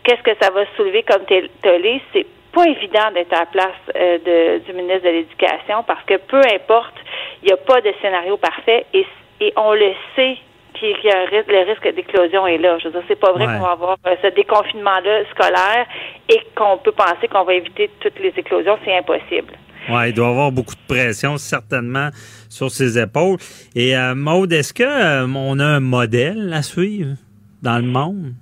qu'est-ce 0.05 0.23
que 0.23 0.37
ça 0.41 0.51
va 0.51 0.65
soulever 0.77 1.03
comme 1.03 1.25
télé? 1.27 2.01
C'est 2.13 2.27
pas 2.53 2.65
évident 2.65 3.11
d'être 3.13 3.33
à 3.35 3.41
la 3.41 3.47
place 3.47 3.81
euh, 3.95 4.19
de, 4.19 4.65
du 4.65 4.73
ministre 4.73 5.05
de 5.05 5.11
l'Éducation 5.11 5.83
parce 5.87 6.03
que 6.05 6.17
peu 6.17 6.41
importe, 6.55 6.95
il 7.43 7.47
n'y 7.47 7.53
a 7.53 7.59
pas 7.59 7.81
de 7.81 7.93
scénario 8.01 8.39
parfait 8.39 8.87
et, 8.95 9.07
et 9.41 9.53
on 9.57 9.75
le 9.75 9.93
sait 10.17 10.39
qu'il 10.75 10.97
y 11.05 11.11
a 11.11 11.27
le 11.27 11.71
risque 11.71 11.95
d'éclosion 11.95 12.47
est 12.47 12.59
là. 12.59 12.79
Je 12.79 12.85
veux 12.85 12.93
dire, 12.93 13.03
c'est 13.09 13.21
pas 13.21 13.33
vrai 13.33 13.47
qu'on 13.47 13.65
va 13.65 13.73
avoir 13.73 13.97
euh, 14.07 14.15
ce 14.23 14.29
déconfinement-là 14.29 15.25
scolaire 15.31 15.87
et 16.29 16.41
qu'on 16.55 16.79
peut 16.79 16.93
penser 16.93 17.29
qu'on 17.31 17.45
va 17.45 17.55
éviter 17.55 17.91
toutes 18.01 18.19
les 18.21 18.33
éclosions. 18.37 18.79
C'est 18.85 18.97
impossible. 18.97 19.53
Oui, 19.89 20.09
il 20.09 20.15
doit 20.15 20.29
avoir 20.29 20.53
beaucoup 20.53 20.75
de 20.75 20.95
pression, 20.95 21.39
certainement, 21.39 22.11
sur 22.49 22.71
ses 22.71 22.99
épaules. 22.99 23.39
Et 23.75 23.97
euh, 23.97 24.15
Maude, 24.15 24.53
est-ce 24.53 24.75
que 24.75 24.83
euh, 24.83 25.27
on 25.27 25.59
a 25.59 25.65
un 25.65 25.81
modèle 25.81 26.53
à 26.53 26.63
suivre 26.63 27.17
dans 27.63 27.79
le 27.79 27.87
monde? 27.87 28.35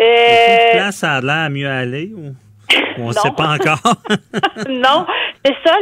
Euh... 0.00 0.72
Place 0.72 0.96
ça 0.96 1.14
a 1.14 1.20
l'air 1.20 1.50
mieux 1.50 1.68
aller 1.68 2.12
ou, 2.16 2.34
on 2.98 3.08
ne 3.08 3.12
sait 3.12 3.30
pas 3.36 3.54
encore? 3.54 4.02
non, 4.68 5.06
c'est 5.44 5.56
ça, 5.64 5.76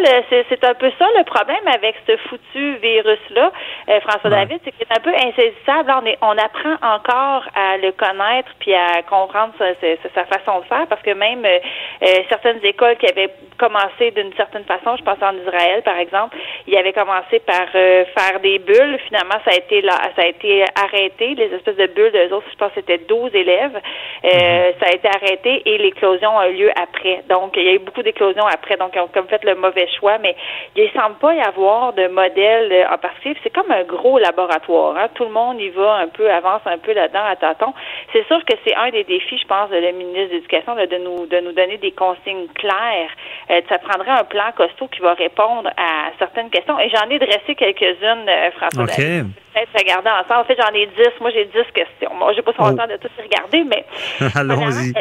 c'est 0.48 0.64
un 0.64 0.72
peu 0.72 0.90
ça 0.98 1.06
le 1.18 1.24
problème 1.24 1.66
avec 1.66 1.94
ce 2.06 2.16
foutu 2.28 2.76
virus-là, 2.76 3.52
euh, 3.90 4.00
François 4.00 4.30
David, 4.30 4.58
c'est 4.64 4.72
qu'il 4.72 4.86
est 4.88 4.96
un 4.96 5.02
peu 5.02 5.10
insaisissable. 5.10 5.92
On, 6.00 6.06
est, 6.06 6.16
on 6.22 6.38
apprend 6.38 6.76
encore 6.80 7.44
à 7.54 7.76
le 7.76 7.92
connaître 7.92 8.48
puis 8.58 8.72
à 8.72 9.02
comprendre 9.02 9.52
sa, 9.58 9.74
sa, 10.14 10.24
façon 10.24 10.60
de 10.60 10.64
faire 10.64 10.86
parce 10.88 11.02
que 11.02 11.10
même 11.10 11.44
euh, 11.44 11.58
euh, 12.02 12.06
certaines 12.30 12.64
écoles 12.64 12.96
qui 12.96 13.06
avaient 13.06 13.28
commencé 13.58 14.12
d'une 14.12 14.32
certaine 14.32 14.64
façon, 14.64 14.96
je 14.96 15.02
pense 15.02 15.20
en 15.20 15.36
Israël 15.36 15.82
par 15.82 15.98
exemple, 15.98 16.38
ils 16.66 16.76
avaient 16.78 16.94
commencé 16.94 17.40
par 17.40 17.68
faire 17.70 18.40
des 18.40 18.58
bulles. 18.60 18.98
Finalement, 19.08 19.40
ça 19.44 19.50
a 19.52 19.56
été 19.56 19.82
là, 19.82 19.94
ça 20.16 20.22
a 20.22 20.26
été 20.26 20.64
arrêté. 20.74 21.34
Les 21.34 21.52
espèces 21.54 21.76
de 21.76 21.86
bulles, 21.86 22.12
d'eux 22.12 22.34
autres, 22.34 22.46
je 22.50 22.56
pense 22.56 22.72
que 22.72 22.80
c'était 22.80 22.98
12 22.98 23.34
élèves. 23.34 23.78
Mm-hmm. 24.24 24.74
Ça 24.80 24.86
a 24.86 24.94
été 24.94 25.08
arrêté 25.08 25.62
et 25.66 25.76
l'éclosion 25.78 26.38
a 26.38 26.48
eu 26.48 26.54
lieu 26.54 26.70
après. 26.80 27.22
Donc, 27.28 27.52
il 27.56 27.64
y 27.64 27.68
a 27.68 27.72
eu 27.72 27.78
beaucoup 27.78 28.02
d'éclosions 28.02 28.46
après. 28.46 28.76
Donc, 28.76 28.92
ils 28.94 29.00
ont 29.00 29.08
comme 29.08 29.28
fait 29.28 29.44
le 29.44 29.49
mauvais 29.54 29.88
choix, 29.98 30.18
mais 30.18 30.36
il 30.76 30.84
ne 30.84 31.00
semble 31.00 31.16
pas 31.16 31.34
y 31.34 31.40
avoir 31.40 31.92
de 31.92 32.08
modèle 32.08 32.72
euh, 32.72 32.94
en 32.94 32.98
particulier. 32.98 33.36
C'est 33.42 33.52
comme 33.52 33.70
un 33.70 33.84
gros 33.84 34.18
laboratoire. 34.18 34.96
Hein. 34.96 35.08
Tout 35.14 35.24
le 35.24 35.30
monde 35.30 35.60
y 35.60 35.68
va 35.70 35.96
un 35.96 36.08
peu, 36.08 36.30
avance 36.30 36.62
un 36.66 36.78
peu 36.78 36.92
là-dedans 36.92 37.24
à 37.24 37.36
tâtons. 37.36 37.74
C'est 38.12 38.26
sûr 38.26 38.44
que 38.44 38.54
c'est 38.64 38.74
un 38.74 38.90
des 38.90 39.04
défis, 39.04 39.38
je 39.38 39.46
pense, 39.46 39.70
de 39.70 39.76
la 39.76 39.92
ministre 39.92 40.30
de 40.30 40.34
l'Éducation, 40.34 40.74
de 40.74 40.96
nous 40.98 41.26
de 41.26 41.40
nous 41.40 41.52
donner 41.52 41.78
des 41.78 41.92
consignes 41.92 42.48
claires. 42.54 43.10
Euh, 43.50 43.60
ça 43.68 43.78
prendrait 43.78 44.10
un 44.10 44.24
plan 44.24 44.50
costaud 44.56 44.88
qui 44.88 45.00
va 45.00 45.14
répondre 45.14 45.70
à 45.76 46.10
certaines 46.18 46.50
questions. 46.50 46.78
Et 46.78 46.90
j'en 46.90 47.08
ai 47.08 47.18
dressé 47.18 47.54
quelques-unes, 47.54 48.28
euh, 48.28 48.50
François. 48.52 48.84
Okay. 48.84 49.22
Peut-être 49.54 49.78
regarder 49.78 50.10
ensemble. 50.10 50.40
En 50.40 50.44
fait, 50.44 50.58
j'en 50.60 50.74
ai 50.74 50.86
dix. 50.86 51.20
Moi, 51.20 51.30
j'ai 51.30 51.44
dix 51.46 51.72
questions. 51.74 52.14
Moi, 52.14 52.32
j'ai 52.34 52.42
pas 52.42 52.52
son 52.52 52.72
oh. 52.72 52.76
temps 52.76 52.86
de 52.86 52.96
tout 52.96 53.08
regarder, 53.18 53.64
mais 53.64 53.84
allons-y. 54.34 54.92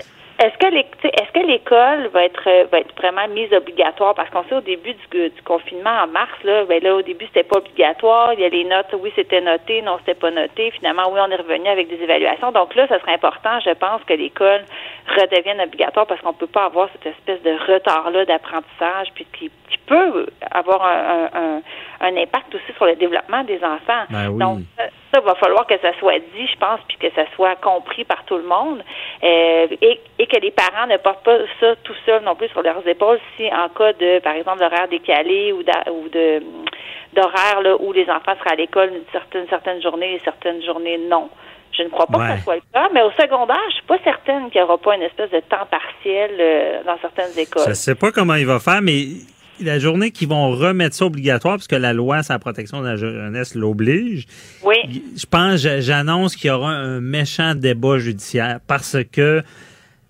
Est-ce 0.42 0.58
que 0.58 0.74
est-ce 0.74 1.32
que 1.34 1.46
l'école 1.46 2.08
va 2.14 2.24
être 2.24 2.48
euh, 2.48 2.64
va 2.72 2.80
être 2.80 2.96
vraiment 2.96 3.28
mise 3.28 3.52
obligatoire? 3.52 4.16
Parce 4.16 4.30
qu'on 4.30 4.46
sait 4.46 4.56
au 4.56 4.62
début 4.62 4.94
du, 4.94 5.30
du, 5.30 5.42
confinement 5.42 6.04
en 6.04 6.08
mars 6.08 6.32
là, 6.46 6.64
ben 6.64 6.82
là 6.82 6.96
au 6.96 7.02
début 7.02 7.26
c'était 7.26 7.44
pas 7.44 7.58
obligatoire, 7.58 8.32
il 8.34 8.40
y 8.40 8.46
a 8.46 8.50
les 8.50 8.64
notes, 8.64 8.88
oui 8.98 9.12
c'était 9.18 9.42
noté, 9.42 9.82
non 9.82 9.98
c'était 10.00 10.18
pas 10.18 10.32
noté, 10.32 10.72
finalement 10.72 11.12
oui 11.12 11.20
on 11.22 11.30
est 11.30 11.36
revenu 11.36 11.68
avec 11.68 11.90
des 11.90 12.02
évaluations. 12.02 12.54
Donc 12.54 12.74
là, 12.76 12.88
ça 12.88 13.02
serait 13.02 13.16
important, 13.16 13.60
je 13.60 13.72
pense, 13.72 14.02
que 14.06 14.14
l'école 14.14 14.62
redevienne 15.10 15.60
obligatoire 15.60 16.08
parce 16.08 16.22
qu'on 16.22 16.32
peut 16.32 16.48
pas 16.48 16.66
avoir 16.66 16.88
cette 16.94 17.08
espèce 17.08 17.42
de 17.44 17.74
retard 17.74 18.10
là 18.12 18.24
d'apprentissage 18.24 19.10
puis 19.16 19.28
qui, 19.38 19.52
qui, 19.70 19.78
peut 19.88 20.28
avoir 20.52 20.86
un, 20.86 21.30
un, 21.34 21.62
un, 21.99 21.99
impact 22.02 22.56
aussi 22.56 22.74
sur 22.76 22.86
le 22.86 22.96
développement 22.96 23.44
des 23.44 23.58
enfants. 23.64 24.04
Ben 24.10 24.38
Donc 24.38 24.60
ça, 25.12 25.20
va 25.22 25.36
falloir 25.36 25.66
que 25.68 25.78
ça 25.82 25.92
soit 26.00 26.20
dit, 26.20 26.48
je 26.48 26.58
pense, 26.58 26.80
puis 26.88 26.98
que 26.98 27.14
ça 27.16 27.24
soit 27.36 27.56
compris 27.58 28.06
par 28.06 28.24
tout 28.26 28.38
le 28.38 28.44
monde 28.44 28.82
euh, 29.24 29.68
et, 29.82 30.00
et 30.20 30.28
que 30.28 30.40
les 30.40 30.52
parents 30.52 30.88
ne 30.88 30.98
portent 30.98 31.24
pas 31.24 31.38
ça 31.60 31.76
tout 31.84 31.96
seuls 32.06 32.24
non 32.24 32.36
plus 32.36 32.48
sur 32.50 32.62
leurs 32.62 32.88
épaules 32.88 33.20
si 33.36 33.48
en 33.48 33.70
cas 33.70 33.94
de, 33.94 34.20
par 34.20 34.36
exemple, 34.36 34.60
d'horaire 34.60 34.88
décalé 34.88 35.54
ou, 35.54 35.64
de 35.64 36.44
d'horaire 37.14 37.82
où 37.82 37.92
les 37.92 38.08
enfants 38.10 38.36
seraient 38.40 38.54
à 38.54 38.56
l'école 38.56 38.90
une 38.90 39.12
certaine, 39.12 39.48
certaine 39.50 39.82
journée 39.82 40.16
et 40.16 40.22
certaines 40.24 40.64
journées 40.64 41.00
non. 41.10 41.30
Je 41.72 41.84
ne 41.84 41.90
crois 41.90 42.08
pas 42.08 42.30
que 42.30 42.38
ce 42.38 42.44
soit 42.44 42.56
le 42.56 42.62
cas, 42.74 42.90
mais 42.94 43.02
au 43.02 43.12
secondaire, 43.12 43.62
je 43.70 43.76
suis 43.76 43.86
pas 43.86 43.98
certaine 44.04 44.50
qu'il 44.50 44.60
n'y 44.60 44.68
aura 44.68 44.78
pas 44.78 44.96
une 44.96 45.04
espèce 45.04 45.30
de 45.32 45.40
temps 45.40 45.66
partiel 45.70 46.32
euh, 46.40 46.84
dans 46.84 46.98
certaines 47.00 47.38
écoles. 47.38 47.64
Je 47.64 47.70
ne 47.70 47.74
sais 47.74 47.96
pas 47.96 48.12
comment 48.12 48.34
il 48.36 48.46
va 48.46 48.60
faire, 48.60 48.82
mais 48.82 49.06
la 49.62 49.80
journée 49.80 50.12
qu'ils 50.12 50.28
vont 50.28 50.52
remettre 50.52 50.96
ça 50.96 51.06
obligatoire, 51.06 51.56
parce 51.56 51.68
que 51.68 51.76
la 51.76 51.94
loi 51.94 52.24
sur 52.24 52.34
la 52.34 52.40
protection 52.40 52.82
de 52.82 52.88
la 52.88 52.96
jeunesse 52.96 53.56
l'oblige. 53.56 54.26
Oui. 54.64 55.04
Je 55.16 55.26
pense, 55.26 55.60
j'annonce 55.60 56.36
qu'il 56.36 56.48
y 56.48 56.52
aura 56.52 56.72
un 56.72 57.02
méchant 57.02 57.56
débat 57.56 57.98
judiciaire 58.00 58.60
parce 58.68 58.98
que 59.12 59.44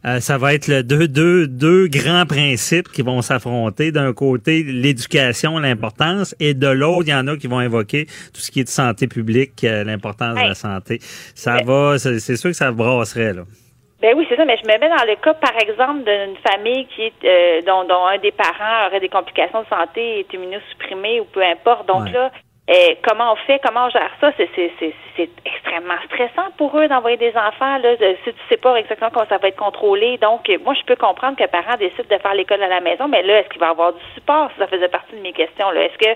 euh, 0.05 0.21
ça 0.21 0.37
va 0.37 0.53
être 0.53 0.67
le 0.67 0.81
deux, 0.81 1.07
deux, 1.09 1.45
deux 1.45 1.87
grands 1.87 2.25
principes 2.25 2.89
qui 2.89 3.01
vont 3.01 3.21
s'affronter. 3.21 3.91
D'un 3.91 4.13
côté, 4.13 4.63
l'éducation, 4.63 5.57
l'importance, 5.59 6.35
et 6.39 6.53
de 6.53 6.67
l'autre, 6.67 7.03
il 7.07 7.09
y 7.09 7.13
en 7.13 7.27
a 7.27 7.35
qui 7.35 7.47
vont 7.47 7.59
invoquer 7.59 8.05
tout 8.33 8.39
ce 8.39 8.49
qui 8.49 8.61
est 8.61 8.63
de 8.63 8.69
santé 8.69 9.07
publique, 9.07 9.63
euh, 9.65 9.83
l'importance 9.83 10.35
de 10.35 10.47
la 10.47 10.55
santé. 10.55 11.01
Ça 11.35 11.57
va, 11.65 11.97
c'est 11.99 12.37
sûr 12.37 12.51
que 12.51 12.55
ça 12.55 12.71
brasserait, 12.71 13.33
là. 13.33 13.43
Ben 14.01 14.15
oui, 14.15 14.25
c'est 14.29 14.37
ça, 14.37 14.45
mais 14.45 14.57
je 14.57 14.63
me 14.63 14.77
mets 14.77 14.89
dans 14.89 15.05
le 15.05 15.15
cas, 15.15 15.33
par 15.33 15.57
exemple, 15.59 16.03
d'une 16.03 16.37
famille 16.37 16.85
qui 16.87 17.03
est, 17.03 17.25
euh, 17.25 17.61
dont, 17.63 17.83
dont, 17.83 18.05
un 18.05 18.17
des 18.17 18.31
parents 18.31 18.87
aurait 18.87 19.01
des 19.01 19.09
complications 19.09 19.61
de 19.61 19.67
santé, 19.67 20.19
est 20.19 20.33
immunosupprimé 20.33 21.19
ou 21.19 21.25
peu 21.25 21.43
importe. 21.43 21.85
Donc 21.85 22.09
là, 22.11 22.31
eh, 22.71 22.97
comment 23.01 23.33
on 23.33 23.35
fait, 23.35 23.59
comment 23.65 23.87
on 23.87 23.89
gère 23.89 24.11
ça, 24.21 24.31
c'est 24.37 25.29
extrêmement 25.43 25.97
stressant 26.05 26.51
pour 26.55 26.79
eux 26.79 26.87
d'envoyer 26.87 27.17
des 27.17 27.35
enfants. 27.35 27.77
Là, 27.79 27.95
si 28.23 28.31
tu 28.31 28.39
sais 28.47 28.57
pas 28.57 28.75
exactement 28.75 29.09
comment 29.11 29.25
ça 29.27 29.37
va 29.37 29.47
être 29.49 29.57
contrôlé. 29.57 30.17
Donc, 30.19 30.49
moi, 30.63 30.75
je 30.75 30.85
peux 30.85 30.95
comprendre 30.95 31.35
que 31.35 31.47
parents 31.47 31.77
décident 31.77 32.15
de 32.15 32.21
faire 32.21 32.35
l'école 32.35 32.61
à 32.61 32.67
la 32.67 32.79
maison, 32.79 33.07
mais 33.07 33.23
là, 33.23 33.39
est-ce 33.39 33.49
qu'il 33.49 33.59
va 33.59 33.69
avoir 33.69 33.91
du 33.91 33.99
support? 34.13 34.49
Ça 34.59 34.67
faisait 34.67 34.87
partie 34.87 35.15
de 35.15 35.21
mes 35.21 35.33
questions. 35.33 35.71
Est-ce 35.73 35.97
que 35.97 36.15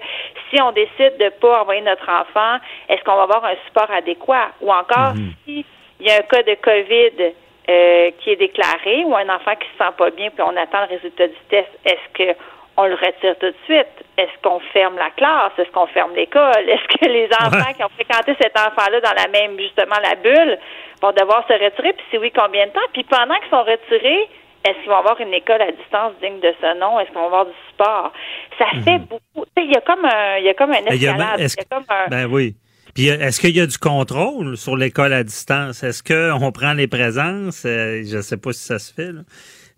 si 0.50 0.62
on 0.62 0.72
décide 0.72 1.18
de 1.18 1.30
pas 1.42 1.64
envoyer 1.64 1.82
notre 1.82 2.08
enfant, 2.08 2.64
est-ce 2.88 3.04
qu'on 3.04 3.16
va 3.16 3.24
avoir 3.24 3.44
un 3.46 3.56
support 3.66 3.90
adéquat? 3.90 4.52
Ou 4.62 4.72
encore, 4.72 5.16
mhm. 5.16 5.34
s'il 5.44 5.66
y 6.02 6.12
a 6.12 6.18
un 6.18 6.22
cas 6.22 6.44
de 6.44 6.54
COVID 6.54 7.34
euh, 7.70 8.12
qui 8.20 8.32
est 8.32 8.36
déclaré 8.36 9.04
ou 9.06 9.16
un 9.16 9.30
enfant 9.30 9.56
qui 9.56 9.68
se 9.72 9.78
sent 9.84 9.92
pas 9.98 10.10
bien 10.12 10.30
puis 10.30 10.44
on 10.44 10.56
attend 10.58 10.82
le 10.82 10.96
résultat 10.96 11.28
du 11.28 11.36
test, 11.50 11.70
est-ce 11.86 12.14
que 12.14 12.38
on 12.76 12.86
le 12.86 12.96
retire 12.96 13.38
tout 13.40 13.46
de 13.52 13.56
suite? 13.66 13.86
Est-ce 14.18 14.32
qu'on 14.42 14.60
ferme 14.74 14.98
la 14.98 15.12
classe? 15.12 15.52
Est-ce 15.60 15.70
qu'on 15.72 15.86
ferme 15.88 16.16
l'école? 16.16 16.68
Est-ce 16.68 16.98
que 16.98 17.06
les 17.06 17.28
enfants 17.28 17.72
qui 17.76 17.84
ont 17.84 17.90
fréquenté 17.90 18.36
cet 18.42 18.58
enfant-là 18.58 19.00
dans 19.00 19.14
la 19.16 19.28
même, 19.28 19.60
justement, 19.60 19.96
la 20.02 20.16
bulle, 20.16 20.58
vont 21.00 21.12
devoir 21.12 21.46
se 21.48 21.54
retirer? 21.54 21.94
Puis 21.94 22.06
si 22.10 22.18
oui, 22.18 22.32
combien 22.36 22.66
de 22.66 22.72
temps? 22.72 22.80
Puis 22.92 23.04
pendant 23.04 23.36
qu'ils 23.36 23.50
sont 23.52 23.62
retirés, 23.64 24.28
est-ce 24.66 24.80
qu'ils 24.80 24.90
vont 24.90 24.98
avoir 24.98 25.22
une 25.22 25.34
école 25.36 25.62
à 25.62 25.72
distance 25.72 26.14
digne 26.20 26.40
de 26.40 26.52
ce 26.60 26.76
nom? 26.80 27.00
Est-ce 27.00 27.10
qu'ils 27.12 27.20
vont 27.20 27.28
avoir 27.28 27.46
du 27.46 27.54
sport? 27.74 28.12
Ça 28.58 28.66
Mhm. 28.74 28.84
fait 28.84 29.00
beaucoup. 29.08 29.46
Il 29.58 29.72
y 29.72 29.78
a 29.78 29.82
comme 29.82 30.06
un, 30.06 30.38
il 30.38 30.46
y 30.46 30.50
a 30.50 30.54
comme 30.56 30.72
un 30.72 30.84
escalade. 30.86 31.40
Il 31.40 31.44
y 31.44 31.46
a 31.46 31.64
comme 31.70 31.86
un, 31.90 32.08
Ben 32.10 32.26
oui. 32.26 32.56
Puis 32.94 33.10
euh, 33.10 33.20
est-ce 33.20 33.40
qu'il 33.40 33.56
y 33.56 33.62
a 33.62 33.68
du 33.68 33.78
contrôle 33.78 34.58
sur 34.58 34.76
l'école 34.76 35.14
à 35.14 35.24
distance? 35.24 35.84
Est-ce 35.84 36.04
qu'on 36.04 36.52
prend 36.52 36.74
les 36.74 36.88
présences? 36.88 37.64
Euh, 37.66 38.04
je 38.06 38.22
sais 38.22 38.38
pas 38.38 38.54
si 38.54 38.64
ça 38.64 38.80
se 38.80 38.94
fait, 38.94 39.12
là. 39.12 39.22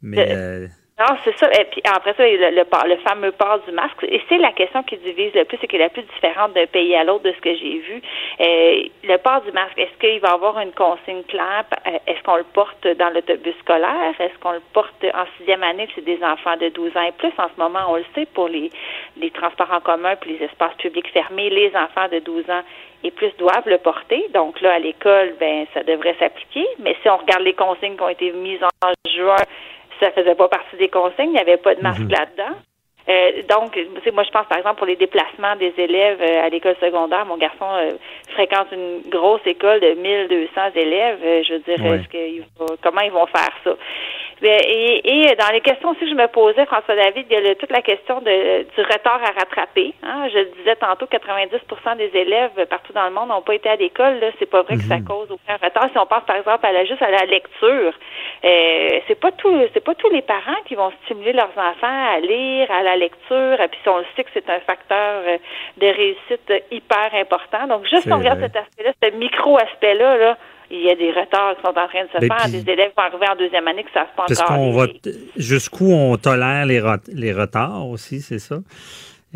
mais 0.01 0.27
euh, 0.29 0.67
Non, 0.97 1.17
c'est 1.25 1.37
ça. 1.37 1.49
Et 1.59 1.65
puis 1.65 1.81
après 1.83 2.13
ça, 2.13 2.23
le, 2.25 2.37
le, 2.51 2.63
le 2.87 2.95
fameux 3.01 3.33
port 3.33 3.59
du 3.67 3.71
masque. 3.73 4.01
Et 4.03 4.21
c'est 4.29 4.37
la 4.37 4.53
question 4.53 4.81
qui 4.83 4.95
divise 4.95 5.33
le 5.33 5.43
plus 5.43 5.57
et 5.61 5.67
qui 5.67 5.75
est 5.75 5.79
la 5.79 5.89
plus 5.89 6.03
différente 6.03 6.53
d'un 6.53 6.67
pays 6.67 6.95
à 6.95 7.03
l'autre 7.03 7.25
de 7.25 7.33
ce 7.33 7.41
que 7.41 7.53
j'ai 7.53 7.79
vu. 7.79 8.01
Euh, 8.39 8.83
le 9.03 9.17
port 9.17 9.41
du 9.41 9.51
masque, 9.51 9.77
est-ce 9.77 9.91
qu'il 9.99 10.21
va 10.21 10.31
avoir 10.31 10.57
une 10.59 10.71
consigne 10.71 11.23
claire? 11.23 11.65
Euh, 11.85 11.97
Est-ce 12.07 12.23
qu'on 12.23 12.37
le 12.37 12.45
porte 12.45 12.87
dans 12.87 13.09
l'autobus 13.09 13.55
scolaire? 13.59 14.13
Est-ce 14.17 14.39
qu'on 14.39 14.53
le 14.53 14.61
porte 14.71 15.03
en 15.13 15.25
sixième 15.37 15.63
année? 15.63 15.89
C'est 15.95 16.05
des 16.05 16.23
enfants 16.23 16.55
de 16.55 16.69
12 16.69 16.95
ans 16.95 17.03
et 17.03 17.11
plus. 17.11 17.33
En 17.39 17.49
ce 17.53 17.59
moment, 17.61 17.79
on 17.89 17.97
le 17.97 18.05
sait, 18.15 18.25
pour 18.27 18.47
les, 18.47 18.69
les 19.17 19.31
transports 19.31 19.73
en 19.73 19.81
commun 19.81 20.15
puis 20.15 20.37
les 20.37 20.45
espaces 20.45 20.75
publics 20.75 21.11
fermés, 21.11 21.49
les 21.49 21.75
enfants 21.75 22.07
de 22.09 22.19
12 22.19 22.49
ans 22.49 22.63
et 23.03 23.11
plus 23.11 23.35
doivent 23.37 23.67
le 23.67 23.79
porter. 23.79 24.29
Donc 24.33 24.61
là, 24.61 24.75
à 24.75 24.79
l'école, 24.79 25.35
ben 25.41 25.65
ça 25.73 25.83
devrait 25.83 26.15
s'appliquer. 26.19 26.65
Mais 26.79 26.95
si 27.01 27.09
on 27.09 27.17
regarde 27.17 27.43
les 27.43 27.53
consignes 27.53 27.97
qui 27.97 28.01
ont 28.01 28.07
été 28.09 28.31
mises 28.31 28.63
en 28.63 28.93
juin, 29.11 29.35
ça 29.99 30.11
faisait 30.11 30.35
pas 30.35 30.47
partie 30.47 30.75
des 30.77 30.89
consignes, 30.89 31.29
il 31.29 31.33
n'y 31.33 31.39
avait 31.39 31.57
pas 31.57 31.75
de 31.75 31.81
masque 31.81 32.01
là-dedans. 32.09 32.55
Euh, 33.07 33.43
donc, 33.47 33.77
moi, 34.13 34.23
je 34.23 34.31
pense, 34.31 34.47
par 34.47 34.57
exemple, 34.57 34.77
pour 34.77 34.87
les 34.87 34.95
déplacements 34.95 35.55
des 35.57 35.71
élèves 35.77 36.19
euh, 36.21 36.43
à 36.43 36.49
l'école 36.49 36.75
secondaire, 36.81 37.23
mon 37.27 37.37
garçon 37.37 37.67
euh, 37.71 37.91
fréquente 38.33 38.67
une 38.71 39.01
grosse 39.11 39.45
école 39.45 39.79
de 39.79 39.91
1200 39.93 40.61
élèves. 40.75 41.19
Euh, 41.23 41.43
je 41.47 41.53
veux 41.53 41.59
dire, 41.59 41.75
est-ce 41.93 42.07
va- 42.59 42.75
comment 42.81 43.01
ils 43.01 43.11
vont 43.11 43.27
faire 43.27 43.51
ça? 43.63 43.75
Et, 44.41 45.29
et 45.29 45.35
dans 45.35 45.49
les 45.53 45.61
questions 45.61 45.89
aussi 45.91 46.01
que 46.01 46.09
je 46.09 46.13
me 46.15 46.27
posais, 46.27 46.65
François 46.65 46.95
David, 46.95 47.25
il 47.29 47.33
y 47.33 47.37
a 47.37 47.41
le- 47.41 47.55
toute 47.55 47.71
la 47.71 47.81
question 47.81 48.19
de, 48.19 48.63
du 48.63 48.81
retard 48.81 49.21
à 49.23 49.31
rattraper. 49.39 49.93
Hein? 50.03 50.27
Je 50.31 50.39
le 50.39 50.45
disais 50.57 50.75
tantôt, 50.75 51.05
90% 51.05 51.97
des 51.97 52.11
élèves 52.13 52.51
partout 52.69 52.91
dans 52.93 53.05
le 53.05 53.11
monde 53.11 53.29
n'ont 53.29 53.41
pas 53.41 53.55
été 53.55 53.69
à 53.69 53.75
l'école. 53.77 54.19
Là, 54.19 54.27
c'est 54.37 54.45
pas 54.49 54.61
vrai 54.63 54.75
que 54.75 54.81
ça 54.83 54.97
cause 54.99 55.31
aucun 55.31 55.55
retard. 55.55 55.87
Si 55.91 55.97
on 55.97 56.05
pense 56.05 56.23
par 56.25 56.35
exemple 56.35 56.65
à 56.65 56.71
la, 56.73 56.83
juste 56.85 57.01
à 57.01 57.09
la 57.11 57.25
lecture, 57.25 57.93
euh, 58.43 58.99
c'est 59.07 59.19
pas 59.19 59.31
tout, 59.31 59.55
c'est 59.73 59.83
pas 59.83 59.95
tous 59.95 60.09
les 60.09 60.21
parents 60.21 60.61
qui 60.65 60.75
vont 60.75 60.91
stimuler 61.05 61.33
leurs 61.33 61.57
enfants 61.57 62.13
à 62.15 62.19
lire, 62.19 62.69
à 62.71 62.83
la 62.83 62.97
lecture. 62.97 63.59
Et 63.61 63.67
puis 63.69 63.79
si 63.83 63.89
on 63.89 63.99
le 63.99 64.05
sait 64.15 64.23
que 64.25 64.29
c'est 64.33 64.49
un 64.49 64.59
facteur 64.59 65.23
euh, 65.27 65.37
de 65.77 65.87
réussite 65.87 66.49
euh, 66.51 66.59
hyper 66.71 67.09
important. 67.13 67.67
Donc 67.67 67.85
juste 67.85 68.03
si 68.03 68.11
on 68.13 68.17
regarde 68.19 68.41
cet 68.41 68.55
aspect-là, 68.57 68.91
ce 69.01 69.09
micro-aspect-là, 69.17 70.17
là, 70.17 70.37
il 70.71 70.81
y 70.83 70.89
a 70.89 70.95
des 70.95 71.11
retards 71.11 71.55
qui 71.55 71.61
sont 71.61 71.69
en 71.69 71.87
train 71.87 72.03
de 72.03 72.09
se 72.13 72.19
Ben, 72.19 72.27
faire. 72.27 72.49
puis- 72.49 72.63
Des 72.63 72.71
élèves 72.71 72.91
vont 72.97 73.03
arriver 73.03 73.25
en 73.31 73.35
deuxième 73.35 73.67
année 73.67 73.83
qui 73.83 73.93
savent 73.93 74.07
pas 74.15 74.25
parce 74.27 74.39
encore. 74.41 74.71
va 74.73 74.87
jusqu'où 75.37 75.91
on 75.91 76.17
tolère 76.17 76.65
les, 76.65 76.79
ret- 76.79 76.99
les 77.13 77.33
retards 77.33 77.87
aussi, 77.87 78.21
c'est 78.21 78.39
ça? 78.39 78.59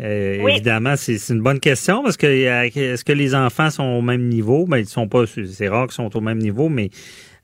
Euh, 0.00 0.38
Oui. 0.42 0.52
Évidemment, 0.52 0.96
c'est 0.96 1.18
une 1.28 1.42
bonne 1.42 1.60
question 1.60 2.02
parce 2.02 2.16
que 2.16 2.26
euh, 2.26 2.62
est-ce 2.74 3.04
que 3.04 3.12
les 3.12 3.34
enfants 3.34 3.68
sont 3.70 3.84
au 3.84 4.00
même 4.00 4.28
niveau? 4.28 4.64
Ben, 4.66 4.78
ils 4.78 4.86
sont 4.86 5.08
pas. 5.08 5.24
C'est 5.26 5.68
rare 5.68 5.86
qu'ils 5.86 5.94
sont 5.94 6.16
au 6.16 6.20
même 6.22 6.38
niveau, 6.38 6.68
mais 6.70 6.88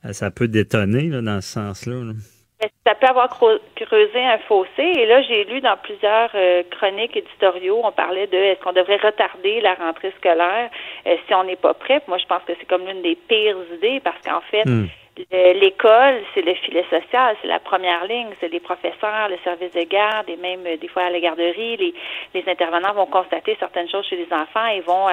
euh, 0.07 0.13
ça 0.13 0.31
peut 0.31 0.49
détonner 0.49 1.09
là, 1.09 1.21
dans 1.21 1.41
ce 1.43 1.49
sens-là. 1.53 2.03
là. 2.05 2.13
Ça 2.87 2.95
peut 2.95 3.07
avoir 3.07 3.29
creu- 3.29 3.61
creusé 3.75 4.21
un 4.25 4.39
fossé. 4.39 4.83
Et 4.83 5.07
là, 5.07 5.23
j'ai 5.23 5.45
lu 5.45 5.61
dans 5.61 5.77
plusieurs 5.77 6.31
euh, 6.35 6.63
chroniques 6.71 7.17
éditoriaux, 7.17 7.81
on 7.85 7.93
parlait 7.93 8.27
de 8.27 8.37
est-ce 8.37 8.61
qu'on 8.61 8.73
devrait 8.73 8.97
retarder 8.97 9.61
la 9.61 9.75
rentrée 9.75 10.13
scolaire 10.19 10.71
euh, 11.07 11.17
si 11.27 11.35
on 11.35 11.45
n'est 11.45 11.57
pas 11.57 11.75
prêt? 11.75 12.01
Moi, 12.09 12.19
je 12.19 12.27
pense 12.27 12.43
que 12.47 12.53
c'est 12.59 12.67
comme 12.67 12.87
l'une 12.87 13.03
des 13.03 13.17
pires 13.17 13.57
idées 13.75 14.01
parce 14.03 14.21
qu'en 14.25 14.41
fait, 14.41 14.65
Hmm. 14.67 14.87
le- 15.33 15.53
l'école, 15.61 16.23
c'est 16.35 16.43
le 16.43 16.55
filet 16.55 16.85
social, 16.91 17.37
c'est 17.41 17.49
la 17.49 17.59
première 17.59 18.05
ligne, 18.07 18.29
c'est 18.41 18.49
les 18.53 18.61
professeurs, 18.61 19.29
le 19.29 19.39
service 19.45 19.73
de 19.73 19.83
garde 19.85 20.29
et 20.29 20.37
même 20.37 20.67
euh, 20.67 20.77
des 20.77 20.89
fois 20.89 21.05
à 21.05 21.11
la 21.11 21.21
garderie, 21.21 21.77
les, 21.77 21.95
les 22.35 22.45
intervenants 22.49 22.93
vont 22.95 23.07
constater 23.07 23.57
certaines 23.59 23.89
choses 23.89 24.07
chez 24.07 24.17
les 24.17 24.33
enfants 24.33 24.67
et 24.67 24.81
vont 24.81 25.07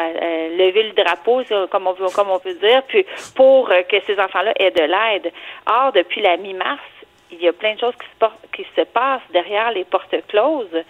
lever 0.57 0.83
le 0.83 0.91
drapeau, 0.91 1.41
comme 1.71 1.87
on 1.87 1.93
veut, 1.93 2.07
comme 2.15 2.29
on 2.31 2.39
peut 2.39 2.53
dire, 2.55 2.83
puis 2.87 3.05
pour 3.35 3.69
que 3.69 3.99
ces 4.05 4.19
enfants-là 4.19 4.53
aient 4.59 4.71
de 4.71 4.83
l'aide. 4.83 5.31
Or, 5.69 5.91
depuis 5.93 6.21
la 6.21 6.37
mi-mars, 6.37 6.81
il 7.39 7.43
y 7.43 7.47
a 7.47 7.53
plein 7.53 7.75
de 7.75 7.79
choses 7.79 7.95
qui 7.95 8.07
se, 8.19 8.47
qui 8.55 8.67
se 8.75 8.81
passent 8.81 9.21
derrière 9.31 9.71
les 9.71 9.83
portes 9.85 10.15
closes 10.27 10.83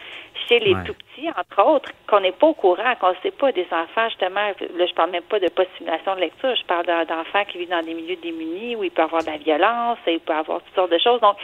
chez 0.47 0.59
les 0.59 0.73
Ouais. 0.73 0.83
tout 0.85 0.93
petits, 0.93 1.29
entre 1.29 1.65
autres, 1.65 1.91
qu'on 2.07 2.19
n'est 2.19 2.31
pas 2.33 2.47
au 2.47 2.53
courant, 2.53 2.95
qu'on 2.99 3.09
ne 3.11 3.15
sait 3.23 3.31
pas 3.31 3.51
des 3.51 3.65
enfants, 3.71 4.09
justement, 4.09 4.47
là, 4.75 4.85
je 4.85 4.93
parle 4.93 5.11
même 5.11 5.23
pas 5.23 5.39
de 5.39 5.47
post-simulation 5.49 6.15
de 6.15 6.19
lecture, 6.21 6.53
je 6.55 6.65
parle 6.65 6.85
d'en- 6.85 7.05
d'enfants 7.05 7.45
qui 7.45 7.59
vivent 7.59 7.69
dans 7.69 7.81
des 7.81 7.93
milieux 7.93 8.17
démunis 8.17 8.75
où 8.75 8.83
il 8.83 8.91
peut 8.91 9.01
y 9.03 9.05
avoir 9.05 9.21
de 9.23 9.27
la 9.31 9.37
violence, 9.37 9.99
et 10.07 10.13
il 10.13 10.19
peut 10.19 10.33
y 10.33 10.35
avoir 10.35 10.59
toutes 10.61 10.75
sortes 10.75 10.91
de 10.91 10.97
choses. 10.99 11.21
Donc, 11.21 11.37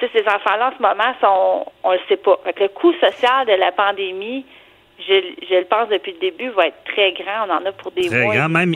si 0.00 0.06
ces 0.14 0.22
enfants-là, 0.26 0.70
en 0.72 0.76
ce 0.76 0.82
moment, 0.82 1.12
sont, 1.20 1.66
on 1.84 1.92
le 1.92 2.00
sait 2.08 2.16
pas. 2.16 2.38
Fait 2.44 2.52
que 2.54 2.62
le 2.62 2.68
coût 2.70 2.92
social 2.94 3.46
de 3.46 3.52
la 3.52 3.72
pandémie, 3.72 4.46
je, 4.98 5.46
je 5.48 5.54
le 5.60 5.64
pense 5.66 5.88
depuis 5.88 6.12
le 6.12 6.18
début, 6.18 6.50
va 6.50 6.66
être 6.66 6.84
très 6.84 7.12
grand. 7.12 7.46
On 7.46 7.52
en 7.52 7.68
a 7.68 7.72
pour 7.72 7.92
des 7.92 8.06
Très 8.08 8.24
mois. 8.24 8.34
grand. 8.34 8.48
Même, 8.48 8.74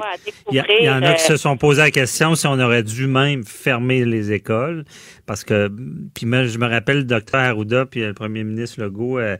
il 0.50 0.56
y, 0.56 0.88
en 0.88 1.02
a 1.02 1.14
qui 1.14 1.24
euh, 1.24 1.26
se 1.28 1.36
sont 1.36 1.56
posé 1.56 1.82
la 1.82 1.90
question 1.90 2.34
si 2.34 2.46
on 2.46 2.58
aurait 2.60 2.82
dû 2.82 3.06
même 3.06 3.44
fermer 3.44 4.04
les 4.04 4.32
écoles. 4.32 4.84
Parce 5.26 5.44
que, 5.44 5.70
puis 6.14 6.26
moi, 6.26 6.44
je 6.44 6.58
me 6.58 6.66
rappelle 6.68 6.98
le 6.98 7.04
docteur 7.04 7.40
Arruda 7.40 7.86
puis 7.86 8.02
le 8.02 8.14
premier 8.14 8.44
ministre 8.44 8.82
Legault, 8.82 9.18
euh, 9.18 9.36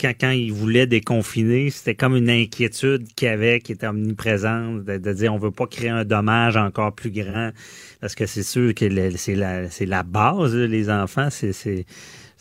quand, 0.00 0.12
quand 0.18 0.30
il 0.30 0.52
voulait 0.52 0.86
déconfiner, 0.86 1.70
c'était 1.70 1.94
comme 1.94 2.16
une 2.16 2.30
inquiétude 2.30 3.06
qu'il 3.14 3.28
y 3.28 3.30
avait, 3.30 3.60
qui 3.60 3.72
était 3.72 3.86
omniprésente, 3.86 4.84
de, 4.84 4.96
de 4.96 5.12
dire 5.12 5.34
on 5.34 5.38
veut 5.38 5.50
pas 5.50 5.66
créer 5.66 5.90
un 5.90 6.04
dommage 6.04 6.56
encore 6.56 6.94
plus 6.94 7.10
grand. 7.10 7.50
Parce 8.00 8.14
que 8.14 8.26
c'est 8.26 8.42
sûr 8.42 8.74
que 8.74 8.88
c'est 9.16 9.34
la, 9.34 9.62
la 9.80 10.02
base, 10.02 10.54
les 10.54 10.90
enfants, 10.90 11.28
c'est, 11.30 11.52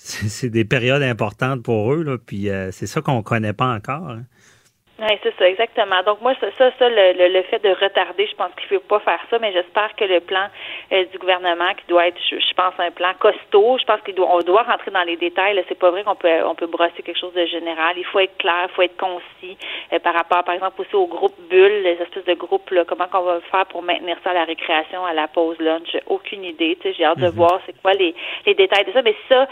c'est, 0.06 0.50
des 0.50 0.66
périodes 0.66 1.04
importantes 1.04 1.64
pour 1.64 1.92
eux, 1.94 2.04
là, 2.04 2.18
puis 2.26 2.50
euh, 2.50 2.70
c'est 2.72 2.88
ça 2.88 3.02
qu'on 3.02 3.24
connaît 3.24 3.54
pas 3.54 3.68
encore. 3.74 4.10
hein. 4.10 4.24
Oui, 4.98 5.12
c'est 5.24 5.36
ça, 5.38 5.46
exactement. 5.50 6.02
Donc 6.04 6.22
moi, 6.22 6.34
ça, 6.40 6.48
ça, 6.58 6.72
ça, 6.80 6.88
le, 6.88 7.12
le, 7.20 7.28
le 7.34 7.44
fait 7.44 7.62
de 7.62 7.68
retarder, 7.68 8.28
je 8.32 8.36
pense 8.38 8.52
qu'il 8.56 8.74
ne 8.74 8.80
faut 8.80 8.86
pas 8.88 9.02
faire 9.02 9.20
ça, 9.30 9.38
mais 9.40 9.52
j'espère 9.52 9.94
que 9.98 10.06
le 10.06 10.22
plan 10.22 10.48
euh, 10.94 11.04
du 11.12 11.18
gouvernement, 11.18 11.74
qui 11.76 11.86
doit 11.90 12.08
être, 12.08 12.18
je, 12.32 12.38
je 12.38 12.54
pense, 12.54 12.74
un 12.80 12.92
plan 12.92 13.12
costaud, 13.20 13.78
je 13.78 13.84
pense 13.84 14.00
qu'on 14.06 14.14
doit, 14.14 14.34
on 14.34 14.40
doit 14.40 14.64
rentrer 14.64 14.92
dans 14.92 15.04
les 15.04 15.18
détails. 15.18 15.62
C'est 15.68 15.78
pas 15.78 15.92
vrai 15.92 16.06
qu'on 16.06 16.16
peut, 16.16 16.30
on 16.46 16.56
peut 16.56 16.68
brosser 16.68 17.04
quelque 17.04 17.20
chose 17.20 17.34
de 17.34 17.46
général. 17.46 17.96
Il 17.98 18.06
faut 18.06 18.20
être 18.20 18.38
clair, 18.38 18.68
il 18.70 18.74
faut 18.74 18.84
être 18.84 18.96
concis 18.96 19.58
euh, 19.92 20.00
par 20.00 20.14
rapport, 20.14 20.46
par 20.46 20.56
exemple, 20.56 20.80
aussi 20.80 20.96
aux 20.96 21.08
groupes 21.08 21.42
bulles, 21.50 21.82
les 21.84 21.98
espèces 22.02 22.24
de 22.24 22.34
groupes, 22.36 22.70
là, 22.70 22.86
comment 22.88 23.08
qu'on 23.10 23.24
va 23.24 23.42
faire 23.52 23.66
pour 23.66 23.84
maintenir 23.84 24.16
ça 24.24 24.30
à 24.30 24.34
la 24.34 24.46
récréation, 24.46 25.04
à 25.06 25.12
la 25.12 25.28
pause 25.28 25.60
lunch. 25.60 25.90
J'ai 25.92 26.04
aucune 26.08 26.46
idée. 26.46 26.78
J'ai 26.86 27.04
hâte 27.04 27.20
de 27.20 27.26
Mhm. 27.28 27.32
voir 27.36 27.60
c'est 27.66 27.76
quoi 27.82 27.92
les, 27.92 28.16
les 28.46 28.54
détails 28.54 28.86
de 28.86 28.94
ça. 28.94 29.02
Mais 29.02 29.16
ça, 29.28 29.46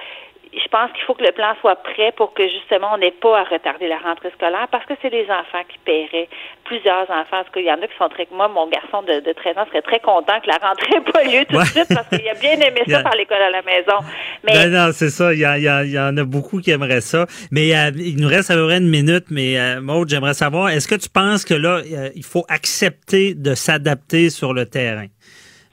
je 0.55 0.67
pense 0.69 0.91
qu'il 0.93 1.03
faut 1.05 1.13
que 1.15 1.23
le 1.23 1.31
plan 1.31 1.53
soit 1.61 1.75
prêt 1.77 2.11
pour 2.15 2.33
que 2.33 2.43
justement 2.47 2.89
on 2.93 2.97
n'ait 2.97 3.11
pas 3.11 3.39
à 3.39 3.43
retarder 3.43 3.87
la 3.87 3.97
rentrée 3.97 4.31
scolaire 4.35 4.67
parce 4.71 4.85
que 4.85 4.93
c'est 5.01 5.09
les 5.09 5.23
enfants 5.25 5.63
qui 5.67 5.77
paieraient. 5.85 6.29
Plusieurs 6.65 7.09
enfants, 7.09 7.39
en 7.39 7.43
tout 7.43 7.51
cas, 7.53 7.59
il 7.59 7.65
y 7.65 7.71
en 7.71 7.81
a 7.81 7.87
qui 7.87 7.97
sont 7.97 8.07
très... 8.09 8.27
Moi, 8.31 8.47
mon 8.47 8.67
garçon 8.69 9.01
de, 9.03 9.19
de 9.19 9.33
13 9.33 9.57
ans 9.57 9.65
serait 9.67 9.81
très 9.81 9.99
content 9.99 10.39
que 10.41 10.47
la 10.47 10.57
rentrée 10.57 10.91
n'ait 10.99 11.11
pas 11.11 11.23
lieu 11.23 11.45
tout 11.49 11.57
de 11.57 11.65
suite 11.65 11.87
parce 11.93 12.07
qu'il 12.09 12.27
a 12.27 12.33
bien 12.35 12.53
aimé 12.53 12.81
a- 12.87 12.91
ça 12.91 13.03
par 13.03 13.15
l'école 13.15 13.41
à 13.41 13.49
la 13.49 13.61
maison. 13.63 13.97
Mais 14.43 14.53
Ben 14.53 14.71
non, 14.71 14.91
c'est 14.93 15.09
ça. 15.09 15.33
Il 15.33 15.39
y, 15.39 15.47
en- 15.47 15.55
il 15.55 15.63
y 15.63 15.69
en- 15.69 15.81
il 15.83 15.91
y 15.91 15.99
en 15.99 16.15
a 16.17 16.23
beaucoup 16.23 16.61
qui 16.61 16.71
aimeraient 16.71 17.01
ça. 17.01 17.25
Mais 17.51 17.75
euh, 17.75 17.91
il 17.95 18.17
nous 18.21 18.27
reste 18.29 18.49
à 18.51 18.55
peu 18.55 18.65
près 18.67 18.77
une 18.77 18.89
minute. 18.89 19.25
Mais 19.29 19.59
euh, 19.59 19.81
Maud, 19.81 20.07
j'aimerais 20.09 20.33
savoir, 20.35 20.69
est-ce 20.69 20.87
que 20.87 20.95
tu 20.95 21.09
penses 21.09 21.43
que 21.45 21.53
là, 21.53 21.81
euh, 21.91 22.09
il 22.15 22.23
faut 22.23 22.45
accepter 22.49 23.33
de 23.35 23.55
s'adapter 23.55 24.29
sur 24.29 24.53
le 24.53 24.65
terrain? 24.65 25.07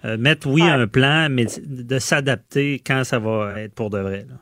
Euh, 0.04 0.16
mettre, 0.18 0.46
oui, 0.48 0.62
un 0.62 0.86
plan, 0.86 1.28
mais 1.30 1.44
de 1.66 1.98
s'adapter 1.98 2.80
quand 2.84 3.04
ça 3.04 3.18
va 3.18 3.52
être 3.60 3.74
pour 3.74 3.90
de 3.90 3.98
vrai. 3.98 4.24
là. 4.28 4.36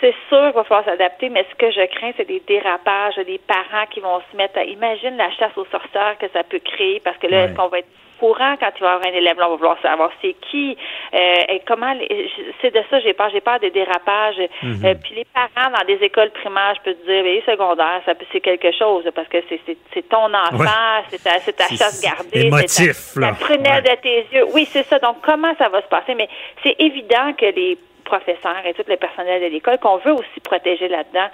C'est 0.00 0.14
sûr 0.28 0.42
qu'il 0.46 0.52
va 0.56 0.64
falloir 0.64 0.84
s'adapter, 0.84 1.30
mais 1.30 1.46
ce 1.50 1.54
que 1.56 1.70
je 1.70 1.86
crains, 1.86 2.12
c'est 2.18 2.26
des 2.28 2.42
dérapages, 2.46 3.16
des 3.16 3.38
parents 3.38 3.86
qui 3.90 4.00
vont 4.00 4.20
se 4.30 4.36
mettre 4.36 4.58
à... 4.58 4.64
Imagine 4.64 5.16
la 5.16 5.30
chasse 5.30 5.56
aux 5.56 5.64
sorcières 5.66 6.16
que 6.20 6.26
ça 6.34 6.42
peut 6.44 6.58
créer, 6.58 7.00
parce 7.00 7.16
que 7.16 7.26
là, 7.28 7.36
Ouais. 7.38 7.44
est-ce 7.46 7.54
qu'on 7.54 7.68
va 7.68 7.78
être 7.78 7.88
courant 8.20 8.56
quand 8.60 8.70
il 8.76 8.80
va 8.82 8.86
y 8.88 8.92
avoir 8.94 9.06
un 9.06 9.16
élève, 9.16 9.38
là, 9.38 9.46
on 9.46 9.50
va 9.52 9.56
vouloir 9.56 9.80
savoir 9.82 10.10
c'est 10.22 10.34
qui, 10.50 10.76
euh, 11.14 11.18
et 11.48 11.60
comment... 11.66 11.92
les- 11.94 12.30
C'est 12.60 12.74
de 12.74 12.82
ça 12.90 13.00
j'ai 13.00 13.12
peur, 13.14 13.30
j'ai 13.30 13.40
peur 13.40 13.58
des 13.60 13.70
dérapages. 13.70 14.36
Mhm. 14.62 14.84
Euh, 14.84 14.94
puis 15.02 15.14
les 15.16 15.24
parents 15.32 15.70
dans 15.70 15.84
des 15.86 16.02
écoles 16.04 16.30
primaires, 16.30 16.74
je 16.76 16.82
peux 16.90 16.94
te 16.94 17.04
dire, 17.06 17.22
les 17.24 17.42
secondaires, 17.46 18.02
ça 18.04 18.14
peut- 18.14 18.26
c'est 18.32 18.40
quelque 18.40 18.72
chose, 18.72 19.04
parce 19.14 19.28
que 19.28 19.38
c'est 19.48 19.60
c'est- 19.66 19.78
c'est 19.94 20.08
ton 20.10 20.32
enfant, 20.32 20.58
Ouais. 20.58 21.04
c'est 21.08 21.22
ta, 21.22 21.38
c'est 21.40 21.52
ta 21.56 21.68
chasse 21.68 22.02
gardée, 22.02 22.50
c'est 22.66 23.20
ta 23.20 23.32
prunelle 23.32 23.82
de 23.82 23.96
tes 24.02 24.26
yeux. 24.32 24.44
Oui, 24.54 24.66
c'est 24.66 24.82
ça. 24.84 24.98
Donc, 24.98 25.16
comment 25.22 25.54
ça 25.56 25.68
va 25.70 25.80
se 25.82 25.88
passer? 25.88 26.14
Mais 26.14 26.28
c'est 26.62 26.76
évident 26.78 27.32
que 27.38 27.46
les 27.46 27.78
professeurs 28.06 28.64
et 28.64 28.72
tout 28.74 28.82
le 28.88 28.96
personnel 28.96 29.42
de 29.42 29.48
l'école 29.52 29.78
qu'on 29.78 29.98
veut 29.98 30.12
aussi 30.14 30.40
protéger 30.42 30.88
là-dedans, 30.88 31.28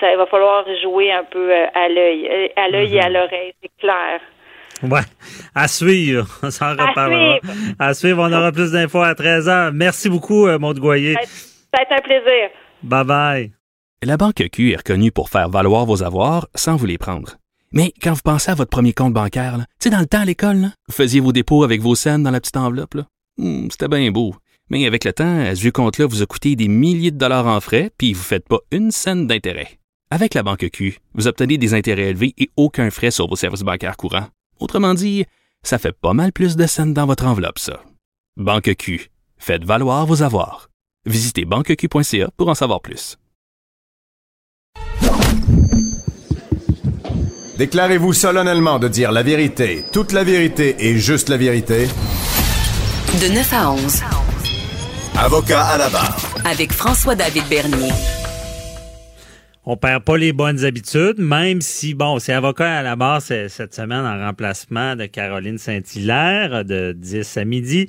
ça 0.00 0.14
va 0.16 0.26
falloir 0.26 0.64
jouer 0.82 1.10
un 1.12 1.24
peu 1.24 1.50
euh, 1.50 1.66
à 1.74 1.88
l'œil, 1.88 2.28
euh, 2.28 2.48
à 2.56 2.68
l'œil 2.68 2.96
et 2.96 3.00
à 3.00 3.08
l'oreille, 3.08 3.52
c'est 3.62 3.70
clair. 3.80 4.20
Ouais. 4.82 5.00
À 5.54 5.66
suivre. 5.66 6.26
On 6.42 6.50
s'en 6.50 6.70
reparlera. 6.72 7.38
suivre. 7.40 7.74
À 7.78 7.94
suivre. 7.94 8.22
On 8.28 8.32
aura 8.32 8.52
plus 8.52 8.70
d'infos 8.72 9.02
à 9.02 9.14
13h. 9.14 9.72
Merci 9.72 10.08
beaucoup, 10.08 10.46
euh, 10.46 10.58
Maud 10.58 10.78
Goyer. 10.78 11.14
Ça 11.24 11.80
a 11.80 11.82
été 11.82 11.94
un 11.94 12.00
plaisir. 12.00 12.50
Bye 12.82 13.04
bye. 13.04 13.52
La 14.04 14.16
Banque 14.16 14.44
Q 14.52 14.72
est 14.72 14.76
reconnue 14.76 15.10
pour 15.10 15.30
faire 15.30 15.48
valoir 15.48 15.84
vos 15.84 16.04
avoirs 16.04 16.46
sans 16.54 16.76
vous 16.76 16.86
les 16.86 16.98
prendre. 16.98 17.32
Mais 17.72 17.92
quand 18.00 18.12
vous 18.12 18.20
pensez 18.24 18.50
à 18.52 18.54
votre 18.54 18.70
premier 18.70 18.92
compte 18.92 19.12
bancaire, 19.12 19.56
tu 19.58 19.64
sais, 19.80 19.90
dans 19.90 19.98
le 19.98 20.06
temps 20.06 20.20
à 20.20 20.24
l'école, 20.24 20.68
vous 20.86 20.94
faisiez 20.94 21.20
vos 21.20 21.32
dépôts 21.32 21.64
avec 21.64 21.80
vos 21.80 21.96
scènes 21.96 22.22
dans 22.22 22.30
la 22.30 22.38
petite 22.40 22.56
enveloppe. 22.56 22.94
là. 22.94 23.02
Hmm, 23.36 23.68
C'était 23.70 23.88
bien 23.88 24.08
beau. 24.12 24.34
Mais 24.70 24.86
avec 24.86 25.04
le 25.04 25.12
temps, 25.12 25.40
à 25.40 25.54
ce 25.54 25.68
compte-là 25.68 26.06
vous 26.06 26.22
a 26.22 26.26
coûté 26.26 26.56
des 26.56 26.68
milliers 26.68 27.10
de 27.10 27.18
dollars 27.18 27.46
en 27.46 27.60
frais, 27.60 27.90
puis 27.96 28.12
vous 28.12 28.20
ne 28.20 28.24
faites 28.24 28.46
pas 28.46 28.60
une 28.70 28.90
scène 28.90 29.26
d'intérêt. 29.26 29.78
Avec 30.10 30.34
la 30.34 30.42
Banque 30.42 30.68
Q, 30.72 30.98
vous 31.14 31.26
obtenez 31.26 31.58
des 31.58 31.74
intérêts 31.74 32.10
élevés 32.10 32.34
et 32.38 32.50
aucun 32.56 32.90
frais 32.90 33.10
sur 33.10 33.28
vos 33.28 33.36
services 33.36 33.62
bancaires 33.62 33.96
courants. 33.96 34.28
Autrement 34.58 34.94
dit, 34.94 35.24
ça 35.62 35.78
fait 35.78 35.92
pas 35.92 36.12
mal 36.12 36.32
plus 36.32 36.56
de 36.56 36.66
scènes 36.66 36.94
dans 36.94 37.06
votre 37.06 37.26
enveloppe, 37.26 37.58
ça. 37.58 37.82
Banque 38.36 38.74
Q. 38.76 39.10
Faites 39.36 39.64
valoir 39.64 40.06
vos 40.06 40.22
avoirs. 40.22 40.68
Visitez 41.06 41.44
banqueq.ca 41.44 42.30
pour 42.36 42.48
en 42.48 42.54
savoir 42.54 42.80
plus. 42.80 43.18
Déclarez-vous 47.56 48.12
solennellement 48.12 48.78
de 48.78 48.86
dire 48.86 49.10
la 49.10 49.24
vérité, 49.24 49.84
toute 49.92 50.12
la 50.12 50.22
vérité 50.22 50.76
et 50.78 50.96
juste 50.96 51.28
la 51.28 51.36
vérité. 51.36 51.88
De 53.20 53.34
9 53.34 53.52
à 53.52 53.72
11. 53.72 54.27
Avocat 55.20 55.64
à 55.64 55.78
la 55.78 55.88
barre. 55.88 56.16
Avec 56.44 56.72
François-David 56.72 57.42
Bernier. 57.50 57.90
On 59.66 59.76
perd 59.76 60.04
pas 60.04 60.16
les 60.16 60.32
bonnes 60.32 60.64
habitudes, 60.64 61.18
même 61.18 61.60
si, 61.60 61.94
bon, 61.94 62.20
c'est 62.20 62.32
avocat 62.32 62.78
à 62.78 62.82
la 62.84 62.94
barre 62.94 63.20
cette 63.20 63.74
semaine 63.74 64.06
en 64.06 64.16
remplacement 64.26 64.94
de 64.94 65.06
Caroline 65.06 65.58
Saint-Hilaire 65.58 66.64
de 66.64 66.92
10 66.96 67.36
à 67.36 67.44
midi. 67.44 67.88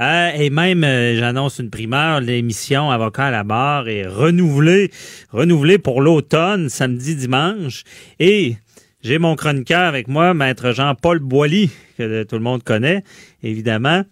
Euh, 0.00 0.30
et 0.36 0.50
même, 0.50 0.84
euh, 0.84 1.18
j'annonce 1.18 1.58
une 1.58 1.68
primeur, 1.68 2.20
l'émission 2.20 2.92
Avocat 2.92 3.26
à 3.26 3.30
la 3.32 3.42
barre 3.42 3.88
est 3.88 4.06
renouvelée, 4.06 4.92
renouvelée 5.32 5.78
pour 5.78 6.00
l'automne, 6.00 6.68
samedi, 6.68 7.16
dimanche. 7.16 7.82
Et 8.20 8.56
j'ai 9.02 9.18
mon 9.18 9.34
chroniqueur 9.34 9.82
avec 9.82 10.06
moi, 10.06 10.32
maître 10.32 10.70
Jean-Paul 10.70 11.18
Boilly, 11.18 11.70
que 11.98 12.22
tout 12.22 12.36
le 12.36 12.42
monde 12.42 12.62
connaît, 12.62 13.02
évidemment. 13.42 14.04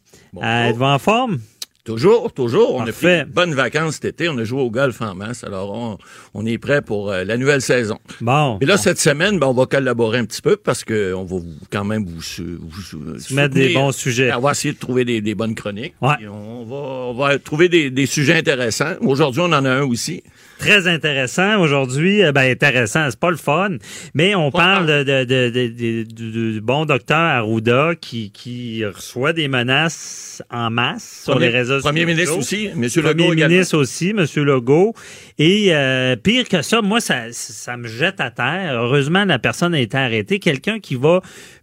Euh, 0.42 0.64
Êtes-vous 0.68 0.84
en 0.84 0.98
forme? 0.98 1.38
Toujours, 1.86 2.32
toujours. 2.32 2.74
On 2.74 2.84
Parfait. 2.84 3.20
a 3.20 3.24
de 3.24 3.30
bonnes 3.30 3.54
vacances 3.54 3.94
cet 3.94 4.04
été. 4.06 4.28
On 4.28 4.36
a 4.38 4.44
joué 4.44 4.60
au 4.60 4.70
golf 4.70 5.00
en 5.00 5.14
masse. 5.14 5.44
Alors, 5.44 5.72
on, 5.72 5.98
on 6.34 6.44
est 6.44 6.58
prêt 6.58 6.82
pour 6.82 7.10
euh, 7.10 7.22
la 7.24 7.36
nouvelle 7.36 7.62
saison. 7.62 7.98
Bon. 8.20 8.58
Et 8.60 8.66
là, 8.66 8.76
cette 8.76 8.98
semaine, 8.98 9.38
ben, 9.38 9.46
on 9.46 9.52
va 9.52 9.66
collaborer 9.66 10.18
un 10.18 10.24
petit 10.24 10.42
peu 10.42 10.56
parce 10.56 10.82
que 10.84 11.14
on 11.14 11.22
va 11.24 11.36
vous- 11.36 11.44
quand 11.70 11.84
même 11.84 12.04
vous, 12.04 12.20
vous 12.60 12.98
mettre 13.34 13.54
des 13.54 13.62
soutenir. 13.68 13.80
bons 13.80 13.92
sujets. 13.92 14.32
On 14.34 14.40
va 14.40 14.50
essayer 14.50 14.74
de 14.74 14.78
trouver 14.78 15.04
des, 15.04 15.20
des 15.20 15.34
bonnes 15.36 15.54
chroniques. 15.54 15.94
Ouais. 16.02 16.26
On 16.28 16.64
va, 16.64 16.76
on 16.76 17.14
va 17.14 17.38
trouver 17.38 17.68
des, 17.68 17.90
des 17.90 18.06
sujets 18.06 18.34
intéressants. 18.36 18.94
Aujourd'hui, 19.02 19.40
on 19.42 19.52
en 19.52 19.64
a 19.64 19.70
un 19.70 19.82
aussi. 19.84 20.22
Très 20.58 20.86
intéressant 20.88 21.60
aujourd'hui. 21.60 22.24
Euh, 22.24 22.32
Ben 22.32 22.50
intéressant, 22.50 23.06
c'est 23.10 23.20
pas 23.20 23.30
le 23.30 23.36
fun, 23.36 23.76
mais 24.14 24.34
on 24.34 24.50
parle 24.50 24.86
de, 24.86 25.02
de, 25.02 25.24
de- 25.24 25.50
de- 25.50 25.68
de- 25.68 26.52
du- 26.52 26.60
bon 26.60 26.86
docteur 26.86 27.18
Arruda 27.18 27.92
qui, 28.00 28.30
qui 28.30 28.84
reçoit 28.84 29.32
des 29.32 29.48
menaces 29.48 30.42
en 30.50 30.70
masse 30.70 31.22
sur 31.24 31.34
Premier- 31.34 31.46
les 31.46 31.52
réseaux 31.52 31.74
sociaux. 31.74 31.88
Premier 31.90 32.06
ministre 32.06 32.36
aussi, 32.38 32.70
Monsieur 32.74 33.02
Premier 33.02 33.22
Legault 33.24 33.32
également. 33.34 33.52
ministre 33.54 33.78
aussi, 33.78 34.12
Monsieur 34.14 34.44
Legault. 34.44 34.94
Et 35.38 35.74
euh, 35.74 36.16
pire 36.16 36.48
que 36.48 36.62
ça, 36.62 36.80
moi 36.80 37.00
ça, 37.00 37.24
ça 37.32 37.76
me 37.76 37.86
jette 37.86 38.20
à 38.20 38.30
terre. 38.30 38.72
Heureusement, 38.80 39.24
la 39.26 39.38
personne 39.38 39.74
a 39.74 39.80
été 39.80 39.96
arrêtée. 39.98 40.38
Quelqu'un 40.38 40.78
qui 40.80 40.94
va 40.94 41.20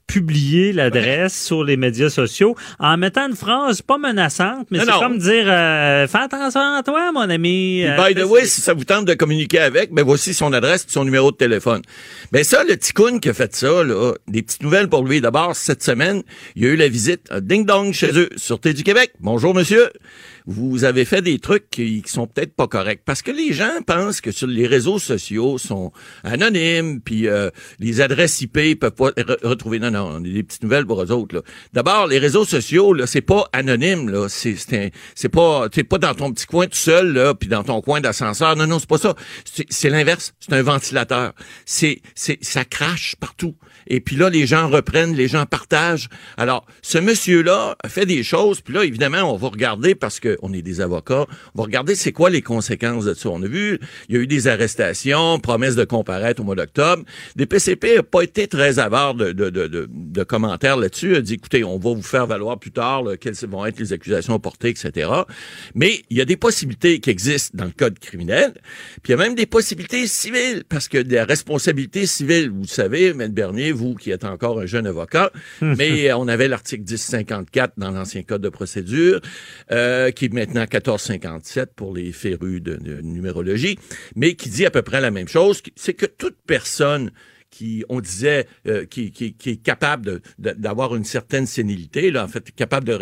publier 0.08 0.74
l'adresse 0.74 1.46
sur 1.46 1.64
les 1.64 1.78
médias 1.78 2.10
sociaux 2.10 2.56
en 2.80 2.98
mettant 2.98 3.28
une 3.28 3.36
phrase 3.36 3.82
pas 3.82 3.98
menaçante, 3.98 4.68
mais 4.70 4.80
c'est 4.80 4.92
comme 5.00 5.18
dire 5.18 5.46
euh, 5.48 6.08
fais 6.08 6.20
attention 6.20 6.62
à 6.62 6.84
toi, 6.84 7.12
mon 7.12 7.30
ami. 7.30 7.84
Euh, 7.84 7.98
by 7.98 8.14
the 8.14 8.26
way, 8.26 8.46
si 8.46 8.62
ça 8.62 8.74
vous 8.74 8.84
tente 8.84 9.06
de 9.06 9.14
communiquer 9.14 9.60
avec, 9.60 9.92
ben 9.92 10.04
voici 10.04 10.34
son 10.34 10.54
adresse 10.54 10.86
et 10.88 10.92
son 10.92 11.06
numéro 11.06 11.32
de 11.32 11.38
téléphone. 11.38 11.82
Ben 12.32 12.44
ça, 12.44 12.64
le 12.64 12.78
ticoun 12.78 13.20
qui 13.20 13.30
a 13.30 13.34
fait 13.34 13.56
ça, 13.56 13.84
là, 13.84 14.14
des 14.28 14.42
petites 14.42 14.64
nouvelles 14.64 14.90
pour 14.90 15.04
lui. 15.04 15.22
D'abord, 15.22 15.56
cette 15.56 15.84
semaine, 15.84 16.24
il 16.56 16.64
y 16.64 16.68
a 16.68 16.70
eu 16.70 16.76
la 16.76 16.88
visite 16.88 17.22
à 17.32 17.42
Ding 17.42 17.66
Dong 17.66 17.94
chez 17.94 18.18
eux, 18.18 18.30
Sûreté 18.36 18.74
du 18.74 18.84
Québec. 18.84 19.14
Bonjour, 19.20 19.54
monsieur. 19.54 19.90
Vous 20.46 20.84
avez 20.84 21.06
fait 21.06 21.22
des 21.22 21.40
trucs 21.40 21.70
qui, 21.70 22.02
qui 22.02 22.12
sont 22.12 22.28
peut-être 22.28 22.56
pas 22.56 22.68
corrects. 22.68 23.02
Parce 23.06 23.22
que 23.22 23.32
les 23.32 23.54
gens 23.54 23.82
pensent 23.86 24.22
que 24.22 24.32
sur 24.32 24.48
les 24.48 24.68
réseaux 24.68 25.00
sociaux 25.00 25.58
sont 25.58 25.92
anonymes, 26.24 27.02
puis 27.02 27.28
euh, 27.28 27.50
les 27.80 28.02
adresses 28.02 28.42
IP 28.42 28.80
peuvent 28.80 28.92
pas 28.92 29.10
re- 29.12 29.48
retrouver. 29.48 29.80
Non, 29.80 29.92
non, 29.92 30.10
on 30.14 30.18
a 30.18 30.28
des 30.28 30.44
petites 30.44 30.64
nouvelles 30.64 30.86
pour 30.86 31.02
eux 31.02 31.12
autres. 31.12 31.44
D'abord, 31.74 32.08
les 32.08 32.20
réseaux 32.20 32.46
sociaux, 32.46 32.94
là, 32.94 33.08
c'est 33.08 33.22
pas 33.22 33.48
anonyme, 33.54 34.10
là. 34.10 34.28
C'est, 34.30 34.56
c'est, 35.16 35.30
pas, 35.30 35.70
t'es 35.70 35.84
pas 35.84 35.98
dans 35.98 36.14
ton 36.14 36.32
petit 36.32 36.46
coin 36.46 36.66
tout 36.68 36.78
seul, 36.78 37.14
là, 37.14 37.34
puis 37.34 37.48
dans 37.50 37.64
ton 37.64 37.82
coin 37.82 38.02
d'ascenseur. 38.02 38.56
Non, 38.56 38.68
non, 38.68 38.80
c'est 38.80 38.90
pas 38.90 38.98
ça. 38.98 39.16
C'est 39.70 39.90
l'inverse. 39.90 40.34
C'est 40.40 40.54
un 40.54 40.62
ventilateur. 40.64 41.34
C'est, 41.66 42.02
c'est, 42.16 42.38
ça 42.44 42.66
crache 42.66 43.16
partout. 43.20 43.56
Et 43.88 44.00
puis 44.00 44.16
là, 44.16 44.30
les 44.30 44.46
gens 44.46 44.70
reprennent, 44.70 45.16
les 45.16 45.28
gens 45.28 45.46
partagent. 45.46 46.10
Alors, 46.38 46.66
ce 46.82 46.98
monsieur-là 46.98 47.76
a 47.84 47.90
fait 47.90 48.06
des 48.06 48.24
choses, 48.24 48.62
puis 48.62 48.74
là, 48.74 48.84
évidemment, 48.84 49.34
on 49.34 49.38
va 49.38 49.50
regarder 49.50 49.96
parce 49.96 50.20
que 50.20 50.38
on 50.42 50.54
est 50.54 50.62
des 50.62 50.82
avocats. 50.82 51.26
On 51.56 51.60
va 51.60 51.64
regarder 51.64 51.96
c'est 51.96 52.12
quoi 52.12 52.30
les 52.30 52.42
conséquences 52.42 53.06
de 53.06 53.14
ça. 53.14 53.30
On 53.30 53.42
a 53.42 53.48
vu, 53.48 53.80
il 54.10 54.16
y 54.16 54.18
a 54.18 54.22
eu 54.22 54.28
des 54.28 54.48
arrestations, 54.48 55.40
promesses 55.40 55.76
de 55.76 55.86
comparaître 55.86 56.42
au 56.42 56.46
mois 56.46 56.56
d'octobre. 56.56 57.04
Des 57.36 57.46
PCP 57.46 57.98
n'a 57.98 58.04
pas 58.04 58.22
été 58.22 58.48
très 58.48 58.80
avare 58.80 59.16
de, 59.16 59.32
de, 59.32 59.50
de, 59.50 59.68
de, 59.68 60.24
commentaires 60.24 60.78
là-dessus. 60.78 61.16
A 61.16 61.22
dit, 61.22 61.34
écoutez, 61.34 61.64
on 61.64 61.78
va 61.78 61.94
vous 61.94 62.02
faire 62.02 62.28
valoir 62.28 62.58
plus 62.60 62.72
tard 62.72 63.04
là, 63.04 63.18
quelles 63.18 63.36
vont 63.48 63.66
être 63.66 63.80
les 63.80 63.94
accusations 63.94 64.40
portées, 64.40 64.70
etc. 64.70 65.10
Mais 65.76 66.02
il 66.10 66.18
y 66.18 66.22
a 66.22 66.26
des 66.26 66.38
possibilités 66.38 67.00
qui 67.00 67.10
existent 67.10 67.58
dans 67.58 67.66
le 67.66 67.72
code 67.72 68.00
criminel. 68.00 68.54
Puis 69.02 69.12
il 69.12 69.12
y 69.12 69.14
a 69.14 69.18
même 69.18 69.36
des 69.36 69.46
possibilités 69.46 70.08
civiles, 70.08 70.64
parce 70.70 70.88
que 70.88 70.98
de 70.98 71.14
la 71.14 71.26
responsabilité 71.26 72.06
civile, 72.06 72.50
vous 72.50 72.68
savez, 72.68 73.08
M. 73.08 73.28
Bernier, 73.30 73.72
vous 73.74 73.96
qui 73.96 74.12
êtes 74.12 74.24
encore 74.24 74.60
un 74.60 74.66
jeune 74.66 74.88
avocat, 74.88 75.32
mais 75.62 76.10
euh, 76.10 76.18
on 76.18 76.28
avait 76.28 76.48
l'article 76.48 76.84
1054 76.84 77.74
dans 77.78 77.92
l'ancien 77.92 78.24
code 78.24 78.42
de 78.42 78.50
procédure, 78.50 79.20
euh, 79.72 80.12
qui 80.12 80.26
est 80.26 80.34
maintenant 80.34 80.62
1457 80.62 81.74
pour 81.76 81.94
les 81.94 82.12
férus 82.12 82.62
de, 82.62 82.76
de 82.76 83.02
numérologie, 83.02 83.78
mais 84.16 84.36
qui 84.36 84.50
dit 84.50 84.66
à 84.66 84.72
peu 84.72 84.82
près 84.82 85.02
la 85.02 85.12
même 85.12 85.28
chose, 85.28 85.62
c'est 85.76 85.94
que 85.94 86.06
toute 86.06 86.38
personne 86.46 87.12
qui, 87.54 87.84
on 87.88 88.02
disait, 88.02 88.48
euh, 88.68 88.86
qui, 88.86 89.12
qui, 89.12 89.34
qui 89.34 89.50
est 89.52 89.62
capable 89.72 90.06
de- 90.06 90.22
de- 90.40 90.56
d'avoir 90.58 90.96
une 90.96 91.06
certaine 91.06 91.46
sénilité, 91.46 92.10
là, 92.10 92.24
en 92.26 92.28
fait, 92.28 92.52
capable 92.56 92.88
de, 92.88 92.96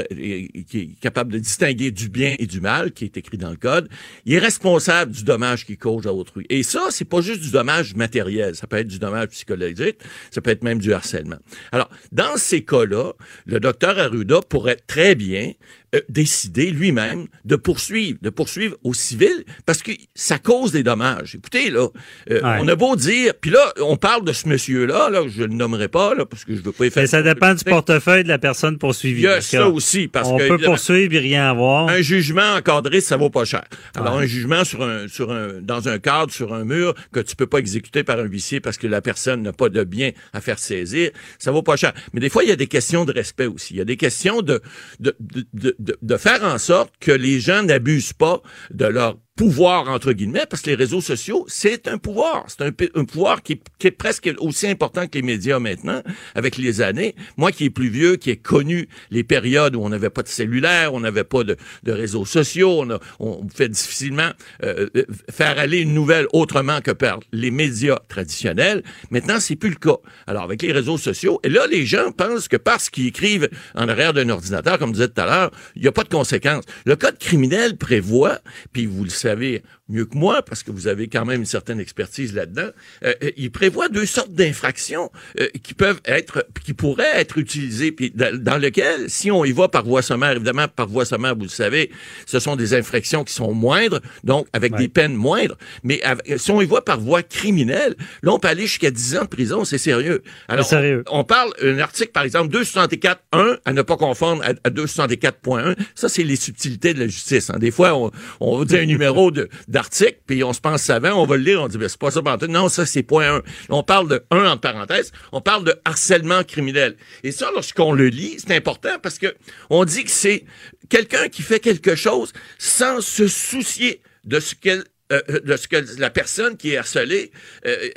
qui 0.70 0.78
est 0.80 1.00
capable 1.00 1.32
de 1.32 1.40
distinguer 1.40 1.90
du 1.92 2.10
bien 2.10 2.36
et 2.38 2.48
du 2.48 2.60
mal, 2.60 2.92
qui 2.92 3.06
est 3.06 3.16
écrit 3.16 3.38
dans 3.38 3.50
le 3.52 3.56
code, 3.56 3.88
il 4.26 4.34
est 4.34 4.40
responsable 4.40 5.12
du 5.14 5.24
dommage 5.24 5.66
qu'il 5.66 5.78
cause 5.78 6.06
à 6.06 6.14
autrui. 6.14 6.46
Et 6.50 6.64
ça, 6.64 6.88
c'est 6.90 7.06
pas 7.06 7.22
juste 7.22 7.42
du 7.42 7.52
dommage 7.52 7.96
matériel, 7.96 8.56
ça 8.56 8.68
peut 8.68 8.78
être 8.78 8.88
du 8.88 9.00
dommage 9.00 9.30
psychologique, 9.30 9.98
ça 10.32 10.42
peut 10.42 10.52
être 10.52 10.64
même 10.64 10.80
du 10.80 10.92
harcèlement. 10.94 11.40
Alors, 11.72 11.90
dans 12.12 12.36
ces 12.36 12.64
cas-là, 12.66 13.14
le 13.46 13.60
docteur 13.60 13.98
Arruda 13.98 14.42
pourrait 14.50 14.80
très 14.88 15.16
bien 15.16 15.54
euh, 15.96 16.00
décider 16.10 16.72
lui-même 16.72 17.28
de 17.46 17.56
poursuivre, 17.56 18.18
de 18.22 18.30
poursuivre 18.30 18.78
au 18.84 18.94
civil, 18.94 19.44
parce 19.66 19.82
que 19.84 19.92
ça 20.16 20.40
cause 20.40 20.72
des 20.72 20.84
dommages. 20.84 21.36
Écoutez, 21.36 21.70
là, 21.70 21.88
euh, 22.30 22.42
Ouais. 22.42 22.58
on 22.62 22.68
a 22.68 22.76
beau 22.76 22.96
dire, 22.96 23.34
puis 23.40 23.52
là, 23.52 23.74
on 23.82 23.98
parle 23.98 24.24
de 24.26 24.32
ce 24.34 24.48
monsieur-là, 24.48 25.10
là, 25.10 25.24
je 25.28 25.42
le 25.44 25.54
nommerai 25.54 25.88
pas, 25.90 26.16
là, 26.16 26.26
parce 26.26 26.46
que 26.46 26.56
je 26.56 26.62
veux 26.62 26.72
pas 26.72 26.86
y 26.86 26.92
faire... 26.92 27.04
Mais 27.04 27.08
ça 27.08 27.22
dépend 27.22 27.54
du 27.54 27.64
portefeuille 27.64 28.24
de 28.24 28.30
la 28.30 28.40
personne 28.40 28.78
poursuivie. 28.78 29.22
Il 29.22 29.26
y 29.26 29.28
a 29.28 29.42
ça 29.42 29.68
aussi, 29.68 30.08
parce 30.08 30.30
on 30.30 30.38
que, 30.38 30.44
peut 30.48 30.54
évidemment, 30.54 30.74
poursuivre 30.76 31.14
et 31.16 31.20
rien 31.20 31.50
avoir. 31.50 31.90
Un 31.90 32.02
jugement 32.02 32.54
encadré, 32.56 33.02
ça 33.02 33.18
vaut 33.18 33.30
pas 33.30 33.46
cher. 33.46 33.64
Alors, 33.96 34.16
Ouais. 34.16 34.24
un 34.24 34.28
jugement 34.28 34.64
sur 34.64 34.82
un, 34.84 35.08
sur 35.08 35.32
un, 35.32 35.62
dans 35.62 35.88
un 35.90 36.00
cadre, 36.00 36.32
sur 36.32 36.54
un 36.54 36.64
mur, 36.66 36.94
que 37.12 37.20
tu 37.20 37.36
peux 37.36 37.48
pas 37.48 37.58
exécuter 37.60 38.04
par 38.04 38.20
un 38.20 38.24
huissier 38.24 38.60
parce 38.60 38.78
que 38.78 38.88
la 38.88 39.02
personne 39.02 39.42
n'a 39.42 39.54
pas 39.54 39.70
de 39.70 39.84
bien 39.84 40.12
à 40.34 40.42
faire 40.42 40.60
saisir, 40.60 41.12
ça 41.38 41.52
vaut 41.52 41.64
pas 41.64 41.76
cher. 41.76 41.94
Mais 42.14 42.20
des 42.20 42.30
fois, 42.30 42.44
il 42.44 42.50
y 42.50 42.54
a 42.54 42.56
des 42.56 42.68
questions 42.68 43.06
de 43.06 43.12
respect 43.12 43.46
aussi. 43.48 43.74
Il 43.74 43.78
y 43.78 43.82
a 43.82 43.86
des 43.86 43.98
questions 43.98 44.42
de, 44.42 44.62
de, 45.00 45.16
de, 45.20 45.46
de, 45.54 45.76
de- 46.02 46.18
faire 46.18 46.44
en 46.44 46.58
sorte 46.58 46.94
que 47.00 47.12
les 47.12 47.40
gens 47.40 47.64
n'abusent 47.64 48.14
pas 48.14 48.42
de 48.72 48.86
leur 48.86 49.18
pouvoir, 49.36 49.88
entre 49.90 50.12
guillemets, 50.14 50.46
parce 50.50 50.62
que 50.62 50.70
les 50.70 50.76
réseaux 50.76 51.02
sociaux, 51.02 51.46
c'est 51.48 51.88
un 51.88 51.98
pouvoir. 51.98 52.46
C'est 52.48 52.62
un, 52.64 52.72
un 52.96 53.06
pouvoir 53.06 53.42
qui 53.42 53.60
qui 53.80 53.88
est 53.88 53.92
presque 53.92 54.30
aussi 54.40 54.68
important 54.68 55.08
que 55.08 55.18
les 55.18 55.22
médias 55.24 55.58
maintenant, 55.60 56.02
avec 56.36 56.58
les 56.58 56.82
années. 56.82 57.16
Moi 57.38 57.52
qui 57.52 57.66
est 57.66 57.70
plus 57.70 57.90
vieux, 57.90 58.18
qui 58.18 58.30
ai 58.30 58.38
connu 58.38 58.88
les 59.10 59.24
périodes 59.24 59.76
où 59.76 59.82
on 59.82 59.90
n'avait 59.90 60.10
pas 60.10 60.22
de 60.22 60.28
cellulaire, 60.28 60.94
on 60.94 61.00
n'avait 61.00 61.24
pas 61.24 61.44
de, 61.44 61.56
de 61.84 61.92
réseaux 61.92 62.26
sociaux, 62.26 62.82
on, 62.82 62.90
a- 62.92 63.00
on 63.20 63.48
fait 63.50 63.70
difficilement 63.70 64.30
euh, 64.64 64.88
euh, 64.96 65.04
faire 65.32 65.58
aller 65.58 65.80
une 65.80 65.94
nouvelle 65.94 66.28
autrement 66.34 66.82
que 66.82 66.92
par 66.92 67.20
les 67.32 67.50
médias 67.52 67.98
traditionnels. 68.10 68.84
Maintenant, 69.10 69.40
c'est 69.40 69.56
plus 69.56 69.70
le 69.70 69.76
cas. 69.76 69.98
Alors, 70.28 70.44
avec 70.44 70.62
les 70.62 70.72
réseaux 70.72 70.98
sociaux, 70.98 71.40
et 71.44 71.50
là, 71.50 71.66
les 71.68 71.86
gens 71.86 72.12
pensent 72.12 72.48
que 72.48 72.58
parce 72.58 72.90
qu'ils 72.90 73.08
écrivent 73.08 73.50
en 73.76 73.88
arrière 73.88 74.14
d'un 74.14 74.30
ordinateur, 74.30 74.78
comme 74.78 74.90
je 74.90 74.94
disais 74.96 75.08
tout 75.08 75.22
à 75.22 75.26
l'heure, 75.26 75.52
il 75.76 75.82
n'y 75.82 75.88
a 75.88 75.92
pas 75.92 76.04
de 76.04 76.10
conséquences. 76.10 76.66
Le 76.86 76.96
code 76.96 77.18
criminel 77.18 77.78
prévoit, 77.78 78.40
puis 78.74 78.86
vous 78.86 79.04
le 79.04 79.10
savez 79.22 79.64
mieux 79.92 80.06
que 80.06 80.18
moi, 80.18 80.42
parce 80.42 80.64
que 80.64 80.72
vous 80.72 80.88
avez 80.88 81.08
quand 81.08 81.26
même 81.26 81.42
une 81.42 81.46
certaine 81.46 81.80
expertise 81.80 82.34
là-dedans, 82.34 82.70
euh, 83.04 83.14
euh, 83.24 83.32
il 83.38 83.52
prévoit 83.52 83.90
deux 83.90 84.06
sortes 84.06 84.32
d'infractions 84.34 85.12
euh, 85.40 85.48
qui 85.64 85.74
peuvent 85.74 86.02
être, 86.06 86.46
qui 86.66 86.74
pourraient 86.74 87.12
être 87.16 87.38
utilisées, 87.38 87.92
puis 87.92 88.12
dans, 88.14 88.36
dans 88.42 88.58
lequel, 88.58 89.10
si 89.10 89.32
on 89.32 89.46
y 89.46 89.52
va 89.52 89.68
par 89.68 89.84
voie 89.84 90.02
sommaire, 90.02 90.32
évidemment, 90.32 90.68
par 90.68 90.88
voie 90.88 91.06
sommaire, 91.06 91.36
vous 91.36 91.44
le 91.44 91.48
savez, 91.50 91.92
ce 92.26 92.40
sont 92.40 92.56
des 92.56 92.74
infractions 92.74 93.24
qui 93.24 93.34
sont 93.34 93.54
moindres, 93.54 94.00
donc 94.24 94.48
avec 94.54 94.72
des 94.80 94.88
peines 94.88 95.16
moindres, 95.16 95.58
mais 95.84 96.02
avec- 96.04 96.40
si 96.40 96.52
on 96.52 96.62
y 96.62 96.66
va 96.66 96.82
par 96.82 97.00
voie 97.00 97.24
criminelle, 97.24 97.96
là, 98.24 98.32
on 98.34 98.40
peut 98.40 98.48
aller 98.48 98.68
jusqu'à 98.68 98.92
10 98.92 99.18
ans 99.18 99.24
de 99.24 99.28
prison, 99.28 99.66
c'est 99.66 99.78
sérieux. 99.78 100.24
Alors, 100.48 100.66
sérieux. 100.66 101.04
On, 101.10 101.20
on 101.20 101.24
parle, 101.24 101.52
un 101.62 101.78
article, 101.80 102.12
par 102.12 102.24
exemple, 102.24 102.52
264.1, 102.56 103.58
à 103.66 103.74
ne 103.74 103.82
pas 103.82 103.98
confondre 103.98 104.42
à, 104.44 104.50
à 104.64 104.70
264.1, 104.70 105.76
ça, 105.96 106.10
c'est 106.10 106.24
les 106.24 106.36
subtilités 106.36 106.94
de 106.94 107.00
la 107.00 107.08
justice. 107.08 107.50
hein. 107.50 107.58
Des 107.60 107.72
fois, 107.72 107.96
on, 107.96 108.12
on 108.40 108.64
dire 108.64 108.80
un 108.82 108.86
numéro 108.86 109.32
de- 109.32 109.50
d'article, 109.82 110.20
puis 110.28 110.44
on 110.44 110.54
se 110.54 110.62
pense 110.62 110.84
savant, 110.84 111.14
on 111.14 111.26
va 111.26 111.38
le 111.38 111.44
lire, 111.44 111.62
on 111.62 111.68
dit, 111.68 111.78
ben, 111.78 111.90
c'est 111.90 112.00
pas 112.00 112.12
ça, 112.12 112.22
non, 112.48 112.70
ça, 112.70 112.86
c'est 112.86 113.04
point 113.04 113.38
1. 113.38 113.42
On 113.70 113.84
parle 113.84 114.08
de 114.08 114.24
1 114.30 114.46
en 114.46 114.58
parenthèse, 114.58 115.12
on 115.32 115.42
parle 115.42 115.64
de 115.64 115.74
harcèlement 115.86 116.44
criminel. 116.44 116.96
Et 117.24 117.32
ça, 117.32 117.50
lorsqu'on 117.54 117.92
le 117.94 118.08
lit, 118.08 118.38
c'est 118.38 118.56
important 118.56 118.98
parce 119.02 119.18
que 119.18 119.34
on 119.70 119.84
dit 119.86 120.04
que 120.04 120.12
c'est 120.12 120.46
quelqu'un 120.90 121.30
qui 121.30 121.42
fait 121.42 121.60
quelque 121.60 121.96
chose 121.96 122.32
sans 122.60 123.02
se 123.02 123.28
soucier 123.28 124.02
de 124.24 124.40
ce 124.40 124.54
qu'elle 124.56 124.84
euh, 125.12 125.22
de 125.44 125.58
ce 125.58 125.68
que 125.68 126.00
la 126.00 126.10
personne 126.10 126.56
qui 126.56 126.72
est 126.72 126.78
harcelée 126.78 127.32
euh, 127.66 127.90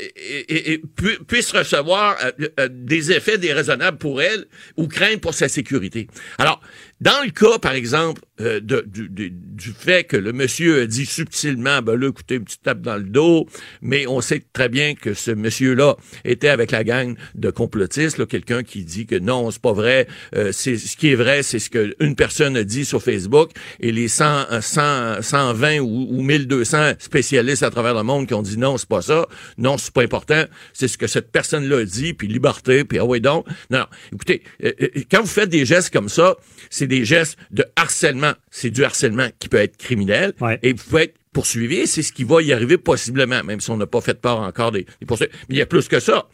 puisse 1.28 1.52
recevoir 1.52 2.16
euh, 2.24 2.48
euh, 2.58 2.68
des 2.68 3.12
effets 3.12 3.38
déraisonnables 3.38 3.98
pour 3.98 4.20
elle 4.20 4.46
ou 4.76 4.88
craindre 4.88 5.20
pour 5.20 5.32
sa 5.32 5.48
sécurité. 5.48 6.08
Alors, 6.38 6.60
dans 7.00 7.22
le 7.24 7.30
cas, 7.30 7.58
par 7.58 7.72
exemple, 7.72 8.22
euh, 8.40 8.60
du, 8.60 9.08
du- 9.08 9.32
fait 9.78 10.04
que 10.04 10.16
le 10.16 10.32
monsieur 10.32 10.82
a 10.82 10.86
dit 10.86 11.06
subtilement, 11.06 11.82
ben 11.82 11.96
là, 11.96 12.08
écoutez, 12.08 12.36
une 12.36 12.44
petite 12.44 12.62
tape 12.62 12.80
dans 12.80 12.96
le 12.96 13.04
dos, 13.04 13.46
mais 13.82 14.06
on 14.06 14.20
sait 14.20 14.42
très 14.52 14.68
bien 14.68 14.94
que 14.94 15.14
ce 15.14 15.30
monsieur-là 15.30 15.96
était 16.24 16.48
avec 16.48 16.70
la 16.70 16.82
gang 16.84 17.16
de 17.34 17.50
complotistes, 17.50 18.26
quelqu'un 18.26 18.62
qui 18.62 18.84
dit 18.84 19.06
que 19.06 19.16
non, 19.16 19.50
c'est 19.50 19.60
pas 19.62 19.72
vrai, 19.72 20.06
euh, 20.34 20.50
c'est 20.52 20.76
ce 20.76 20.96
qui 20.96 21.10
est 21.10 21.14
vrai, 21.14 21.42
c'est 21.42 21.58
ce 21.58 21.70
qu'une 21.70 22.16
personne 22.16 22.56
a 22.56 22.64
dit 22.64 22.84
sur 22.84 23.02
Facebook, 23.02 23.50
et 23.80 23.92
les 23.92 24.08
100, 24.08 24.24
euh, 24.50 24.60
100, 24.60 25.22
120 25.22 25.78
ou, 25.80 26.08
ou 26.10 26.22
1200 26.22 26.94
spécialistes 26.98 27.62
à 27.62 27.70
travers 27.70 27.94
le 27.94 28.02
monde 28.02 28.26
qui 28.26 28.34
ont 28.34 28.42
dit 28.42 28.58
non, 28.58 28.76
c'est 28.78 28.88
pas 28.88 29.02
ça, 29.02 29.26
non, 29.58 29.78
c'est 29.78 29.92
pas 29.92 30.02
important, 30.02 30.44
c'est 30.72 30.88
ce 30.88 30.98
que 30.98 31.06
cette 31.06 31.30
personne-là 31.30 31.84
dit, 31.84 32.14
puis 32.14 32.26
liberté, 32.28 32.84
puis 32.84 32.98
ah 32.98 33.04
ouais 33.04 33.20
donc. 33.20 33.46
Non, 33.70 33.78
non, 33.80 33.86
écoutez, 34.12 34.42
euh, 34.64 34.72
euh, 34.80 34.88
quand 35.10 35.20
vous 35.20 35.26
faites 35.28 35.50
des 35.50 35.64
gestes 35.66 35.92
comme 35.92 36.08
ça, 36.08 36.36
c'est 36.70 36.83
des 36.86 37.04
gestes 37.04 37.38
de 37.50 37.64
harcèlement. 37.76 38.32
C'est 38.50 38.70
du 38.70 38.84
harcèlement 38.84 39.28
qui 39.38 39.48
peut 39.48 39.58
être 39.58 39.76
criminel, 39.76 40.32
et 40.62 40.72
vous 40.72 40.84
pouvez 40.84 41.02
être 41.04 41.14
poursuivi, 41.32 41.80
et 41.80 41.86
c'est 41.86 42.02
ce 42.02 42.12
qui 42.12 42.24
va 42.24 42.40
y 42.42 42.52
arriver 42.52 42.78
possiblement, 42.78 43.42
même 43.42 43.60
si 43.60 43.70
on 43.70 43.76
n'a 43.76 43.86
pas 43.86 44.00
fait 44.00 44.20
part 44.20 44.40
encore 44.40 44.72
des, 44.72 44.86
des 45.00 45.06
poursuites. 45.06 45.30
Mais 45.48 45.56
il 45.56 45.58
y 45.58 45.62
a 45.62 45.66
plus 45.66 45.88
que 45.88 46.00
ça. 46.00 46.28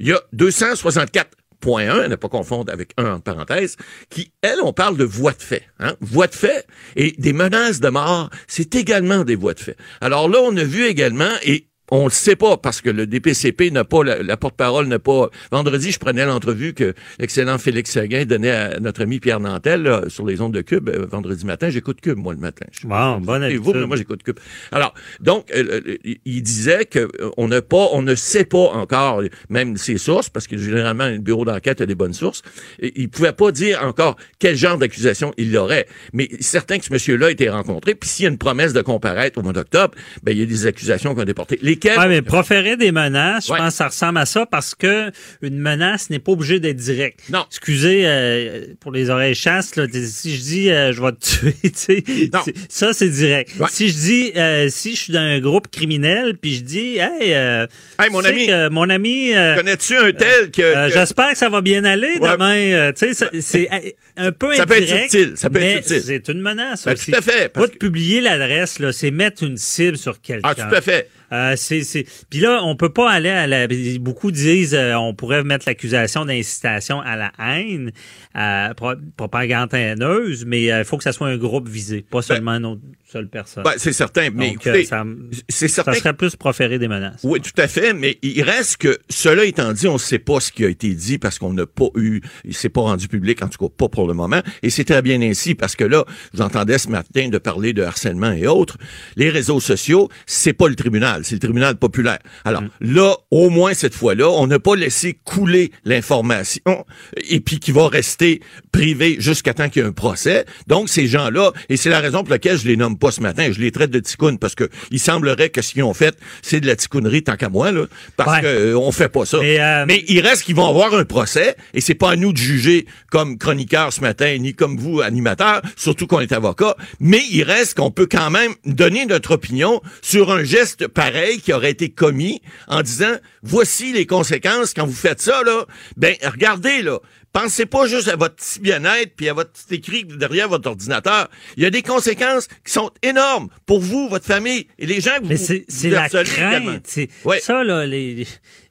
Il 0.00 0.08
y 0.08 0.12
a 0.12 0.20
264.1, 0.34 2.04
à 2.04 2.08
ne 2.08 2.16
pas 2.16 2.28
confondre 2.28 2.72
avec 2.72 2.92
un 2.96 3.14
en 3.14 3.20
parenthèse, 3.20 3.76
qui, 4.08 4.32
elle, 4.42 4.58
on 4.62 4.72
parle 4.72 4.96
de 4.96 5.04
voies 5.04 5.32
de 5.32 5.42
fait. 5.42 5.64
Hein? 5.78 5.94
Voies 6.00 6.26
de 6.26 6.34
fait 6.34 6.66
et 6.96 7.12
des 7.18 7.32
menaces 7.32 7.80
de 7.80 7.88
mort, 7.88 8.30
c'est 8.46 8.74
également 8.74 9.24
des 9.24 9.36
voies 9.36 9.54
de 9.54 9.60
fait. 9.60 9.76
Alors 10.00 10.28
là, 10.28 10.38
on 10.42 10.56
a 10.56 10.64
vu 10.64 10.84
également, 10.86 11.32
et 11.44 11.68
on 11.90 12.04
le 12.04 12.10
sait 12.10 12.36
pas 12.36 12.56
parce 12.56 12.80
que 12.80 12.90
le 12.90 13.06
DPCP 13.06 13.70
n'a 13.70 13.84
pas, 13.84 14.02
la, 14.02 14.22
la 14.22 14.36
porte-parole 14.36 14.86
n'a 14.88 14.98
pas. 14.98 15.30
Vendredi, 15.52 15.92
je 15.92 15.98
prenais 15.98 16.24
l'entrevue 16.26 16.74
que 16.74 16.94
l'excellent 17.18 17.58
Félix 17.58 17.92
Seguin 17.92 18.24
donnait 18.24 18.50
à 18.50 18.80
notre 18.80 19.02
ami 19.02 19.20
Pierre 19.20 19.38
Nantel 19.40 19.82
là, 19.82 20.02
sur 20.08 20.26
les 20.26 20.40
ondes 20.40 20.52
de 20.54 20.62
Cube 20.62 20.88
euh, 20.88 21.06
vendredi 21.10 21.46
matin. 21.46 21.70
J'écoute 21.70 22.00
Cube, 22.00 22.18
moi, 22.18 22.32
le 22.34 22.40
matin. 22.40 22.66
Je- 22.72 22.86
Bon, 22.86 23.20
bonne 23.20 23.44
et 23.44 23.56
vous, 23.56 23.72
mais 23.72 23.86
moi, 23.86 23.96
j'écoute 23.96 24.22
Cube. 24.22 24.38
Alors, 24.72 24.94
donc, 25.20 25.46
euh, 25.54 25.80
il 26.24 26.42
disait 26.42 26.86
que 26.86 26.98
euh, 27.00 27.30
on 27.36 27.48
n'a 27.48 27.62
pas, 27.62 27.88
on 27.92 28.02
ne 28.02 28.14
sait 28.14 28.44
pas 28.44 28.58
encore, 28.72 29.22
même 29.48 29.76
ses 29.76 29.98
sources, 29.98 30.28
parce 30.28 30.46
que 30.46 30.56
généralement, 30.58 31.08
le 31.08 31.18
bureau 31.18 31.44
d'enquête 31.44 31.80
a 31.80 31.86
des 31.86 31.94
bonnes 31.94 32.14
sources. 32.14 32.42
Et 32.80 32.92
il 32.96 33.08
pouvait 33.08 33.32
pas 33.32 33.52
dire 33.52 33.80
encore 33.84 34.16
quel 34.38 34.56
genre 34.56 34.78
d'accusation 34.78 35.32
il 35.36 35.56
aurait. 35.56 35.86
Mais 36.12 36.28
certain 36.40 36.78
que 36.78 36.84
ce 36.84 36.92
monsieur-là 36.92 37.26
a 37.26 37.30
été 37.30 37.48
rencontré. 37.48 37.94
Puis 37.94 38.08
s'il 38.10 38.24
y 38.24 38.26
a 38.26 38.30
une 38.30 38.38
promesse 38.38 38.72
de 38.72 38.82
comparaître 38.82 39.38
au 39.38 39.42
mois 39.42 39.52
d'octobre, 39.52 39.94
ben, 40.22 40.32
il 40.32 40.38
y 40.38 40.42
a 40.42 40.46
des 40.46 40.66
accusations 40.66 41.14
qui 41.14 41.20
ont 41.20 41.22
été 41.24 41.34
portées. 41.34 41.58
Lesquelles? 41.76 41.98
Ouais, 41.98 42.08
mais 42.08 42.22
proférer 42.22 42.76
des 42.76 42.92
menaces, 42.92 43.46
je 43.46 43.52
pense 43.54 43.68
que 43.72 43.76
ça 43.76 43.88
ressemble 43.88 44.18
à 44.18 44.26
ça 44.26 44.46
parce 44.46 44.74
que 44.74 45.10
une 45.42 45.58
menace 45.58 46.10
n'est 46.10 46.18
pas 46.18 46.32
obligée 46.32 46.60
d'être 46.60 46.76
directe. 46.76 47.20
Non. 47.30 47.44
Excusez 47.48 48.02
euh, 48.04 48.66
pour 48.80 48.92
les 48.92 49.10
oreilles 49.10 49.34
chasses, 49.34 49.76
là, 49.76 49.86
si 49.92 50.36
je 50.36 50.40
dis 50.42 50.70
euh, 50.70 50.92
je 50.92 51.00
vais 51.02 51.12
te 51.12 51.24
tuer, 51.24 51.54
tu 51.62 51.70
sais, 51.74 52.04
c'est- 52.44 52.54
ça 52.68 52.92
c'est 52.92 53.08
direct. 53.08 53.52
Si 53.70 53.88
je 53.88 53.94
dis 53.94 54.32
euh, 54.36 54.68
si 54.68 54.94
je 54.94 55.00
suis 55.02 55.12
dans 55.12 55.20
un 55.20 55.38
groupe 55.40 55.68
criminel 55.70 56.36
puis 56.36 56.56
je 56.56 56.62
dis 56.62 56.96
hey, 56.98 57.32
euh, 57.34 57.66
Hey, 57.98 58.10
mon 58.10 58.24
ami, 58.24 58.46
que 58.46 58.68
mon 58.68 58.90
ami 58.90 59.34
euh, 59.34 59.56
Connais-tu 59.56 59.96
un 59.96 60.12
tel 60.12 60.50
que. 60.50 60.62
euh, 60.62 60.88
que- 60.88 60.94
J'espère 60.94 61.32
que 61.32 61.38
ça 61.38 61.48
va 61.48 61.60
bien 61.60 61.84
aller 61.84 62.18
demain. 62.18 62.56
euh, 62.56 62.92
tu 62.92 63.14
sais, 63.14 63.40
c'est 63.40 63.68
un 64.16 64.32
peu 64.32 64.54
Ça 64.54 64.66
peut 64.66 64.76
être 64.76 64.88
subtil, 64.88 65.32
ça 65.36 65.50
peut 65.50 65.60
être 65.60 65.84
subtil. 65.86 66.02
C'est 66.04 66.28
une 66.32 66.40
menace 66.40 66.84
Ben, 66.84 66.92
aussi. 66.94 67.10
tout 67.12 67.18
à 67.18 67.22
fait, 67.22 67.48
Pas 67.52 67.66
de 67.66 67.72
publier 67.72 68.20
l'adresse, 68.20 68.78
là, 68.78 68.92
c'est 68.92 69.10
mettre 69.10 69.42
une 69.42 69.56
cible 69.56 69.96
sur 69.98 70.20
quelqu'un. 70.20 70.48
Ah, 70.50 70.54
tout 70.54 70.74
à 70.74 70.80
fait. 70.80 71.08
Euh, 71.32 71.54
c'est, 71.56 71.82
c'est... 71.82 72.06
Puis 72.30 72.40
là, 72.40 72.60
on 72.62 72.76
peut 72.76 72.92
pas 72.92 73.10
aller 73.10 73.30
à 73.30 73.46
la... 73.46 73.66
Beaucoup 74.00 74.30
disent 74.30 74.74
euh, 74.74 74.94
on 74.94 75.14
pourrait 75.14 75.42
mettre 75.44 75.64
l'accusation 75.66 76.24
d'incitation 76.24 77.00
à 77.00 77.16
la 77.16 77.32
haine, 77.38 77.90
euh, 78.36 78.74
pro- 78.74 78.94
propagande 79.16 79.72
haineuse, 79.74 80.44
mais 80.46 80.70
euh, 80.70 80.80
il 80.80 80.84
faut 80.84 80.96
que 80.96 81.04
ça 81.04 81.12
soit 81.12 81.28
un 81.28 81.36
groupe 81.36 81.68
visé, 81.68 82.02
pas 82.08 82.22
seulement 82.22 82.52
une 82.52 82.66
autre 82.66 82.80
seule 83.10 83.28
personne. 83.28 83.64
Ben, 83.64 83.72
c'est 83.76 83.92
certain, 83.92 84.28
mais 84.32 84.48
Donc, 84.52 84.66
écoutez, 84.66 84.82
euh, 84.82 84.84
ça, 84.84 85.04
c'est 85.48 85.68
certain 85.68 85.92
ça 85.94 85.98
serait 85.98 86.12
plus 86.14 86.36
proférer 86.36 86.78
des 86.78 86.88
menaces. 86.88 87.20
Oui, 87.22 87.40
tout 87.40 87.60
à 87.60 87.68
fait, 87.68 87.92
mais 87.92 88.18
il 88.22 88.42
reste 88.42 88.78
que, 88.78 88.98
cela 89.08 89.44
étant 89.44 89.72
dit, 89.72 89.88
on 89.88 89.94
ne 89.94 89.98
sait 89.98 90.18
pas 90.18 90.40
ce 90.40 90.50
qui 90.52 90.64
a 90.64 90.68
été 90.68 90.92
dit 90.94 91.18
parce 91.18 91.38
qu'on 91.38 91.52
n'a 91.52 91.66
pas 91.66 91.86
eu, 91.96 92.20
il 92.44 92.54
s'est 92.54 92.68
pas 92.68 92.82
rendu 92.82 93.08
public, 93.08 93.42
en 93.42 93.48
tout 93.48 93.58
cas 93.68 93.72
pas 93.76 93.88
pour 93.88 94.06
le 94.06 94.14
moment, 94.14 94.42
et 94.62 94.70
c'est 94.70 94.84
très 94.84 95.02
bien 95.02 95.20
ainsi 95.22 95.54
parce 95.54 95.76
que 95.76 95.84
là, 95.84 96.04
j'entendais 96.34 96.78
ce 96.78 96.88
matin 96.88 97.28
de 97.28 97.38
parler 97.38 97.72
de 97.72 97.82
harcèlement 97.82 98.32
et 98.32 98.46
autres, 98.46 98.76
les 99.16 99.30
réseaux 99.30 99.60
sociaux, 99.60 100.08
c'est 100.26 100.52
pas 100.52 100.68
le 100.68 100.74
tribunal, 100.74 101.15
c'est 101.24 101.34
le 101.36 101.40
tribunal 101.40 101.76
populaire. 101.76 102.18
Alors 102.44 102.62
là, 102.80 103.14
au 103.30 103.50
moins 103.50 103.74
cette 103.74 103.94
fois-là, 103.94 104.28
on 104.30 104.46
n'a 104.46 104.58
pas 104.58 104.76
laissé 104.76 105.18
couler 105.24 105.70
l'information 105.84 106.84
et 107.28 107.40
puis 107.40 107.58
qui 107.58 107.72
va 107.72 107.88
rester 107.88 108.40
privé 108.72 109.16
jusqu'à 109.18 109.54
temps 109.54 109.68
qu'il 109.68 109.82
y 109.82 109.84
ait 109.84 109.88
un 109.88 109.92
procès. 109.92 110.44
Donc 110.66 110.88
ces 110.88 111.06
gens-là, 111.06 111.52
et 111.68 111.76
c'est 111.76 111.90
la 111.90 112.00
raison 112.00 112.20
pour 112.22 112.30
laquelle 112.30 112.58
je 112.58 112.66
les 112.66 112.76
nomme 112.76 112.98
pas 112.98 113.10
ce 113.10 113.20
matin, 113.20 113.48
je 113.52 113.60
les 113.60 113.70
traite 113.72 113.90
de 113.90 114.00
ticounes 114.00 114.38
parce 114.38 114.54
que 114.54 114.68
il 114.90 115.00
semblerait 115.00 115.50
que 115.50 115.62
ce 115.62 115.72
qu'ils 115.72 115.82
ont 115.84 115.94
fait, 115.94 116.16
c'est 116.42 116.60
de 116.60 116.66
la 116.66 116.76
ticounerie 116.76 117.22
tant 117.22 117.36
qu'à 117.36 117.48
moi 117.48 117.72
là, 117.72 117.86
parce 118.16 118.36
Ouais. 118.36 118.42
que 118.42 118.46
euh, 118.46 118.78
on 118.78 118.92
fait 118.92 119.08
pas 119.08 119.24
ça. 119.24 119.38
Mais, 119.40 119.60
euh, 119.60 119.84
Mais 119.86 120.04
il 120.08 120.20
reste 120.20 120.42
qu'ils 120.42 120.56
vont 120.56 120.68
avoir 120.68 120.94
un 120.94 121.04
procès 121.04 121.56
et 121.74 121.80
c'est 121.80 121.94
pas 121.94 122.10
à 122.12 122.16
nous 122.16 122.32
de 122.32 122.38
juger 122.38 122.86
comme 123.10 123.38
chroniqueur 123.38 123.92
ce 123.92 124.00
matin 124.00 124.36
ni 124.38 124.54
comme 124.54 124.76
vous 124.76 125.00
animateur, 125.00 125.62
surtout 125.76 126.06
qu'on 126.06 126.20
est 126.20 126.32
avocat, 126.32 126.76
mais 127.00 127.20
il 127.30 127.42
reste 127.44 127.76
qu'on 127.76 127.90
peut 127.90 128.06
quand 128.10 128.30
même 128.30 128.52
donner 128.64 129.06
notre 129.06 129.32
opinion 129.32 129.80
sur 130.02 130.30
un 130.32 130.44
geste 130.44 130.86
pareil 131.06 131.40
qui 131.40 131.52
aurait 131.52 131.70
été 131.70 131.90
commis 131.90 132.40
en 132.66 132.82
disant 132.82 133.16
voici 133.42 133.92
les 133.92 134.06
conséquences 134.06 134.74
quand 134.74 134.86
vous 134.86 134.92
faites 134.92 135.20
ça 135.20 135.42
là. 135.44 135.64
Ben 135.96 136.16
regardez 136.24 136.82
là, 136.82 136.98
Pensez 137.36 137.66
pas 137.66 137.86
juste 137.86 138.08
à 138.08 138.16
votre 138.16 138.36
petit 138.36 138.60
bien-être 138.60 139.14
puis 139.14 139.28
à 139.28 139.34
votre 139.34 139.50
petit 139.50 139.74
écrit 139.74 140.04
derrière 140.04 140.48
votre 140.48 140.70
ordinateur. 140.70 141.28
Il 141.58 141.64
y 141.64 141.66
a 141.66 141.70
des 141.70 141.82
conséquences 141.82 142.48
qui 142.64 142.72
sont 142.72 142.90
énormes 143.02 143.48
pour 143.66 143.78
vous, 143.78 144.08
votre 144.08 144.24
famille 144.24 144.68
et 144.78 144.86
les 144.86 145.02
gens 145.02 145.18
que 145.18 145.24
vous 145.24 145.28
Mais 145.28 145.36
c'est, 145.36 145.66
c'est 145.68 145.90
vous 145.90 145.96
la 145.96 146.08
crainte. 146.08 146.86
C'est, 146.86 147.10
Ça, 147.42 147.62
là, 147.62 147.84
les, 147.84 148.26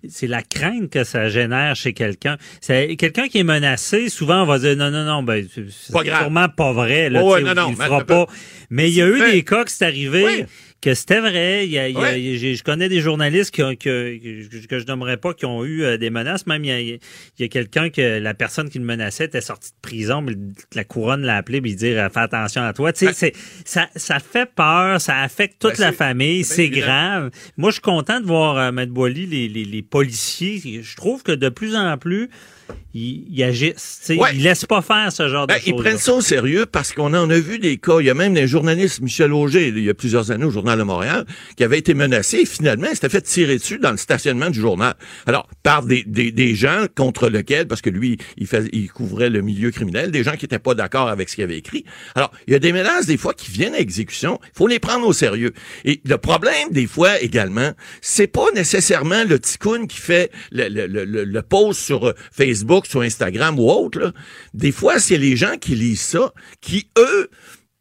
c'est 0.09 0.25
la 0.25 0.41
crainte 0.41 0.89
que 0.89 1.03
ça 1.03 1.29
génère 1.29 1.75
chez 1.75 1.93
quelqu'un. 1.93 2.37
C'est, 2.59 2.95
quelqu'un 2.95 3.27
qui 3.27 3.37
est 3.37 3.43
menacé, 3.43 4.09
souvent, 4.09 4.41
on 4.41 4.47
va 4.47 4.57
dire 4.57 4.75
non, 4.75 4.89
non, 4.89 5.03
non, 5.03 5.21
ben, 5.21 5.47
c'est 5.53 5.69
sûrement 5.69 6.49
pas 6.49 6.73
vrai. 6.73 7.11
Là, 7.11 7.21
Oh, 7.23 7.33
ouais, 7.33 7.41
non, 7.41 7.53
non, 7.53 7.67
il 7.67 7.77
le 7.77 7.83
fera 7.83 8.03
pas. 8.03 8.25
Mais 8.71 8.89
il 8.89 8.95
y 8.95 9.01
a 9.03 9.07
eu 9.07 9.31
des 9.31 9.43
cas 9.43 9.63
que 9.63 9.69
c'est 9.69 9.85
arrivé. 9.85 10.25
Oui. 10.25 10.45
Que 10.85 10.93
c'était 10.93 11.19
vrai. 11.19 11.65
Il 11.65 11.71
y 11.71 11.79
a- 11.79 11.89
il 11.89 11.95
y 11.95 11.97
a- 11.97 11.99
Ouais. 11.99 12.21
il 12.21 12.31
y 12.31 12.35
a- 12.35 12.37
j'ai- 12.37 12.53
je 12.53 12.63
connais 12.63 12.87
des 12.89 12.99
journalistes 13.01 13.49
qui 13.49 13.63
ont- 13.63 13.75
que, 13.75 14.17
que, 14.19 14.67
que 14.67 14.77
je 14.77 14.85
nommerai 14.85 15.17
pas 15.17 15.33
qui 15.33 15.45
ont 15.47 15.65
eu 15.65 15.81
euh, 15.83 15.97
des 15.97 16.11
menaces. 16.11 16.45
Même 16.45 16.63
il 16.63 16.99
y 17.39 17.43
a, 17.43 17.47
quelqu'un 17.47 17.89
que 17.89 18.19
la 18.19 18.35
personne 18.35 18.69
qui 18.69 18.77
le 18.77 18.85
menaçait 18.85 19.25
était 19.25 19.41
sortie 19.41 19.71
de 19.71 19.77
prison, 19.81 20.21
mais 20.21 20.33
la 20.75 20.83
couronne 20.83 21.23
l'a 21.23 21.37
appelé 21.37 21.57
et 21.57 21.73
dire 21.73 22.07
fais 22.13 22.19
attention 22.19 22.61
à 22.61 22.71
toi. 22.73 22.93
Tu 22.93 23.07
sais, 23.07 23.13
c'est- 23.13 23.33
ça, 23.65 23.87
ça 23.95 24.19
fait 24.19 24.47
peur, 24.53 25.01
ça 25.01 25.21
affecte 25.23 25.59
toute 25.59 25.77
Ben, 25.79 25.85
la 25.87 25.91
famille, 25.91 26.43
c'est 26.43 26.69
grave. 26.69 27.31
Moi, 27.57 27.71
je 27.71 27.75
suis 27.75 27.81
content 27.81 28.19
de 28.21 28.27
voir 28.27 28.55
euh, 28.57 28.71
Maître 28.71 28.91
Boily, 28.93 29.25
les, 29.25 29.47
les, 29.47 29.65
les 29.65 29.81
policiers. 29.81 30.81
Je 30.83 30.95
trouve 30.95 31.23
que 31.23 31.31
de 31.31 31.49
plus 31.49 31.75
en 31.75 31.97
plus, 31.97 32.29
ils, 32.93 33.25
ils 33.29 33.43
agissent. 33.43 34.01
Ouais. 34.09 34.29
Ils 34.33 34.43
laissent 34.43 34.65
pas 34.65 34.81
faire 34.81 35.11
ce 35.11 35.27
genre 35.27 35.47
Ben, 35.47 35.55
de 35.55 35.61
ils 35.65 35.71
choses. 35.71 35.81
prennent 35.81 35.97
ça 35.97 36.13
au 36.13 36.21
sérieux 36.21 36.65
parce 36.65 36.93
qu'on 36.93 37.13
en 37.13 37.29
a 37.29 37.39
vu 37.39 37.59
des 37.59 37.77
cas. 37.77 37.99
Il 37.99 38.05
y 38.05 38.09
a 38.09 38.13
même 38.13 38.33
des 38.33 38.47
journalistes, 38.47 39.01
Michel 39.01 39.33
Auger, 39.33 39.67
il 39.67 39.83
y 39.83 39.89
a 39.89 39.93
plusieurs 39.93 40.31
années 40.31 40.45
au 40.45 40.49
Journal 40.51 40.77
de 40.79 40.83
Montréal, 40.83 41.25
qui 41.57 41.63
avait 41.63 41.77
été 41.79 41.93
menacé 41.93 42.37
et 42.39 42.45
finalement 42.45 42.87
il 42.89 42.95
s'était 42.95 43.09
fait 43.09 43.21
tirer 43.21 43.57
dessus 43.57 43.79
dans 43.79 43.91
le 43.91 43.97
stationnement 43.97 44.49
du 44.49 44.59
journal. 44.61 44.93
Alors, 45.25 45.47
par 45.63 45.83
des, 45.83 46.03
des, 46.05 46.31
des 46.31 46.55
gens 46.55 46.85
contre 46.95 47.29
lesquels, 47.29 47.67
parce 47.67 47.81
que 47.81 47.89
lui, 47.89 48.17
il, 48.37 48.47
fait, 48.47 48.63
il 48.71 48.89
couvrait 48.91 49.29
le 49.29 49.41
milieu 49.41 49.71
criminel, 49.71 50.11
des 50.11 50.23
gens 50.23 50.33
qui 50.37 50.45
n'étaient 50.45 50.59
pas 50.59 50.73
d'accord 50.75 51.09
avec 51.09 51.29
ce 51.29 51.35
qu'il 51.35 51.43
avait 51.43 51.57
écrit. 51.57 51.83
Alors, 52.15 52.31
il 52.47 52.53
y 52.53 52.55
a 52.55 52.59
des 52.59 52.71
menaces 52.71 53.05
des 53.05 53.17
fois 53.17 53.33
qui 53.33 53.51
viennent 53.51 53.73
à 53.75 53.79
exécution. 53.79 54.39
Il 54.43 54.57
faut 54.57 54.67
les 54.67 54.79
prendre 54.79 55.05
au 55.07 55.13
sérieux. 55.13 55.51
Et 55.83 56.01
le 56.05 56.17
problème 56.17 56.69
des 56.71 56.87
fois 56.87 57.19
également, 57.19 57.71
c'est 58.01 58.27
pas 58.27 58.45
nécessairement 58.55 59.23
le 59.27 59.39
ticoun 59.39 59.87
qui 59.87 59.97
fait 59.97 60.31
le, 60.51 60.69
le, 60.69 60.87
le, 60.87 61.03
le- 61.05 61.23
le 61.25 61.41
post 61.41 61.81
sur 61.81 62.05
euh, 62.07 62.13
Facebook, 62.55 62.85
sur 62.85 63.01
Instagram 63.01 63.59
ou 63.59 63.69
autre. 63.69 63.99
là. 63.99 64.11
Des 64.53 64.71
fois, 64.71 64.99
c'est 64.99 65.17
les 65.17 65.35
gens 65.35 65.57
qui 65.59 65.75
lisent 65.75 66.01
ça, 66.01 66.33
qui, 66.61 66.89
eux, 66.97 67.29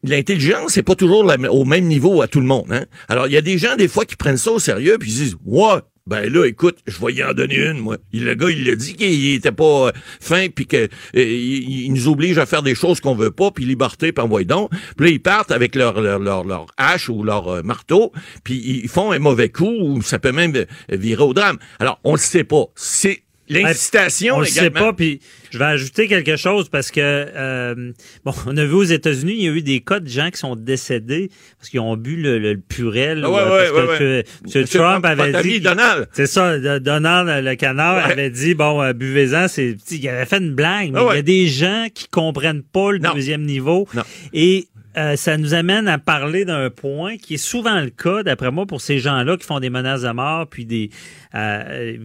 L'intelligence, 0.07 0.73
c'est 0.73 0.83
pas 0.83 0.97
toujours 0.97 1.25
au 1.51 1.65
même 1.65 1.87
niveau 1.87 2.21
à 2.21 2.29
tout 2.29 2.41
le 2.41 2.47
monde. 2.47 2.71
Hein? 2.71 2.85
Alors, 3.09 3.27
il 3.27 3.33
y 3.33 3.39
a 3.39 3.41
des 3.41 3.57
gens, 3.57 3.75
des 3.75 3.89
fois, 3.89 4.05
qui 4.05 4.17
prennent 4.17 4.37
ça 4.37 4.51
au 4.51 4.59
sérieux 4.59 4.99
puis 4.99 5.11
ils 5.11 5.15
disent 5.15 5.37
Ouais, 5.47 5.81
ben 6.07 6.31
là, 6.31 6.45
écoute, 6.45 6.77
je 6.87 7.03
vais 7.03 7.15
y 7.15 7.25
en 7.25 7.33
donner 7.33 7.57
une, 7.57 7.79
moi. 7.79 7.97
Le 8.13 8.35
gars, 8.35 8.51
il 8.51 8.67
l'a 8.67 8.77
dit 8.77 8.95
qu'il 8.95 9.33
était 9.33 9.53
pas 9.53 9.89
euh, 9.89 9.93
fin 10.21 10.49
puis 10.55 10.67
que 10.67 10.89
euh, 11.17 11.89
nous 11.89 12.09
oblige 12.09 12.37
à 12.37 12.45
faire 12.45 12.63
des 12.63 12.75
choses 12.75 13.01
qu'on 13.01 13.15
veut 13.15 13.31
pas, 13.31 13.51
puis 13.51 13.65
liberté, 13.65 14.13
puis 14.13 14.23
envoie 14.23 14.45
donc. 14.45 14.71
Puis 14.99 15.07
là, 15.07 15.11
ils 15.13 15.23
partent 15.23 15.51
avec 15.51 15.75
leur, 15.75 15.99
leur, 16.03 16.45
leur, 16.45 16.67
hache 16.77 17.09
ou 17.09 17.23
leur 17.23 17.49
euh, 17.49 17.63
marteau, 17.63 18.13
puis 18.43 18.83
ils 18.85 18.89
font 18.89 19.13
un 19.13 19.19
mauvais 19.19 19.49
coup, 19.49 19.75
ou 19.81 20.03
ça 20.03 20.19
peut 20.19 20.33
même 20.33 20.67
virer 20.91 21.23
au 21.23 21.33
drame. 21.33 21.57
Alors, 21.79 21.99
on 22.05 22.13
le 22.13 22.19
sait 22.19 22.45
pas. 22.45 22.67
C'est 22.75 23.24
l'incitation 23.49 24.37
On 24.37 24.41
le 24.41 24.47
sait 24.47 24.71
pas, 24.71 24.93
puis 24.93 25.21
je 25.51 25.59
vais 25.59 25.65
ajouter 25.65 26.09
quelque 26.09 26.37
chose 26.37 26.69
parce 26.69 26.91
que 26.91 27.01
euh, 27.01 27.93
bon, 28.25 28.33
on 28.47 28.57
a 28.57 28.65
vu 28.65 28.75
aux 28.75 28.83
États-Unis, 28.83 29.35
il 29.37 29.45
y 29.45 29.49
a 29.49 29.53
eu 29.53 29.63
des 29.63 29.81
cas 29.81 30.01
de 30.01 30.09
gens 30.09 30.31
qui 30.31 30.39
sont 30.39 30.57
décédés 30.57 31.31
parce 31.59 31.69
qu'ils 31.69 31.81
ont 31.81 31.97
bu 31.97 32.17
le, 32.17 32.39
le 32.39 32.57
purel. 32.59 33.23
Ah 33.25 33.31
ouais, 33.31 33.39
euh, 33.39 33.51
ouais, 33.51 33.87
parce 33.87 33.89
ouais, 33.89 33.99
que 33.99 34.59
ouais. 34.59 34.65
Trump 34.65 35.03
Trump, 35.03 35.05
avait 35.05 35.43
dit, 35.43 35.61
Donald. 35.61 36.09
c'est 36.13 36.27
ça, 36.27 36.59
Donald 36.79 37.45
le 37.45 37.55
canard 37.55 38.05
avait 38.05 38.31
dit 38.31 38.55
bon, 38.55 38.83
euh, 38.83 38.93
buvez-en, 38.93 39.49
c'est, 39.49 39.77
il 39.91 40.09
avait 40.09 40.27
fait 40.27 40.39
une 40.39 40.55
blague, 40.55 40.93
mais 40.93 41.01
Ah 41.01 41.09
il 41.13 41.17
y 41.17 41.19
a 41.19 41.23
des 41.23 41.47
gens 41.49 41.87
qui 41.95 42.09
comprennent 42.09 42.63
pas 42.63 42.93
le 42.93 42.99
deuxième 42.99 43.43
niveau 43.43 43.87
et 44.33 44.69
euh, 44.97 45.17
ça 45.17 45.37
nous 45.37 45.55
amène 45.55 45.89
à 45.89 45.99
parler 45.99 46.45
d'un 46.45 46.71
point 46.71 47.17
qui 47.17 47.35
est 47.35 47.39
souvent 47.39 47.81
le 47.81 47.91
cas, 47.91 48.23
d'après 48.23 48.51
moi, 48.51 48.67
pour 48.67 48.81
ces 48.81 48.99
gens-là 48.99 49.37
qui 49.37 49.47
font 49.47 49.61
des 49.61 49.71
menaces 49.71 50.03
de 50.03 50.11
mort, 50.11 50.47
puis 50.47 50.67
des... 50.67 50.91
euh, 51.35 51.97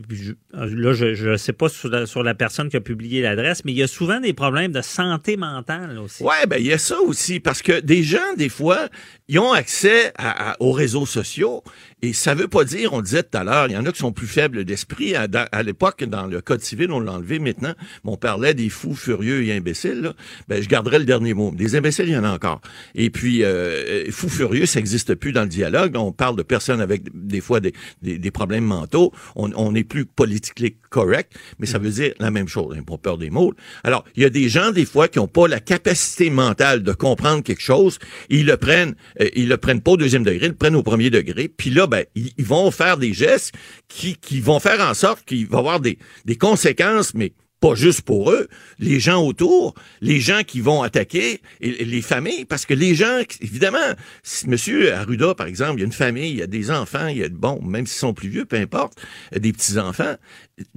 là, 0.54 0.94
je 0.94 1.30
ne 1.30 1.38
sais 1.38 1.54
pas 1.54 1.70
sur 1.70 1.90
la, 1.90 2.06
sur 2.06 2.24
la 2.24 2.34
personne 2.34 2.70
qui 2.70 2.78
a 2.78 2.82
publié 2.82 3.22
l'adresse, 3.22 3.64
mais 3.66 3.72
il 3.72 3.78
y 3.78 3.84
a 3.84 3.88
souvent 3.88 4.20
des 4.20 4.34
problèmes 4.34 4.72
de 4.72 4.82
santé 4.82 5.38
mentale 5.38 6.00
aussi. 6.00 6.24
Ouais, 6.24 6.46
ben 6.48 6.58
il 6.60 6.66
y 6.66 6.74
a 6.74 6.78
ça 6.78 7.00
aussi 7.00 7.40
parce 7.40 7.62
que 7.62 7.80
des 7.80 8.04
gens 8.04 8.18
des 8.38 8.50
fois, 8.50 8.90
ils 9.28 9.40
ont 9.40 9.52
accès 9.52 10.14
aux 10.60 10.72
réseaux 10.72 11.06
sociaux 11.06 11.64
et 12.02 12.14
ça 12.14 12.34
veut 12.34 12.48
pas 12.48 12.64
dire, 12.64 12.94
on 12.94 13.02
disait 13.02 13.24
tout 13.24 13.38
à 13.38 13.44
l'heure, 13.44 13.68
il 13.68 13.74
y 13.74 13.78
en 13.78 13.86
a 13.86 13.92
qui 13.92 14.00
sont 14.00 14.14
plus 14.14 14.28
faibles 14.28 14.64
d'esprit. 14.64 15.16
À, 15.16 15.64
l'époque, 15.64 16.04
dans 16.06 16.28
le 16.28 16.42
code 16.42 16.62
civil, 16.62 16.92
on 16.92 17.00
l'a 17.00 17.14
enlevé 17.14 17.40
maintenant, 17.40 17.74
mais 18.04 18.12
on 18.12 18.18
parlait 18.18 18.54
des 18.54 18.70
fous 18.70 18.96
furieux 18.96 19.44
et 19.44 19.54
imbéciles. 19.54 20.02
Là. 20.02 20.14
Ben 20.48 20.64
je 20.64 20.70
garderai 20.70 21.00
le 21.00 21.06
dernier 21.06 21.34
mot. 21.34 21.52
Des 21.52 21.76
imbéciles, 21.76 22.08
il 22.08 22.14
y 22.14 22.18
en 22.18 22.24
a 22.24 22.32
encore. 22.32 22.62
Et 22.96 23.10
puis 23.10 23.44
euh, 23.44 24.10
fous 24.12 24.30
furieux, 24.30 24.66
ça 24.66 24.80
n'existe 24.80 25.16
plus 25.16 25.34
dans 25.34 25.44
le 25.44 25.50
dialogue. 25.50 25.96
On 25.98 26.12
parle 26.12 26.36
de 26.36 26.44
personnes 26.44 26.82
avec 26.82 27.04
des 27.14 27.42
fois 27.42 27.60
des, 27.60 27.74
des, 28.02 28.18
des 28.18 28.32
problèmes 28.32 28.66
mentaux. 28.66 29.12
On 29.36 29.50
on 29.56 29.74
n'est 29.74 29.84
plus 29.84 30.06
politiquement 30.06 30.70
correct, 30.90 31.34
mais 31.60 31.66
ça 31.66 31.78
veut 31.78 31.90
dire 31.90 32.14
la 32.20 32.32
même 32.32 32.48
chose. 32.48 32.76
Hein, 32.78 32.84
pas 32.84 32.98
peur 32.98 33.18
des 33.18 33.30
mots. 33.30 33.54
Alors 33.84 34.06
il 34.16 34.24
y 34.24 34.26
a 34.26 34.30
des 34.30 34.50
gens 34.50 34.72
des 34.72 34.86
fois 34.86 35.08
qui 35.08 35.20
n'ont 35.20 35.28
pas 35.28 35.48
la 35.48 35.60
capacité 35.60 36.30
mentale 36.30 36.84
de 36.84 36.94
comprendre 36.94 37.44
quelque 37.44 37.62
chose. 37.62 38.00
Ils 38.30 38.46
le 38.46 38.58
prennent, 38.58 38.96
euh, 39.22 39.30
ils 39.36 39.50
le 39.50 39.58
prennent 39.58 39.82
pas 39.82 39.92
au 39.92 39.98
deuxième 39.98 40.24
degré, 40.24 40.46
ils 40.46 40.50
le 40.50 40.56
prennent 40.56 40.76
au 40.76 40.84
premier 40.84 41.10
degré. 41.10 41.48
Puis 41.48 41.70
là, 41.70 41.88
ben 41.90 42.06
ils, 42.16 42.46
vont 42.46 42.72
faire 42.72 42.98
des 42.98 43.14
gestes 43.14 43.54
qui 43.88 44.40
vont 44.40 44.60
faire 44.60 44.80
en 44.82 44.94
sorte 44.94 45.26
qu'il 45.26 45.48
va 45.48 45.58
y 45.58 45.60
avoir 45.60 45.80
des 45.80 45.98
conséquences, 46.38 47.14
mais 47.14 47.34
pas 47.60 47.76
juste 47.76 48.04
pour 48.04 48.32
eux, 48.32 48.48
les 48.80 49.00
gens 49.00 49.22
autour, 49.22 49.74
les 50.02 50.20
gens 50.20 50.44
qui 50.44 50.62
vont 50.62 50.82
attaquer, 50.82 51.42
les 51.60 52.02
familles, 52.02 52.46
parce 52.46 52.66
que 52.66 52.74
les 52.74 52.96
gens, 52.96 53.20
évidemment, 53.42 53.78
si 54.24 54.48
Monsieur 54.48 54.94
Arruda, 54.94 55.36
par 55.36 55.48
exemple, 55.48 55.76
il 55.76 55.80
y 55.80 55.84
a 55.84 55.86
une 55.86 55.92
famille, 55.92 56.30
il 56.32 56.38
y 56.38 56.42
a 56.42 56.48
des 56.48 56.72
enfants, 56.72 57.08
il 57.08 57.18
y 57.18 57.24
a, 57.24 57.30
bon, 57.30 57.62
même 57.62 57.86
s'ils 57.86 58.00
sont 58.00 58.14
plus 58.14 58.30
vieux, 58.30 58.46
peu 58.46 58.56
importe, 58.56 58.98
des 59.36 59.52
petits-enfants, 59.52 60.16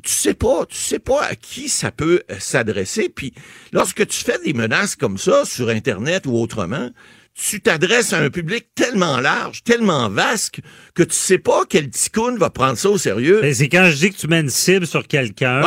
tu 0.02 0.12
sais 0.12 0.34
pas, 0.34 0.66
tu 0.66 0.76
sais 0.76 0.98
pas 0.98 1.22
à 1.24 1.34
qui 1.36 1.68
ça 1.68 1.93
peut 1.93 2.22
euh, 2.30 2.36
s'adresser, 2.39 3.09
puis 3.09 3.32
lorsque 3.72 4.06
tu 4.06 4.24
fais 4.24 4.39
des 4.44 4.52
menaces 4.52 4.97
comme 4.97 5.18
ça, 5.18 5.44
sur 5.44 5.68
Internet 5.68 6.26
ou 6.26 6.34
autrement, 6.34 6.90
tu 7.34 7.60
t'adresses 7.60 8.12
à 8.12 8.18
un 8.18 8.30
public 8.30 8.66
tellement 8.74 9.18
large, 9.18 9.62
tellement 9.64 10.09
vaste, 10.10 10.56
que 10.94 11.02
tu 11.02 11.14
sais 11.14 11.38
pas 11.38 11.62
quel 11.68 11.88
ticoun 11.90 12.36
va 12.38 12.50
prendre 12.50 12.76
ça 12.76 12.90
au 12.90 12.98
sérieux. 12.98 13.40
C'est 13.54 13.68
quand 13.68 13.86
je 13.90 13.96
dis 13.96 14.10
que 14.10 14.16
tu 14.16 14.28
mets 14.28 14.40
une 14.40 14.50
cible 14.50 14.86
sur 14.86 15.06
quelqu'un. 15.06 15.62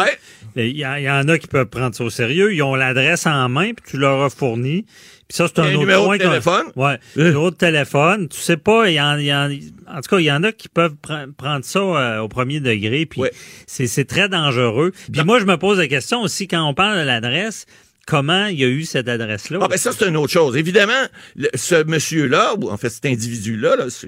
Il 0.57 0.67
y, 0.67 0.79
y 0.81 1.09
en 1.09 1.27
a 1.27 1.37
qui 1.37 1.47
peuvent 1.47 1.65
prendre 1.65 1.93
ça 1.95 2.03
au 2.05 2.09
sérieux. 2.09 2.53
Ils 2.53 2.61
ont 2.63 2.75
l'adresse 2.75 3.25
en 3.25 3.49
main, 3.49 3.73
puis 3.73 3.83
tu 3.91 3.97
leur 3.97 4.21
as 4.23 4.29
fourni. 4.29 4.85
Puis 5.27 5.35
ça, 5.37 5.47
c'est 5.47 5.59
un 5.59 5.63
un 5.63 5.67
autre 5.71 5.79
numéro 5.79 6.03
de 6.03 6.05
point. 6.05 6.17
qu'on- 6.19 6.29
téléphone? 6.29 6.65
Ouais, 6.77 6.99
numéro 7.17 7.49
de 7.51 7.55
téléphone. 7.55 8.29
Tu 8.29 8.39
sais 8.39 8.55
pas, 8.57 8.87
il 8.89 8.93
y 8.93 9.01
en, 9.01 9.17
y 9.17 9.33
en, 9.33 9.49
en 9.87 9.95
tout 10.01 10.09
cas, 10.09 10.19
il 10.19 10.25
y 10.25 10.31
en 10.31 10.43
a 10.43 10.51
qui 10.53 10.69
peuvent 10.69 10.95
pre- 11.03 11.33
prendre 11.33 11.65
ça 11.65 11.79
euh, 11.79 12.19
au 12.19 12.27
premier 12.29 12.59
degré, 12.61 13.05
puis 13.07 13.21
c'est 13.67 13.87
c'est 13.87 14.05
très 14.05 14.29
dangereux. 14.29 14.91
Puis 15.11 15.23
moi, 15.25 15.39
je 15.39 15.45
me 15.45 15.57
pose 15.57 15.79
la 15.79 15.87
question 15.87 16.21
aussi, 16.21 16.47
quand 16.47 16.63
on 16.65 16.73
parle 16.75 16.99
de 16.99 17.05
l'adresse, 17.05 17.65
comment 18.05 18.45
il 18.45 18.59
y 18.59 18.63
a 18.63 18.67
eu 18.67 18.83
cette 18.83 19.07
adresse-là? 19.07 19.59
Ah 19.61 19.67
ben 19.67 19.77
ça, 19.77 19.91
c'est 19.91 20.07
une 20.07 20.17
autre 20.17 20.31
chose. 20.31 20.55
Évidemment, 20.57 21.05
ce 21.53 21.83
monsieur-là, 21.83 22.55
ou 22.55 22.69
en 22.69 22.77
fait 22.77 22.89
cet 22.89 23.05
individu-là, 23.05 23.75
là, 23.75 23.87
je 23.89 24.07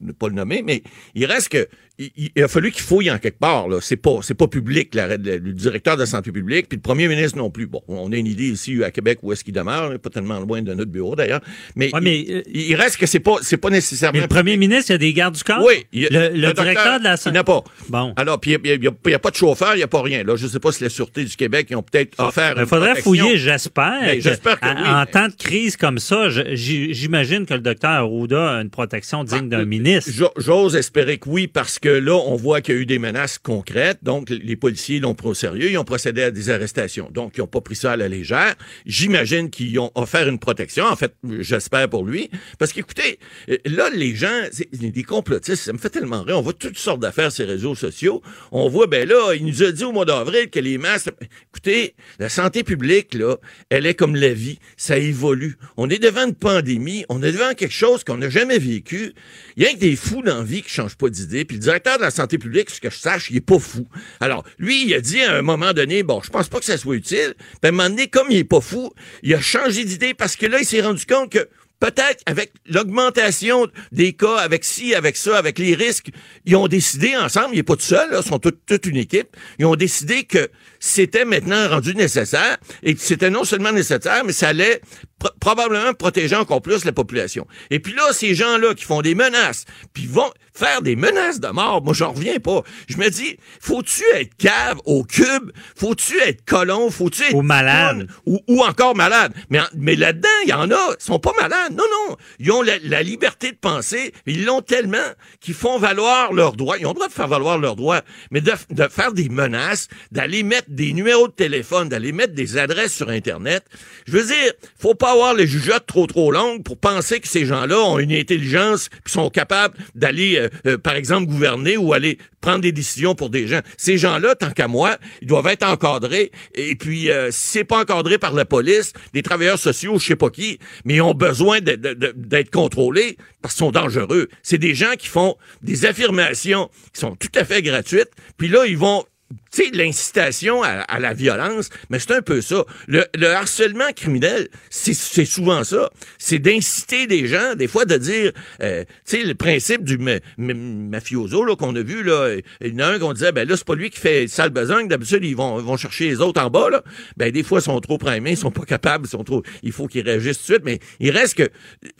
ne 0.00 0.12
pas 0.12 0.28
le 0.28 0.34
nommer, 0.34 0.62
mais 0.62 0.82
il 1.14 1.24
reste 1.26 1.48
que 1.48 1.68
il, 1.98 2.30
il 2.36 2.42
a 2.42 2.48
fallu 2.48 2.70
qu'il 2.70 2.82
fouille 2.82 3.10
en 3.10 3.18
quelque 3.18 3.38
part. 3.38 3.68
Là. 3.68 3.78
C'est 3.80 3.96
pas 3.96 4.18
c'est 4.22 4.34
pas 4.34 4.46
public, 4.48 4.94
le 4.94 5.38
directeur 5.52 5.96
de 5.96 6.00
la 6.00 6.06
santé 6.06 6.30
publique, 6.32 6.68
puis 6.68 6.76
le 6.76 6.82
premier 6.82 7.08
ministre 7.08 7.36
non 7.38 7.50
plus. 7.50 7.66
Bon, 7.66 7.82
on 7.88 8.12
a 8.12 8.16
une 8.16 8.26
idée 8.26 8.48
ici 8.50 8.82
à 8.84 8.90
Québec 8.90 9.18
où 9.22 9.32
est-ce 9.32 9.42
qu'il 9.44 9.54
demeure, 9.54 9.98
pas 9.98 10.10
tellement 10.10 10.38
loin 10.40 10.62
de 10.62 10.74
notre 10.74 10.90
bureau 10.90 11.16
d'ailleurs. 11.16 11.40
Mais, 11.76 11.90
Ouais, 11.92 12.00
mais, 12.00 12.18
il, 12.20 12.42
il 12.70 12.74
reste 12.76 12.96
que 12.98 13.06
c'est 13.06 13.20
pas 13.20 13.36
c'est 13.42 13.56
pas 13.56 13.70
nécessairement. 13.70 14.16
Mais 14.16 14.22
le 14.22 14.28
premier 14.28 14.56
ministre, 14.56 14.90
il 14.90 14.92
y 14.92 14.96
a 14.96 14.98
des 14.98 15.12
gardes 15.12 15.34
du 15.34 15.42
corps? 15.42 15.62
Oui, 15.64 15.86
il 15.92 16.08
le, 16.10 16.28
le 16.28 16.40
docteur, 16.48 16.64
directeur 16.64 16.98
de 17.00 17.04
la 17.04 17.16
Il 17.26 17.32
n'a 17.32 17.44
pas. 17.44 17.64
Bon. 17.88 18.12
Alors, 18.16 18.38
puis 18.40 18.52
il 18.52 18.80
n'y 18.80 18.86
a, 18.86 18.90
il 19.04 19.10
y 19.10 19.14
a 19.14 19.18
pas 19.18 19.30
de 19.30 19.36
chauffeur, 19.36 19.74
il 19.74 19.78
n'y 19.78 19.82
a 19.82 19.88
pas 19.88 20.02
rien. 20.02 20.22
Là, 20.24 20.36
je 20.36 20.46
sais 20.46 20.60
pas 20.60 20.70
si 20.72 20.82
la 20.84 20.90
Sûreté 20.90 21.24
du 21.24 21.34
Québec, 21.36 21.66
ils 21.70 21.76
ont 21.76 21.82
peut-être 21.82 22.14
offert. 22.20 22.54
Il 22.58 22.66
faudrait 22.66 22.94
protection. 22.94 23.02
fouiller, 23.02 23.38
j'espère. 23.38 24.00
Ben, 24.02 24.20
j'espère 24.20 24.60
que 24.60 24.66
en, 24.66 24.74
oui, 24.76 24.88
en 24.88 25.00
mais- 25.00 25.06
temps 25.06 25.28
de 25.28 25.34
crise 25.34 25.76
comme 25.76 25.98
ça, 25.98 26.28
j'imagine 26.54 27.46
que 27.46 27.54
le 27.54 27.60
docteur 27.60 27.90
Arruda 27.90 28.56
a 28.58 28.60
une 28.62 28.70
protection 28.70 29.24
digne 29.24 29.48
d'un 29.48 29.64
ministre. 29.64 30.10
Jo- 30.12 30.32
J'ose 30.36 30.76
espérer 30.76 31.18
que 31.18 31.28
oui, 31.28 31.46
parce 31.46 31.78
que 31.78 31.87
là, 31.88 32.14
on 32.14 32.36
voit 32.36 32.60
qu'il 32.60 32.74
y 32.74 32.78
a 32.78 32.80
eu 32.80 32.86
des 32.86 32.98
menaces 32.98 33.38
concrètes. 33.38 33.98
Donc, 34.02 34.30
les 34.30 34.56
policiers 34.56 35.00
l'ont 35.00 35.14
pris 35.14 35.28
au 35.28 35.34
sérieux. 35.34 35.70
Ils 35.70 35.78
ont 35.78 35.84
procédé 35.84 36.22
à 36.22 36.30
des 36.30 36.50
arrestations. 36.50 37.08
Donc, 37.12 37.36
ils 37.36 37.40
n'ont 37.40 37.46
pas 37.46 37.60
pris 37.60 37.76
ça 37.76 37.92
à 37.92 37.96
la 37.96 38.08
légère. 38.08 38.54
J'imagine 38.86 39.50
qu'ils 39.50 39.78
ont 39.78 39.90
offert 39.94 40.28
une 40.28 40.38
protection. 40.38 40.84
En 40.84 40.96
fait, 40.96 41.14
j'espère 41.40 41.88
pour 41.88 42.04
lui. 42.04 42.30
Parce 42.58 42.72
qu'écoutez, 42.72 43.18
euh, 43.48 43.56
là, 43.64 43.90
les 43.90 44.14
gens, 44.14 44.42
des 44.72 45.02
complotistes, 45.02 45.64
ça 45.64 45.72
me 45.72 45.78
fait 45.78 45.90
tellement 45.90 46.22
rire. 46.22 46.38
On 46.38 46.42
voit 46.42 46.52
toutes 46.52 46.78
sortes 46.78 47.00
d'affaires 47.00 47.32
sur 47.32 47.46
les 47.46 47.52
réseaux 47.52 47.74
sociaux. 47.74 48.22
On 48.52 48.68
voit, 48.68 48.86
ben 48.86 49.08
là, 49.08 49.34
il 49.34 49.46
nous 49.46 49.62
a 49.62 49.72
dit 49.72 49.84
au 49.84 49.92
mois 49.92 50.04
d'avril 50.04 50.50
que 50.50 50.60
les 50.60 50.78
masques... 50.78 51.10
Écoutez, 51.50 51.94
la 52.18 52.28
santé 52.28 52.62
publique, 52.62 53.14
là, 53.14 53.36
elle 53.70 53.86
est 53.86 53.94
comme 53.94 54.16
la 54.16 54.32
vie. 54.32 54.58
Ça 54.76 54.98
évolue. 54.98 55.56
On 55.76 55.88
est 55.90 55.98
devant 55.98 56.26
une 56.26 56.34
pandémie. 56.34 57.04
On 57.08 57.22
est 57.22 57.32
devant 57.32 57.54
quelque 57.54 57.74
chose 57.74 58.04
qu'on 58.04 58.18
n'a 58.18 58.30
jamais 58.30 58.58
vécu. 58.58 59.12
Il 59.56 59.62
y 59.62 59.66
a 59.66 59.74
des 59.74 59.96
fous 59.96 60.22
dans 60.22 60.38
la 60.38 60.44
vie 60.44 60.62
qui 60.62 60.70
changent 60.70 60.96
pas 60.96 61.08
d'idée. 61.08 61.44
Puis 61.44 61.58
directeur 61.78 61.98
de 61.98 62.02
la 62.02 62.10
santé 62.10 62.38
publique, 62.38 62.70
ce 62.70 62.80
que 62.80 62.90
je 62.90 62.96
sache, 62.96 63.30
il 63.30 63.36
est 63.36 63.40
pas 63.40 63.58
fou. 63.58 63.86
Alors, 64.20 64.44
lui, 64.58 64.86
il 64.86 64.94
a 64.94 65.00
dit 65.00 65.22
à 65.22 65.34
un 65.34 65.42
moment 65.42 65.72
donné, 65.72 66.02
bon, 66.02 66.20
je 66.22 66.30
pense 66.30 66.48
pas 66.48 66.58
que 66.58 66.64
ça 66.64 66.76
soit 66.76 66.96
utile. 66.96 67.34
Puis 67.36 67.58
à 67.64 67.68
un 67.68 67.70
moment 67.70 67.88
donné, 67.88 68.08
comme 68.08 68.28
il 68.30 68.38
est 68.38 68.44
pas 68.44 68.60
fou, 68.60 68.92
il 69.22 69.34
a 69.34 69.40
changé 69.40 69.84
d'idée 69.84 70.14
parce 70.14 70.36
que 70.36 70.46
là, 70.46 70.58
il 70.60 70.64
s'est 70.64 70.80
rendu 70.80 71.04
compte 71.06 71.30
que 71.30 71.48
peut-être 71.80 72.22
avec 72.26 72.52
l'augmentation 72.66 73.68
des 73.92 74.12
cas, 74.12 74.36
avec 74.36 74.64
ci, 74.64 74.94
avec 74.94 75.16
ça, 75.16 75.38
avec 75.38 75.58
les 75.58 75.74
risques, 75.74 76.10
ils 76.44 76.56
ont 76.56 76.66
décidé 76.66 77.16
ensemble, 77.16 77.50
il 77.54 77.60
est 77.60 77.62
pas 77.62 77.76
tout 77.76 77.82
seul, 77.82 78.08
ils 78.12 78.26
sont 78.26 78.38
toute 78.38 78.86
une 78.86 78.96
équipe, 78.96 79.36
ils 79.58 79.66
ont 79.66 79.76
décidé 79.76 80.24
que 80.24 80.48
c'était 80.80 81.24
maintenant 81.24 81.68
rendu 81.68 81.94
nécessaire 81.94 82.56
et 82.82 82.94
c'était 82.96 83.30
non 83.30 83.44
seulement 83.44 83.72
nécessaire, 83.72 84.22
mais 84.24 84.32
ça 84.32 84.48
allait 84.48 84.80
pro- 85.18 85.30
probablement 85.40 85.94
protéger 85.94 86.36
encore 86.36 86.62
plus 86.62 86.84
la 86.84 86.92
population. 86.92 87.46
Et 87.70 87.80
puis 87.80 87.92
là, 87.94 88.12
ces 88.12 88.34
gens-là 88.34 88.74
qui 88.74 88.84
font 88.84 89.02
des 89.02 89.14
menaces, 89.14 89.64
puis 89.92 90.06
vont 90.06 90.30
faire 90.54 90.82
des 90.82 90.96
menaces 90.96 91.38
de 91.38 91.48
mort, 91.48 91.82
moi 91.84 91.94
j'en 91.94 92.12
reviens 92.12 92.38
pas. 92.40 92.62
Je 92.88 92.96
me 92.96 93.08
dis, 93.10 93.36
faut-tu 93.60 94.02
être 94.14 94.34
cave 94.36 94.78
au 94.86 95.04
cube? 95.04 95.52
Faut-tu 95.76 96.18
être 96.20 96.44
colon? 96.44 96.90
Faut-tu 96.90 97.22
être 97.22 97.34
Ou 97.34 97.42
malade. 97.42 98.08
ou, 98.26 98.40
ou 98.48 98.62
encore 98.64 98.96
malade. 98.96 99.32
Mais, 99.50 99.60
mais 99.76 99.94
là-dedans, 99.94 100.28
il 100.44 100.50
y 100.50 100.52
en 100.52 100.68
a, 100.70 100.94
ils 100.98 101.04
sont 101.04 101.20
pas 101.20 101.32
malades. 101.40 101.72
Non, 101.76 101.84
non. 102.08 102.16
Ils 102.40 102.50
ont 102.50 102.62
la, 102.62 102.74
la 102.82 103.02
liberté 103.04 103.52
de 103.52 103.56
penser. 103.56 104.12
Ils 104.26 104.44
l'ont 104.44 104.60
tellement 104.60 104.96
qu'ils 105.40 105.54
font 105.54 105.78
valoir 105.78 106.32
leurs 106.32 106.54
droits. 106.56 106.76
Ils 106.78 106.86
ont 106.86 106.90
le 106.90 106.94
droit 106.94 107.08
de 107.08 107.12
faire 107.12 107.28
valoir 107.28 107.58
leurs 107.58 107.76
droits. 107.76 108.02
Mais 108.32 108.40
de, 108.40 108.52
de 108.70 108.88
faire 108.88 109.12
des 109.12 109.28
menaces, 109.28 109.86
d'aller 110.10 110.42
mettre 110.42 110.67
des 110.68 110.92
numéros 110.92 111.28
de 111.28 111.32
téléphone, 111.32 111.88
d'aller 111.88 112.12
mettre 112.12 112.34
des 112.34 112.58
adresses 112.58 112.94
sur 112.94 113.08
Internet, 113.08 113.64
je 114.06 114.12
veux 114.12 114.24
dire, 114.24 114.52
faut 114.78 114.94
pas 114.94 115.12
avoir 115.12 115.34
les 115.34 115.46
jugeotes 115.46 115.86
trop 115.86 116.06
trop 116.06 116.30
longues 116.30 116.62
pour 116.62 116.78
penser 116.78 117.20
que 117.20 117.28
ces 117.28 117.46
gens-là 117.46 117.78
ont 117.80 117.98
une 117.98 118.12
intelligence 118.12 118.88
qui 119.04 119.12
sont 119.12 119.30
capables 119.30 119.76
d'aller, 119.94 120.36
euh, 120.36 120.48
euh, 120.66 120.78
par 120.78 120.94
exemple, 120.94 121.26
gouverner 121.26 121.76
ou 121.76 121.92
aller 121.92 122.18
prendre 122.40 122.60
des 122.60 122.72
décisions 122.72 123.14
pour 123.14 123.30
des 123.30 123.46
gens. 123.46 123.60
Ces 123.76 123.98
gens-là, 123.98 124.34
tant 124.34 124.50
qu'à 124.50 124.68
moi, 124.68 124.98
ils 125.22 125.28
doivent 125.28 125.46
être 125.48 125.66
encadrés. 125.66 126.30
Et 126.54 126.76
puis, 126.76 127.10
euh, 127.10 127.30
c'est 127.32 127.64
pas 127.64 127.80
encadré 127.80 128.18
par 128.18 128.32
la 128.32 128.44
police, 128.44 128.92
des 129.12 129.22
travailleurs 129.22 129.58
sociaux, 129.58 129.98
je 129.98 130.06
sais 130.06 130.16
pas 130.16 130.30
qui, 130.30 130.58
mais 130.84 130.96
ils 130.96 131.02
ont 131.02 131.14
besoin 131.14 131.60
d'être 131.60 132.50
contrôlés 132.50 133.16
parce 133.42 133.54
qu'ils 133.54 133.64
sont 133.64 133.72
dangereux. 133.72 134.28
C'est 134.42 134.58
des 134.58 134.74
gens 134.74 134.94
qui 134.98 135.08
font 135.08 135.36
des 135.62 135.86
affirmations 135.86 136.70
qui 136.92 137.00
sont 137.00 137.16
tout 137.16 137.32
à 137.34 137.44
fait 137.44 137.62
gratuites. 137.62 138.10
Puis 138.36 138.48
là, 138.48 138.66
ils 138.66 138.78
vont 138.78 139.04
tu 139.50 139.64
sais, 139.64 139.70
l'incitation 139.72 140.62
à, 140.62 140.98
la 140.98 141.12
violence, 141.14 141.68
mais 141.90 141.98
c'est 141.98 142.12
un 142.12 142.22
peu 142.22 142.40
ça. 142.40 142.64
Le, 142.86 143.04
harcèlement 143.26 143.92
criminel, 143.94 144.48
c'est 144.70 144.94
souvent 145.24 145.64
ça. 145.64 145.90
C'est 146.18 146.38
d'inciter 146.38 147.06
des 147.06 147.26
gens, 147.26 147.54
des 147.54 147.66
fois 147.66 147.84
de 147.84 147.96
dire, 147.96 148.32
euh, 148.62 148.84
tu 149.06 149.18
sais, 149.18 149.24
le 149.24 149.34
principe 149.34 149.84
du 149.84 149.98
mafioso 150.38 151.44
qu'on 151.56 151.74
a 151.76 151.82
vu, 151.82 152.02
là, 152.02 152.36
il 152.60 152.74
y 152.74 152.82
en 152.82 152.86
a 152.86 152.92
un 152.94 152.98
qu'on 152.98 153.12
disait, 153.12 153.32
ben 153.32 153.48
là, 153.48 153.56
c'est 153.56 153.66
pas 153.66 153.74
lui 153.74 153.90
qui 153.90 154.00
fait 154.00 154.28
sale 154.28 154.50
besogne, 154.50 154.88
d'habitude, 154.88 155.24
ils 155.24 155.36
vont, 155.36 155.58
vont 155.58 155.76
chercher 155.76 156.08
les 156.08 156.20
autres 156.20 156.42
en 156.42 156.50
bas, 156.50 156.70
là. 156.70 156.82
Ben 157.16 157.30
des 157.30 157.42
fois, 157.42 157.60
ils 157.60 157.64
sont 157.64 157.80
trop 157.80 157.98
primés, 157.98 158.32
ils 158.32 158.36
sont 158.36 158.50
pas 158.50 158.64
capables, 158.64 159.06
ils 159.06 159.10
sont 159.10 159.24
trop, 159.24 159.42
il 159.62 159.72
faut 159.72 159.86
qu'ils 159.86 160.04
réagissent 160.04 160.38
tout 160.38 160.52
de 160.52 160.58
suite, 160.58 160.64
mais 160.64 160.78
il 161.00 161.10
reste 161.10 161.34
que 161.34 161.48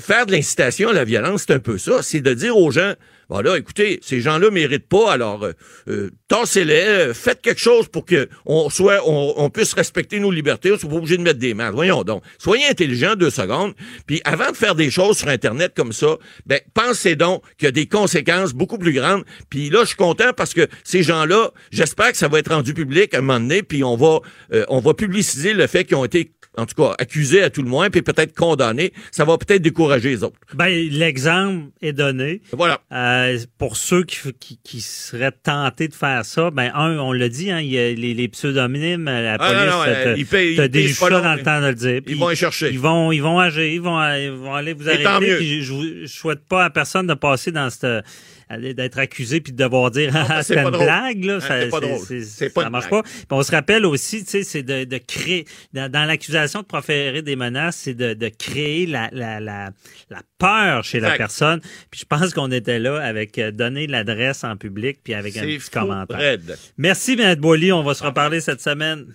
faire 0.00 0.26
de 0.26 0.32
l'incitation 0.32 0.90
à 0.90 0.92
la 0.92 1.04
violence, 1.04 1.44
c'est 1.46 1.54
un 1.54 1.58
peu 1.58 1.78
ça. 1.78 2.02
C'est 2.02 2.20
de 2.20 2.34
dire 2.34 2.56
aux 2.56 2.70
gens, 2.70 2.94
voilà, 3.28 3.58
écoutez, 3.58 4.00
ces 4.02 4.20
gens-là 4.20 4.50
méritent 4.50 4.88
pas, 4.88 5.12
alors 5.12 5.44
euh, 5.44 5.52
euh 5.88 6.10
tassez-les, 6.28 6.74
euh, 6.74 7.14
faites 7.14 7.42
quelque 7.42 7.60
chose 7.60 7.88
pour 7.88 8.06
que 8.06 8.28
on 8.46 8.70
soit, 8.70 9.00
on, 9.06 9.50
puisse 9.50 9.74
respecter 9.74 10.18
nos 10.18 10.30
libertés. 10.30 10.72
On 10.72 10.78
soit 10.78 10.88
pas 10.88 10.96
obligé 10.96 11.16
de 11.16 11.22
mettre 11.22 11.38
des 11.38 11.52
masques. 11.52 11.74
Voyons 11.74 12.04
donc. 12.04 12.22
Soyez 12.38 12.66
intelligents 12.66 13.16
deux 13.16 13.30
secondes. 13.30 13.74
Puis 14.06 14.20
avant 14.24 14.50
de 14.50 14.56
faire 14.56 14.74
des 14.74 14.90
choses 14.90 15.18
sur 15.18 15.28
Internet 15.28 15.72
comme 15.76 15.92
ça, 15.92 16.16
ben 16.46 16.60
pensez 16.72 17.16
donc 17.16 17.42
qu'il 17.58 17.66
y 17.66 17.68
a 17.68 17.72
des 17.72 17.86
conséquences 17.86 18.54
beaucoup 18.54 18.78
plus 18.78 18.92
grandes. 18.92 19.24
Puis 19.50 19.70
là, 19.70 19.80
je 19.82 19.88
suis 19.88 19.96
content 19.96 20.32
parce 20.34 20.54
que 20.54 20.66
ces 20.84 21.02
gens-là, 21.02 21.50
j'espère 21.70 22.12
que 22.12 22.18
ça 22.18 22.28
va 22.28 22.38
être 22.38 22.52
rendu 22.52 22.72
public 22.72 23.12
à 23.14 23.18
un 23.18 23.20
moment 23.20 23.40
donné, 23.40 23.62
puis 23.62 23.84
on 23.84 23.96
va, 23.96 24.20
euh, 24.52 24.64
on 24.68 24.80
va 24.80 24.94
publiciser 24.94 25.52
le 25.52 25.66
fait 25.66 25.84
qu'ils 25.84 25.96
ont 25.96 26.04
été 26.04 26.32
en 26.58 26.66
tout 26.66 26.74
cas, 26.74 26.94
accusés 26.98 27.42
à 27.42 27.50
tout 27.50 27.62
le 27.62 27.68
moins, 27.68 27.88
puis 27.88 28.02
peut-être 28.02 28.34
condamnés, 28.34 28.92
ça 29.12 29.24
va 29.24 29.38
peut-être 29.38 29.62
décourager 29.62 30.10
les 30.10 30.24
autres. 30.24 30.36
Ben, 30.54 30.68
l'exemple 30.90 31.68
est 31.80 31.92
donné. 31.92 32.42
Voilà. 32.52 32.80
Euh, 32.92 33.38
pour 33.58 33.76
ceux 33.76 34.02
qui, 34.02 34.58
qui, 34.64 34.80
seraient 34.80 35.32
tentés 35.32 35.88
de 35.88 35.94
faire 35.94 36.24
ça, 36.24 36.50
ben, 36.50 36.72
un, 36.74 36.98
on 36.98 37.12
l'a 37.12 37.28
dit, 37.28 37.50
hein, 37.50 37.60
il 37.60 37.68
y 37.68 37.78
a 37.78 37.92
les, 37.92 38.14
les 38.14 38.28
pseudonymes, 38.28 39.04
la 39.04 39.34
ah, 39.34 39.38
police 39.38 39.72
non, 39.72 39.78
non, 39.78 39.84
te, 39.84 40.18
ils 40.18 41.22
dans 41.22 41.34
le 41.34 41.42
temps 41.42 41.60
de 41.60 41.66
le 41.66 41.74
dire. 41.74 42.00
ils 42.06 42.16
vont 42.16 42.30
y 42.30 42.36
chercher. 42.36 42.70
Ils 42.70 42.80
vont, 42.80 43.12
ils 43.12 43.22
vont 43.22 43.38
agir, 43.38 43.64
ils 43.64 43.80
vont, 43.80 44.00
ils 44.14 44.30
vont 44.30 44.54
aller 44.54 44.72
vous 44.72 44.88
arrêter. 44.88 45.62
je, 45.62 46.02
je 46.02 46.06
souhaite 46.06 46.44
pas 46.48 46.64
à 46.64 46.70
personne 46.70 47.06
de 47.06 47.14
passer 47.14 47.52
dans 47.52 47.70
cette 47.70 48.04
d'être 48.50 48.98
accusé 48.98 49.40
puis 49.40 49.52
de 49.52 49.62
devoir 49.62 49.90
dire 49.90 50.12
ah, 50.14 50.42
c'est 50.42 50.56
une 50.56 50.70
blague 50.70 51.24
là, 51.24 51.40
ça, 51.40 51.66
pas 51.66 51.80
drôle. 51.80 51.98
ça 52.00 52.70
marche 52.70 52.88
pas. 52.88 53.02
on 53.30 53.42
se 53.42 53.50
rappelle 53.50 53.84
aussi, 53.86 54.24
tu 54.24 54.30
sais, 54.30 54.42
c'est 54.42 54.62
de, 54.62 54.84
de, 54.84 54.98
créer 54.98 55.46
dans, 55.72 56.06
l'accusation 56.06 56.60
de 56.60 56.66
proférer 56.66 57.22
des 57.22 57.36
menaces, 57.36 57.76
c'est 57.76 57.94
de, 57.94 58.14
de, 58.14 58.28
créer 58.28 58.86
la, 58.86 59.08
la, 59.12 59.40
la, 59.40 59.70
la 60.10 60.22
peur 60.38 60.84
chez 60.84 61.00
la 61.00 61.16
personne. 61.16 61.60
Puis 61.90 62.00
je 62.00 62.04
pense 62.04 62.32
qu'on 62.32 62.50
était 62.50 62.78
là 62.78 63.00
avec 63.02 63.38
euh, 63.38 63.50
donner 63.50 63.86
l'adresse 63.86 64.44
en 64.44 64.56
public 64.56 65.00
puis 65.02 65.14
avec 65.14 65.36
un 65.36 65.42
petit 65.42 65.70
commentaire. 65.70 66.38
Merci 66.76 67.16
M. 67.18 67.34
Boily, 67.36 67.72
on 67.72 67.82
va 67.82 67.94
se 67.94 68.04
reparler 68.04 68.40
cette 68.40 68.60
semaine. 68.60 69.06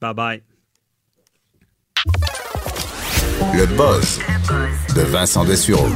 Bye 0.00 0.14
bye. 0.14 0.42
Le 3.54 3.66
buzz 3.66 4.18
de 4.96 5.02
Vincent 5.02 5.44
Dessureau. 5.44 5.88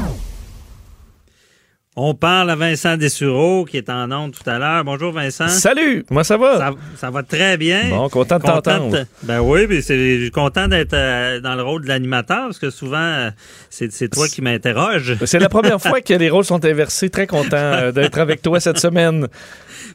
On 1.98 2.12
parle 2.12 2.50
à 2.50 2.56
Vincent 2.56 2.98
Dessureau 2.98 3.64
qui 3.64 3.78
est 3.78 3.88
en 3.88 4.12
onde 4.12 4.32
tout 4.32 4.48
à 4.50 4.58
l'heure. 4.58 4.84
Bonjour 4.84 5.12
Vincent. 5.12 5.48
Salut, 5.48 6.04
comment 6.06 6.24
ça 6.24 6.36
va? 6.36 6.74
Ça, 6.94 7.10
va 7.10 7.22
très 7.22 7.56
bien. 7.56 7.88
Bon, 7.88 8.10
content 8.10 8.36
de 8.36 8.42
t'entendre. 8.42 9.06
Ben 9.22 9.40
oui, 9.40 9.66
mais 9.66 9.80
c'est 9.80 10.30
content 10.30 10.68
d'être 10.68 10.92
euh, 10.92 11.40
dans 11.40 11.54
le 11.54 11.62
rôle 11.62 11.84
de 11.84 11.88
l'animateur 11.88 12.48
parce 12.48 12.58
que 12.58 12.68
souvent 12.68 12.98
euh, 12.98 13.30
c'est 13.70 14.10
toi 14.10 14.28
qui 14.28 14.42
m'interroge. 14.42 15.16
C'est 15.24 15.38
la 15.38 15.48
première 15.48 15.80
fois 15.80 16.02
que 16.02 16.12
les 16.12 16.28
rôles 16.28 16.44
sont 16.44 16.62
inversés. 16.66 17.08
Très 17.08 17.26
content 17.26 17.56
euh, 17.56 17.92
d'être 17.92 18.18
avec 18.18 18.42
toi 18.42 18.60
cette 18.60 18.78
semaine. 18.78 19.28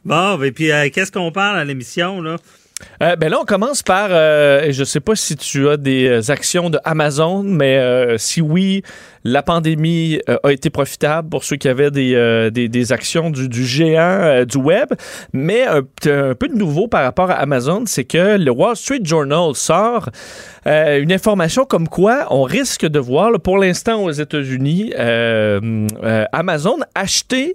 Bon, 0.04 0.42
et 0.42 0.50
puis 0.50 0.70
qu'est-ce 0.92 1.12
qu'on 1.12 1.30
parle 1.30 1.56
à 1.56 1.64
l'émission 1.64 2.20
là? 2.20 2.36
Euh, 3.02 3.16
ben 3.16 3.30
là, 3.30 3.38
on 3.40 3.44
commence 3.44 3.82
par, 3.82 4.08
euh, 4.10 4.68
je 4.70 4.80
ne 4.80 4.84
sais 4.84 5.00
pas 5.00 5.16
si 5.16 5.36
tu 5.36 5.68
as 5.68 5.76
des 5.76 6.06
euh, 6.06 6.32
actions 6.32 6.70
de 6.70 6.78
Amazon, 6.84 7.42
mais 7.42 7.80
si 8.18 8.40
oui, 8.40 8.82
la 9.24 9.42
pandémie 9.42 10.20
a 10.42 10.50
été 10.52 10.70
profitable 10.70 11.28
pour 11.28 11.44
ceux 11.44 11.56
qui 11.56 11.68
avaient 11.68 11.90
des, 11.90 12.50
des, 12.50 12.92
actions 12.92 13.30
du, 13.30 13.48
du 13.48 13.64
géant 13.64 14.44
du 14.44 14.56
web. 14.56 14.88
Mais 15.32 15.64
un, 15.64 15.82
peu 15.82 16.48
de 16.48 16.56
nouveau 16.56 16.88
par 16.88 17.02
rapport 17.02 17.30
à 17.30 17.34
Amazon, 17.34 17.84
c'est 17.86 18.04
que 18.04 18.36
le 18.36 18.50
Wall 18.50 18.76
Street 18.76 19.00
Journal 19.02 19.54
sort 19.54 20.08
une 20.66 21.12
information 21.12 21.64
comme 21.64 21.88
quoi 21.88 22.26
on 22.30 22.42
risque 22.42 22.86
de 22.86 22.98
voir, 22.98 23.32
pour 23.40 23.58
l'instant 23.58 24.02
aux 24.02 24.10
États-Unis, 24.10 24.92
Amazon 26.32 26.78
acheter 26.94 27.54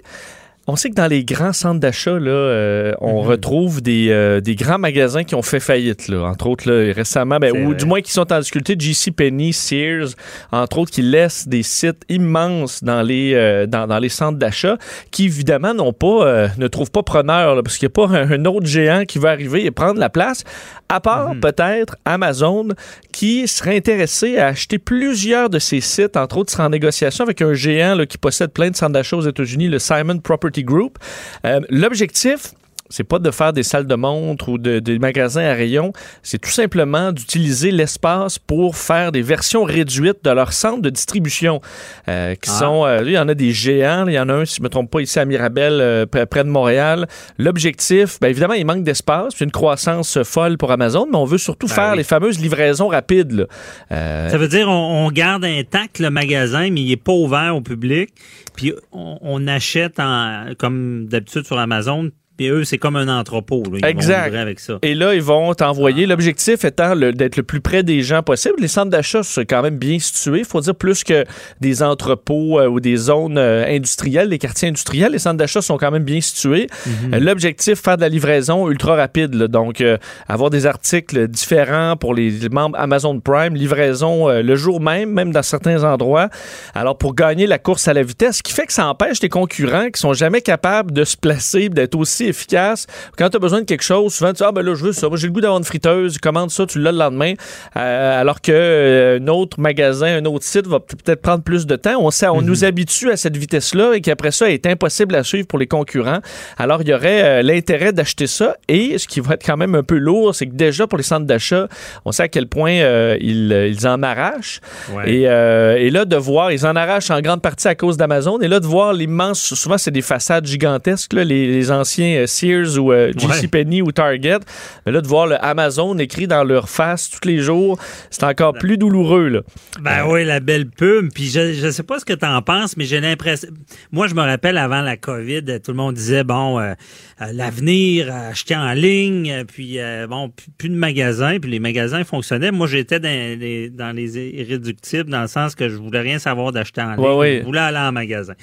on 0.69 0.75
sait 0.75 0.89
que 0.89 0.95
dans 0.95 1.07
les 1.07 1.23
grands 1.23 1.53
centres 1.53 1.79
d'achat, 1.79 2.19
là, 2.19 2.29
euh, 2.29 2.91
on 2.99 3.23
mhm. 3.23 3.29
retrouve 3.29 3.81
des, 3.81 4.07
euh, 4.09 4.41
des, 4.41 4.55
grands 4.55 4.77
magasins 4.77 5.23
qui 5.23 5.33
ont 5.33 5.41
fait 5.41 5.61
faillite, 5.61 6.09
là. 6.09 6.23
entre 6.23 6.47
autres 6.47 6.69
là, 6.69 6.93
récemment, 6.93 7.37
ben, 7.39 7.65
ou 7.65 7.73
du 7.73 7.85
moins 7.85 8.01
qui 8.01 8.11
sont 8.11 8.31
en 8.33 8.39
difficulté, 8.39 8.75
JC 8.77 9.11
Penney, 9.11 9.53
Sears, 9.53 10.09
entre 10.51 10.79
autres, 10.79 10.91
qui 10.91 11.01
laissent 11.01 11.47
des 11.47 11.63
sites 11.63 12.03
immenses 12.09 12.83
dans 12.83 13.01
les, 13.01 13.33
euh, 13.33 13.65
dans, 13.65 13.87
dans, 13.87 13.99
les 13.99 14.09
centres 14.09 14.37
d'achat, 14.37 14.77
qui 15.09 15.25
évidemment 15.25 15.73
n'ont 15.73 15.93
pas, 15.93 16.49
ne 16.57 16.67
trouvent 16.67 16.91
pas 16.91 17.03
preneur, 17.03 17.63
parce 17.63 17.77
qu'il 17.77 17.87
n'y 17.87 17.93
a 17.93 18.07
pas 18.07 18.13
un, 18.13 18.45
autre 18.45 18.65
géant 18.65 19.03
qui 19.07 19.19
va 19.19 19.29
arriver 19.29 19.65
et 19.65 19.71
prendre 19.71 20.01
la 20.01 20.09
place, 20.09 20.43
à 20.89 20.99
part 20.99 21.33
mhm. 21.33 21.39
peut-être 21.39 21.95
Amazon, 22.03 22.67
qui 23.13 23.47
serait 23.47 23.77
intéressé 23.77 24.37
à 24.37 24.47
acheter 24.47 24.79
plusieurs 24.79 25.49
de 25.49 25.59
ces 25.59 25.79
sites, 25.79 26.17
entre 26.17 26.39
autres, 26.39 26.51
sera 26.51 26.65
en 26.65 26.69
négociation 26.69 27.23
avec 27.23 27.41
un 27.41 27.53
géant 27.53 27.95
là, 27.95 28.05
qui 28.05 28.17
possède 28.17 28.51
plein 28.51 28.69
de 28.69 28.75
centres 28.75 28.91
d'achat 28.91 29.15
aux 29.15 29.21
États-Unis, 29.21 29.69
le 29.69 29.79
Simon 29.79 30.17
Property 30.19 30.56
Group. 30.63 30.97
Euh, 31.45 31.61
l'objectif, 31.69 32.53
c'est 32.89 33.03
pas 33.03 33.19
de 33.19 33.31
faire 33.31 33.53
des 33.53 33.63
salles 33.63 33.87
de 33.87 33.95
montre 33.95 34.49
ou 34.49 34.57
de, 34.57 34.79
des 34.79 34.99
magasins 34.99 35.43
à 35.43 35.53
rayons, 35.53 35.91
c'est 36.23 36.39
tout 36.39 36.49
simplement 36.49 37.11
d'utiliser 37.11 37.71
l'espace 37.71 38.39
pour 38.39 38.75
faire 38.75 39.11
des 39.11 39.21
versions 39.21 39.63
réduites 39.63 40.23
de 40.23 40.29
leur 40.29 40.53
centre 40.53 40.81
de 40.81 40.89
distribution. 40.89 41.61
Euh, 42.07 42.35
qui 42.35 42.49
ah. 42.53 42.59
sont, 42.59 42.85
euh, 42.85 43.01
il 43.05 43.11
y 43.11 43.17
en 43.17 43.27
a 43.27 43.33
des 43.33 43.51
géants, 43.51 44.07
il 44.07 44.13
y 44.13 44.19
en 44.19 44.29
a 44.29 44.33
un, 44.33 44.45
si 44.45 44.57
je 44.57 44.63
me 44.63 44.69
trompe 44.69 44.91
pas, 44.91 45.01
ici 45.01 45.19
à 45.19 45.25
Mirabel, 45.25 45.79
euh, 45.81 46.05
près 46.05 46.43
de 46.43 46.49
Montréal. 46.49 47.07
L'objectif, 47.37 48.19
bien 48.19 48.29
évidemment, 48.29 48.53
il 48.53 48.65
manque 48.65 48.83
d'espace, 48.83 49.33
c'est 49.37 49.45
une 49.45 49.51
croissance 49.51 50.21
folle 50.23 50.57
pour 50.57 50.71
Amazon, 50.71 51.07
mais 51.09 51.17
on 51.17 51.25
veut 51.25 51.37
surtout 51.37 51.67
ben 51.67 51.73
faire 51.73 51.95
les 51.95 52.03
fameuses 52.03 52.39
livraisons 52.39 52.87
rapides. 52.87 53.47
Ça 53.89 54.37
veut 54.37 54.47
dire 54.47 54.69
on, 54.69 55.09
garde 55.11 55.45
intact 55.45 55.99
le 55.99 56.09
magasin, 56.09 56.69
mais 56.69 56.81
il 56.81 56.91
est 56.91 57.01
pas 57.01 57.13
ouvert 57.13 57.55
au 57.55 57.61
public. 57.61 58.09
Puis 58.55 58.73
on, 58.91 59.17
on 59.21 59.47
achète 59.47 59.99
en, 59.99 60.53
comme 60.57 61.07
d'habitude 61.07 61.45
sur 61.45 61.57
Amazon 61.57 62.11
puis 62.37 62.49
eux, 62.49 62.63
c'est 62.63 62.77
comme 62.77 62.95
un 62.95 63.07
entrepôt. 63.07 63.63
Ils 63.73 63.83
exact. 63.83 64.31
Vont 64.31 64.39
avec 64.39 64.59
ça. 64.59 64.77
Et 64.83 64.93
là, 64.93 65.15
ils 65.15 65.21
vont 65.21 65.53
t'envoyer. 65.55 66.05
L'objectif 66.05 66.63
étant 66.63 66.95
d'être 66.95 67.35
le 67.35 67.43
plus 67.43 67.61
près 67.61 67.81
des 67.81 68.03
gens 68.03 68.21
possible. 68.21 68.55
Les 68.59 68.67
centres 68.67 68.91
d'achat 68.91 69.23
sont 69.23 69.41
quand 69.41 69.63
même 69.63 69.77
bien 69.77 69.97
situés. 69.97 70.39
Il 70.39 70.45
faut 70.45 70.61
dire 70.61 70.75
plus 70.75 71.03
que 71.03 71.25
des 71.61 71.81
entrepôts 71.81 72.59
euh, 72.59 72.67
ou 72.67 72.79
des 72.79 72.95
zones 72.95 73.39
euh, 73.39 73.65
industrielles, 73.67 74.29
des 74.29 74.37
quartiers 74.37 74.69
industriels. 74.69 75.13
Les 75.13 75.19
centres 75.19 75.37
d'achat 75.37 75.63
sont 75.63 75.77
quand 75.77 75.89
même 75.89 76.03
bien 76.03 76.21
situés. 76.21 76.67
Mhm. 76.85 77.13
Euh, 77.15 77.19
l'objectif, 77.19 77.81
faire 77.81 77.97
de 77.97 78.01
la 78.01 78.09
livraison 78.09 78.69
ultra 78.69 78.95
rapide. 78.95 79.31
Donc, 79.31 79.83
avoir 80.27 80.49
des 80.51 80.65
articles 80.67 81.27
différents 81.27 81.95
pour 81.95 82.13
les 82.13 82.49
membres 82.49 82.77
Amazon 82.79 83.19
Prime, 83.19 83.55
livraison 83.55 84.27
le 84.29 84.55
jour 84.55 84.79
même, 84.79 85.11
même 85.11 85.31
dans 85.31 85.41
certains 85.41 85.83
endroits. 85.83 86.29
Alors, 86.75 86.97
pour 86.97 87.15
gagner 87.15 87.47
la 87.47 87.57
course 87.57 87.87
à 87.87 87.93
la 87.93 88.03
vitesse, 88.03 88.37
ce 88.37 88.43
qui 88.43 88.53
fait 88.53 88.65
que 88.65 88.73
ça 88.73 88.87
empêche 88.87 89.21
les 89.21 89.29
concurrents 89.29 89.89
qui 89.89 89.99
sont 89.99 90.13
jamais 90.13 90.41
capables 90.41 90.91
de 90.91 91.03
se 91.03 91.17
placer, 91.17 91.69
d'être 91.69 91.95
aussi 91.95 92.26
efficace. 92.27 92.87
Quand 93.17 93.29
tu 93.29 93.37
as 93.37 93.39
besoin 93.39 93.61
de 93.61 93.65
quelque 93.65 93.83
chose, 93.83 94.13
souvent 94.13 94.31
tu 94.31 94.37
dis 94.37 94.43
Ah, 94.43 94.51
ben 94.51 94.61
là, 94.61 94.75
je 94.75 94.83
veux 94.83 94.91
ça. 94.91 95.07
Moi, 95.07 95.17
j'ai 95.17 95.27
le 95.27 95.33
goût 95.33 95.41
d'avoir 95.41 95.59
une 95.59 95.65
friteuse. 95.65 96.17
Commande 96.17 96.51
ça, 96.51 96.65
tu 96.65 96.79
l'as 96.79 96.91
le 96.91 96.97
lendemain. 96.97 97.33
Euh, 97.75 98.21
alors 98.21 98.41
qu'un 98.41 98.53
euh, 98.53 99.27
autre 99.27 99.59
magasin, 99.59 100.17
un 100.17 100.25
autre 100.25 100.45
site 100.45 100.67
va 100.67 100.79
peut-être 100.79 101.21
prendre 101.21 101.43
plus 101.43 101.65
de 101.65 101.75
temps. 101.75 101.95
On, 101.99 102.11
sait, 102.11 102.27
on 102.27 102.41
mhm. 102.41 102.47
nous 102.47 102.65
habitue 102.65 103.11
à 103.11 103.17
cette 103.17 103.37
vitesse-là 103.37 103.93
et 103.93 104.01
qu'après 104.01 104.31
ça, 104.31 104.47
elle 104.47 104.53
est 104.53 104.67
impossible 104.67 105.15
à 105.15 105.23
suivre 105.23 105.47
pour 105.47 105.59
les 105.59 105.67
concurrents. 105.67 106.19
Alors, 106.57 106.81
il 106.81 106.89
y 106.89 106.93
aurait 106.93 107.23
euh, 107.23 107.41
l'intérêt 107.41 107.93
d'acheter 107.93 108.27
ça. 108.27 108.57
Et 108.67 108.97
ce 108.97 109.07
qui 109.07 109.19
va 109.19 109.35
être 109.35 109.45
quand 109.45 109.57
même 109.57 109.75
un 109.75 109.83
peu 109.83 109.97
lourd, 109.97 110.35
c'est 110.35 110.47
que 110.47 110.55
déjà 110.55 110.87
pour 110.87 110.97
les 110.97 111.03
centres 111.03 111.25
d'achat, 111.25 111.67
on 112.05 112.11
sait 112.11 112.23
à 112.23 112.27
quel 112.27 112.47
point 112.47 112.71
ils, 113.19 113.51
ils, 113.51 113.87
en 113.87 114.01
arrachent. 114.03 114.61
Et, 115.05 115.23
et, 115.23 115.89
là, 115.89 116.05
de 116.05 116.15
voir, 116.15 116.51
ils 116.51 116.65
en 116.65 116.75
arrachent 116.75 117.11
en 117.11 117.21
grande 117.21 117.41
partie 117.41 117.67
à 117.67 117.75
cause 117.75 117.97
d'Amazon. 117.97 118.39
Et 118.41 118.47
là, 118.47 118.59
de 118.59 118.65
voir 118.65 118.93
l'immense, 118.93 119.53
souvent, 119.53 119.77
c'est 119.77 119.91
des 119.91 120.01
façades 120.01 120.45
gigantesques, 120.45 121.13
là, 121.13 121.23
les, 121.23 121.47
les 121.47 121.71
anciens 121.71 122.16
euh, 122.17 122.27
Sears 122.27 122.77
ou 122.77 122.91
euh, 122.91 123.11
JCPenney 123.15 123.81
ou 123.81 123.91
Target. 123.91 124.39
Mais 124.85 124.91
là, 124.91 125.01
de 125.01 125.07
voir 125.07 125.27
le 125.27 125.43
Amazon 125.43 125.97
écrit 125.97 126.27
dans 126.27 126.43
leur 126.43 126.69
face 126.69 127.09
tous 127.09 127.27
les 127.27 127.39
jours, 127.39 127.79
c'est 128.09 128.23
encore 128.23 128.53
plus 128.53 128.77
douloureux. 128.77 129.27
Là. 129.29 129.41
Ben 129.81 130.05
oui, 130.07 130.25
la 130.25 130.39
belle 130.39 130.67
pub. 130.67 131.11
Puis 131.13 131.29
je, 131.29 131.53
je 131.53 131.69
sais 131.69 131.83
pas 131.83 131.99
ce 131.99 132.05
que 132.05 132.13
tu 132.13 132.25
en 132.25 132.41
penses, 132.41 132.77
mais 132.77 132.85
j'ai 132.85 132.99
l'impression. 132.99 133.49
Moi, 133.91 134.07
je 134.07 134.15
me 134.15 134.21
rappelle 134.21 134.57
avant 134.57 134.81
la 134.81 134.97
COVID, 134.97 135.43
tout 135.63 135.71
le 135.71 135.77
monde 135.77 135.95
disait 135.95 136.23
bon, 136.23 136.59
euh, 136.59 136.73
euh, 137.19 137.31
l'avenir, 137.33 138.09
euh, 138.09 138.29
acheter 138.29 138.55
en 138.55 138.73
ligne, 138.73 139.31
euh, 139.31 139.43
puis 139.43 139.79
bon, 140.07 140.31
plus, 140.57 140.69
de 140.69 140.75
magasins, 140.75 141.39
puis 141.39 141.49
les 141.49 141.59
magasins 141.59 142.03
fonctionnaient. 142.03 142.51
Moi, 142.51 142.67
j'étais 142.67 142.99
dans 142.99 143.39
les, 143.39 143.69
dans 143.69 143.95
les 143.95 144.19
irréductibles, 144.19 145.09
dans 145.09 145.21
le 145.21 145.27
sens 145.27 145.55
que 145.55 145.67
je 145.67 145.75
voulais 145.77 146.01
rien 146.01 146.19
savoir 146.19 146.51
d'acheter 146.51 146.81
en 146.81 146.91
ligne. 146.91 147.03
Ouais, 147.03 147.15
ouais. 147.15 147.37
Je 147.41 147.45
voulais 147.45 147.59
aller 147.59 147.77
en 147.77 147.91
magasin. 147.91 148.33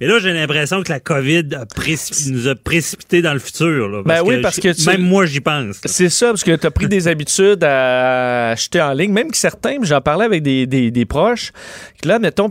Mais 0.00 0.06
là, 0.06 0.18
j'ai 0.18 0.32
l'impression 0.32 0.82
que 0.82 0.90
la 0.90 1.00
COVID 1.00 1.48
a 1.54 1.66
nous 2.30 2.48
a 2.48 2.54
précipité 2.54 3.20
dans 3.22 3.32
le 3.32 3.38
futur. 3.38 3.88
Là, 3.88 4.02
Ben 4.04 4.20
oui, 4.24 4.40
parce 4.42 4.58
que 4.60 4.72
tu- 4.72 4.86
même 4.86 5.02
moi, 5.02 5.26
j'y 5.26 5.40
pense. 5.40 5.76
C'est 5.84 6.08
ça, 6.08 6.28
parce 6.28 6.44
que 6.44 6.54
tu 6.56 6.66
as 6.66 6.70
pris 6.70 6.88
des 6.88 7.08
habitudes 7.08 7.62
à 7.64 8.50
acheter 8.50 8.80
en 8.80 8.92
ligne, 8.92 9.12
même 9.12 9.30
que 9.30 9.36
certains, 9.36 9.76
j'en 9.82 10.00
parlais 10.00 10.24
avec 10.24 10.42
des, 10.42 10.66
des, 10.66 10.90
des 10.90 11.04
proches, 11.06 11.52
que 12.02 12.08
là, 12.08 12.18
mettons, 12.18 12.48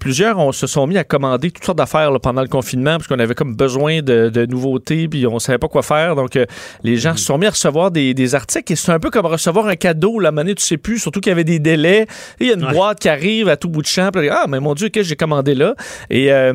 plusieurs 0.00 0.38
on 0.38 0.52
se 0.52 0.66
sont 0.66 0.86
mis 0.86 0.98
à 0.98 1.04
commander 1.04 1.50
toutes 1.50 1.64
sortes 1.64 1.78
d'affaires 1.78 2.10
pendant 2.20 2.42
le 2.42 2.48
confinement, 2.48 2.96
parce 2.96 3.06
qu'on 3.06 3.18
avait 3.18 3.34
comme 3.34 3.54
besoin 3.54 4.02
de, 4.02 4.28
de 4.28 4.46
nouveautés, 4.46 5.08
puis 5.08 5.26
on 5.26 5.38
savait 5.38 5.58
pas 5.58 5.68
quoi 5.68 5.82
faire. 5.82 6.16
Donc, 6.16 6.36
euh, 6.36 6.44
les 6.82 6.96
gens 6.96 7.16
se 7.16 7.24
sont 7.24 7.38
mis 7.38 7.46
à 7.46 7.50
recevoir 7.50 7.90
des, 7.90 8.14
des 8.14 8.34
articles, 8.34 8.72
et 8.72 8.76
c'est 8.76 8.92
un 8.92 8.98
peu 8.98 9.10
comme 9.10 9.26
recevoir 9.26 9.66
un 9.66 9.76
cadeau, 9.76 10.18
la 10.20 10.32
monnaie, 10.32 10.54
tu 10.54 10.64
sais 10.64 10.76
plus, 10.76 10.98
surtout 10.98 11.20
qu'il 11.20 11.30
y 11.30 11.32
avait 11.32 11.44
des 11.44 11.58
délais. 11.58 12.06
Il 12.40 12.48
y 12.48 12.50
a 12.50 12.54
une 12.54 12.66
boîte 12.72 13.00
qui 13.00 13.08
arrive 13.08 13.48
à 13.48 13.56
tout 13.56 13.68
bout 13.68 13.82
de 13.82 13.86
champ, 13.86 14.10
puis 14.12 14.28
ah, 14.30 14.46
mais 14.48 14.60
mon 14.60 14.74
Dieu, 14.74 14.88
qu'est-ce 14.88 15.04
que 15.04 15.08
j'ai 15.10 15.16
commandé 15.16 15.54
là? 15.54 15.74
Et 16.10 16.32
euh, 16.32 16.52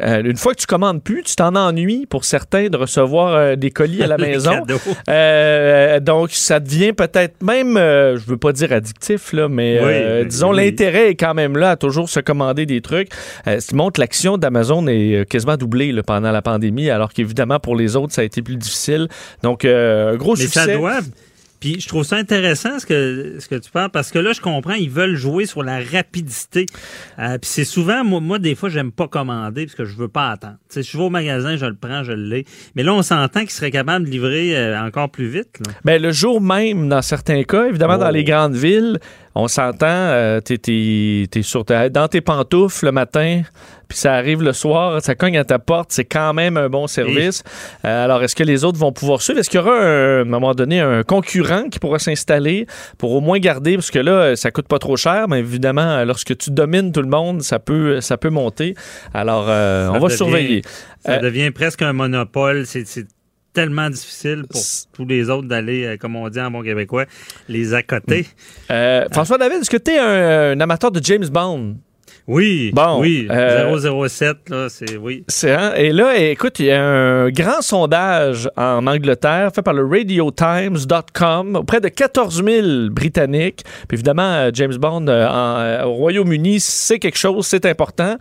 euh, 0.00 0.22
une 0.24 0.36
fois 0.36 0.54
que 0.54 0.60
tu 0.60 0.66
commandes 0.66 1.02
plus, 1.02 1.22
tu 1.22 1.36
t'en 1.36 1.54
ennuies 1.54 2.06
pour 2.06 2.24
certains 2.24 2.68
de 2.68 2.76
recevoir 2.80 3.34
euh, 3.34 3.56
des 3.56 3.70
colis 3.70 4.02
à 4.02 4.06
la 4.06 4.16
maison. 4.18 4.50
cadeaux. 4.50 4.78
Euh, 5.08 6.00
donc, 6.00 6.30
ça 6.32 6.60
devient 6.60 6.92
peut-être 6.92 7.42
même, 7.42 7.76
euh, 7.76 8.16
je 8.16 8.24
veux 8.26 8.36
pas 8.36 8.52
dire 8.52 8.72
addictif, 8.72 9.32
là, 9.32 9.48
mais 9.48 9.78
Oui, 9.80 9.86
euh, 9.90 10.24
disons, 10.24 10.50
oui. 10.50 10.64
l'intérêt 10.64 11.10
est 11.10 11.14
quand 11.14 11.34
même 11.34 11.56
là 11.56 11.70
à 11.72 11.76
toujours 11.76 12.08
se 12.08 12.20
commander 12.20 12.66
des 12.66 12.80
trucs. 12.80 13.08
Euh, 13.46 13.60
ce 13.60 13.68
qui 13.68 13.74
montre 13.74 13.92
que 13.94 14.00
l'action 14.00 14.38
d'Amazon 14.38 14.86
est 14.88 15.14
euh, 15.20 15.24
quasiment 15.24 15.56
doublée 15.56 15.92
là, 15.92 16.02
pendant 16.02 16.32
la 16.32 16.42
pandémie, 16.42 16.90
alors 16.90 17.12
qu'évidemment, 17.12 17.58
pour 17.60 17.76
les 17.76 17.96
autres, 17.96 18.12
ça 18.12 18.22
a 18.22 18.24
été 18.24 18.42
plus 18.42 18.56
difficile. 18.56 19.08
Donc, 19.42 19.64
euh, 19.64 20.14
un 20.14 20.16
gros 20.16 20.34
Mais 20.36 20.42
succès. 20.42 20.60
ça 20.66 20.76
doit. 20.76 20.98
Puis 21.60 21.78
je 21.80 21.88
trouve 21.88 22.04
ça 22.04 22.16
intéressant 22.16 22.78
ce 22.78 22.86
que 22.86 23.36
ce 23.38 23.46
que 23.48 23.54
tu 23.56 23.70
parles 23.70 23.90
parce 23.90 24.10
que 24.10 24.18
là 24.18 24.32
je 24.32 24.40
comprends 24.40 24.72
ils 24.74 24.90
veulent 24.90 25.14
jouer 25.16 25.44
sur 25.46 25.62
la 25.62 25.78
rapidité. 25.80 26.66
Euh, 27.18 27.38
puis 27.38 27.50
c'est 27.50 27.64
souvent 27.64 28.02
moi, 28.02 28.20
moi 28.20 28.38
des 28.38 28.54
fois 28.54 28.68
j'aime 28.70 28.92
pas 28.92 29.08
commander 29.08 29.66
parce 29.66 29.74
que 29.76 29.84
je 29.84 29.94
veux 29.96 30.08
pas 30.08 30.30
attendre. 30.30 30.56
Tu 30.70 30.82
sais 30.82 30.90
je 30.90 30.96
vais 30.96 31.04
au 31.04 31.10
magasin 31.10 31.56
je 31.56 31.66
le 31.66 31.74
prends 31.74 32.02
je 32.02 32.12
l'ai. 32.12 32.44
Mais 32.74 32.82
là 32.82 32.94
on 32.94 33.02
s'entend 33.02 33.40
qu'ils 33.40 33.50
seraient 33.50 33.70
capables 33.70 34.06
de 34.06 34.10
livrer 34.10 34.56
euh, 34.56 34.80
encore 34.80 35.10
plus 35.10 35.28
vite. 35.28 35.58
Là. 35.66 35.72
Ben, 35.84 36.00
le 36.00 36.12
jour 36.12 36.40
même, 36.40 36.88
dans 36.88 37.02
certains 37.02 37.42
cas, 37.44 37.66
évidemment, 37.66 37.98
dans 37.98 38.08
Oh. 38.08 38.12
les 38.12 38.24
grandes 38.24 38.54
villes, 38.56 38.98
on 39.42 39.48
s'entend, 39.48 39.86
euh, 39.88 40.40
t'es, 40.40 40.58
t'es- 40.58 41.26
t'es 41.30 41.42
sur 41.42 41.64
ta- 41.64 41.88
dans 41.88 42.08
tes 42.08 42.20
pantoufles 42.20 42.84
le 42.86 42.92
matin, 42.92 43.42
puis 43.88 43.98
ça 43.98 44.14
arrive 44.14 44.42
le 44.42 44.52
soir, 44.52 45.02
ça 45.02 45.14
cogne 45.14 45.36
à 45.38 45.44
ta 45.44 45.58
porte, 45.58 45.90
c'est 45.92 46.04
quand 46.04 46.32
même 46.32 46.56
un 46.56 46.68
bon 46.68 46.86
service. 46.86 47.42
Euh, 47.84 48.04
alors, 48.04 48.22
est-ce 48.22 48.36
que 48.36 48.44
les 48.44 48.64
autres 48.64 48.78
vont 48.78 48.92
pouvoir 48.92 49.20
suivre? 49.22 49.38
Est-ce 49.40 49.50
qu'il 49.50 49.58
y 49.60 49.62
aura, 49.62 49.72
un- 49.76 50.18
à 50.18 50.20
un 50.20 50.24
moment 50.24 50.54
donné, 50.54 50.80
un 50.80 51.02
concurrent 51.02 51.64
qui 51.70 51.78
pourra 51.78 51.98
s'installer 51.98 52.66
pour 52.98 53.12
au 53.12 53.20
moins 53.20 53.38
garder, 53.38 53.74
parce 53.76 53.90
que 53.90 53.98
là, 53.98 54.36
ça 54.36 54.50
coûte 54.50 54.68
pas 54.68 54.78
trop 54.78 54.96
cher, 54.96 55.26
mais 55.28 55.40
évidemment, 55.40 56.04
lorsque 56.04 56.36
tu 56.38 56.50
domines 56.50 56.92
tout 56.92 57.02
le 57.02 57.08
monde, 57.08 57.42
ça 57.42 57.58
peut, 57.58 58.00
ça 58.00 58.16
peut 58.16 58.30
monter. 58.30 58.74
Alors, 59.14 59.46
euh, 59.48 59.88
on 59.88 59.94
va 59.94 60.00
devient- 60.00 60.16
surveiller. 60.16 60.62
Ça 61.04 61.12
Euh, 61.12 61.18
devient 61.20 61.50
presque 61.50 61.82
un 61.82 61.92
monopole. 61.92 62.66
C'est 62.66 62.86
c'est 62.86 63.06
tellement 63.52 63.90
difficile 63.90 64.44
pour 64.48 64.62
tous 64.92 65.06
les 65.06 65.28
autres 65.30 65.48
d'aller, 65.48 65.84
euh, 65.84 65.96
comme 65.96 66.16
on 66.16 66.28
dit 66.28 66.40
en 66.40 66.50
bon 66.50 66.62
québécois, 66.62 67.06
les 67.48 67.74
à 67.74 67.82
côté. 67.82 68.26
Euh, 68.70 69.06
François 69.12 69.38
David, 69.38 69.60
est-ce 69.62 69.70
que 69.70 69.76
tu 69.76 69.90
es 69.92 69.98
un, 69.98 70.52
un 70.52 70.60
amateur 70.60 70.90
de 70.90 71.02
James 71.02 71.26
Bond? 71.26 71.76
Oui, 72.28 72.70
Bon, 72.74 73.00
oui. 73.00 73.26
euh, 73.30 74.06
007, 74.08 74.36
là, 74.50 74.68
c'est 74.68 74.96
oui. 74.96 75.24
C'est 75.28 75.52
hein? 75.52 75.72
Et 75.76 75.90
là, 75.92 76.16
écoute, 76.16 76.58
il 76.60 76.66
y 76.66 76.70
a 76.70 76.82
un 76.84 77.30
grand 77.30 77.60
sondage 77.60 78.48
en 78.56 78.86
Angleterre 78.86 79.50
fait 79.54 79.62
par 79.62 79.74
le 79.74 79.84
RadioTimes.com 79.84 81.56
auprès 81.56 81.80
de 81.80 81.88
14 81.88 82.42
000 82.44 82.66
Britanniques. 82.90 83.64
Puis 83.88 83.96
évidemment, 83.96 84.22
euh, 84.22 84.50
James 84.54 84.74
Bond 84.76 85.06
euh, 85.08 85.26
en- 85.26 85.58
euh, 85.60 85.84
au 85.84 85.92
Royaume-Uni, 85.94 86.60
c'est 86.60 86.98
quelque 86.98 87.18
chose, 87.18 87.46
c'est 87.46 87.66
important. 87.66 88.16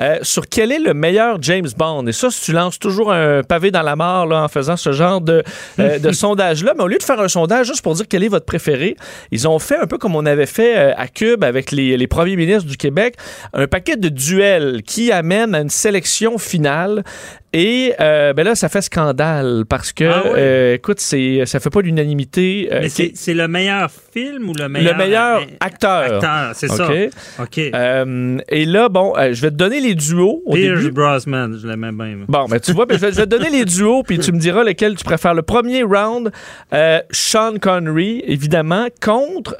Euh, 0.00 0.18
sur 0.22 0.48
quel 0.48 0.72
est 0.72 0.78
le 0.78 0.94
meilleur 0.94 1.38
James 1.42 1.68
Bond? 1.76 2.06
Et 2.06 2.12
ça, 2.12 2.30
si 2.30 2.44
tu 2.46 2.52
lances 2.52 2.78
toujours 2.78 3.12
un 3.12 3.42
pavé 3.42 3.70
dans 3.70 3.82
la 3.82 3.96
mare 3.96 4.26
là, 4.26 4.42
en 4.42 4.48
faisant 4.48 4.76
ce 4.76 4.92
genre 4.92 5.20
de, 5.20 5.42
euh, 5.78 5.98
de 5.98 6.12
sondage-là, 6.12 6.74
mais 6.76 6.84
au 6.84 6.88
lieu 6.88 6.98
de 6.98 7.02
faire 7.02 7.20
un 7.20 7.28
sondage 7.28 7.66
juste 7.68 7.82
pour 7.82 7.94
dire 7.94 8.06
quel 8.08 8.22
est 8.24 8.28
votre 8.28 8.46
préféré, 8.46 8.96
ils 9.30 9.46
ont 9.48 9.58
fait 9.58 9.76
un 9.76 9.86
peu 9.86 9.98
comme 9.98 10.16
on 10.16 10.26
avait 10.26 10.46
fait 10.46 10.74
à 10.96 11.06
Cube 11.08 11.44
avec 11.44 11.70
les, 11.70 11.96
les 11.96 12.06
premiers 12.06 12.36
ministres 12.36 12.68
du 12.68 12.76
Québec, 12.76 13.14
un 13.52 13.66
paquet 13.66 13.96
de 13.96 14.08
duels 14.08 14.82
qui 14.82 15.12
amène 15.12 15.54
à 15.54 15.60
une 15.60 15.70
sélection 15.70 16.38
finale. 16.38 17.04
Et 17.54 17.92
euh, 18.00 18.32
ben 18.32 18.44
là, 18.44 18.54
ça 18.54 18.68
fait 18.70 18.80
scandale 18.80 19.64
parce 19.68 19.92
que, 19.92 20.04
Ah 20.04 20.22
euh, 20.36 20.74
écoute, 20.74 21.00
c'est, 21.00 21.44
ça 21.44 21.60
fait 21.60 21.68
pas 21.68 21.82
l'unanimité. 21.82 22.68
euh, 22.72 22.78
Mais 22.82 22.88
qui- 22.88 23.12
c'est 23.14 23.34
le 23.34 23.46
meilleur 23.46 23.90
film 23.90 24.48
ou 24.48 24.54
le 24.54 24.68
meilleur... 24.70 24.92
le 24.92 24.98
meilleur 24.98 25.40
euh, 25.40 25.44
acteur. 25.60 26.14
acteur, 26.14 26.50
c'est 26.54 26.68
ça. 26.68 26.86
OK? 26.88 27.10
OK. 27.40 27.58
Euh, 27.74 28.38
et 28.48 28.64
là, 28.64 28.88
bon, 28.88 29.12
euh, 29.18 29.34
je 29.34 29.42
vais 29.42 29.50
te 29.50 29.56
donner 29.56 29.80
les 29.80 29.94
duos 29.94 30.42
au 30.46 30.54
Pierce 30.54 30.80
début. 30.80 30.92
Brosnan, 30.92 31.52
je 31.60 31.66
l'aimais 31.68 31.92
bien. 31.92 32.16
moi. 32.16 32.26
Bon, 32.28 32.46
ben 32.46 32.58
tu 32.58 32.72
vois, 32.72 32.86
ben, 32.86 32.96
je, 32.96 33.04
vais, 33.06 33.12
je 33.12 33.16
vais 33.16 33.26
te 33.26 33.30
donner 33.36 33.50
les 33.50 33.66
duos, 33.66 34.02
puis 34.02 34.18
tu 34.18 34.32
me 34.32 34.38
diras 34.38 34.64
lequel 34.64 34.94
tu 34.96 35.04
préfères. 35.04 35.34
Le 35.34 35.42
premier 35.42 35.82
round, 35.82 36.30
euh, 36.72 37.00
Sean 37.10 37.54
Connery, 37.60 38.22
évidemment, 38.26 38.86
contre 39.02 39.56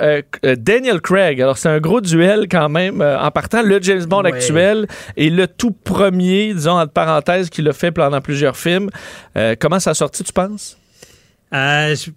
Daniel 0.56 1.00
Craig. 1.02 1.42
Alors, 1.42 1.58
c'est 1.58 1.68
un 1.68 1.78
gros 1.80 2.00
duel 2.00 2.46
quand 2.50 2.70
même, 2.70 3.02
euh, 3.02 3.18
en 3.18 3.30
partant, 3.30 3.60
le 3.62 3.78
James 3.82 4.04
Bond 4.06 4.22
Ouais. 4.22 4.32
actuel 4.32 4.86
et 5.18 5.28
le 5.28 5.46
tout 5.46 5.72
premier, 5.72 6.54
disons, 6.54 6.78
entre 6.78 6.92
parenthèses, 6.92 7.50
qu'il 7.50 7.68
a 7.68 7.72
fait 7.72 7.81
pendant 7.90 8.20
plusieurs 8.20 8.56
films. 8.56 8.90
Euh, 9.36 9.56
comment 9.58 9.80
ça 9.80 9.90
a 9.90 9.94
sorti, 9.94 10.22
tu 10.22 10.32
penses? 10.32 10.76
Euh, 11.52 11.94
je- 11.96 12.10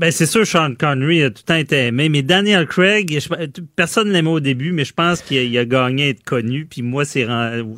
ben 0.00 0.10
c'est 0.10 0.26
sûr, 0.26 0.46
Sean 0.46 0.72
Connery 0.78 1.22
a 1.24 1.30
tout 1.30 1.42
le 1.46 1.52
temps 1.52 1.58
été 1.58 1.86
aimé, 1.88 2.08
mais 2.08 2.22
Daniel 2.22 2.66
Craig, 2.66 3.18
je- 3.20 3.60
personne 3.76 4.08
ne 4.08 4.12
l'aimait 4.14 4.30
au 4.30 4.40
début, 4.40 4.72
mais 4.72 4.84
je 4.84 4.92
pense 4.94 5.20
qu'il 5.20 5.56
a, 5.58 5.64
gagné 5.64 6.06
à 6.06 6.08
être 6.08 6.24
connu, 6.24 6.66
puis 6.68 6.82
moi, 6.82 7.04
c'est 7.04 7.26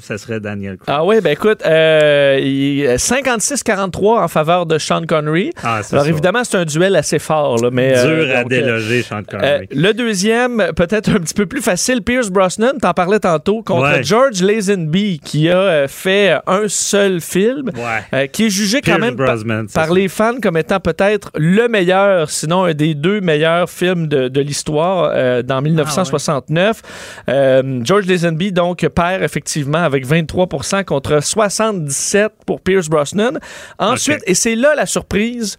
ça 0.00 0.18
serait 0.18 0.40
Daniel 0.40 0.76
Craig. 0.76 0.86
Ah 0.96 1.04
oui, 1.04 1.16
ben 1.20 1.30
écoute, 1.32 1.62
euh, 1.66 2.38
il- 2.40 2.86
56-43 2.98 4.22
en 4.22 4.28
faveur 4.28 4.66
de 4.66 4.78
Sean 4.78 5.02
Connery. 5.06 5.50
Ah, 5.62 5.80
c'est 5.82 5.94
Alors 5.94 6.04
ça. 6.04 6.10
évidemment, 6.10 6.44
c'est 6.44 6.56
un 6.56 6.64
duel 6.64 6.96
assez 6.96 7.18
fort, 7.18 7.58
là, 7.62 7.70
mais... 7.72 7.92
Dur 7.92 8.00
euh, 8.10 8.36
à 8.36 8.42
donc, 8.42 8.52
euh, 8.52 8.60
déloger, 8.60 9.02
Sean 9.02 9.22
Connery. 9.28 9.46
Euh, 9.48 9.58
le 9.70 9.92
deuxième, 9.92 10.64
peut-être 10.76 11.10
un 11.10 11.20
petit 11.20 11.34
peu 11.34 11.46
plus 11.46 11.60
facile, 11.60 12.02
Pierce 12.02 12.30
Brosnan, 12.30 12.78
t'en 12.80 12.92
parlais 12.94 13.18
tantôt, 13.20 13.62
contre 13.62 13.82
Ouais. 13.96 14.02
George 14.04 14.42
Lazenby, 14.42 15.20
qui 15.24 15.48
a 15.50 15.86
fait 15.88 16.36
un 16.46 16.68
seul 16.68 17.20
film, 17.20 17.70
Ouais. 18.12 18.28
qui 18.28 18.46
est 18.46 18.50
jugé 18.50 18.80
quand 18.80 18.98
même 18.98 19.14
Brosnan, 19.16 19.66
par 19.72 19.88
ça. 19.88 19.94
les 19.94 20.08
fans 20.08 20.36
comme 20.40 20.56
étant 20.56 20.78
peut-être 20.80 21.30
le 21.36 21.66
meilleur, 21.68 22.11
sinon 22.26 22.64
un 22.64 22.74
des 22.74 22.94
deux 22.94 23.20
meilleurs 23.20 23.68
films 23.68 24.06
de, 24.06 24.28
de 24.28 24.40
l'histoire 24.40 25.10
euh, 25.14 25.42
dans 25.42 25.60
1969. 25.60 26.82
Euh, 27.28 27.80
George 27.84 28.06
Lazenby, 28.06 28.52
donc, 28.52 28.86
perd 28.88 29.22
effectivement 29.22 29.78
avec 29.78 30.06
23% 30.06 30.84
contre 30.84 31.18
77% 31.18 32.28
pour 32.46 32.60
Pierce 32.60 32.88
Brosnan. 32.88 33.38
Ensuite, 33.78 34.22
et 34.26 34.34
c'est 34.34 34.54
là 34.54 34.74
la 34.74 34.86
surprise, 34.86 35.58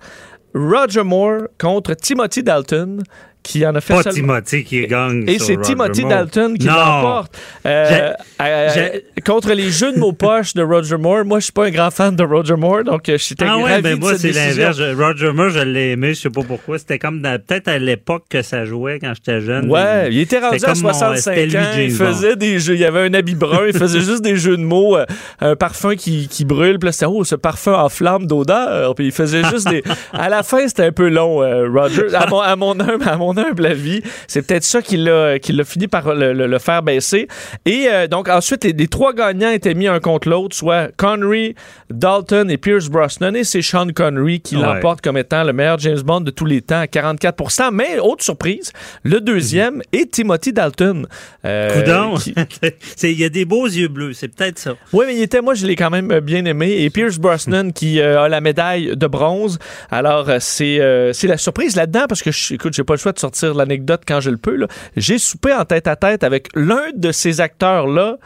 Roger 0.53 1.03
Moore 1.03 1.47
contre 1.59 1.93
Timothy 1.95 2.43
Dalton, 2.43 3.03
qui 3.43 3.65
en 3.67 3.75
a 3.75 3.81
fait 3.81 3.93
Pas 3.93 4.03
Timothy 4.11 4.63
qui 4.63 4.87
gagne. 4.87 5.25
et 5.27 5.37
c'est 5.37 5.59
Timothy 5.61 6.01
Moore. 6.01 6.09
Dalton 6.11 6.57
qui 6.57 6.65
l'emporte. 6.67 7.37
Euh, 7.65 8.11
euh, 8.41 8.99
contre 9.25 9.53
les 9.53 9.69
jeux 9.69 9.91
de 9.93 9.99
mots 9.99 10.13
poches 10.13 10.53
de 10.53 10.63
Roger 10.63 10.97
Moore. 10.97 11.25
Moi, 11.25 11.39
je 11.39 11.45
suis 11.45 11.53
pas 11.53 11.65
un 11.65 11.69
grand 11.71 11.91
fan 11.91 12.15
de 12.15 12.23
Roger 12.23 12.55
Moore, 12.55 12.83
donc 12.83 13.07
euh, 13.09 13.17
j'étais 13.17 13.45
Ah 13.45 13.51
ravi 13.53 13.63
ouais, 13.63 13.81
ben 13.81 13.95
de 13.95 13.99
moi, 13.99 14.17
c'est 14.17 14.31
l'inverse. 14.31 14.77
Je- 14.77 14.95
Roger 14.95 15.31
Moore, 15.33 15.49
je 15.49 15.59
l'ai 15.59 15.91
aimé, 15.91 16.13
je 16.13 16.21
sais 16.21 16.29
pas 16.29 16.41
pourquoi. 16.47 16.79
C'était 16.79 16.99
comme 16.99 17.21
peut-être 17.21 17.67
à 17.67 17.77
l'époque 17.77 18.23
que 18.29 18.41
ça 18.41 18.65
jouait 18.65 18.99
quand 18.99 19.13
j'étais 19.15 19.41
jeune. 19.41 19.69
Ouais, 19.69 20.07
il 20.11 20.19
était 20.19 20.39
rendu 20.39 20.59
C'était 20.59 20.71
à 20.71 20.73
comme 20.73 20.81
mon- 20.83 20.93
65 20.93 21.17
c'était 21.17 21.45
lui, 21.45 21.57
ans. 21.57 21.61
Il 21.79 21.91
faisait 21.91 22.35
des 22.35 22.59
jeux. 22.59 22.73
Il 22.75 22.79
y 22.81 22.85
avait 22.85 23.01
un 23.01 23.13
habit 23.13 23.35
brun. 23.35 23.67
Il 23.67 23.77
faisait 23.77 23.99
juste 24.01 24.21
des 24.23 24.35
jeux 24.37 24.57
de 24.57 24.63
mots. 24.63 24.97
euh, 24.97 25.05
un 25.41 25.55
parfum 25.55 25.95
qui, 25.95 26.27
qui 26.27 26.45
brûle. 26.45 26.79
Puis 26.79 26.87
là, 26.87 26.91
c'était, 26.91 27.05
oh, 27.05 27.23
ce 27.23 27.35
parfum 27.35 27.73
en 27.73 27.89
flamme 27.89 28.25
d'odeur. 28.27 28.95
Puis 28.95 29.05
il 29.07 29.11
faisait 29.11 29.43
juste 29.51 29.69
des. 29.69 29.83
À 30.13 30.29
la 30.29 30.43
fin, 30.43 30.67
c'était 30.67 30.83
un 30.85 30.91
peu 30.91 31.09
long, 31.09 31.41
euh, 31.41 31.67
Roger. 31.69 32.13
À 32.13 32.27
mon, 32.27 32.39
à 32.39 32.55
mon 32.55 32.79
à 32.79 33.17
mon 33.17 33.32
humble 33.37 33.65
avis. 33.65 34.01
C'est 34.27 34.45
peut-être 34.45 34.63
ça 34.63 34.81
qui 34.81 34.97
l'a, 34.97 35.39
qui 35.39 35.53
l'a 35.53 35.63
fini 35.63 35.87
par 35.87 36.13
le, 36.13 36.33
le- 36.33 36.47
le 36.47 36.59
faire 36.59 36.83
baisser. 36.83 37.27
Et 37.65 37.87
euh, 37.91 38.07
donc, 38.07 38.29
ensuite, 38.29 38.63
les, 38.63 38.73
les 38.73 38.87
trois 38.87 39.13
gagnants 39.13 39.51
étaient 39.51 39.73
mis 39.73 39.87
un 39.87 39.99
contre 39.99 40.29
l'autre, 40.29 40.55
soit 40.55 40.89
Connery, 40.97 41.55
Dalton 41.89 42.49
et 42.49 42.57
Pierce 42.57 42.89
Brosnan. 42.89 43.35
Et 43.35 43.43
c'est 43.43 43.61
Sean 43.61 43.87
Connery 43.93 44.39
qui 44.41 44.55
Ouais. 44.55 44.61
l'emporte 44.63 45.01
comme 45.01 45.17
étant 45.17 45.43
le 45.43 45.53
meilleur 45.53 45.79
James 45.79 46.01
Bond 46.01 46.21
de 46.21 46.31
tous 46.31 46.45
les 46.45 46.61
temps 46.61 46.79
à 46.81 46.85
44% 46.85 47.71
Mais, 47.73 47.99
autre 47.99 48.23
surprise, 48.23 48.71
le 49.03 49.19
deuxième 49.19 49.81
est 49.91 50.11
Timothy 50.11 50.53
Dalton. 50.53 51.07
Euh, 51.45 51.81
Coudon. 51.81 52.15
Il 53.03 53.19
y 53.19 53.23
a 53.23 53.29
des 53.29 53.45
beaux 53.45 53.65
yeux 53.65 53.87
bleus, 53.87 54.13
c'est 54.13 54.27
peut-être 54.27 54.59
ça. 54.59 54.73
oui, 54.93 55.05
mais 55.07 55.15
il 55.15 55.21
était, 55.21 55.41
moi, 55.41 55.53
je 55.53 55.65
l'ai 55.65 55.75
quand 55.75 55.89
même 55.89 56.11
euh, 56.11 56.21
bien 56.21 56.45
aimé. 56.45 56.71
Et 56.83 56.89
Pierce 56.89 57.17
Brosnan 57.17 57.71
qui 57.71 57.99
euh, 57.99 58.21
a 58.21 58.29
la 58.29 58.41
médaille 58.41 58.95
de 58.95 59.07
bronze. 59.07 59.59
Alors, 59.91 60.29
c'est 60.39 60.79
c'est 61.13 61.27
la 61.27 61.37
surprise 61.37 61.75
là-dedans 61.75 62.05
parce 62.07 62.21
que, 62.21 62.31
je, 62.31 62.53
écoute, 62.53 62.73
j'ai 62.73 62.83
pas 62.83 62.93
le 62.93 62.99
choix 62.99 63.11
de 63.11 63.19
sortir 63.23 63.53
l'anecdote 63.53 64.01
quand 64.07 64.19
je 64.19 64.29
le 64.29 64.37
peux. 64.37 64.67
J'ai 64.97 65.17
soupé 65.17 65.53
en 65.53 65.65
tête 65.65 65.87
à 65.87 65.95
tête 65.95 66.23
avec 66.23 66.49
l'un 66.55 66.91
de 66.93 67.11
ces 67.11 67.41
acteurs-là. 67.41 68.17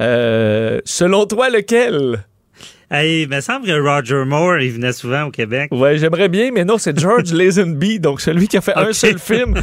Euh, 0.00 0.80
selon 0.84 1.26
toi, 1.26 1.48
lequel? 1.50 2.24
Hey, 2.88 3.22
il 3.22 3.28
me 3.28 3.40
semble 3.40 3.66
que 3.66 3.72
Roger 3.80 4.24
Moore, 4.24 4.58
il 4.58 4.70
venait 4.70 4.92
souvent 4.92 5.24
au 5.24 5.30
Québec. 5.32 5.70
Ouais, 5.72 5.98
j'aimerais 5.98 6.28
bien, 6.28 6.50
mais 6.52 6.64
non, 6.64 6.78
c'est 6.78 6.96
George 6.96 7.32
Lazenby, 7.32 7.98
donc 7.98 8.20
celui 8.20 8.46
qui 8.46 8.56
a 8.56 8.60
fait 8.60 8.76
un 8.76 8.92
seul 8.92 9.18
film, 9.18 9.54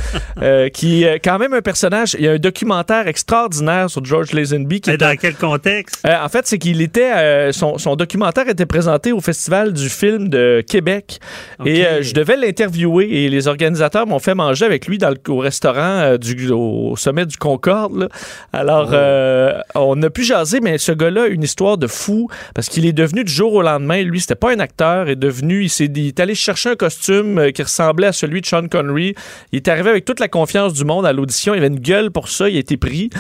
euh, 0.42 0.68
qui 0.68 1.04
est 1.06 1.20
quand 1.24 1.40
même 1.40 1.54
un 1.54 1.62
personnage. 1.62 2.18
Il 2.20 2.26
y 2.26 2.28
a 2.28 2.34
un 2.34 2.38
documentaire 2.38 3.08
extraordinaire 3.08 3.90
sur 3.90 4.04
George 4.04 4.34
Lazenby. 4.34 4.82
Qui 4.82 4.90
Mais 4.90 4.98
dans 4.98 5.06
un- 5.08 5.16
quel 5.16 5.36
contexte? 5.36 6.06
Euh, 6.06 6.18
en 6.22 6.28
fait, 6.28 6.46
c'est 6.48 6.58
qu'il 6.58 6.82
était. 6.82 7.14
euh, 7.14 7.52
son, 7.54 7.78
son 7.78 7.96
documentaire 7.96 8.50
était 8.50 8.66
présenté 8.66 9.14
au 9.14 9.22
Festival 9.22 9.72
du 9.72 9.88
film 9.88 10.28
de 10.28 10.62
Québec. 10.68 11.20
Et 11.66 11.86
je 12.02 12.14
devais 12.14 12.36
l'interviewer 12.36 13.08
et 13.24 13.30
les 13.30 13.48
organisateurs 13.48 14.06
m'ont 14.06 14.20
fait 14.20 14.36
manger 14.36 14.66
avec 14.66 14.86
lui 14.86 14.98
dans 14.98 15.10
le, 15.12 15.16
au 15.30 15.38
restaurant 15.38 16.18
du, 16.18 16.50
au 16.52 16.96
sommet 16.98 17.26
du 17.26 17.38
Concorde. 17.38 17.96
là. 17.98 18.08
Alors, 18.52 18.90
euh, 18.92 19.54
on 19.76 20.02
a 20.04 20.10
pu 20.10 20.24
jaser, 20.24 20.60
mais 20.60 20.78
ce 20.78 20.92
gars-là 20.92 21.24
a 21.24 21.28
une 21.28 21.44
histoire 21.44 21.78
de 21.78 21.88
fou 21.88 22.28
parce 22.54 22.68
qu'il 22.68 22.86
est 22.86 22.92
devenu 22.92 23.13
du 23.22 23.32
jour 23.32 23.54
au 23.54 23.62
lendemain. 23.62 24.02
Lui, 24.02 24.20
c'était 24.20 24.34
pas 24.34 24.52
un 24.52 24.60
acteur. 24.60 25.06
Il 25.08 25.12
est 25.12 25.16
devenu. 25.16 25.64
Il, 25.66 25.70
s'est, 25.70 25.86
il 25.94 26.08
est 26.08 26.20
allé 26.20 26.34
chercher 26.34 26.70
un 26.72 26.76
costume 26.76 27.38
euh, 27.38 27.52
qui 27.52 27.62
ressemblait 27.62 28.08
à 28.08 28.12
celui 28.14 28.42
de 28.42 28.48
Sean 28.48 28.68
Connery. 28.68 29.14
Il 29.52 29.58
est 29.58 29.68
arrivé 29.68 29.92
avec 29.92 30.06
toute 30.06 30.20
la 30.20 30.28
confiance 30.28 30.74
du 30.74 30.84
monde 30.86 31.06
à 31.06 31.14
l'audition. 31.14 31.54
Il 31.54 31.60
avait 31.60 31.68
une 31.68 31.80
gueule 31.80 32.10
pour 32.10 32.30
ça. 32.30 32.50
Il 32.50 32.56
a 32.56 32.60
été 32.60 32.78
pris. 32.78 33.12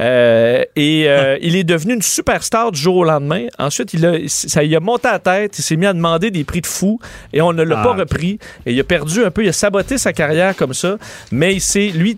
Euh, 0.00 0.62
et 0.76 1.04
euh, 1.08 1.36
il 1.42 1.54
est 1.56 1.64
devenu 1.64 1.92
une 1.92 2.02
superstar 2.02 2.72
du 2.72 2.80
jour 2.80 2.96
au 2.96 3.04
lendemain. 3.04 3.46
Ensuite, 3.58 3.92
il 3.92 4.06
a, 4.06 4.14
ça 4.28 4.64
il 4.64 4.74
a 4.74 4.80
monté 4.80 5.08
à 5.08 5.12
la 5.12 5.18
tête. 5.18 5.58
Il 5.58 5.62
s'est 5.62 5.76
mis 5.76 5.84
à 5.86 5.92
demander 5.92 6.30
des 6.30 6.44
prix 6.44 6.62
de 6.62 6.66
fou 6.66 6.98
et 7.34 7.42
on 7.42 7.52
ne 7.52 7.62
l'a 7.62 7.78
Ah, 7.80 7.82
pas 7.82 7.90
ok. 7.90 7.98
repris. 7.98 8.38
Et 8.64 8.72
il 8.72 8.80
a 8.80 8.84
perdu 8.84 9.24
un 9.24 9.30
peu. 9.30 9.42
Il 9.44 9.48
a 9.48 9.52
saboté 9.52 9.98
sa 9.98 10.12
carrière 10.14 10.56
comme 10.56 10.72
ça. 10.72 10.96
Mais 11.32 11.52
il 11.54 11.60
s'est, 11.60 11.88
lui, 11.88 12.16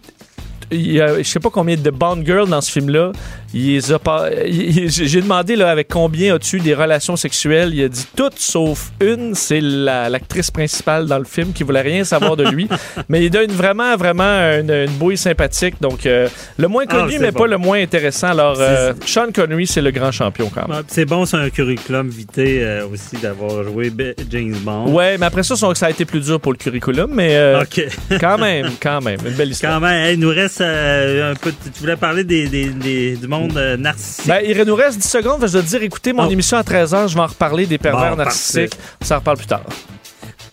il 0.71 0.93
y 0.93 1.01
a, 1.01 1.19
je 1.19 1.23
sais 1.23 1.41
pas 1.41 1.51
combien 1.51 1.77
de 1.77 1.91
Bond 1.91 2.23
Girls 2.25 2.49
dans 2.49 2.61
ce 2.61 2.71
film-là. 2.73 3.13
J'ai 3.55 5.21
demandé 5.21 5.55
là, 5.57 5.71
avec 5.71 5.89
combien 5.89 6.35
as-tu 6.35 6.59
des 6.61 6.75
relations 6.75 7.17
sexuelles? 7.17 7.71
Il 7.73 7.85
a 7.85 7.89
dit 7.89 8.07
toutes 8.17 8.39
sauf 8.39 8.91
une. 9.01 9.35
C'est 9.35 9.61
la- 9.61 10.09
l'actrice 10.09 10.51
principale 10.51 11.07
dans 11.07 11.19
le 11.19 11.25
film 11.25 11.53
qui 11.53 11.63
voulait 11.63 11.81
rien 11.81 12.05
savoir 12.05 12.37
de 12.37 12.45
lui. 12.49 12.69
Mais 13.09 13.25
il 13.25 13.31
donne 13.31 13.51
vraiment, 13.53 13.97
vraiment 13.97 14.25
une, 14.25 14.71
une 14.71 14.91
bouille 14.93 15.17
sympathique. 15.17 15.75
Donc, 15.81 16.05
euh, 16.07 16.29
le 16.59 16.69
moins 16.69 16.85
Ah, 16.89 16.97
connu, 16.97 17.19
mais 17.19 17.31
bon. 17.31 17.41
pas 17.41 17.47
le 17.47 17.57
moins 17.59 17.81
intéressant. 17.81 18.29
Alors, 18.29 18.57
euh, 18.59 18.93
Sean 19.07 19.27
Connery, 19.33 19.67
c'est 19.67 19.83
le 19.83 19.91
grand 19.91 20.11
champion 20.13 20.51
quand 20.53 20.67
même. 20.69 20.79
Ouais, 20.79 20.85
C'est 20.89 21.05
bon, 21.05 21.25
c'est 21.27 21.37
un 21.37 21.51
curriculum 21.51 22.09
vitae 22.09 22.41
euh, 22.41 22.87
aussi 22.89 23.17
d'avoir 23.23 23.63
joué 23.65 23.93
James 24.31 24.57
Bond. 24.63 24.93
Ouais, 24.93 25.17
mais 25.19 25.27
après 25.27 25.43
ça, 25.43 25.55
ça 25.57 25.87
a 25.87 25.91
été 25.91 26.05
plus 26.05 26.21
dur 26.21 26.41
pour 26.41 26.53
le 26.53 26.59
curriculum, 26.59 27.11
mais 27.13 27.37
euh, 27.37 27.63
quand 28.21 28.39
même, 28.39 28.71
quand 28.81 29.01
même, 29.01 29.19
une 29.27 29.35
belle 29.35 29.51
histoire. 29.51 29.75
Quand 29.75 29.81
même, 29.87 30.07
hey, 30.07 30.15
il 30.15 30.21
nous 30.21 30.29
reste 30.31 30.61
euh, 30.61 31.33
un 31.33 31.35
peu. 31.35 31.53
Tu 31.53 31.81
voulais 31.81 31.97
parler 31.97 32.25
des, 32.25 32.49
des- 32.49 32.71
des- 32.71 33.17
du 33.17 33.27
monde 33.29 33.44
euh, 33.57 33.77
narcissique. 33.77 34.27
Ben, 34.27 34.41
il 34.45 34.61
nous 34.63 34.75
reste 34.75 34.99
10 34.99 35.09
secondes. 35.09 35.47
Je 35.47 35.53
dois 35.53 35.63
te 35.63 35.67
dire, 35.67 35.83
écoutez 35.83 36.13
mon 36.13 36.27
Oh. 36.27 36.31
émission 36.31 36.57
à 36.57 36.63
13h. 36.63 37.09
Je 37.09 37.15
vais 37.15 37.21
en 37.21 37.27
reparler 37.27 37.67
des 37.67 37.79
pervers 37.79 38.11
Bon, 38.11 38.17
narcissiques. 38.17 38.77
On 39.01 39.05
s'en 39.05 39.17
reparle 39.17 39.37
plus 39.39 39.47
tard. 39.47 39.63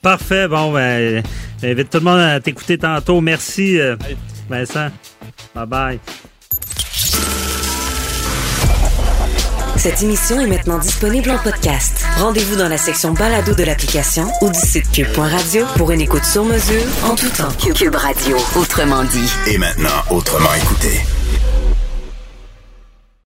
Parfait. 0.01 0.47
Bon, 0.47 0.71
ben, 0.73 1.23
j'invite 1.61 1.89
tout 1.89 1.99
le 1.99 2.03
monde 2.03 2.19
à 2.19 2.39
t'écouter 2.39 2.77
tantôt. 2.77 3.21
Merci, 3.21 3.79
euh, 3.79 3.95
Vincent. 4.49 4.89
Bye 5.55 5.65
bye. 5.67 5.99
Cette 9.77 10.01
émission 10.03 10.39
est 10.39 10.45
maintenant 10.47 10.77
disponible 10.77 11.31
en 11.31 11.39
podcast. 11.39 12.05
Rendez-vous 12.17 12.55
dans 12.55 12.67
la 12.67 12.77
section 12.77 13.13
balado 13.13 13.55
de 13.55 13.63
l'application 13.63 14.27
ou 14.41 14.49
du 14.51 14.59
site 14.59 14.91
cube.radio 14.91 15.65
pour 15.75 15.89
une 15.91 16.01
écoute 16.01 16.23
sur 16.23 16.43
mesure 16.45 16.83
en 17.03 17.15
tout 17.15 17.29
temps. 17.29 17.49
Cube 17.73 17.95
Radio, 17.95 18.37
autrement 18.55 19.03
dit. 19.05 19.31
Et 19.47 19.57
maintenant, 19.57 19.89
autrement 20.11 20.53
écouté. 20.53 21.01